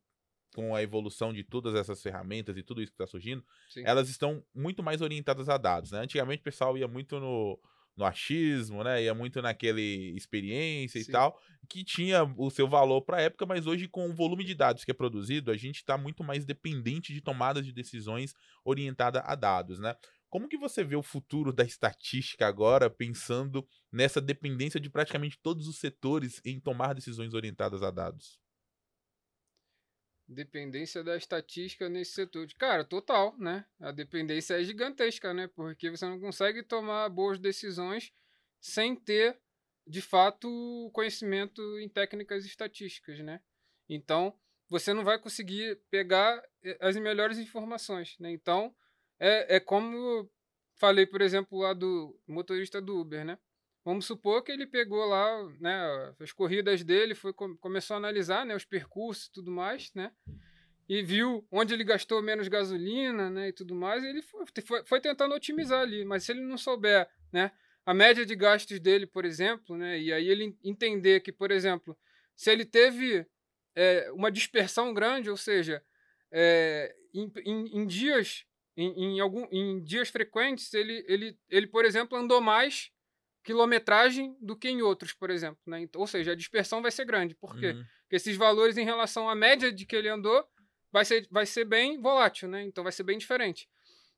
com 0.53 0.75
a 0.75 0.81
evolução 0.81 1.31
de 1.31 1.43
todas 1.43 1.75
essas 1.75 2.01
ferramentas 2.01 2.57
e 2.57 2.63
tudo 2.63 2.81
isso 2.81 2.91
que 2.91 2.95
está 2.95 3.07
surgindo, 3.07 3.43
Sim. 3.69 3.83
elas 3.85 4.09
estão 4.09 4.43
muito 4.53 4.81
mais 4.81 5.01
orientadas 5.01 5.49
a 5.49 5.57
dados, 5.57 5.91
né? 5.91 5.99
Antigamente 5.99 6.41
o 6.41 6.43
pessoal 6.43 6.77
ia 6.77 6.87
muito 6.87 7.19
no, 7.19 7.59
no 7.95 8.05
achismo, 8.05 8.83
né? 8.83 9.03
Ia 9.03 9.13
muito 9.13 9.41
naquele 9.41 10.13
experiência 10.15 11.01
Sim. 11.01 11.09
e 11.09 11.11
tal, 11.11 11.39
que 11.69 11.83
tinha 11.83 12.23
o 12.37 12.49
seu 12.49 12.67
valor 12.67 13.01
para 13.01 13.17
a 13.17 13.21
época, 13.21 13.45
mas 13.45 13.67
hoje 13.67 13.87
com 13.87 14.09
o 14.09 14.13
volume 14.13 14.43
de 14.43 14.55
dados 14.55 14.83
que 14.83 14.91
é 14.91 14.93
produzido, 14.93 15.51
a 15.51 15.57
gente 15.57 15.77
está 15.77 15.97
muito 15.97 16.23
mais 16.23 16.45
dependente 16.45 17.13
de 17.13 17.21
tomadas 17.21 17.65
de 17.65 17.71
decisões 17.71 18.33
orientada 18.63 19.21
a 19.21 19.35
dados, 19.35 19.79
né? 19.79 19.95
Como 20.29 20.47
que 20.47 20.57
você 20.57 20.83
vê 20.83 20.95
o 20.95 21.01
futuro 21.01 21.51
da 21.51 21.63
estatística 21.63 22.47
agora, 22.47 22.87
pensando 22.87 23.67
nessa 23.91 24.21
dependência 24.21 24.79
de 24.79 24.89
praticamente 24.89 25.39
todos 25.41 25.67
os 25.67 25.79
setores 25.79 26.39
em 26.45 26.59
tomar 26.59 26.93
decisões 26.93 27.33
orientadas 27.33 27.81
a 27.81 27.89
dados? 27.89 28.39
Dependência 30.31 31.03
da 31.03 31.17
estatística 31.17 31.89
nesse 31.89 32.11
setor. 32.11 32.47
Cara, 32.53 32.85
total, 32.85 33.35
né? 33.39 33.65
A 33.79 33.91
dependência 33.91 34.61
é 34.61 34.63
gigantesca, 34.63 35.33
né? 35.33 35.47
Porque 35.47 35.89
você 35.89 36.05
não 36.05 36.19
consegue 36.19 36.61
tomar 36.61 37.09
boas 37.09 37.39
decisões 37.39 38.13
sem 38.61 38.95
ter, 38.95 39.39
de 39.87 40.03
fato, 40.03 40.91
conhecimento 40.93 41.61
em 41.79 41.89
técnicas 41.89 42.45
estatísticas, 42.45 43.17
né? 43.21 43.41
Então, 43.89 44.37
você 44.69 44.93
não 44.93 45.03
vai 45.03 45.17
conseguir 45.17 45.81
pegar 45.89 46.39
eh, 46.63 46.77
as 46.79 46.95
melhores 46.95 47.39
informações, 47.39 48.15
né? 48.19 48.29
Então, 48.29 48.75
é, 49.19 49.55
é 49.55 49.59
como 49.59 50.29
falei, 50.75 51.07
por 51.07 51.21
exemplo, 51.21 51.57
lá 51.57 51.73
do 51.73 52.15
motorista 52.27 52.79
do 52.79 52.99
Uber, 52.99 53.25
né? 53.25 53.39
Vamos 53.83 54.05
supor 54.05 54.43
que 54.43 54.51
ele 54.51 54.67
pegou 54.67 55.05
lá, 55.05 55.49
né, 55.59 56.13
as 56.19 56.31
corridas 56.31 56.83
dele, 56.83 57.15
foi 57.15 57.33
começou 57.33 57.95
a 57.95 57.97
analisar, 57.97 58.45
né, 58.45 58.55
os 58.55 58.65
percursos 58.65 59.27
e 59.27 59.31
tudo 59.31 59.51
mais, 59.51 59.91
né? 59.93 60.11
E 60.87 61.01
viu 61.01 61.47
onde 61.51 61.73
ele 61.73 61.83
gastou 61.83 62.21
menos 62.21 62.47
gasolina, 62.47 63.29
né, 63.29 63.49
e 63.49 63.53
tudo 63.53 63.73
mais, 63.73 64.03
e 64.03 64.07
ele 64.07 64.21
foi, 64.21 64.45
foi, 64.65 64.85
foi 64.85 65.01
tentando 65.01 65.33
otimizar 65.33 65.81
ali, 65.81 66.03
mas 66.03 66.23
se 66.23 66.31
ele 66.31 66.41
não 66.41 66.57
souber, 66.57 67.07
né, 67.31 67.51
a 67.85 67.93
média 67.93 68.25
de 68.25 68.35
gastos 68.35 68.79
dele, 68.79 69.07
por 69.07 69.23
exemplo, 69.23 69.77
né, 69.77 69.99
e 69.99 70.11
aí 70.11 70.27
ele 70.27 70.57
entender 70.63 71.21
que, 71.21 71.31
por 71.31 71.49
exemplo, 71.49 71.97
se 72.35 72.51
ele 72.51 72.65
teve 72.65 73.25
é, 73.75 74.11
uma 74.11 74.31
dispersão 74.31 74.93
grande, 74.93 75.29
ou 75.29 75.37
seja, 75.37 75.81
é, 76.31 76.93
em, 77.13 77.31
em, 77.45 77.81
em 77.81 77.87
dias 77.87 78.45
em, 78.79 79.15
em, 79.15 79.19
algum, 79.19 79.45
em 79.51 79.83
dias 79.83 80.07
frequentes, 80.07 80.73
ele, 80.73 81.03
ele, 81.07 81.37
ele, 81.49 81.67
por 81.67 81.83
exemplo, 81.83 82.17
andou 82.17 82.39
mais 82.39 82.89
quilometragem 83.43 84.35
do 84.41 84.55
que 84.55 84.69
em 84.69 84.81
outros, 84.81 85.13
por 85.13 85.29
exemplo. 85.29 85.59
Né? 85.65 85.81
Então, 85.81 86.01
ou 86.01 86.07
seja, 86.07 86.31
a 86.31 86.35
dispersão 86.35 86.81
vai 86.81 86.91
ser 86.91 87.05
grande. 87.05 87.35
Por 87.35 87.57
quê? 87.57 87.71
Uhum. 87.71 87.83
Porque 88.01 88.15
esses 88.15 88.35
valores 88.35 88.77
em 88.77 88.85
relação 88.85 89.29
à 89.29 89.35
média 89.35 89.71
de 89.71 89.85
que 89.85 89.95
ele 89.95 90.09
andou 90.09 90.45
vai 90.91 91.05
ser, 91.05 91.27
vai 91.29 91.45
ser 91.45 91.65
bem 91.65 91.99
volátil, 92.01 92.49
né? 92.49 92.63
Então 92.63 92.83
vai 92.83 92.91
ser 92.91 93.03
bem 93.03 93.17
diferente. 93.17 93.69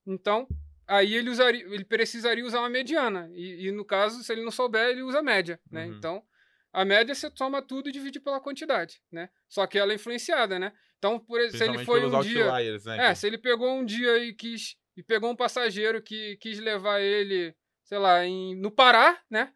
Então, 0.05 0.47
aí 0.87 1.13
ele 1.13 1.29
usaria, 1.29 1.63
ele 1.65 1.85
precisaria 1.85 2.45
usar 2.45 2.59
uma 2.59 2.69
mediana. 2.69 3.29
E, 3.33 3.67
e 3.67 3.71
no 3.71 3.85
caso, 3.85 4.23
se 4.23 4.31
ele 4.31 4.43
não 4.43 4.51
souber, 4.51 4.89
ele 4.89 5.03
usa 5.03 5.19
a 5.19 5.23
média, 5.23 5.59
né? 5.69 5.85
Uhum. 5.85 5.93
Então, 5.97 6.23
a 6.73 6.85
média 6.85 7.13
você 7.13 7.29
toma 7.29 7.61
tudo 7.61 7.89
e 7.89 7.91
divide 7.91 8.19
pela 8.19 8.39
quantidade, 8.39 9.01
né? 9.11 9.29
Só 9.49 9.67
que 9.67 9.77
ela 9.77 9.91
é 9.91 9.95
influenciada, 9.95 10.57
né? 10.57 10.71
Então, 10.97 11.19
por, 11.19 11.41
se 11.49 11.63
ele 11.63 11.83
foi 11.83 12.05
um 12.05 12.21
dia, 12.21 12.51
né, 12.85 13.09
é, 13.09 13.15
se 13.15 13.25
ele 13.25 13.37
pegou 13.37 13.73
um 13.73 13.83
dia 13.83 14.19
e 14.19 14.33
quis 14.33 14.77
e 14.95 15.01
pegou 15.01 15.31
um 15.31 15.35
passageiro 15.35 16.01
que 16.01 16.37
quis 16.37 16.59
levar 16.59 16.99
ele, 16.99 17.55
sei 17.91 17.97
lá, 17.97 18.25
em, 18.25 18.55
no 18.55 18.71
Pará, 18.71 19.21
né? 19.29 19.51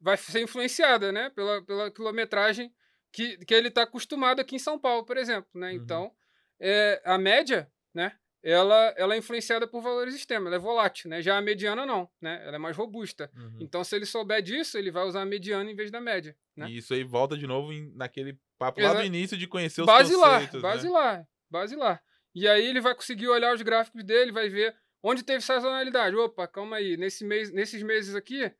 Vai 0.00 0.16
ser 0.16 0.40
influenciada, 0.40 1.10
né? 1.10 1.28
Pela, 1.30 1.60
pela 1.64 1.90
quilometragem 1.90 2.72
que, 3.12 3.36
que 3.38 3.52
ele 3.52 3.66
está 3.66 3.82
acostumado 3.82 4.38
aqui 4.38 4.54
em 4.54 4.60
São 4.60 4.78
Paulo, 4.78 5.04
por 5.04 5.16
exemplo, 5.16 5.50
né? 5.52 5.70
Uhum. 5.70 5.74
Então, 5.74 6.12
é, 6.60 7.02
a 7.04 7.18
média, 7.18 7.68
né? 7.92 8.12
ela, 8.44 8.94
ela 8.96 9.14
é 9.16 9.18
influenciada 9.18 9.66
por 9.66 9.82
valores 9.82 10.14
extremos, 10.14 10.46
ela 10.46 10.54
é 10.54 10.58
volátil, 10.60 11.10
né? 11.10 11.20
Já 11.20 11.36
a 11.36 11.42
mediana 11.42 11.84
não, 11.84 12.08
né? 12.20 12.40
Ela 12.46 12.54
é 12.54 12.58
mais 12.58 12.76
robusta. 12.76 13.28
Uhum. 13.36 13.58
Então, 13.58 13.82
se 13.82 13.96
ele 13.96 14.06
souber 14.06 14.40
disso, 14.40 14.78
ele 14.78 14.92
vai 14.92 15.04
usar 15.04 15.22
a 15.22 15.26
mediana 15.26 15.68
em 15.68 15.74
vez 15.74 15.90
da 15.90 16.00
média. 16.00 16.36
Né? 16.56 16.70
E 16.70 16.76
isso 16.76 16.94
aí 16.94 17.02
volta 17.02 17.36
de 17.36 17.46
novo 17.48 17.72
em, 17.72 17.92
naquele 17.96 18.38
papo 18.56 18.78
Exa 18.78 18.92
lá 18.92 19.00
do 19.00 19.04
início 19.04 19.36
de 19.36 19.48
conhecer 19.48 19.80
os 19.80 19.86
base 19.86 20.14
conceitos. 20.14 20.62
Lá, 20.62 20.70
base 20.70 20.86
né? 20.86 20.92
lá, 20.92 21.26
base 21.50 21.74
lá. 21.74 22.00
E 22.32 22.46
aí 22.46 22.64
ele 22.64 22.80
vai 22.80 22.94
conseguir 22.94 23.26
olhar 23.26 23.52
os 23.52 23.62
gráficos 23.62 24.04
dele, 24.04 24.30
vai 24.30 24.48
ver 24.48 24.76
onde 25.02 25.22
teve 25.22 25.44
sazonalidade. 25.44 26.16
Opa, 26.16 26.46
calma 26.46 26.76
aí, 26.76 26.96
Nesse 26.96 27.24
mês, 27.24 27.50
nesses 27.50 27.82
meses 27.82 28.14
aqui 28.14 28.52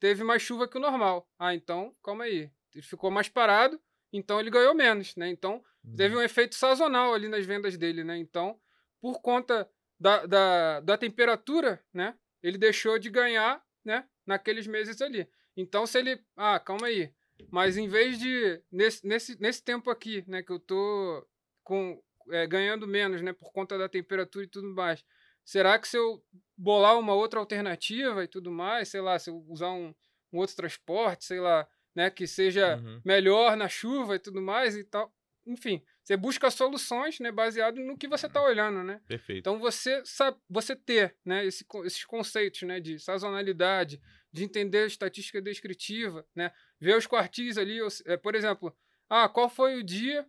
teve 0.00 0.22
mais 0.22 0.42
chuva 0.42 0.68
que 0.68 0.78
o 0.78 0.80
normal. 0.80 1.28
Ah, 1.38 1.54
então, 1.54 1.94
calma 2.02 2.24
aí. 2.24 2.50
Ele 2.74 2.82
ficou 2.82 3.10
mais 3.10 3.28
parado, 3.28 3.80
então 4.12 4.38
ele 4.38 4.50
ganhou 4.50 4.74
menos, 4.74 5.16
né? 5.16 5.28
Então, 5.28 5.62
teve 5.96 6.14
uhum. 6.14 6.20
um 6.20 6.24
efeito 6.24 6.54
sazonal 6.54 7.14
ali 7.14 7.28
nas 7.28 7.44
vendas 7.44 7.76
dele, 7.76 8.04
né? 8.04 8.16
Então, 8.16 8.60
por 9.00 9.20
conta 9.20 9.68
da, 9.98 10.26
da, 10.26 10.80
da 10.80 10.98
temperatura, 10.98 11.82
né? 11.92 12.14
Ele 12.42 12.56
deixou 12.56 12.98
de 12.98 13.10
ganhar, 13.10 13.62
né? 13.84 14.06
Naqueles 14.26 14.66
meses 14.66 15.00
ali. 15.02 15.28
Então, 15.56 15.86
se 15.86 15.98
ele. 15.98 16.20
Ah, 16.36 16.60
calma 16.60 16.86
aí. 16.86 17.12
Mas 17.50 17.76
em 17.76 17.88
vez 17.88 18.18
de. 18.18 18.62
Nesse, 18.70 19.06
nesse, 19.06 19.40
nesse 19.40 19.62
tempo 19.64 19.90
aqui, 19.90 20.24
né? 20.26 20.42
Que 20.42 20.52
eu 20.52 20.60
tô 20.60 21.26
com, 21.64 22.00
é, 22.30 22.46
ganhando 22.46 22.86
menos, 22.86 23.22
né? 23.22 23.32
Por 23.32 23.52
conta 23.52 23.76
da 23.76 23.88
temperatura 23.88 24.44
e 24.44 24.48
tudo 24.48 24.68
mais. 24.74 25.04
Será 25.48 25.78
que 25.78 25.88
se 25.88 25.96
eu 25.96 26.22
bolar 26.54 26.98
uma 26.98 27.14
outra 27.14 27.40
alternativa 27.40 28.22
e 28.22 28.28
tudo 28.28 28.50
mais, 28.50 28.90
sei 28.90 29.00
lá, 29.00 29.18
se 29.18 29.30
eu 29.30 29.42
usar 29.48 29.70
um, 29.70 29.94
um 30.30 30.38
outro 30.40 30.54
transporte, 30.54 31.24
sei 31.24 31.40
lá, 31.40 31.66
né? 31.96 32.10
Que 32.10 32.26
seja 32.26 32.76
uhum. 32.76 33.00
melhor 33.02 33.56
na 33.56 33.66
chuva 33.66 34.16
e 34.16 34.18
tudo 34.18 34.42
mais 34.42 34.76
e 34.76 34.84
tal. 34.84 35.10
Enfim, 35.46 35.82
Você 36.04 36.18
busca 36.18 36.50
soluções, 36.50 37.18
né, 37.18 37.32
baseado 37.32 37.80
no 37.80 37.96
que 37.96 38.06
você 38.06 38.26
está 38.26 38.42
olhando, 38.42 38.82
né? 38.82 39.00
Perfeito. 39.06 39.38
Então 39.38 39.58
você 39.58 40.02
sabe, 40.04 40.36
você 40.50 40.76
ter, 40.76 41.16
né, 41.24 41.46
esse, 41.46 41.64
esses 41.86 42.04
conceitos, 42.04 42.60
né, 42.62 42.78
de 42.78 42.98
sazonalidade, 42.98 43.98
de 44.30 44.44
entender 44.44 44.86
estatística 44.86 45.40
descritiva, 45.40 46.26
né, 46.36 46.52
ver 46.78 46.94
os 46.94 47.06
quartis 47.06 47.56
ali, 47.56 47.78
é, 48.04 48.18
por 48.18 48.34
exemplo, 48.34 48.76
ah, 49.08 49.26
qual 49.30 49.48
foi 49.48 49.76
o 49.76 49.82
dia 49.82 50.26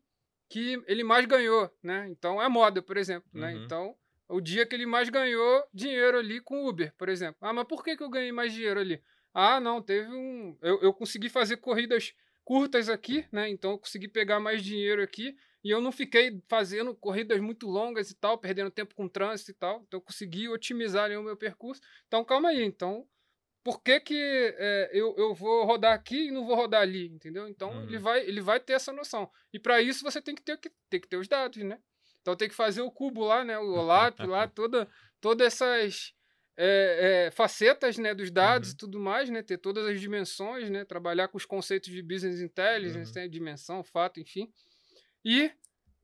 que 0.49 0.81
ele 0.87 1.03
mais 1.03 1.25
ganhou, 1.25 1.69
né? 1.83 2.07
Então 2.09 2.41
é 2.41 2.47
moda, 2.47 2.81
por 2.81 2.95
exemplo, 2.95 3.29
né? 3.33 3.53
Uhum. 3.53 3.63
Então 3.65 3.97
o 4.29 4.39
dia 4.39 4.65
que 4.65 4.75
ele 4.75 4.85
mais 4.85 5.09
ganhou 5.09 5.63
dinheiro 5.73 6.17
ali 6.17 6.39
com 6.39 6.67
Uber, 6.67 6.93
por 6.97 7.09
exemplo. 7.09 7.37
Ah, 7.41 7.51
mas 7.51 7.67
por 7.67 7.83
que, 7.83 7.97
que 7.97 8.03
eu 8.03 8.09
ganhei 8.09 8.31
mais 8.31 8.53
dinheiro 8.53 8.79
ali? 8.79 9.03
Ah, 9.33 9.59
não, 9.59 9.81
teve 9.81 10.09
um. 10.09 10.57
Eu, 10.61 10.81
eu 10.81 10.93
consegui 10.93 11.29
fazer 11.29 11.57
corridas 11.57 12.13
curtas 12.45 12.89
aqui, 12.89 13.25
né? 13.31 13.49
Então 13.49 13.71
eu 13.71 13.77
consegui 13.77 14.07
pegar 14.07 14.39
mais 14.39 14.63
dinheiro 14.63 15.01
aqui 15.03 15.35
e 15.63 15.69
eu 15.69 15.81
não 15.81 15.91
fiquei 15.91 16.41
fazendo 16.47 16.95
corridas 16.95 17.39
muito 17.39 17.67
longas 17.67 18.09
e 18.09 18.15
tal, 18.15 18.37
perdendo 18.37 18.71
tempo 18.71 18.95
com 18.95 19.07
trânsito 19.07 19.51
e 19.51 19.53
tal. 19.53 19.83
Então 19.87 19.99
eu 19.99 20.01
consegui 20.01 20.47
otimizar 20.47 21.05
ali 21.05 21.17
o 21.17 21.23
meu 21.23 21.35
percurso. 21.35 21.81
Então 22.07 22.23
calma 22.23 22.49
aí, 22.49 22.63
então 22.63 23.07
por 23.63 23.83
que, 23.83 23.99
que 23.99 24.55
é, 24.57 24.89
eu, 24.93 25.13
eu 25.17 25.33
vou 25.33 25.65
rodar 25.65 25.93
aqui 25.93 26.27
e 26.27 26.31
não 26.31 26.45
vou 26.45 26.55
rodar 26.55 26.81
ali, 26.81 27.07
entendeu? 27.07 27.47
Então 27.47 27.71
uhum. 27.71 27.83
ele, 27.83 27.99
vai, 27.99 28.21
ele 28.21 28.41
vai 28.41 28.59
ter 28.59 28.73
essa 28.73 28.91
noção. 28.91 29.29
E 29.53 29.59
para 29.59 29.81
isso 29.81 30.03
você 30.03 30.21
tem 30.21 30.33
que 30.33 30.41
ter, 30.41 30.57
tem 30.89 30.99
que 30.99 31.07
ter 31.07 31.17
os 31.17 31.27
dados, 31.27 31.61
né? 31.63 31.79
Então 32.21 32.35
tem 32.35 32.49
que 32.49 32.55
fazer 32.55 32.81
o 32.81 32.91
cubo 32.91 33.23
lá, 33.25 33.43
né? 33.43 33.57
O 33.57 33.73
OLAP 33.73 34.19
lá, 34.21 34.47
toda, 34.49 34.87
todas 35.19 35.47
essas 35.47 36.13
é, 36.57 37.27
é, 37.27 37.31
facetas 37.31 37.97
né, 37.97 38.13
dos 38.13 38.29
dados 38.29 38.69
uhum. 38.69 38.73
e 38.73 38.77
tudo 38.77 38.99
mais, 38.99 39.29
né? 39.29 39.41
Ter 39.41 39.57
todas 39.57 39.85
as 39.87 39.99
dimensões, 39.99 40.69
né? 40.69 40.83
Trabalhar 40.83 41.27
com 41.27 41.37
os 41.37 41.45
conceitos 41.45 41.89
de 41.89 42.01
business 42.01 42.41
intelligence, 42.41 43.11
uhum. 43.15 43.23
né? 43.23 43.27
dimensão, 43.27 43.83
fato, 43.83 44.19
enfim. 44.19 44.51
E 45.23 45.51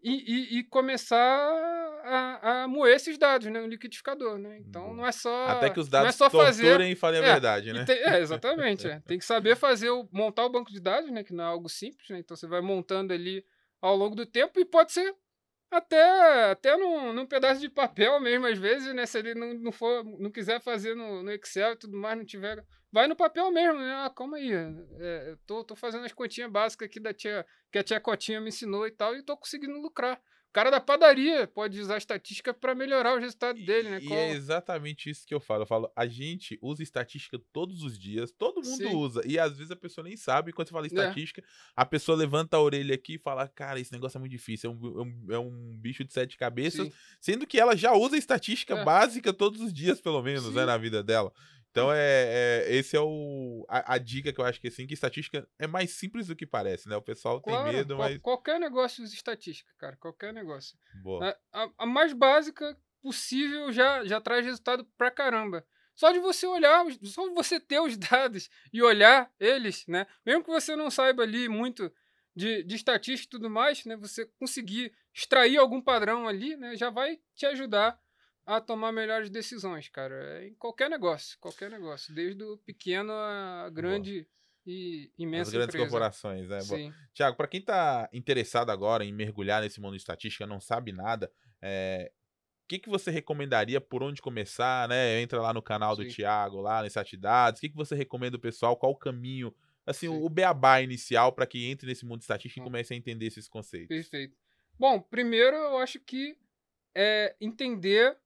e, 0.07 0.11
e, 0.11 0.59
e, 0.59 0.63
começar 0.63 1.17
a, 1.17 2.63
a, 2.63 2.67
moer 2.67 2.95
esses 2.95 3.17
dados 3.17 3.47
né, 3.47 3.59
no 3.59 3.65
liquidificador. 3.65 4.37
Né? 4.37 4.59
Então 4.59 4.93
não 4.93 5.03
é 5.03 5.11
só. 5.11 5.47
Até 5.47 5.71
que 5.71 5.79
os 5.79 5.89
dados 5.89 6.03
não 6.03 6.09
é 6.09 6.11
só 6.11 6.29
fazer, 6.29 6.79
e 6.81 6.95
falem 6.95 7.21
a 7.21 7.23
é, 7.23 7.31
verdade, 7.31 7.73
né? 7.73 7.85
Tem, 7.85 7.97
é, 7.97 8.19
exatamente. 8.21 8.87
é. 8.87 8.99
Tem 8.99 9.17
que 9.17 9.25
saber 9.25 9.55
fazer 9.55 9.89
o, 9.89 10.07
montar 10.11 10.45
o 10.45 10.49
banco 10.49 10.71
de 10.71 10.79
dados, 10.79 11.09
né? 11.09 11.23
Que 11.23 11.33
não 11.33 11.43
é 11.43 11.47
algo 11.47 11.67
simples, 11.67 12.07
né? 12.09 12.19
Então 12.19 12.37
você 12.37 12.45
vai 12.45 12.61
montando 12.61 13.13
ali 13.13 13.43
ao 13.81 13.95
longo 13.95 14.15
do 14.15 14.27
tempo 14.27 14.59
e 14.59 14.65
pode 14.65 14.91
ser 14.91 15.11
até, 15.75 16.51
até 16.51 16.77
num, 16.77 17.13
num 17.13 17.25
pedaço 17.25 17.61
de 17.61 17.69
papel 17.69 18.19
mesmo, 18.19 18.47
às 18.47 18.57
vezes, 18.57 18.93
né? 18.93 19.05
Se 19.05 19.19
ele 19.19 19.35
não, 19.35 19.53
não, 19.53 19.71
for, 19.71 20.03
não 20.03 20.31
quiser 20.31 20.61
fazer 20.61 20.95
no, 20.95 21.23
no 21.23 21.31
Excel 21.31 21.73
e 21.73 21.77
tudo 21.77 21.97
mais, 21.97 22.17
não 22.17 22.25
tiver. 22.25 22.63
Vai 22.91 23.07
no 23.07 23.15
papel 23.15 23.51
mesmo, 23.51 23.79
né? 23.79 23.93
Ah, 24.05 24.09
calma 24.09 24.37
aí. 24.37 24.51
É, 24.99 25.35
tô, 25.45 25.63
tô 25.63 25.75
fazendo 25.75 26.05
as 26.05 26.13
continhas 26.13 26.51
básicas 26.51 26.87
aqui 26.87 26.99
da 26.99 27.13
tia, 27.13 27.45
que 27.71 27.77
a 27.77 27.83
tia 27.83 27.99
Cotinha 27.99 28.41
me 28.41 28.49
ensinou 28.49 28.87
e 28.87 28.91
tal, 28.91 29.15
e 29.15 29.23
tô 29.23 29.35
conseguindo 29.35 29.79
lucrar 29.79 30.21
cara 30.55 30.71
da 30.71 30.79
padaria 30.79 31.45
pode 31.45 31.81
usar 31.81 31.97
estatística 31.97 32.53
para 32.53 32.73
melhorar 32.73 33.13
o 33.13 33.19
resultado 33.19 33.59
dele, 33.65 33.89
né? 33.89 33.99
E 34.01 34.07
Qual... 34.07 34.17
é 34.17 34.31
exatamente 34.31 35.09
isso 35.09 35.27
que 35.27 35.33
eu 35.33 35.39
falo. 35.41 35.63
Eu 35.63 35.67
falo, 35.67 35.91
a 35.93 36.07
gente 36.07 36.57
usa 36.61 36.81
estatística 36.81 37.37
todos 37.51 37.83
os 37.83 37.99
dias, 37.99 38.31
todo 38.31 38.63
mundo 38.63 38.77
Sim. 38.77 38.95
usa. 38.95 39.21
E 39.25 39.37
às 39.37 39.57
vezes 39.57 39.69
a 39.69 39.75
pessoa 39.75 40.07
nem 40.07 40.15
sabe. 40.15 40.53
Quando 40.53 40.69
você 40.69 40.73
fala 40.73 40.85
é. 40.85 40.87
estatística, 40.87 41.41
é. 41.41 41.43
a 41.75 41.85
pessoa 41.85 42.17
levanta 42.17 42.55
a 42.55 42.61
orelha 42.61 42.95
aqui 42.95 43.15
e 43.15 43.19
fala: 43.19 43.49
Cara, 43.49 43.81
esse 43.81 43.91
negócio 43.91 44.17
é 44.17 44.19
muito 44.19 44.31
difícil, 44.31 44.71
é 44.71 44.73
um, 44.73 45.01
é 45.01 45.03
um, 45.03 45.33
é 45.33 45.39
um 45.39 45.77
bicho 45.77 46.05
de 46.05 46.13
sete 46.13 46.37
cabeças. 46.37 46.87
Sim. 46.87 46.93
Sendo 47.19 47.45
que 47.45 47.59
ela 47.59 47.75
já 47.75 47.91
usa 47.91 48.15
estatística 48.15 48.75
é. 48.75 48.83
básica 48.85 49.33
todos 49.33 49.59
os 49.59 49.73
dias, 49.73 49.99
pelo 49.99 50.23
menos, 50.23 50.53
né, 50.53 50.63
na 50.63 50.77
vida 50.77 51.03
dela. 51.03 51.33
Então, 51.75 51.91
é, 51.91 51.97
é, 51.99 52.73
esse 52.73 52.95
é 52.95 53.01
o, 53.01 53.65
a, 53.67 53.95
a, 53.95 53.97
dica 53.97 54.31
que 54.31 54.39
eu 54.39 54.45
acho 54.45 54.61
que 54.61 54.69
assim, 54.69 54.87
que 54.87 54.93
estatística 54.93 55.45
é 55.59 55.67
mais 55.67 55.91
simples 55.91 56.27
do 56.27 56.35
que 56.35 56.47
parece, 56.47 56.87
né? 56.87 56.95
O 56.95 57.01
pessoal 57.01 57.41
claro, 57.41 57.65
tem 57.65 57.73
medo, 57.73 57.97
mas. 57.97 58.17
Qualquer 58.19 58.57
negócio 58.61 59.03
usa 59.03 59.13
estatística, 59.13 59.69
cara. 59.77 59.97
Qualquer 59.97 60.33
negócio. 60.33 60.77
Boa. 61.03 61.37
A, 61.51 61.63
a, 61.63 61.69
a, 61.79 61.85
mais 61.85 62.13
básica 62.13 62.77
possível 63.01 63.73
já, 63.73 64.05
já 64.05 64.21
traz 64.21 64.45
resultado 64.45 64.87
pra 64.97 65.11
caramba. 65.11 65.67
Só 65.93 66.13
de 66.13 66.19
você 66.19 66.47
olhar, 66.47 66.85
só 67.03 67.27
de 67.27 67.33
você 67.33 67.59
ter 67.59 67.81
os 67.81 67.97
dados 67.99 68.49
e 68.71 68.81
olhar 68.81 69.29
eles, 69.37 69.85
né? 69.85 70.07
Mesmo 70.25 70.45
que 70.45 70.49
você 70.49 70.77
não 70.77 70.89
saiba 70.89 71.23
ali 71.23 71.49
muito 71.49 71.91
de, 72.33 72.63
de 72.63 72.75
estatística 72.77 73.27
e 73.27 73.37
tudo 73.37 73.49
mais, 73.49 73.83
né? 73.83 73.97
Você 73.97 74.25
conseguir 74.39 74.93
extrair 75.13 75.57
algum 75.57 75.81
padrão 75.81 76.25
ali, 76.25 76.55
né? 76.55 76.77
Já 76.77 76.89
vai 76.89 77.19
te 77.35 77.45
ajudar 77.45 77.99
a 78.45 78.61
tomar 78.61 78.91
melhores 78.91 79.29
decisões, 79.29 79.89
cara. 79.89 80.15
É 80.39 80.47
em 80.47 80.53
qualquer 80.53 80.89
negócio, 80.89 81.37
qualquer 81.39 81.69
negócio, 81.71 82.13
desde 82.13 82.43
o 82.43 82.57
pequeno 82.57 83.11
a 83.11 83.69
grande 83.69 84.21
Boa. 84.21 84.27
e 84.67 85.11
imensa 85.17 85.49
As 85.49 85.53
grandes 85.53 85.75
empresa. 85.75 85.89
corporações, 85.89 86.47
né? 86.47 86.61
Sim. 86.61 86.93
Tiago, 87.13 87.35
para 87.35 87.47
quem 87.47 87.59
está 87.59 88.07
interessado 88.13 88.69
agora 88.69 89.03
em 89.03 89.11
mergulhar 89.11 89.61
nesse 89.61 89.81
mundo 89.81 89.93
de 89.93 89.99
estatística, 89.99 90.45
não 90.45 90.59
sabe 90.59 90.91
nada, 90.91 91.31
é, 91.61 92.11
o 92.65 92.67
que, 92.67 92.79
que 92.79 92.89
você 92.89 93.11
recomendaria 93.11 93.79
por 93.79 94.01
onde 94.01 94.21
começar, 94.21 94.89
né? 94.89 95.21
Entra 95.21 95.39
lá 95.39 95.53
no 95.53 95.61
canal 95.61 95.95
do 95.95 96.03
Sim. 96.03 96.09
Tiago, 96.09 96.61
lá 96.61 96.81
no 96.81 96.89
Statidades. 96.89 97.59
O 97.59 97.61
que, 97.61 97.69
que 97.69 97.75
você 97.75 97.95
recomenda 97.95 98.37
o 98.37 98.39
pessoal? 98.39 98.75
Qual 98.75 98.91
o 98.91 98.97
caminho, 98.97 99.55
assim, 99.85 100.07
Sim. 100.07 100.23
o 100.23 100.27
beabá 100.29 100.81
inicial 100.81 101.31
para 101.31 101.45
que 101.45 101.69
entre 101.69 101.87
nesse 101.87 102.05
mundo 102.05 102.19
de 102.19 102.23
estatística 102.23 102.59
e 102.59 102.63
comece 102.63 102.93
a 102.93 102.97
entender 102.97 103.27
esses 103.27 103.47
conceitos? 103.47 103.87
Perfeito. 103.87 104.35
Bom, 104.79 104.99
primeiro 104.99 105.55
eu 105.55 105.77
acho 105.77 105.99
que 105.99 106.35
é 106.95 107.35
entender 107.39 108.17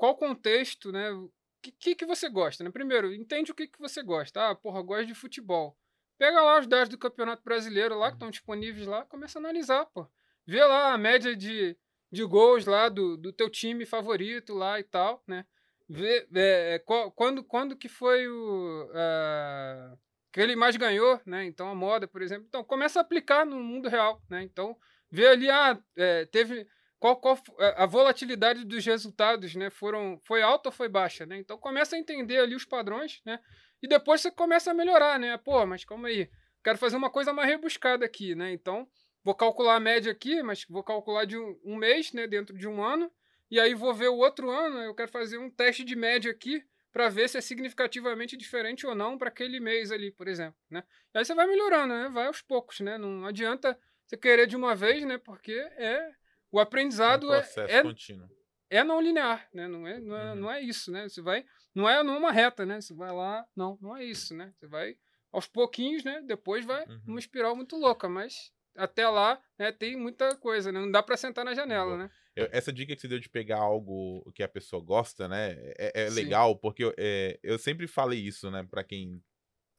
qual 0.00 0.16
contexto, 0.16 0.90
né? 0.90 1.10
O 1.12 1.30
que, 1.78 1.94
que, 1.94 2.06
você 2.06 2.30
gosta, 2.30 2.64
né? 2.64 2.70
Primeiro, 2.70 3.12
entende 3.12 3.52
o 3.52 3.54
que, 3.54 3.66
que 3.66 3.78
você 3.78 4.02
gosta. 4.02 4.48
Ah, 4.48 4.54
porra, 4.54 4.80
gosto 4.80 5.04
de 5.04 5.14
futebol. 5.14 5.76
Pega 6.16 6.40
lá 6.40 6.58
os 6.58 6.66
dados 6.66 6.88
do 6.88 6.96
Campeonato 6.96 7.42
Brasileiro 7.44 7.98
lá, 7.98 8.08
que 8.08 8.16
estão 8.16 8.30
disponíveis 8.30 8.86
lá, 8.86 9.04
começa 9.04 9.38
a 9.38 9.40
analisar, 9.40 9.84
pô. 9.84 10.08
Vê 10.46 10.64
lá 10.64 10.94
a 10.94 10.96
média 10.96 11.36
de, 11.36 11.76
de 12.10 12.24
gols 12.24 12.64
lá 12.64 12.88
do, 12.88 13.14
do 13.18 13.30
teu 13.30 13.50
time 13.50 13.84
favorito 13.84 14.54
lá 14.54 14.80
e 14.80 14.84
tal, 14.84 15.22
né? 15.26 15.44
Vê, 15.86 16.26
é, 16.34 16.78
qual, 16.78 17.12
quando, 17.12 17.44
quando 17.44 17.76
que 17.76 17.88
foi 17.88 18.26
o... 18.26 18.86
Uh, 18.86 19.98
que 20.32 20.40
ele 20.40 20.56
mais 20.56 20.76
ganhou, 20.76 21.20
né? 21.26 21.44
Então, 21.44 21.68
a 21.68 21.74
moda, 21.74 22.08
por 22.08 22.22
exemplo. 22.22 22.46
Então, 22.48 22.64
começa 22.64 23.00
a 23.00 23.02
aplicar 23.02 23.44
no 23.44 23.62
mundo 23.62 23.86
real, 23.86 24.22
né? 24.30 24.42
Então, 24.42 24.74
vê 25.10 25.26
ali, 25.26 25.50
ah, 25.50 25.78
é, 25.94 26.24
teve 26.24 26.66
qual, 27.00 27.16
qual 27.16 27.38
a 27.76 27.86
volatilidade 27.86 28.62
dos 28.64 28.84
resultados, 28.84 29.54
né? 29.54 29.70
Foram, 29.70 30.20
foi 30.22 30.42
alta 30.42 30.68
ou 30.68 30.72
foi 30.72 30.86
baixa, 30.86 31.24
né? 31.24 31.38
Então 31.38 31.56
começa 31.56 31.96
a 31.96 31.98
entender 31.98 32.38
ali 32.38 32.54
os 32.54 32.66
padrões, 32.66 33.22
né? 33.24 33.40
E 33.82 33.88
depois 33.88 34.20
você 34.20 34.30
começa 34.30 34.70
a 34.70 34.74
melhorar, 34.74 35.18
né? 35.18 35.38
Pô, 35.38 35.64
mas 35.64 35.82
calma 35.82 36.08
aí, 36.08 36.30
quero 36.62 36.76
fazer 36.76 36.96
uma 36.96 37.08
coisa 37.08 37.32
mais 37.32 37.48
rebuscada 37.48 38.04
aqui, 38.04 38.34
né? 38.34 38.52
Então 38.52 38.86
vou 39.24 39.34
calcular 39.34 39.76
a 39.76 39.80
média 39.80 40.12
aqui, 40.12 40.42
mas 40.42 40.66
vou 40.68 40.84
calcular 40.84 41.24
de 41.24 41.38
um, 41.38 41.58
um 41.64 41.74
mês, 41.74 42.12
né? 42.12 42.26
Dentro 42.26 42.56
de 42.56 42.68
um 42.68 42.84
ano, 42.84 43.10
e 43.50 43.58
aí 43.58 43.74
vou 43.74 43.94
ver 43.94 44.08
o 44.08 44.18
outro 44.18 44.50
ano, 44.50 44.78
eu 44.80 44.94
quero 44.94 45.10
fazer 45.10 45.38
um 45.38 45.50
teste 45.50 45.82
de 45.82 45.96
média 45.96 46.30
aqui 46.30 46.62
para 46.92 47.08
ver 47.08 47.30
se 47.30 47.38
é 47.38 47.40
significativamente 47.40 48.36
diferente 48.36 48.86
ou 48.86 48.94
não 48.94 49.16
para 49.16 49.28
aquele 49.28 49.58
mês 49.58 49.90
ali, 49.90 50.10
por 50.10 50.28
exemplo, 50.28 50.60
né? 50.68 50.84
E 51.14 51.18
aí 51.18 51.24
você 51.24 51.34
vai 51.34 51.46
melhorando, 51.46 51.94
né? 51.94 52.10
Vai 52.12 52.26
aos 52.26 52.42
poucos, 52.42 52.80
né? 52.80 52.98
Não 52.98 53.24
adianta 53.24 53.78
você 54.06 54.18
querer 54.18 54.46
de 54.46 54.54
uma 54.56 54.74
vez, 54.74 55.02
né? 55.06 55.16
Porque 55.16 55.52
é 55.52 56.19
o 56.52 56.58
aprendizado 56.58 57.32
é, 57.32 57.38
um 57.38 57.42
é, 57.42 57.78
é, 57.78 57.82
contínuo. 57.82 58.28
é 58.68 58.84
não 58.84 59.00
linear, 59.00 59.48
né? 59.52 59.68
Não 59.68 59.86
é, 59.86 60.00
não 60.00 60.16
é, 60.16 60.30
uhum. 60.30 60.36
não 60.36 60.50
é 60.50 60.60
isso, 60.60 60.90
né? 60.90 61.08
Você 61.08 61.20
vai, 61.20 61.44
não 61.74 61.88
é 61.88 62.02
numa 62.02 62.32
reta, 62.32 62.66
né? 62.66 62.80
Você 62.80 62.94
vai 62.94 63.12
lá, 63.12 63.46
não, 63.56 63.78
não 63.80 63.96
é 63.96 64.04
isso, 64.04 64.34
né? 64.34 64.52
Você 64.56 64.66
vai 64.66 64.96
aos 65.32 65.46
pouquinhos, 65.46 66.04
né? 66.04 66.22
Depois 66.26 66.64
vai 66.64 66.84
uhum. 66.86 67.00
numa 67.06 67.18
espiral 67.18 67.54
muito 67.54 67.76
louca, 67.76 68.08
mas 68.08 68.52
até 68.76 69.08
lá, 69.08 69.40
né, 69.58 69.72
tem 69.72 69.96
muita 69.96 70.36
coisa, 70.36 70.70
né? 70.72 70.80
Não 70.80 70.90
dá 70.90 71.02
para 71.02 71.16
sentar 71.16 71.44
na 71.44 71.54
janela, 71.54 71.96
né? 71.96 72.10
Eu, 72.36 72.48
essa 72.52 72.72
dica 72.72 72.94
que 72.94 73.00
você 73.00 73.08
deu 73.08 73.18
de 73.18 73.28
pegar 73.28 73.58
algo 73.58 74.30
que 74.32 74.42
a 74.42 74.48
pessoa 74.48 74.82
gosta, 74.82 75.28
né? 75.28 75.52
É, 75.76 76.04
é 76.06 76.10
legal, 76.10 76.56
porque 76.56 76.84
eu, 76.84 76.94
é, 76.96 77.38
eu 77.42 77.58
sempre 77.58 77.86
falei 77.86 78.20
isso, 78.20 78.50
né? 78.50 78.66
Para 78.70 78.84
quem 78.84 79.22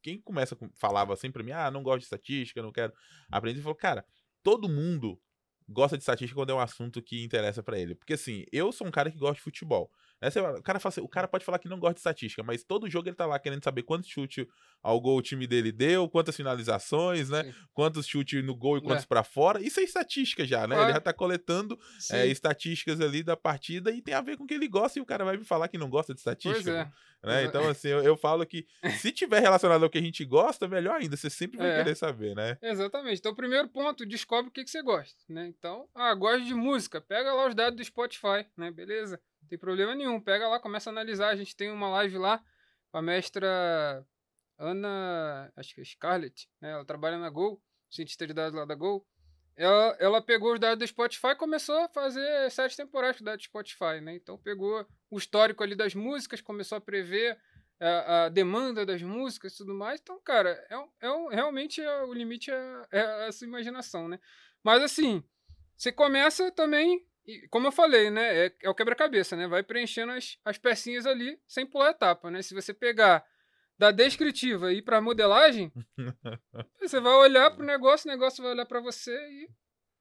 quem 0.02 0.20
começa 0.20 0.58
falava 0.74 1.16
sempre 1.16 1.34
pra 1.34 1.44
mim, 1.44 1.52
ah, 1.52 1.70
não 1.70 1.84
gosto 1.84 2.00
de 2.00 2.06
estatística, 2.06 2.62
não 2.62 2.72
quero 2.72 2.92
aprender, 3.32 3.62
falou, 3.62 3.76
cara, 3.76 4.04
todo 4.42 4.68
mundo 4.68 5.22
gosta 5.72 5.98
de 5.98 6.04
estatística 6.04 6.40
quando 6.40 6.52
é 6.52 6.56
um 6.56 6.60
assunto 6.60 7.02
que 7.02 7.24
interessa 7.24 7.64
para 7.64 7.80
ele. 7.80 7.96
Porque 7.96 8.14
assim, 8.14 8.46
eu 8.52 8.72
sou 8.72 8.88
um 8.88 8.92
cara 8.92 9.12
que 9.12 9.18
gosta 9.18 9.36
de 9.36 9.42
futebol. 9.42 9.92
Né? 10.22 10.30
O, 10.58 10.62
cara 10.62 10.80
fala 10.80 10.92
assim, 10.92 11.02
o 11.02 11.08
cara 11.08 11.28
pode 11.28 11.44
falar 11.44 11.58
que 11.58 11.68
não 11.68 11.80
gosta 11.80 11.96
de 11.96 12.00
estatística, 12.00 12.44
mas 12.44 12.64
todo 12.64 12.90
jogo 12.90 13.10
ele 13.10 13.16
tá 13.16 13.26
lá 13.26 13.40
querendo 13.40 13.64
saber 13.64 13.84
quantos 13.84 14.08
chutes 14.08 14.46
ao 14.84 15.00
gol 15.02 15.18
o 15.18 15.22
time 15.22 15.48
dele 15.48 15.72
deu, 15.72 16.08
quantas 16.08 16.36
finalizações, 16.36 17.30
né? 17.30 17.44
Sim. 17.44 17.54
Quantos 17.74 18.06
chutes 18.06 18.44
no 18.44 18.56
gol 18.56 18.78
e 18.78 18.82
quantos 18.82 19.04
é. 19.04 19.08
para 19.08 19.24
fora. 19.24 19.62
Isso 19.62 19.80
é 19.80 19.84
estatística 19.84 20.46
já, 20.46 20.68
né? 20.68 20.82
Ele 20.82 20.94
já 20.94 21.02
tá 21.02 21.14
coletando 21.14 21.80
é, 22.12 22.28
estatísticas 22.28 23.02
ali 23.02 23.24
da 23.24 23.36
partida 23.36 23.92
e 23.92 24.02
tem 24.02 24.14
a 24.14 24.22
ver 24.22 24.38
com 24.38 24.44
o 24.44 24.48
que 24.48 24.54
ele 24.54 24.68
gosta 24.68 25.00
e 25.00 25.02
o 25.02 25.06
cara 25.06 25.26
vai 25.26 25.38
me 25.38 25.44
falar 25.44 25.68
que 25.68 25.78
não 25.78 25.90
gosta 25.90 26.14
de 26.14 26.20
estatística. 26.20 26.72
É. 26.72 27.12
Né? 27.24 27.44
Então, 27.44 27.68
assim, 27.70 27.90
eu, 27.90 28.02
eu, 28.02 28.18
falo 28.18 28.46
que 28.46 28.66
se 29.00 29.12
tiver 29.12 29.40
relacionado 29.40 29.84
ao 29.84 29.90
que 29.90 30.00
a 30.00 30.02
gente 30.02 30.26
gosta, 30.26 30.68
melhor 30.68 31.00
ainda. 31.00 31.16
Você 31.16 31.30
sempre 31.30 31.58
vai 31.58 31.70
é. 31.70 31.78
querer 31.78 31.96
saber, 31.96 32.36
né? 32.36 32.58
Exatamente. 32.62 33.20
Então, 33.20 33.36
primeiro 33.36 33.68
ponto, 33.70 34.06
descobre 34.06 34.50
o 34.50 34.52
que, 34.52 34.64
que 34.64 34.72
você 34.72 34.82
gosta, 34.82 35.22
né? 35.30 35.48
Então, 35.48 35.88
ah, 35.94 36.14
gosto 36.16 36.44
de 36.46 36.56
música. 36.56 37.00
Pega 37.00 37.32
lá 37.34 37.48
os 37.48 37.54
dados 37.54 37.78
do 37.78 37.84
Spotify, 37.84 38.48
né? 38.58 38.72
Beleza? 38.72 39.22
Não 39.42 39.48
tem 39.50 39.58
problema 39.58 39.96
nenhum. 39.96 40.20
Pega 40.20 40.48
lá, 40.48 40.60
começa 40.60 40.90
a 40.90 40.92
analisar. 40.92 41.30
A 41.30 41.36
gente 41.36 41.56
tem 41.56 41.72
uma 41.72 41.90
live 41.90 42.18
lá 42.18 42.44
com 42.92 42.98
a 42.98 43.02
mestra 43.02 44.06
Ana, 44.58 45.52
acho 45.56 45.74
que 45.74 45.82
é 45.82 45.84
Scarlett, 45.84 46.48
né? 46.62 46.72
Ela 46.72 46.86
trabalha 46.86 47.18
na 47.18 47.30
Gol, 47.30 47.62
cientista 47.90 48.28
de 48.28 48.34
dados 48.34 48.54
lá 48.54 48.66
da 48.66 48.76
Gol. 48.76 49.06
ela, 49.56 49.98
ela 50.00 50.22
pegou 50.22 50.54
os 50.54 50.60
dados 50.60 50.80
do 50.80 50.88
Spotify 50.88 51.30
e 51.30 51.36
começou 51.36 51.78
a 51.80 51.90
fazer 51.90 52.50
sete 52.52 52.78
temporadas 52.78 53.18
com 53.18 53.24
dados 53.24 53.44
do 53.44 53.48
Spotify, 53.48 54.00
né? 54.02 54.16
Então 54.16 54.38
pegou 54.38 54.86
o 55.10 55.18
histórico 55.18 55.64
ali 55.64 55.76
das 55.76 55.96
músicas, 55.96 56.42
começou 56.42 56.78
a 56.78 56.82
prever 56.82 57.40
a, 57.80 58.26
a 58.26 58.30
demanda 58.30 58.86
das 58.86 59.02
músicas 59.02 59.54
e 59.54 59.58
tudo 59.58 59.74
mais. 59.74 60.00
Então, 60.00 60.22
cara, 60.22 60.52
é, 60.70 60.76
é, 60.76 61.36
realmente 61.36 61.82
é, 61.82 62.04
o 62.04 62.14
limite 62.14 62.52
é, 62.52 62.88
é 62.92 63.28
a 63.28 63.32
sua 63.32 63.48
imaginação, 63.48 64.08
né? 64.08 64.20
Mas 64.64 64.84
assim, 64.84 65.24
você 65.76 65.92
começa 65.92 66.52
também, 66.52 67.04
como 67.50 67.68
eu 67.68 67.72
falei, 67.72 68.10
né? 68.10 68.46
É, 68.46 68.56
é 68.64 68.70
o 68.70 68.76
quebra-cabeça, 68.76 69.36
né? 69.36 69.48
Vai 69.48 69.64
preenchendo 69.64 70.12
as, 70.12 70.38
as 70.44 70.58
pecinhas 70.58 71.06
ali 71.06 71.40
sem 71.48 71.66
pular 71.66 71.92
etapa, 71.92 72.32
né? 72.32 72.42
Se 72.42 72.54
você 72.54 72.74
pegar 72.74 73.24
da 73.78 73.92
descritiva 73.92 74.72
e 74.72 74.78
ir 74.78 74.82
para 74.82 75.02
modelagem, 75.02 75.72
você 76.80 77.00
vai 77.00 77.14
olhar 77.14 77.52
para 77.52 77.64
o 77.64 77.66
negócio, 77.66 78.10
o 78.10 78.12
negócio 78.14 78.44
vai 78.44 78.52
olhar 78.54 78.66
para 78.66 78.80
você 78.80 79.12
e 79.12 79.50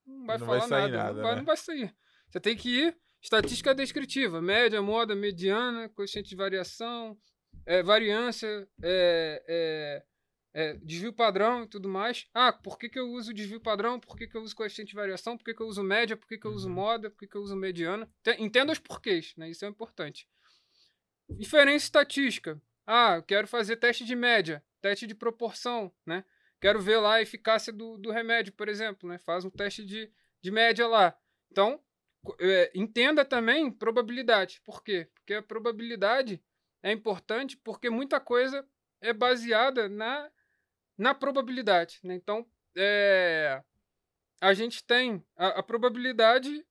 não 0.06 0.26
vai 0.26 0.38
não 0.38 0.46
falar 0.46 0.66
vai 0.66 0.68
nada. 0.68 0.96
nada 0.96 1.12
não, 1.14 1.22
vai, 1.22 1.32
né? 1.32 1.38
não 1.38 1.44
vai 1.44 1.56
sair. 1.56 1.94
Você 2.28 2.40
tem 2.40 2.56
que 2.56 2.68
ir 2.68 2.96
estatística 3.22 3.74
descritiva, 3.74 4.40
média, 4.40 4.80
moda, 4.80 5.14
mediana, 5.14 5.88
coeficiente 5.90 6.30
de 6.30 6.36
variação, 6.36 7.18
é, 7.66 7.82
variância, 7.82 8.68
é, 8.82 9.44
é, 9.48 10.02
é, 10.52 10.74
desvio 10.82 11.12
padrão 11.12 11.64
e 11.64 11.66
tudo 11.66 11.88
mais. 11.88 12.26
Ah, 12.34 12.52
por 12.52 12.78
que, 12.78 12.88
que 12.88 12.98
eu 12.98 13.08
uso 13.10 13.32
desvio 13.32 13.60
padrão? 13.60 14.00
Por 14.00 14.16
que, 14.16 14.26
que 14.26 14.36
eu 14.36 14.42
uso 14.42 14.54
coeficiente 14.54 14.90
de 14.90 14.96
variação? 14.96 15.36
Por 15.36 15.44
que, 15.44 15.54
que 15.54 15.62
eu 15.62 15.66
uso 15.66 15.82
média? 15.82 16.16
Por 16.16 16.26
que, 16.26 16.38
que 16.38 16.46
eu 16.46 16.52
uso 16.52 16.68
Uhum. 16.68 16.74
moda? 16.74 17.10
Por 17.10 17.18
que, 17.20 17.26
que 17.26 17.36
eu 17.36 17.42
uso 17.42 17.56
mediana? 17.56 18.10
Entenda 18.38 18.72
os 18.72 18.78
porquês, 18.78 19.34
né? 19.36 19.48
Isso 19.48 19.64
é 19.64 19.68
importante. 19.68 20.28
Diferença 21.28 21.84
estatística. 21.84 22.60
Ah, 22.86 23.16
eu 23.16 23.22
quero 23.22 23.46
fazer 23.46 23.76
teste 23.76 24.04
de 24.04 24.16
média, 24.16 24.64
teste 24.80 25.06
de 25.06 25.14
proporção, 25.14 25.92
né? 26.04 26.24
Quero 26.60 26.80
ver 26.80 26.98
lá 26.98 27.14
a 27.14 27.22
eficácia 27.22 27.72
do, 27.72 27.96
do 27.96 28.10
remédio, 28.10 28.52
por 28.52 28.68
exemplo, 28.68 29.08
né? 29.08 29.18
Faz 29.18 29.44
um 29.44 29.50
teste 29.50 29.84
de, 29.84 30.12
de 30.42 30.50
média 30.50 30.86
lá. 30.88 31.16
Então, 31.50 31.80
é, 32.40 32.70
entenda 32.74 33.24
também 33.24 33.70
probabilidade. 33.70 34.60
Por 34.64 34.82
quê? 34.82 35.08
Porque 35.14 35.34
a 35.34 35.42
probabilidade 35.42 36.42
é 36.82 36.90
importante 36.92 37.56
porque 37.56 37.88
muita 37.88 38.18
coisa 38.18 38.66
é 39.00 39.12
baseada 39.12 39.88
na, 39.88 40.30
na 41.00 41.14
probabilidade. 41.14 41.98
Né? 42.04 42.14
Então, 42.14 42.46
é, 42.76 43.62
a 44.38 44.52
gente 44.52 44.84
tem 44.84 45.24
a, 45.34 45.60
a 45.60 45.62
probabilidade 45.62 46.62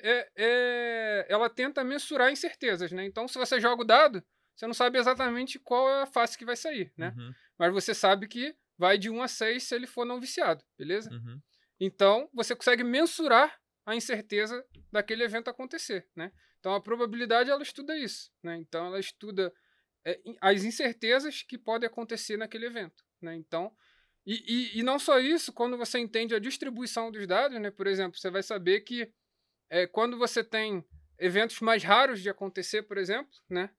é, 0.00 0.30
é, 0.36 1.26
ela 1.28 1.50
tenta 1.50 1.82
mensurar 1.82 2.30
incertezas. 2.30 2.92
Né? 2.92 3.04
Então, 3.04 3.26
se 3.26 3.36
você 3.36 3.60
joga 3.60 3.82
o 3.82 3.84
dado, 3.84 4.24
você 4.54 4.68
não 4.68 4.74
sabe 4.74 4.98
exatamente 4.98 5.58
qual 5.58 5.90
é 5.90 6.02
a 6.02 6.06
face 6.06 6.38
que 6.38 6.44
vai 6.44 6.54
sair, 6.54 6.92
né? 6.96 7.12
Uhum, 7.16 7.32
Mas 7.58 7.72
você 7.72 7.94
sabe 7.94 8.28
que 8.28 8.54
vai 8.78 8.98
de 8.98 9.10
1 9.10 9.22
a 9.22 9.26
6 9.26 9.62
se 9.62 9.74
ele 9.74 9.86
for 9.86 10.04
não 10.04 10.20
viciado, 10.20 10.62
beleza? 10.78 11.10
uhum. 11.10 11.40
Então, 11.80 12.28
você 12.32 12.54
consegue 12.54 12.84
mensurar 12.84 13.58
a 13.86 13.96
incerteza 13.96 14.64
daquele 14.92 15.24
evento 15.24 15.48
acontecer, 15.48 16.06
né? 16.14 16.30
Então, 16.60 16.74
a 16.74 16.80
probabilidade, 16.80 17.50
ela 17.50 17.62
estuda 17.62 17.96
isso, 17.96 18.30
né? 18.42 18.56
Então, 18.58 18.86
ela 18.86 19.00
estuda 19.00 19.52
é, 20.04 20.20
as 20.40 20.62
incertezas 20.64 21.42
que 21.42 21.58
podem 21.58 21.88
acontecer 21.88 22.36
naquele 22.36 22.66
evento, 22.66 23.02
né? 23.22 23.34
Então, 23.34 23.72
e, 24.26 24.44
e, 24.46 24.80
e 24.80 24.82
não 24.82 24.98
só 24.98 25.18
isso, 25.18 25.52
quando 25.52 25.76
você 25.76 25.98
entende 25.98 26.34
a 26.34 26.38
distribuição 26.38 27.10
dos 27.10 27.26
dados, 27.26 27.60
né? 27.60 27.70
Por 27.70 27.86
exemplo, 27.86 28.18
você 28.18 28.30
vai 28.30 28.42
saber 28.42 28.80
que 28.80 29.12
é, 29.70 29.86
quando 29.86 30.18
você 30.18 30.44
tem 30.44 30.84
eventos 31.18 31.60
mais 31.60 31.82
raros 31.82 32.20
de 32.20 32.28
acontecer, 32.28 32.82
por 32.82 32.98
exemplo, 32.98 33.32
né? 33.48 33.70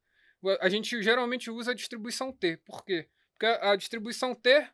A 0.59 0.67
gente 0.67 1.01
geralmente 1.01 1.49
usa 1.49 1.71
a 1.71 1.75
distribuição 1.75 2.31
T. 2.31 2.57
Por 2.65 2.83
quê? 2.83 3.07
Porque 3.31 3.45
a 3.45 3.75
distribuição 3.75 4.35
T, 4.35 4.67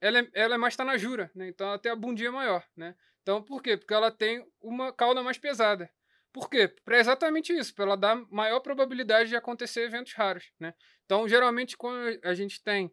ela 0.00 0.20
é, 0.20 0.30
ela 0.32 0.54
é 0.54 0.58
mais 0.58 0.76
tanajura, 0.76 1.30
né? 1.34 1.48
Então 1.48 1.66
ela 1.66 1.78
tem 1.78 1.92
a 1.92 1.96
bundinha 1.96 2.32
maior, 2.32 2.66
né? 2.74 2.94
Então 3.22 3.42
por 3.42 3.62
quê? 3.62 3.76
Porque 3.76 3.92
ela 3.92 4.10
tem 4.10 4.46
uma 4.60 4.92
cauda 4.92 5.22
mais 5.22 5.36
pesada. 5.36 5.90
Por 6.32 6.48
quê? 6.48 6.68
Para 6.84 6.98
exatamente 6.98 7.52
isso, 7.52 7.74
para 7.74 7.84
ela 7.84 7.96
dar 7.96 8.16
maior 8.30 8.60
probabilidade 8.60 9.28
de 9.28 9.36
acontecer 9.36 9.82
eventos 9.82 10.12
raros, 10.14 10.52
né? 10.58 10.74
Então, 11.04 11.28
geralmente, 11.28 11.76
quando 11.76 12.20
a 12.22 12.34
gente 12.34 12.62
tem 12.62 12.90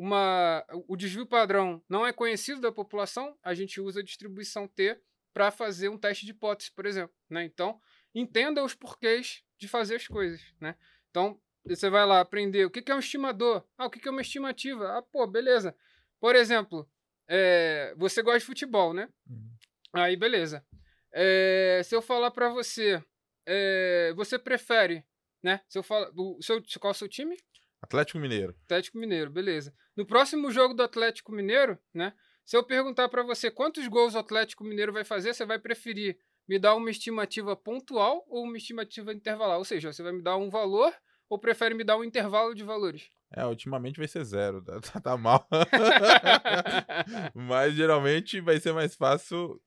uma. 0.00 0.64
O 0.88 0.96
desvio 0.96 1.26
padrão 1.26 1.82
não 1.86 2.06
é 2.06 2.12
conhecido 2.12 2.58
da 2.58 2.72
população, 2.72 3.36
a 3.42 3.52
gente 3.52 3.82
usa 3.82 4.00
a 4.00 4.02
distribuição 4.02 4.66
T 4.66 4.98
para 5.30 5.50
fazer 5.50 5.90
um 5.90 5.98
teste 5.98 6.24
de 6.24 6.32
hipótese, 6.32 6.72
por 6.72 6.86
exemplo. 6.86 7.14
Né? 7.28 7.44
Então, 7.44 7.78
entenda 8.14 8.64
os 8.64 8.74
porquês 8.74 9.44
de 9.58 9.68
fazer 9.68 9.96
as 9.96 10.08
coisas. 10.08 10.40
Né? 10.58 10.74
Então, 11.10 11.38
você 11.66 11.90
vai 11.90 12.06
lá 12.06 12.20
aprender 12.20 12.64
o 12.64 12.70
que 12.70 12.80
que 12.80 12.90
é 12.90 12.94
um 12.94 12.98
estimador. 12.98 13.62
Ah, 13.76 13.86
o 13.86 13.90
que 13.90 14.00
que 14.00 14.08
é 14.08 14.10
uma 14.10 14.22
estimativa? 14.22 14.96
Ah, 14.96 15.02
pô, 15.02 15.26
beleza. 15.26 15.76
Por 16.18 16.34
exemplo, 16.34 16.88
é, 17.28 17.94
você 17.98 18.22
gosta 18.22 18.38
de 18.38 18.46
futebol, 18.46 18.94
né? 18.94 19.06
Uhum. 19.28 19.50
Aí, 19.92 20.16
beleza. 20.16 20.64
É, 21.12 21.82
se 21.84 21.94
eu 21.94 22.00
falar 22.00 22.30
para 22.30 22.48
você, 22.48 23.04
é, 23.44 24.14
você 24.16 24.38
prefere, 24.38 25.04
né? 25.42 25.60
Se 25.68 25.78
eu 25.78 25.82
falar, 25.82 26.10
o 26.16 26.40
seu, 26.40 26.62
qual 26.80 26.90
é 26.90 26.94
o 26.94 26.98
seu 26.98 27.08
time? 27.08 27.36
Atlético 27.82 28.18
Mineiro. 28.18 28.54
Atlético 28.64 28.98
Mineiro, 28.98 29.30
beleza. 29.30 29.74
No 29.96 30.06
próximo 30.06 30.50
jogo 30.50 30.74
do 30.74 30.82
Atlético 30.82 31.32
Mineiro, 31.32 31.78
né? 31.94 32.12
Se 32.44 32.56
eu 32.56 32.64
perguntar 32.64 33.08
para 33.08 33.22
você 33.22 33.50
quantos 33.50 33.86
gols 33.88 34.14
o 34.14 34.18
Atlético 34.18 34.64
Mineiro 34.64 34.92
vai 34.92 35.04
fazer, 35.04 35.32
você 35.34 35.44
vai 35.44 35.58
preferir 35.58 36.18
me 36.48 36.58
dar 36.58 36.74
uma 36.74 36.90
estimativa 36.90 37.54
pontual 37.54 38.24
ou 38.28 38.44
uma 38.44 38.56
estimativa 38.56 39.12
intervalar? 39.12 39.58
Ou 39.58 39.64
seja, 39.64 39.92
você 39.92 40.02
vai 40.02 40.12
me 40.12 40.22
dar 40.22 40.36
um 40.36 40.50
valor 40.50 40.92
ou 41.28 41.38
prefere 41.38 41.74
me 41.74 41.84
dar 41.84 41.96
um 41.96 42.04
intervalo 42.04 42.54
de 42.54 42.64
valores? 42.64 43.08
É, 43.32 43.46
ultimamente 43.46 43.98
vai 43.98 44.08
ser 44.08 44.24
zero. 44.24 44.60
Tá, 44.62 44.80
tá- 44.80 45.00
tá 45.00 45.16
mal. 45.16 45.46
mas 47.34 47.74
geralmente 47.74 48.40
vai 48.40 48.58
ser 48.58 48.72
mais 48.72 48.94
fácil. 48.96 49.60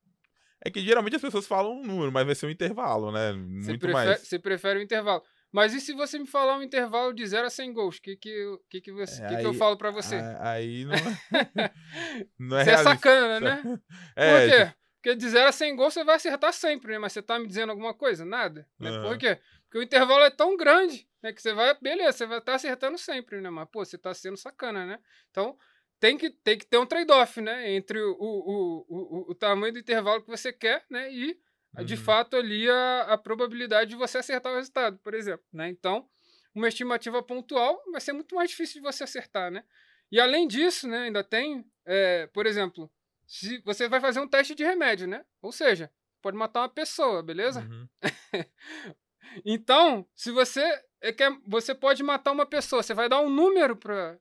É 0.65 0.69
que 0.69 0.81
geralmente 0.81 1.15
as 1.15 1.21
pessoas 1.21 1.47
falam 1.47 1.73
um 1.73 1.83
número, 1.83 2.11
mas 2.11 2.25
vai 2.25 2.35
ser 2.35 2.45
um 2.45 2.49
intervalo, 2.49 3.11
né? 3.11 3.31
Você 3.31 3.69
Muito 3.69 3.79
prefere, 3.79 3.93
mais. 3.93 4.19
você 4.21 4.39
prefere 4.39 4.79
o 4.79 4.81
intervalo. 4.81 5.23
Mas 5.53 5.71
e 5.73 5.79
se 5.79 5.93
você 5.93 6.17
me 6.17 6.25
falar 6.25 6.57
um 6.57 6.63
intervalo 6.63 7.13
de 7.13 7.25
0 7.27 7.45
a 7.45 7.49
100 7.49 7.71
gols? 7.71 7.97
O 7.97 8.01
que, 8.01 8.15
que, 8.17 8.27
eu- 8.29 8.59
que, 8.69 8.81
que, 8.81 8.91
você, 8.91 9.21
É, 9.23 9.27
que, 9.27 9.37
que 9.37 9.45
eu 9.45 9.51
aí- 9.51 9.57
falo 9.57 9.77
para 9.77 9.91
você? 9.91 10.15
Aí 10.39 10.83
não 10.83 10.93
é. 10.95 10.99
não 12.39 12.57
é 12.57 12.63
Você 12.65 12.71
é 12.71 12.77
sacana, 12.77 13.39
né? 13.39 13.61
É, 14.15 14.31
Por 14.31 14.49
quê? 14.67 14.73
Porque 15.01 15.15
de 15.15 15.29
0 15.29 15.47
a 15.49 15.51
100 15.51 15.75
gols 15.75 15.93
você 15.93 16.03
vai 16.03 16.15
acertar 16.15 16.51
sempre, 16.53 16.93
né? 16.93 16.97
Mas 16.97 17.13
você 17.13 17.21
tá 17.21 17.37
me 17.37 17.45
dizendo 17.47 17.69
alguma 17.69 17.93
coisa? 17.93 18.25
Nada. 18.25 18.67
Né? 18.79 18.89
Aham. 18.89 19.03
Por 19.09 19.17
quê? 19.17 19.37
Porque 19.65 19.77
o 19.77 19.83
intervalo 19.83 20.23
é 20.23 20.29
tão 20.31 20.55
grande, 20.57 21.07
né? 21.21 21.31
Que 21.33 21.41
você 21.41 21.53
vai, 21.53 21.77
beleza, 21.79 22.13
você 22.19 22.25
vai 22.25 22.37
estar 22.39 22.55
acertando 22.55 22.97
sempre, 22.97 23.39
né? 23.41 23.49
Mas, 23.49 23.67
pô, 23.71 23.83
você 23.85 23.97
tá 23.97 24.13
sendo 24.13 24.37
sacana, 24.37 24.85
né? 24.85 24.99
Então, 25.29 25.57
tem 25.99 26.17
que, 26.17 26.29
tem 26.29 26.57
que 26.57 26.65
ter 26.65 26.77
um 26.77 26.85
trade-off, 26.85 27.41
né? 27.41 27.71
Entre 27.73 27.99
o, 28.01 28.11
o, 28.11 28.15
o, 28.17 28.85
o, 28.89 29.31
o 29.31 29.35
tamanho 29.35 29.73
do 29.73 29.79
intervalo 29.79 30.21
que 30.21 30.29
você 30.29 30.51
quer, 30.53 30.83
né? 30.89 31.11
E, 31.13 31.37
de 31.83 31.93
Uhum. 31.95 31.99
fato, 31.99 32.35
ali 32.35 32.69
a, 32.69 33.01
a 33.13 33.17
probabilidade 33.17 33.91
de 33.91 33.95
você 33.95 34.17
acertar 34.19 34.51
o 34.51 34.55
resultado, 34.57 34.97
por 34.99 35.13
exemplo, 35.13 35.45
né? 35.51 35.69
Então, 35.69 36.07
uma 36.53 36.67
estimativa 36.67 37.23
pontual 37.23 37.81
vai 37.91 37.99
ser 38.01 38.13
muito 38.13 38.35
mais 38.35 38.49
difícil 38.51 38.75
de 38.75 38.81
você 38.87 39.03
acertar, 39.03 39.49
né? 39.51 39.63
E 40.11 40.19
além 40.19 40.47
disso, 40.47 40.87
né, 40.87 40.99
ainda 41.05 41.23
tem, 41.23 41.65
é, 41.85 42.27
por 42.27 42.45
exemplo, 42.45 42.91
se 43.25 43.57
você 43.65 43.87
vai 43.87 43.99
fazer 43.99 44.19
um 44.19 44.27
teste 44.27 44.53
de 44.53 44.63
remédio, 44.63 45.07
né? 45.07 45.25
Ou 45.41 45.51
seja, 45.51 45.89
pode 46.21 46.37
matar 46.37 46.61
uma 46.61 46.69
pessoa, 46.69 47.23
beleza? 47.23 47.61
Uhum. 47.61 47.87
Então, 49.45 50.05
se 50.15 50.31
você 50.31 50.61
é 51.01 51.11
quer, 51.11 51.31
você 51.47 51.73
pode 51.73 52.03
matar 52.03 52.31
uma 52.31 52.45
pessoa, 52.45 52.83
você 52.83 52.93
vai 52.93 53.09
dar 53.09 53.19
um 53.21 53.29
número 53.29 53.75
para 53.75 54.19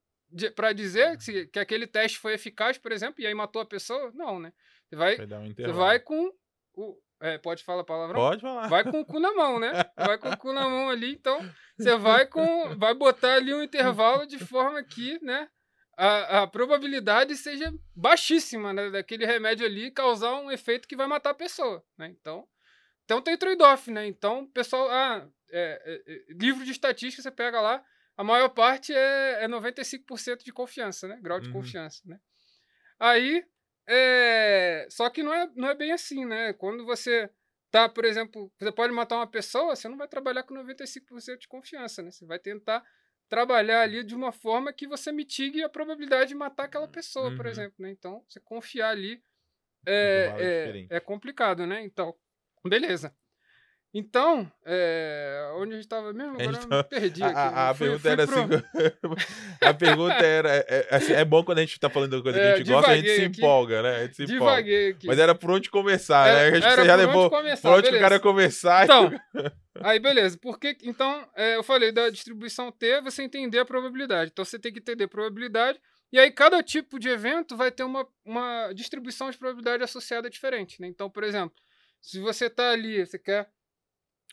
para 0.55 0.73
dizer 0.73 1.19
que, 1.19 1.24
se- 1.24 1.47
que 1.49 1.59
aquele 1.59 1.87
teste 1.87 2.19
foi 2.19 2.33
eficaz, 2.33 2.79
por 2.79 2.91
exemplo, 2.91 3.20
e 3.20 3.27
aí 3.27 3.35
matou 3.35 3.61
a 3.61 3.66
pessoa? 3.66 4.11
Não, 4.15 4.41
né? 4.41 4.51
Você 4.89 4.97
vai, 4.97 5.16
Vai 5.16 5.27
um 5.41 5.55
você 5.55 5.73
vai 5.73 6.01
com 6.01 6.33
o 6.74 6.97
é, 7.23 7.39
pode 7.39 7.62
falar 7.65 7.82
a 7.82 7.85
palavra? 7.85 8.15
Pode 8.15 8.40
falar. 8.40 8.69
Vai 8.69 8.85
com 8.85 9.01
o 9.01 9.05
cu 9.07 9.19
na 9.20 9.32
mão, 9.32 9.59
né? 9.59 9.73
Vai 9.97 10.19
com 10.19 10.28
o 10.31 10.36
cu 10.36 10.53
na 10.53 10.69
mão 10.69 10.90
ali, 10.90 11.12
então 11.12 11.39
você 11.78 11.97
vai 11.97 12.27
com 12.27 12.77
vai 12.77 12.94
botar 12.94 13.35
ali 13.35 13.55
um 13.55 13.62
intervalo 13.62 14.27
de 14.27 14.39
forma 14.39 14.82
que, 14.82 15.19
né, 15.24 15.49
a, 15.97 16.43
a 16.43 16.47
probabilidade 16.47 17.36
seja 17.36 17.73
baixíssima 17.94 18.73
né, 18.73 18.90
daquele 18.90 19.24
remédio 19.27 19.65
ali 19.66 19.90
causar 19.90 20.35
um 20.35 20.51
efeito 20.51 20.89
que 20.89 20.97
vai 20.97 21.07
matar 21.07 21.31
a 21.31 21.35
pessoa, 21.35 21.85
né? 21.97 22.09
Então, 22.09 22.47
então 23.05 23.20
tem 23.23 23.36
trade-off, 23.36 23.90
né? 23.90 24.07
Então, 24.07 24.47
pessoal, 24.47 24.89
ah, 24.90 25.28
é, 25.51 25.82
é, 25.85 26.12
é, 26.12 26.32
livro 26.35 26.65
de 26.65 26.70
estatística 26.73 27.23
você 27.23 27.31
pega 27.31 27.61
lá, 27.61 27.85
a 28.16 28.24
maior 28.24 28.49
parte 28.49 28.93
é, 28.94 29.44
é 29.44 29.49
95% 29.49 30.44
de 30.44 30.53
confiança, 30.53 31.07
né? 31.09 31.19
Grau 31.23 31.40
de 31.40 31.49
Uhum. 31.49 31.55
confiança, 31.55 32.03
né? 32.07 32.19
Aí, 32.99 33.44
é, 33.89 34.87
só 34.91 35.11
que 35.11 35.23
não 35.23 35.33
é, 35.35 35.51
não 35.57 35.69
é 35.69 35.75
bem 35.75 35.93
assim, 35.93 36.25
né? 36.25 36.53
Quando 36.55 36.85
você 36.85 37.31
tá, 37.71 37.89
por 37.89 38.05
exemplo, 38.05 38.53
você 38.59 38.73
pode 38.73 38.93
matar 38.93 39.17
uma 39.17 39.27
pessoa, 39.27 39.75
você 39.77 39.89
não 39.89 39.97
vai 39.97 40.09
trabalhar 40.09 40.43
com 40.45 40.55
95% 40.55 41.41
de 41.43 41.49
confiança, 41.49 42.03
né? 42.03 42.11
Você 42.11 42.27
vai 42.27 42.39
tentar 42.39 42.85
trabalhar 43.29 43.83
ali 43.83 44.05
de 44.05 44.15
uma 44.15 44.33
forma 44.33 44.73
que 44.73 44.87
você 44.87 45.11
mitigue 45.13 45.63
a 45.63 45.69
probabilidade 45.69 46.29
de 46.31 46.35
matar 46.35 46.65
aquela 46.65 46.89
pessoa, 46.89 47.33
por 47.33 47.47
Uhum. 47.47 47.47
exemplo, 47.47 47.77
né? 47.79 47.91
Então, 47.91 48.25
você 48.29 48.41
confiar 48.41 48.91
ali 48.91 49.23
é, 49.87 50.75
é, 50.91 50.97
é 50.97 51.01
complicado, 51.01 51.67
né? 51.67 51.83
Então, 51.85 52.15
beleza. 52.67 53.15
Então, 53.94 54.51
é, 54.64 55.51
onde 55.56 55.73
a 55.73 55.74
gente 55.74 55.85
estava 55.85 56.14
mesmo? 56.14 56.40
Agora 56.40 56.59
eu 56.70 56.77
me 56.78 56.85
perdi. 56.85 57.23
A, 57.23 57.69
a 57.70 57.74
Fui- 57.74 57.89
pergunta 57.89 58.01
fui 58.02 58.10
era 58.10 58.27
pro- 58.27 58.40
assim. 58.40 59.27
a 59.60 59.74
pergunta 59.74 60.14
era. 60.14 60.48
É, 60.48 60.64
é, 60.69 60.97
assim, 60.97 61.12
é 61.12 61.24
bom 61.27 61.44
quando 61.44 61.59
a 61.59 61.60
gente 61.60 61.78
tá 61.78 61.90
falando 61.90 62.16
de 62.16 62.23
coisa 62.23 62.39
que 62.39 62.44
É, 62.44 62.52
a 62.52 62.56
gente 62.56 62.70
gosta, 62.70 62.90
a 62.90 62.97
gente 62.97 63.14
se 63.14 63.24
aqui. 63.24 63.40
empolga, 63.40 63.82
né? 63.82 63.97
A 63.97 64.02
gente 64.05 64.16
se 64.16 64.23
empolga. 64.35 64.97
Mas 65.05 65.19
era 65.19 65.35
por 65.35 65.51
onde 65.51 65.69
começar, 65.69 66.27
Era- 66.27 66.39
né? 66.39 66.56
A 66.66 66.73
gente 66.74 66.86
já 66.86 66.94
levou. 66.97 67.28
começar, 67.28 67.69
Por 67.69 67.74
onde 67.78 67.82
que 67.82 67.89
o 67.89 67.93
beleza. 67.93 68.09
cara 68.09 68.20
começar. 68.20 68.85
Então, 68.85 69.12
aí 69.82 69.98
beleza. 69.98 70.39
Porque, 70.40 70.74
então, 70.85 71.28
é, 71.36 71.56
eu 71.56 71.62
falei 71.62 71.93
da 71.93 72.09
distribuição 72.09 72.73
T, 72.73 73.02
você 73.02 73.23
entender 73.23 73.59
a 73.59 73.64
probabilidade. 73.66 74.31
Então, 74.32 74.43
você 74.43 74.59
tem 74.59 74.73
que 74.73 74.78
entender 74.78 75.05
a 75.05 75.09
probabilidade. 75.09 75.78
E 76.10 76.19
aí, 76.19 76.31
cada 76.31 76.62
tipo 76.62 76.98
de 76.98 77.10
evento 77.10 77.59
vai 77.59 77.70
ter 77.70 77.82
uma, 77.85 78.06
uma 78.24 78.73
distribuição 78.74 79.31
de 79.31 79.36
probabilidade 79.36 79.82
associada 79.82 80.31
diferente. 80.31 80.81
Né? 80.81 80.86
Então, 80.89 81.10
por 81.10 81.24
exemplo, 81.24 81.55
se 82.01 82.19
você 82.20 82.47
está 82.47 82.70
ali, 82.70 83.05
você 83.05 83.19
quer 83.19 83.48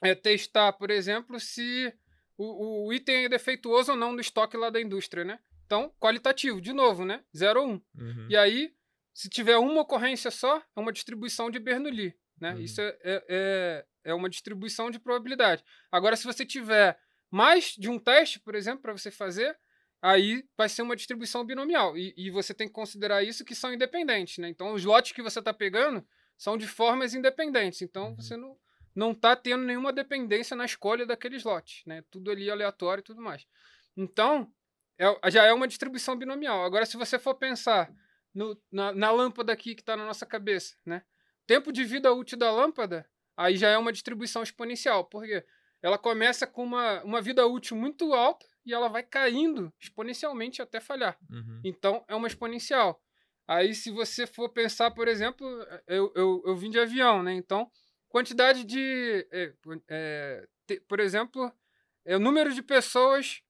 é, 0.01 0.15
testar, 0.15 0.73
por 0.73 0.89
exemplo, 0.89 1.39
se 1.39 1.93
o, 2.37 2.87
o 2.87 2.93
item 2.93 3.25
é 3.25 3.29
defeituoso 3.29 3.91
ou 3.91 3.97
não 3.97 4.15
do 4.15 4.21
estoque 4.21 4.55
lá 4.57 4.69
da 4.69 4.81
indústria, 4.81 5.23
né? 5.25 5.39
Então, 5.65 5.93
qualitativo, 5.99 6.59
de 6.59 6.73
novo, 6.73 7.05
né? 7.05 7.23
0 7.35 7.61
ou 7.61 7.67
1. 7.67 7.71
Uhum. 7.71 8.27
E 8.29 8.35
aí, 8.37 8.73
se 9.13 9.29
tiver 9.29 9.57
uma 9.57 9.81
ocorrência 9.81 10.31
só, 10.31 10.57
é 10.57 10.79
uma 10.79 10.91
distribuição 10.91 11.51
de 11.51 11.59
Bernoulli. 11.59 12.15
Né? 12.39 12.53
Uhum. 12.53 12.59
Isso 12.61 12.81
é, 12.81 12.97
é, 13.03 13.25
é, 13.29 13.85
é 14.05 14.13
uma 14.13 14.29
distribuição 14.29 14.89
de 14.89 14.97
probabilidade. 14.97 15.63
Agora, 15.91 16.15
se 16.15 16.23
você 16.23 16.45
tiver 16.45 16.97
mais 17.29 17.75
de 17.77 17.89
um 17.89 17.99
teste, 17.99 18.39
por 18.39 18.55
exemplo, 18.55 18.81
para 18.81 18.93
você 18.93 19.11
fazer, 19.11 19.55
aí 20.01 20.43
vai 20.57 20.69
ser 20.69 20.81
uma 20.81 20.95
distribuição 20.95 21.45
binomial. 21.45 21.97
E, 21.97 22.13
e 22.17 22.31
você 22.31 22.53
tem 22.53 22.67
que 22.67 22.73
considerar 22.73 23.21
isso 23.23 23.45
que 23.45 23.53
são 23.53 23.73
independentes. 23.73 24.37
Né? 24.37 24.49
Então, 24.49 24.73
os 24.73 24.83
lotes 24.83 25.11
que 25.11 25.21
você 25.21 25.39
está 25.39 25.53
pegando 25.53 26.03
são 26.37 26.57
de 26.57 26.65
formas 26.65 27.13
independentes. 27.13 27.81
Então, 27.81 28.11
Uhum. 28.11 28.15
você 28.15 28.37
não 28.37 28.57
não 28.95 29.11
está 29.11 29.35
tendo 29.35 29.63
nenhuma 29.63 29.93
dependência 29.93 30.55
na 30.55 30.65
escolha 30.65 31.05
daqueles 31.05 31.43
lotes. 31.43 31.83
Né? 31.85 32.03
Tudo 32.09 32.31
ali 32.31 32.49
aleatório 32.49 33.01
e 33.01 33.03
tudo 33.03 33.21
mais. 33.21 33.45
Então, 33.95 34.51
é- 34.97 35.31
já 35.31 35.45
é 35.45 35.53
uma 35.53 35.67
distribuição 35.67 36.15
binomial. 36.17 36.63
Agora, 36.63 36.85
se 36.85 36.97
você 36.97 37.17
for 37.19 37.35
pensar 37.35 37.91
no- 38.33 38.59
na, 38.71 38.91
na 38.93 39.11
lâmpada 39.11 39.51
aqui 39.53 39.75
que 39.75 39.81
está 39.81 39.95
na 39.95 40.05
nossa 40.05 40.25
cabeça, 40.25 40.75
né? 40.85 41.03
Tempo 41.47 41.71
de 41.71 41.83
vida 41.83 42.13
útil 42.13 42.37
da 42.37 42.51
lâmpada, 42.51 43.09
aí 43.35 43.57
já 43.57 43.69
é 43.69 43.77
uma 43.77 43.91
distribuição 43.91 44.43
exponencial. 44.43 45.05
Por 45.05 45.23
quê? 45.25 45.43
Ela 45.81 45.97
começa 45.97 46.45
com 46.45 46.63
uma, 46.63 47.01
uma 47.03 47.21
vida 47.21 47.47
útil 47.47 47.75
muito 47.77 48.13
alta 48.13 48.45
e 48.65 48.73
ela 48.73 48.87
vai 48.89 49.01
caindo 49.01 49.73
exponencialmente 49.79 50.61
até 50.61 50.79
falhar. 50.79 51.17
Uhum. 51.29 51.61
Então, 51.63 52.03
é 52.07 52.13
uma 52.15 52.27
exponencial. 52.27 53.01
Aí, 53.47 53.73
se 53.73 53.89
você 53.89 54.27
for 54.27 54.49
pensar, 54.49 54.91
por 54.91 55.07
exemplo, 55.07 55.47
eu, 55.87 56.11
eu, 56.15 56.43
eu 56.45 56.55
vim 56.55 56.69
de 56.69 56.79
avião, 56.79 57.23
né? 57.23 57.33
Então, 57.33 57.71
quantidade 58.09 58.63
de. 58.63 59.27
é, 59.31 59.53
é, 59.87 60.47
te- 60.67 60.79
por 60.81 60.99
exemplo, 60.99 61.51
é, 62.05 62.15
o 62.15 62.19
número 62.19 62.53
de 62.53 62.61
pessoas 62.61 63.41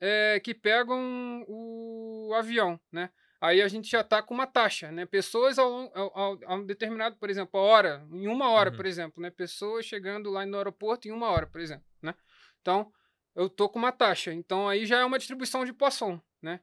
é, 0.00 0.40
que 0.40 0.54
pegam 0.54 1.44
o 1.48 2.32
avião, 2.34 2.78
né? 2.90 3.10
Aí 3.40 3.60
a 3.60 3.66
gente 3.66 3.90
já 3.90 4.02
está 4.02 4.22
com 4.22 4.34
uma 4.34 4.46
taxa, 4.46 4.92
né? 4.92 5.04
Pessoas 5.04 5.58
ao, 5.58 5.90
ao- 6.16 6.38
a 6.46 6.54
um 6.54 6.64
determinado, 6.64 7.16
por 7.16 7.28
exemplo, 7.28 7.58
a 7.58 7.62
hora, 7.62 8.06
em 8.12 8.28
uma 8.28 8.48
hora, 8.50 8.70
Uhum. 8.70 8.76
por 8.76 8.86
exemplo, 8.86 9.20
né? 9.20 9.30
Pessoas 9.30 9.84
chegando 9.84 10.30
lá 10.30 10.46
no 10.46 10.56
aeroporto 10.56 11.08
em 11.08 11.10
uma 11.10 11.28
hora, 11.28 11.46
por 11.46 11.60
exemplo, 11.60 11.84
né? 12.00 12.14
Então, 12.60 12.92
eu 13.34 13.48
tô 13.50 13.68
com 13.68 13.80
uma 13.80 13.90
taxa. 13.90 14.32
Então, 14.32 14.68
aí 14.68 14.86
já 14.86 15.00
é 15.00 15.04
uma 15.04 15.18
distribuição 15.18 15.64
de 15.64 15.72
Poisson, 15.72 16.20
né? 16.40 16.60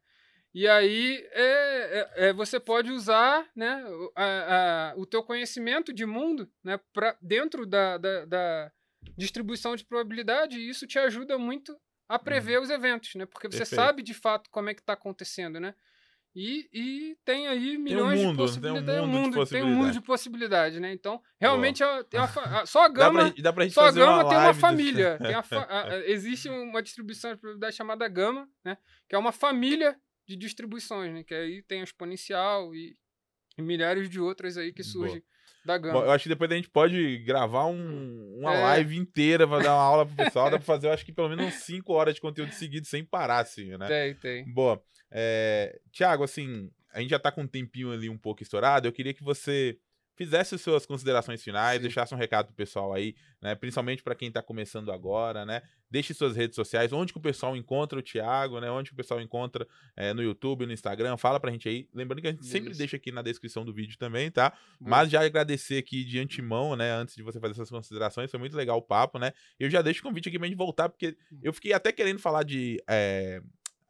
E 0.53 0.67
aí 0.67 1.23
é, 1.31 1.43
é- 1.43 2.27
é, 2.29 2.33
você 2.33 2.59
pode 2.59 2.91
usar 2.91 3.47
né, 3.55 3.83
o- 3.85 4.11
a- 4.15 4.23
a- 4.23 4.93
o 4.97 5.05
teu 5.05 5.21
conhecimento 5.23 5.93
de 5.93 6.05
mundo 6.05 6.49
né, 6.63 6.79
pra, 6.91 7.15
dentro 7.21 7.65
da, 7.65 7.97
da, 7.97 8.25
da 8.25 8.71
distribuição 9.17 9.75
de 9.75 9.85
probabilidade 9.85 10.57
e 10.57 10.69
isso 10.69 10.87
te 10.87 10.97
ajuda 10.97 11.37
muito 11.37 11.77
a 12.07 12.17
prever 12.17 12.59
os 12.59 12.71
eventos, 12.71 13.13
né? 13.15 13.25
Porque 13.27 13.47
você 13.47 13.59
Perfeito. 13.59 13.79
sabe 13.81 14.01
de 14.01 14.13
fato 14.15 14.49
como 14.49 14.69
é 14.69 14.73
que 14.73 14.81
está 14.81 14.93
acontecendo, 14.93 15.59
né? 15.59 15.75
E, 16.35 16.67
e 16.71 17.17
tem 17.25 17.47
aí 17.47 17.77
milhões 17.77 18.19
mundo, 18.19 18.19
de 18.19 18.23
tem 18.23 18.31
um 18.31 18.35
possibilidades. 18.35 19.07
mundo 19.07 19.43
de 19.43 19.49
tem 19.49 19.63
um 19.63 19.67
mundo 19.75 19.91
de 19.91 20.01
possibilidades, 20.01 20.79
né? 20.79 20.91
Então, 20.93 21.21
realmente, 21.39 21.83
é, 21.83 22.03
tem 22.03 22.19
uma 22.19 22.27
fa- 22.27 22.61
a- 22.61 22.65
só 22.65 22.85
a 22.85 22.87
Dá 22.89 23.11
pra, 23.11 23.23
gama... 23.23 23.33
dá 23.39 23.53
pra 23.53 23.69
Só 23.69 23.81
a 23.81 23.83
uma 23.85 23.91
gama 23.91 24.29
tem 24.29 24.37
uma 24.37 24.53
família. 24.53 25.17
Tem 25.21 25.43
fa- 25.43 25.67
existe 26.05 26.49
uma 26.49 26.81
distribuição 26.81 27.31
de 27.31 27.37
probabilidade 27.37 27.75
chamada 27.75 28.07
gama, 28.07 28.47
né? 28.63 28.77
Que 29.07 29.15
é 29.15 29.17
uma 29.19 29.31
família 29.31 29.99
de 30.29 30.35
distribuições, 30.35 31.11
né? 31.11 31.23
Que 31.23 31.33
aí 31.33 31.63
tem 31.63 31.81
a 31.81 31.83
exponencial 31.83 32.75
e, 32.75 32.95
e 33.57 33.61
milhares 33.63 34.07
de 34.07 34.19
outras 34.19 34.57
aí 34.57 34.71
que 34.71 34.83
Boa. 34.83 34.91
surgem 34.91 35.23
da 35.65 35.77
Bom, 35.77 35.83
gama. 35.87 35.99
eu 36.05 36.11
acho 36.11 36.23
que 36.23 36.29
depois 36.29 36.51
a 36.51 36.55
gente 36.55 36.69
pode 36.69 37.17
gravar 37.19 37.65
um- 37.65 38.37
uma 38.39 38.53
É. 38.53 38.61
live 38.61 38.95
inteira 38.95 39.47
pra 39.47 39.57
dar 39.59 39.73
uma 39.73 39.81
aula 39.83 40.05
pro 40.05 40.15
pessoal. 40.15 40.51
Dá 40.51 40.57
pra 40.63 40.65
fazer, 40.65 40.87
eu 40.87 40.91
acho 40.93 41.03
que 41.03 41.11
pelo 41.11 41.29
menos 41.29 41.47
uns 41.47 41.55
5 41.63 41.91
horas 41.93 42.13
de 42.13 42.21
conteúdo 42.21 42.51
seguido 42.53 42.85
sem 42.85 43.03
parar, 43.03 43.39
assim, 43.39 43.75
né? 43.77 43.87
Tem, 43.87 44.13
tem. 44.15 44.53
Boa. 44.53 44.81
É, 45.11 45.79
Tiago, 45.91 46.23
assim, 46.23 46.69
a 46.93 47.01
gente 47.01 47.09
já 47.09 47.17
tá 47.19 47.31
com 47.31 47.41
um 47.41 47.47
tempinho 47.47 47.91
ali 47.91 48.07
um 48.07 48.17
pouco 48.17 48.43
estourado. 48.43 48.87
Eu 48.87 48.93
queria 48.93 49.13
que 49.15 49.23
você 49.23 49.77
fizesse 50.19 50.53
as 50.53 50.59
suas 50.59 50.85
considerações 50.85 51.41
finais, 51.41 51.77
Sim. 51.77 51.83
deixasse 51.83 52.13
um 52.13 52.17
recado 52.17 52.47
pro 52.47 52.55
pessoal 52.55 52.93
aí, 52.93 53.15
né? 53.41 53.55
Principalmente 53.55 54.03
para 54.03 54.13
quem 54.13 54.29
tá 54.29 54.43
começando 54.43 54.91
agora, 54.91 55.45
né? 55.45 55.61
Deixe 55.89 56.13
suas 56.13 56.35
redes 56.35 56.55
sociais, 56.57 56.91
onde 56.91 57.13
que 57.13 57.17
o 57.17 57.21
pessoal 57.21 57.55
encontra 57.55 57.97
o 57.97 58.01
Tiago, 58.01 58.59
né? 58.59 58.69
Onde 58.69 58.89
que 58.89 58.93
o 58.93 58.97
pessoal 58.97 59.21
encontra 59.21 59.65
é, 59.95 60.13
no 60.13 60.21
YouTube, 60.21 60.65
no 60.65 60.73
Instagram. 60.73 61.15
Fala 61.15 61.39
pra 61.39 61.49
gente 61.51 61.69
aí. 61.69 61.87
Lembrando 61.93 62.21
que 62.21 62.27
a 62.27 62.31
gente 62.31 62.45
sempre 62.45 62.63
Beleza. 62.65 62.79
deixa 62.79 62.97
aqui 62.97 63.13
na 63.13 63.21
descrição 63.21 63.63
do 63.63 63.73
vídeo 63.73 63.97
também, 63.97 64.29
tá? 64.29 64.51
Mas 64.77 65.09
já 65.09 65.23
agradecer 65.25 65.77
aqui 65.77 66.03
de 66.03 66.19
antemão, 66.19 66.75
né? 66.75 66.91
Antes 66.91 67.15
de 67.15 67.23
você 67.23 67.39
fazer 67.39 67.53
essas 67.53 67.69
considerações, 67.69 68.29
foi 68.29 68.39
muito 68.41 68.57
legal 68.57 68.77
o 68.77 68.81
papo, 68.81 69.17
né? 69.17 69.31
Eu 69.57 69.69
já 69.69 69.81
deixo 69.81 70.01
o 70.01 70.03
convite 70.03 70.27
aqui 70.27 70.37
pra 70.37 70.47
gente 70.49 70.57
voltar, 70.57 70.89
porque 70.89 71.15
Hum. 71.31 71.39
eu 71.41 71.53
fiquei 71.53 71.71
até 71.71 71.93
querendo 71.93 72.19
falar 72.19 72.43
de 72.43 72.77
é, 72.89 73.41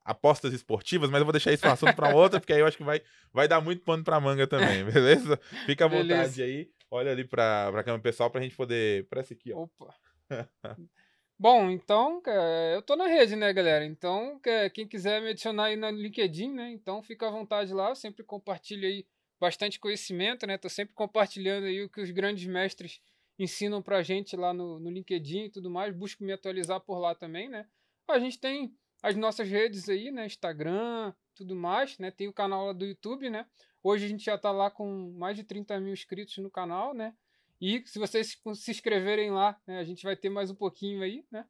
apostas 0.03 0.53
esportivas, 0.53 1.09
mas 1.09 1.19
eu 1.19 1.25
vou 1.25 1.31
deixar 1.33 1.51
isso 1.53 1.67
assunto 1.67 1.95
pra 1.95 2.13
outra, 2.13 2.39
porque 2.39 2.53
aí 2.53 2.59
eu 2.59 2.65
acho 2.65 2.77
que 2.77 2.83
vai, 2.83 3.01
vai 3.33 3.47
dar 3.47 3.61
muito 3.61 3.83
pano 3.83 4.03
pra 4.03 4.19
manga 4.19 4.47
também, 4.47 4.83
beleza? 4.91 5.37
Fica 5.65 5.85
à 5.85 5.87
vontade 5.87 6.07
Beleza. 6.07 6.43
aí. 6.43 6.69
Olha 6.91 7.11
ali 7.11 7.23
pra, 7.23 7.69
pra 7.71 7.83
câmera 7.83 8.01
pessoal 8.01 8.31
pra 8.31 8.41
gente 8.41 8.55
poder. 8.55 9.07
Parece 9.09 9.33
aqui, 9.33 9.53
ó. 9.53 9.63
Opa. 9.63 9.93
Bom, 11.37 11.69
então, 11.69 12.19
cara, 12.21 12.73
eu 12.73 12.81
tô 12.81 12.95
na 12.97 13.07
rede, 13.07 13.35
né, 13.35 13.53
galera? 13.53 13.85
Então, 13.85 14.39
que- 14.39 14.69
quem 14.71 14.87
quiser 14.87 15.21
me 15.21 15.29
adicionar 15.29 15.65
aí 15.65 15.75
no 15.77 15.89
LinkedIn, 15.89 16.51
né? 16.53 16.69
Então, 16.71 17.01
fica 17.01 17.27
à 17.27 17.31
vontade 17.31 17.73
lá. 17.73 17.89
Eu 17.89 17.95
sempre 17.95 18.23
compartilho 18.23 18.85
aí 18.85 19.05
bastante 19.39 19.79
conhecimento, 19.79 20.45
né? 20.45 20.57
Tô 20.57 20.67
sempre 20.67 20.93
compartilhando 20.93 21.65
aí 21.65 21.81
o 21.81 21.89
que 21.89 22.01
os 22.01 22.11
grandes 22.11 22.45
mestres 22.45 22.99
ensinam 23.37 23.81
pra 23.81 24.03
gente 24.03 24.35
lá 24.35 24.53
no, 24.53 24.79
no 24.79 24.89
LinkedIn 24.89 25.45
e 25.45 25.49
tudo 25.49 25.69
mais. 25.69 25.95
Busco 25.95 26.23
me 26.25 26.33
atualizar 26.33 26.81
por 26.81 26.99
lá 26.99 27.15
também, 27.15 27.47
né? 27.47 27.65
A 28.09 28.19
gente 28.19 28.37
tem 28.37 28.75
as 29.01 29.15
nossas 29.15 29.47
redes 29.47 29.87
aí, 29.89 30.11
né? 30.11 30.25
Instagram, 30.25 31.13
tudo 31.35 31.55
mais, 31.55 31.97
né? 31.97 32.11
Tem 32.11 32.27
o 32.27 32.33
canal 32.33 32.67
lá 32.67 32.73
do 32.73 32.85
YouTube, 32.85 33.29
né? 33.29 33.45
Hoje 33.81 34.05
a 34.05 34.09
gente 34.09 34.25
já 34.25 34.37
tá 34.37 34.51
lá 34.51 34.69
com 34.69 35.11
mais 35.17 35.35
de 35.37 35.43
30 35.43 35.79
mil 35.79 35.93
inscritos 35.93 36.37
no 36.37 36.51
canal, 36.51 36.93
né? 36.93 37.13
E 37.61 37.83
se 37.85 37.99
vocês 37.99 38.37
se 38.55 38.71
inscreverem 38.71 39.31
lá, 39.31 39.59
né, 39.67 39.79
a 39.79 39.83
gente 39.83 40.03
vai 40.03 40.15
ter 40.15 40.29
mais 40.29 40.49
um 40.49 40.55
pouquinho 40.55 41.01
aí, 41.01 41.25
né? 41.31 41.45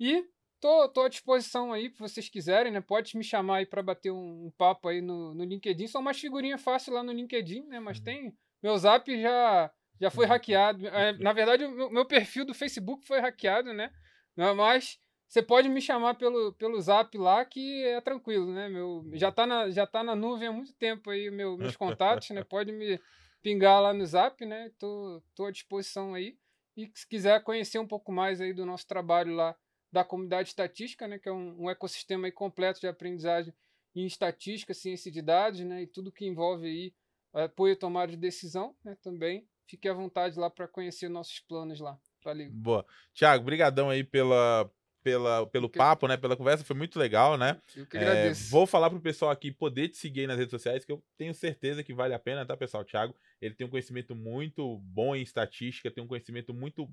E 0.00 0.24
tô, 0.60 0.88
tô 0.88 1.02
à 1.02 1.08
disposição 1.08 1.72
aí, 1.72 1.90
se 1.90 1.98
vocês 1.98 2.28
quiserem, 2.28 2.72
né? 2.72 2.80
Pode 2.80 3.16
me 3.16 3.24
chamar 3.24 3.56
aí 3.58 3.66
para 3.66 3.82
bater 3.82 4.10
um, 4.10 4.46
um 4.46 4.50
papo 4.50 4.88
aí 4.88 5.00
no, 5.00 5.34
no 5.34 5.44
LinkedIn. 5.44 5.86
São 5.88 6.00
umas 6.00 6.18
figurinhas 6.18 6.62
fáceis 6.62 6.94
lá 6.94 7.02
no 7.02 7.12
LinkedIn, 7.12 7.66
né? 7.66 7.80
Mas 7.80 7.98
Uhum. 7.98 8.04
tem. 8.04 8.38
Meu 8.62 8.76
zap 8.78 9.20
já, 9.20 9.72
já 10.00 10.10
foi 10.10 10.24
Uhum. 10.24 10.30
hackeado. 10.32 10.86
É, 10.86 11.12
na 11.18 11.32
verdade, 11.32 11.64
o 11.64 11.70
meu, 11.70 11.90
meu 11.90 12.04
perfil 12.06 12.44
do 12.44 12.54
Facebook 12.54 13.04
foi 13.06 13.18
hackeado, 13.20 13.72
né? 13.72 13.90
Mas 14.36 14.98
você 15.32 15.40
pode 15.40 15.66
me 15.66 15.80
chamar 15.80 16.16
pelo, 16.16 16.52
pelo 16.52 16.78
zap 16.78 17.16
lá 17.16 17.42
que 17.42 17.82
é 17.86 17.98
tranquilo, 18.02 18.52
né? 18.52 18.68
Meu, 18.68 19.02
já, 19.14 19.32
tá 19.32 19.46
na, 19.46 19.70
já 19.70 19.86
tá 19.86 20.04
na 20.04 20.14
nuvem 20.14 20.48
há 20.48 20.52
muito 20.52 20.74
tempo 20.74 21.08
aí, 21.08 21.30
meu, 21.30 21.56
meus 21.56 21.74
contatos, 21.74 22.28
né? 22.28 22.44
Pode 22.44 22.70
me 22.70 23.00
pingar 23.40 23.80
lá 23.80 23.94
no 23.94 24.04
zap, 24.04 24.44
né? 24.44 24.70
Tô, 24.78 25.22
tô 25.34 25.46
à 25.46 25.50
disposição 25.50 26.12
aí. 26.12 26.36
E 26.76 26.92
se 26.94 27.08
quiser 27.08 27.42
conhecer 27.42 27.78
um 27.78 27.86
pouco 27.86 28.12
mais 28.12 28.42
aí 28.42 28.52
do 28.52 28.66
nosso 28.66 28.86
trabalho 28.86 29.34
lá 29.34 29.56
da 29.90 30.04
comunidade 30.04 30.50
estatística, 30.50 31.08
né? 31.08 31.18
Que 31.18 31.30
é 31.30 31.32
um, 31.32 31.62
um 31.62 31.70
ecossistema 31.70 32.26
aí 32.26 32.32
completo 32.32 32.80
de 32.80 32.86
aprendizagem 32.86 33.54
em 33.94 34.04
estatística, 34.04 34.74
ciência 34.74 35.10
de 35.10 35.22
dados, 35.22 35.60
né? 35.60 35.80
E 35.80 35.86
tudo 35.86 36.12
que 36.12 36.26
envolve 36.26 36.66
aí 36.66 36.94
apoio 37.32 37.72
e 37.72 37.76
tomada 37.76 38.12
de 38.12 38.18
decisão, 38.18 38.76
né? 38.84 38.98
Também 39.00 39.48
fique 39.66 39.88
à 39.88 39.94
vontade 39.94 40.38
lá 40.38 40.50
para 40.50 40.68
conhecer 40.68 41.08
nossos 41.08 41.40
planos 41.40 41.80
lá. 41.80 41.98
Valeu. 42.22 42.50
Boa. 42.52 42.84
Tiago, 43.14 43.44
brigadão 43.44 43.88
aí 43.88 44.04
pela, 44.04 44.70
pela, 45.02 45.46
pelo 45.48 45.68
Que- 45.68 45.78
papo, 45.78 46.06
né? 46.06 46.16
Pela 46.16 46.36
conversa, 46.36 46.64
foi 46.64 46.76
muito 46.76 46.98
legal, 46.98 47.36
né? 47.36 47.60
Eu 47.76 47.86
que 47.86 47.96
É, 47.96 48.00
agradeço. 48.00 48.50
vou 48.50 48.66
falar 48.66 48.88
pro 48.90 49.00
pessoal 49.00 49.30
aqui 49.30 49.50
poder 49.50 49.88
te 49.88 49.96
seguir 49.96 50.20
aí 50.20 50.26
nas 50.26 50.38
redes 50.38 50.50
sociais, 50.50 50.84
que 50.84 50.92
eu 50.92 51.02
tenho 51.18 51.34
certeza 51.34 51.82
que 51.82 51.92
vale 51.92 52.14
a 52.14 52.18
pena, 52.18 52.46
tá, 52.46 52.56
pessoal? 52.56 52.82
O 52.82 52.86
Thiago, 52.86 53.14
ele 53.40 53.54
tem 53.54 53.66
um 53.66 53.70
conhecimento 53.70 54.14
muito 54.14 54.78
bom 54.78 55.14
em 55.16 55.22
estatística, 55.22 55.90
tem 55.90 56.02
um 56.02 56.06
conhecimento 56.06 56.54
muito 56.54 56.88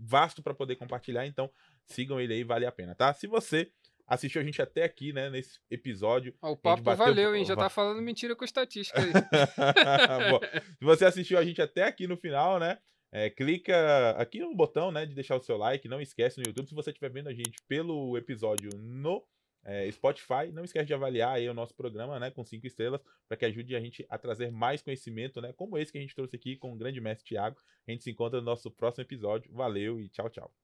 vasto 0.00 0.42
para 0.42 0.54
poder 0.54 0.76
compartilhar, 0.76 1.26
então 1.26 1.50
sigam 1.86 2.20
ele 2.20 2.32
aí, 2.34 2.44
vale 2.44 2.66
a 2.66 2.72
pena, 2.72 2.94
tá? 2.94 3.12
Se 3.12 3.26
você 3.26 3.70
assistiu 4.06 4.40
a 4.40 4.44
gente 4.44 4.60
até 4.60 4.84
aqui, 4.84 5.12
né, 5.14 5.30
nesse 5.30 5.58
episódio, 5.70 6.34
Ó, 6.42 6.52
o 6.52 6.56
papo 6.56 6.82
bateu- 6.82 7.04
valeu, 7.06 7.34
hein? 7.34 7.44
Já 7.44 7.56
tá 7.56 7.68
falando 7.70 8.02
mentira 8.02 8.36
com 8.36 8.44
estatística 8.44 9.00
aí. 9.00 9.10
Bom, 10.30 10.40
se 10.78 10.84
você 10.84 11.04
assistiu 11.04 11.38
a 11.38 11.44
gente 11.44 11.60
até 11.62 11.84
aqui 11.84 12.06
no 12.06 12.16
final, 12.16 12.58
né? 12.58 12.78
É, 13.16 13.30
clica 13.30 14.10
aqui 14.18 14.40
no 14.40 14.52
botão, 14.56 14.90
né, 14.90 15.06
de 15.06 15.14
deixar 15.14 15.36
o 15.36 15.40
seu 15.40 15.56
like. 15.56 15.86
Não 15.86 16.00
esquece 16.00 16.40
no 16.40 16.44
YouTube, 16.44 16.68
se 16.68 16.74
você 16.74 16.90
estiver 16.90 17.10
vendo 17.10 17.28
a 17.28 17.32
gente 17.32 17.62
pelo 17.68 18.18
episódio 18.18 18.70
no 18.76 19.24
é, 19.64 19.88
Spotify, 19.92 20.50
não 20.52 20.64
esquece 20.64 20.86
de 20.86 20.94
avaliar 20.94 21.36
aí 21.36 21.48
o 21.48 21.54
nosso 21.54 21.76
programa, 21.76 22.18
né, 22.18 22.32
com 22.32 22.44
cinco 22.44 22.66
estrelas, 22.66 23.00
para 23.28 23.36
que 23.36 23.44
ajude 23.44 23.76
a 23.76 23.80
gente 23.80 24.04
a 24.10 24.18
trazer 24.18 24.50
mais 24.50 24.82
conhecimento, 24.82 25.40
né, 25.40 25.52
como 25.52 25.78
esse 25.78 25.92
que 25.92 25.98
a 25.98 26.00
gente 26.00 26.12
trouxe 26.12 26.34
aqui 26.34 26.56
com 26.56 26.72
o 26.72 26.76
grande 26.76 27.00
mestre 27.00 27.24
Tiago. 27.24 27.56
A 27.86 27.92
gente 27.92 28.02
se 28.02 28.10
encontra 28.10 28.40
no 28.40 28.46
nosso 28.46 28.68
próximo 28.68 29.04
episódio. 29.04 29.48
Valeu 29.54 30.00
e 30.00 30.08
tchau, 30.08 30.28
tchau. 30.28 30.63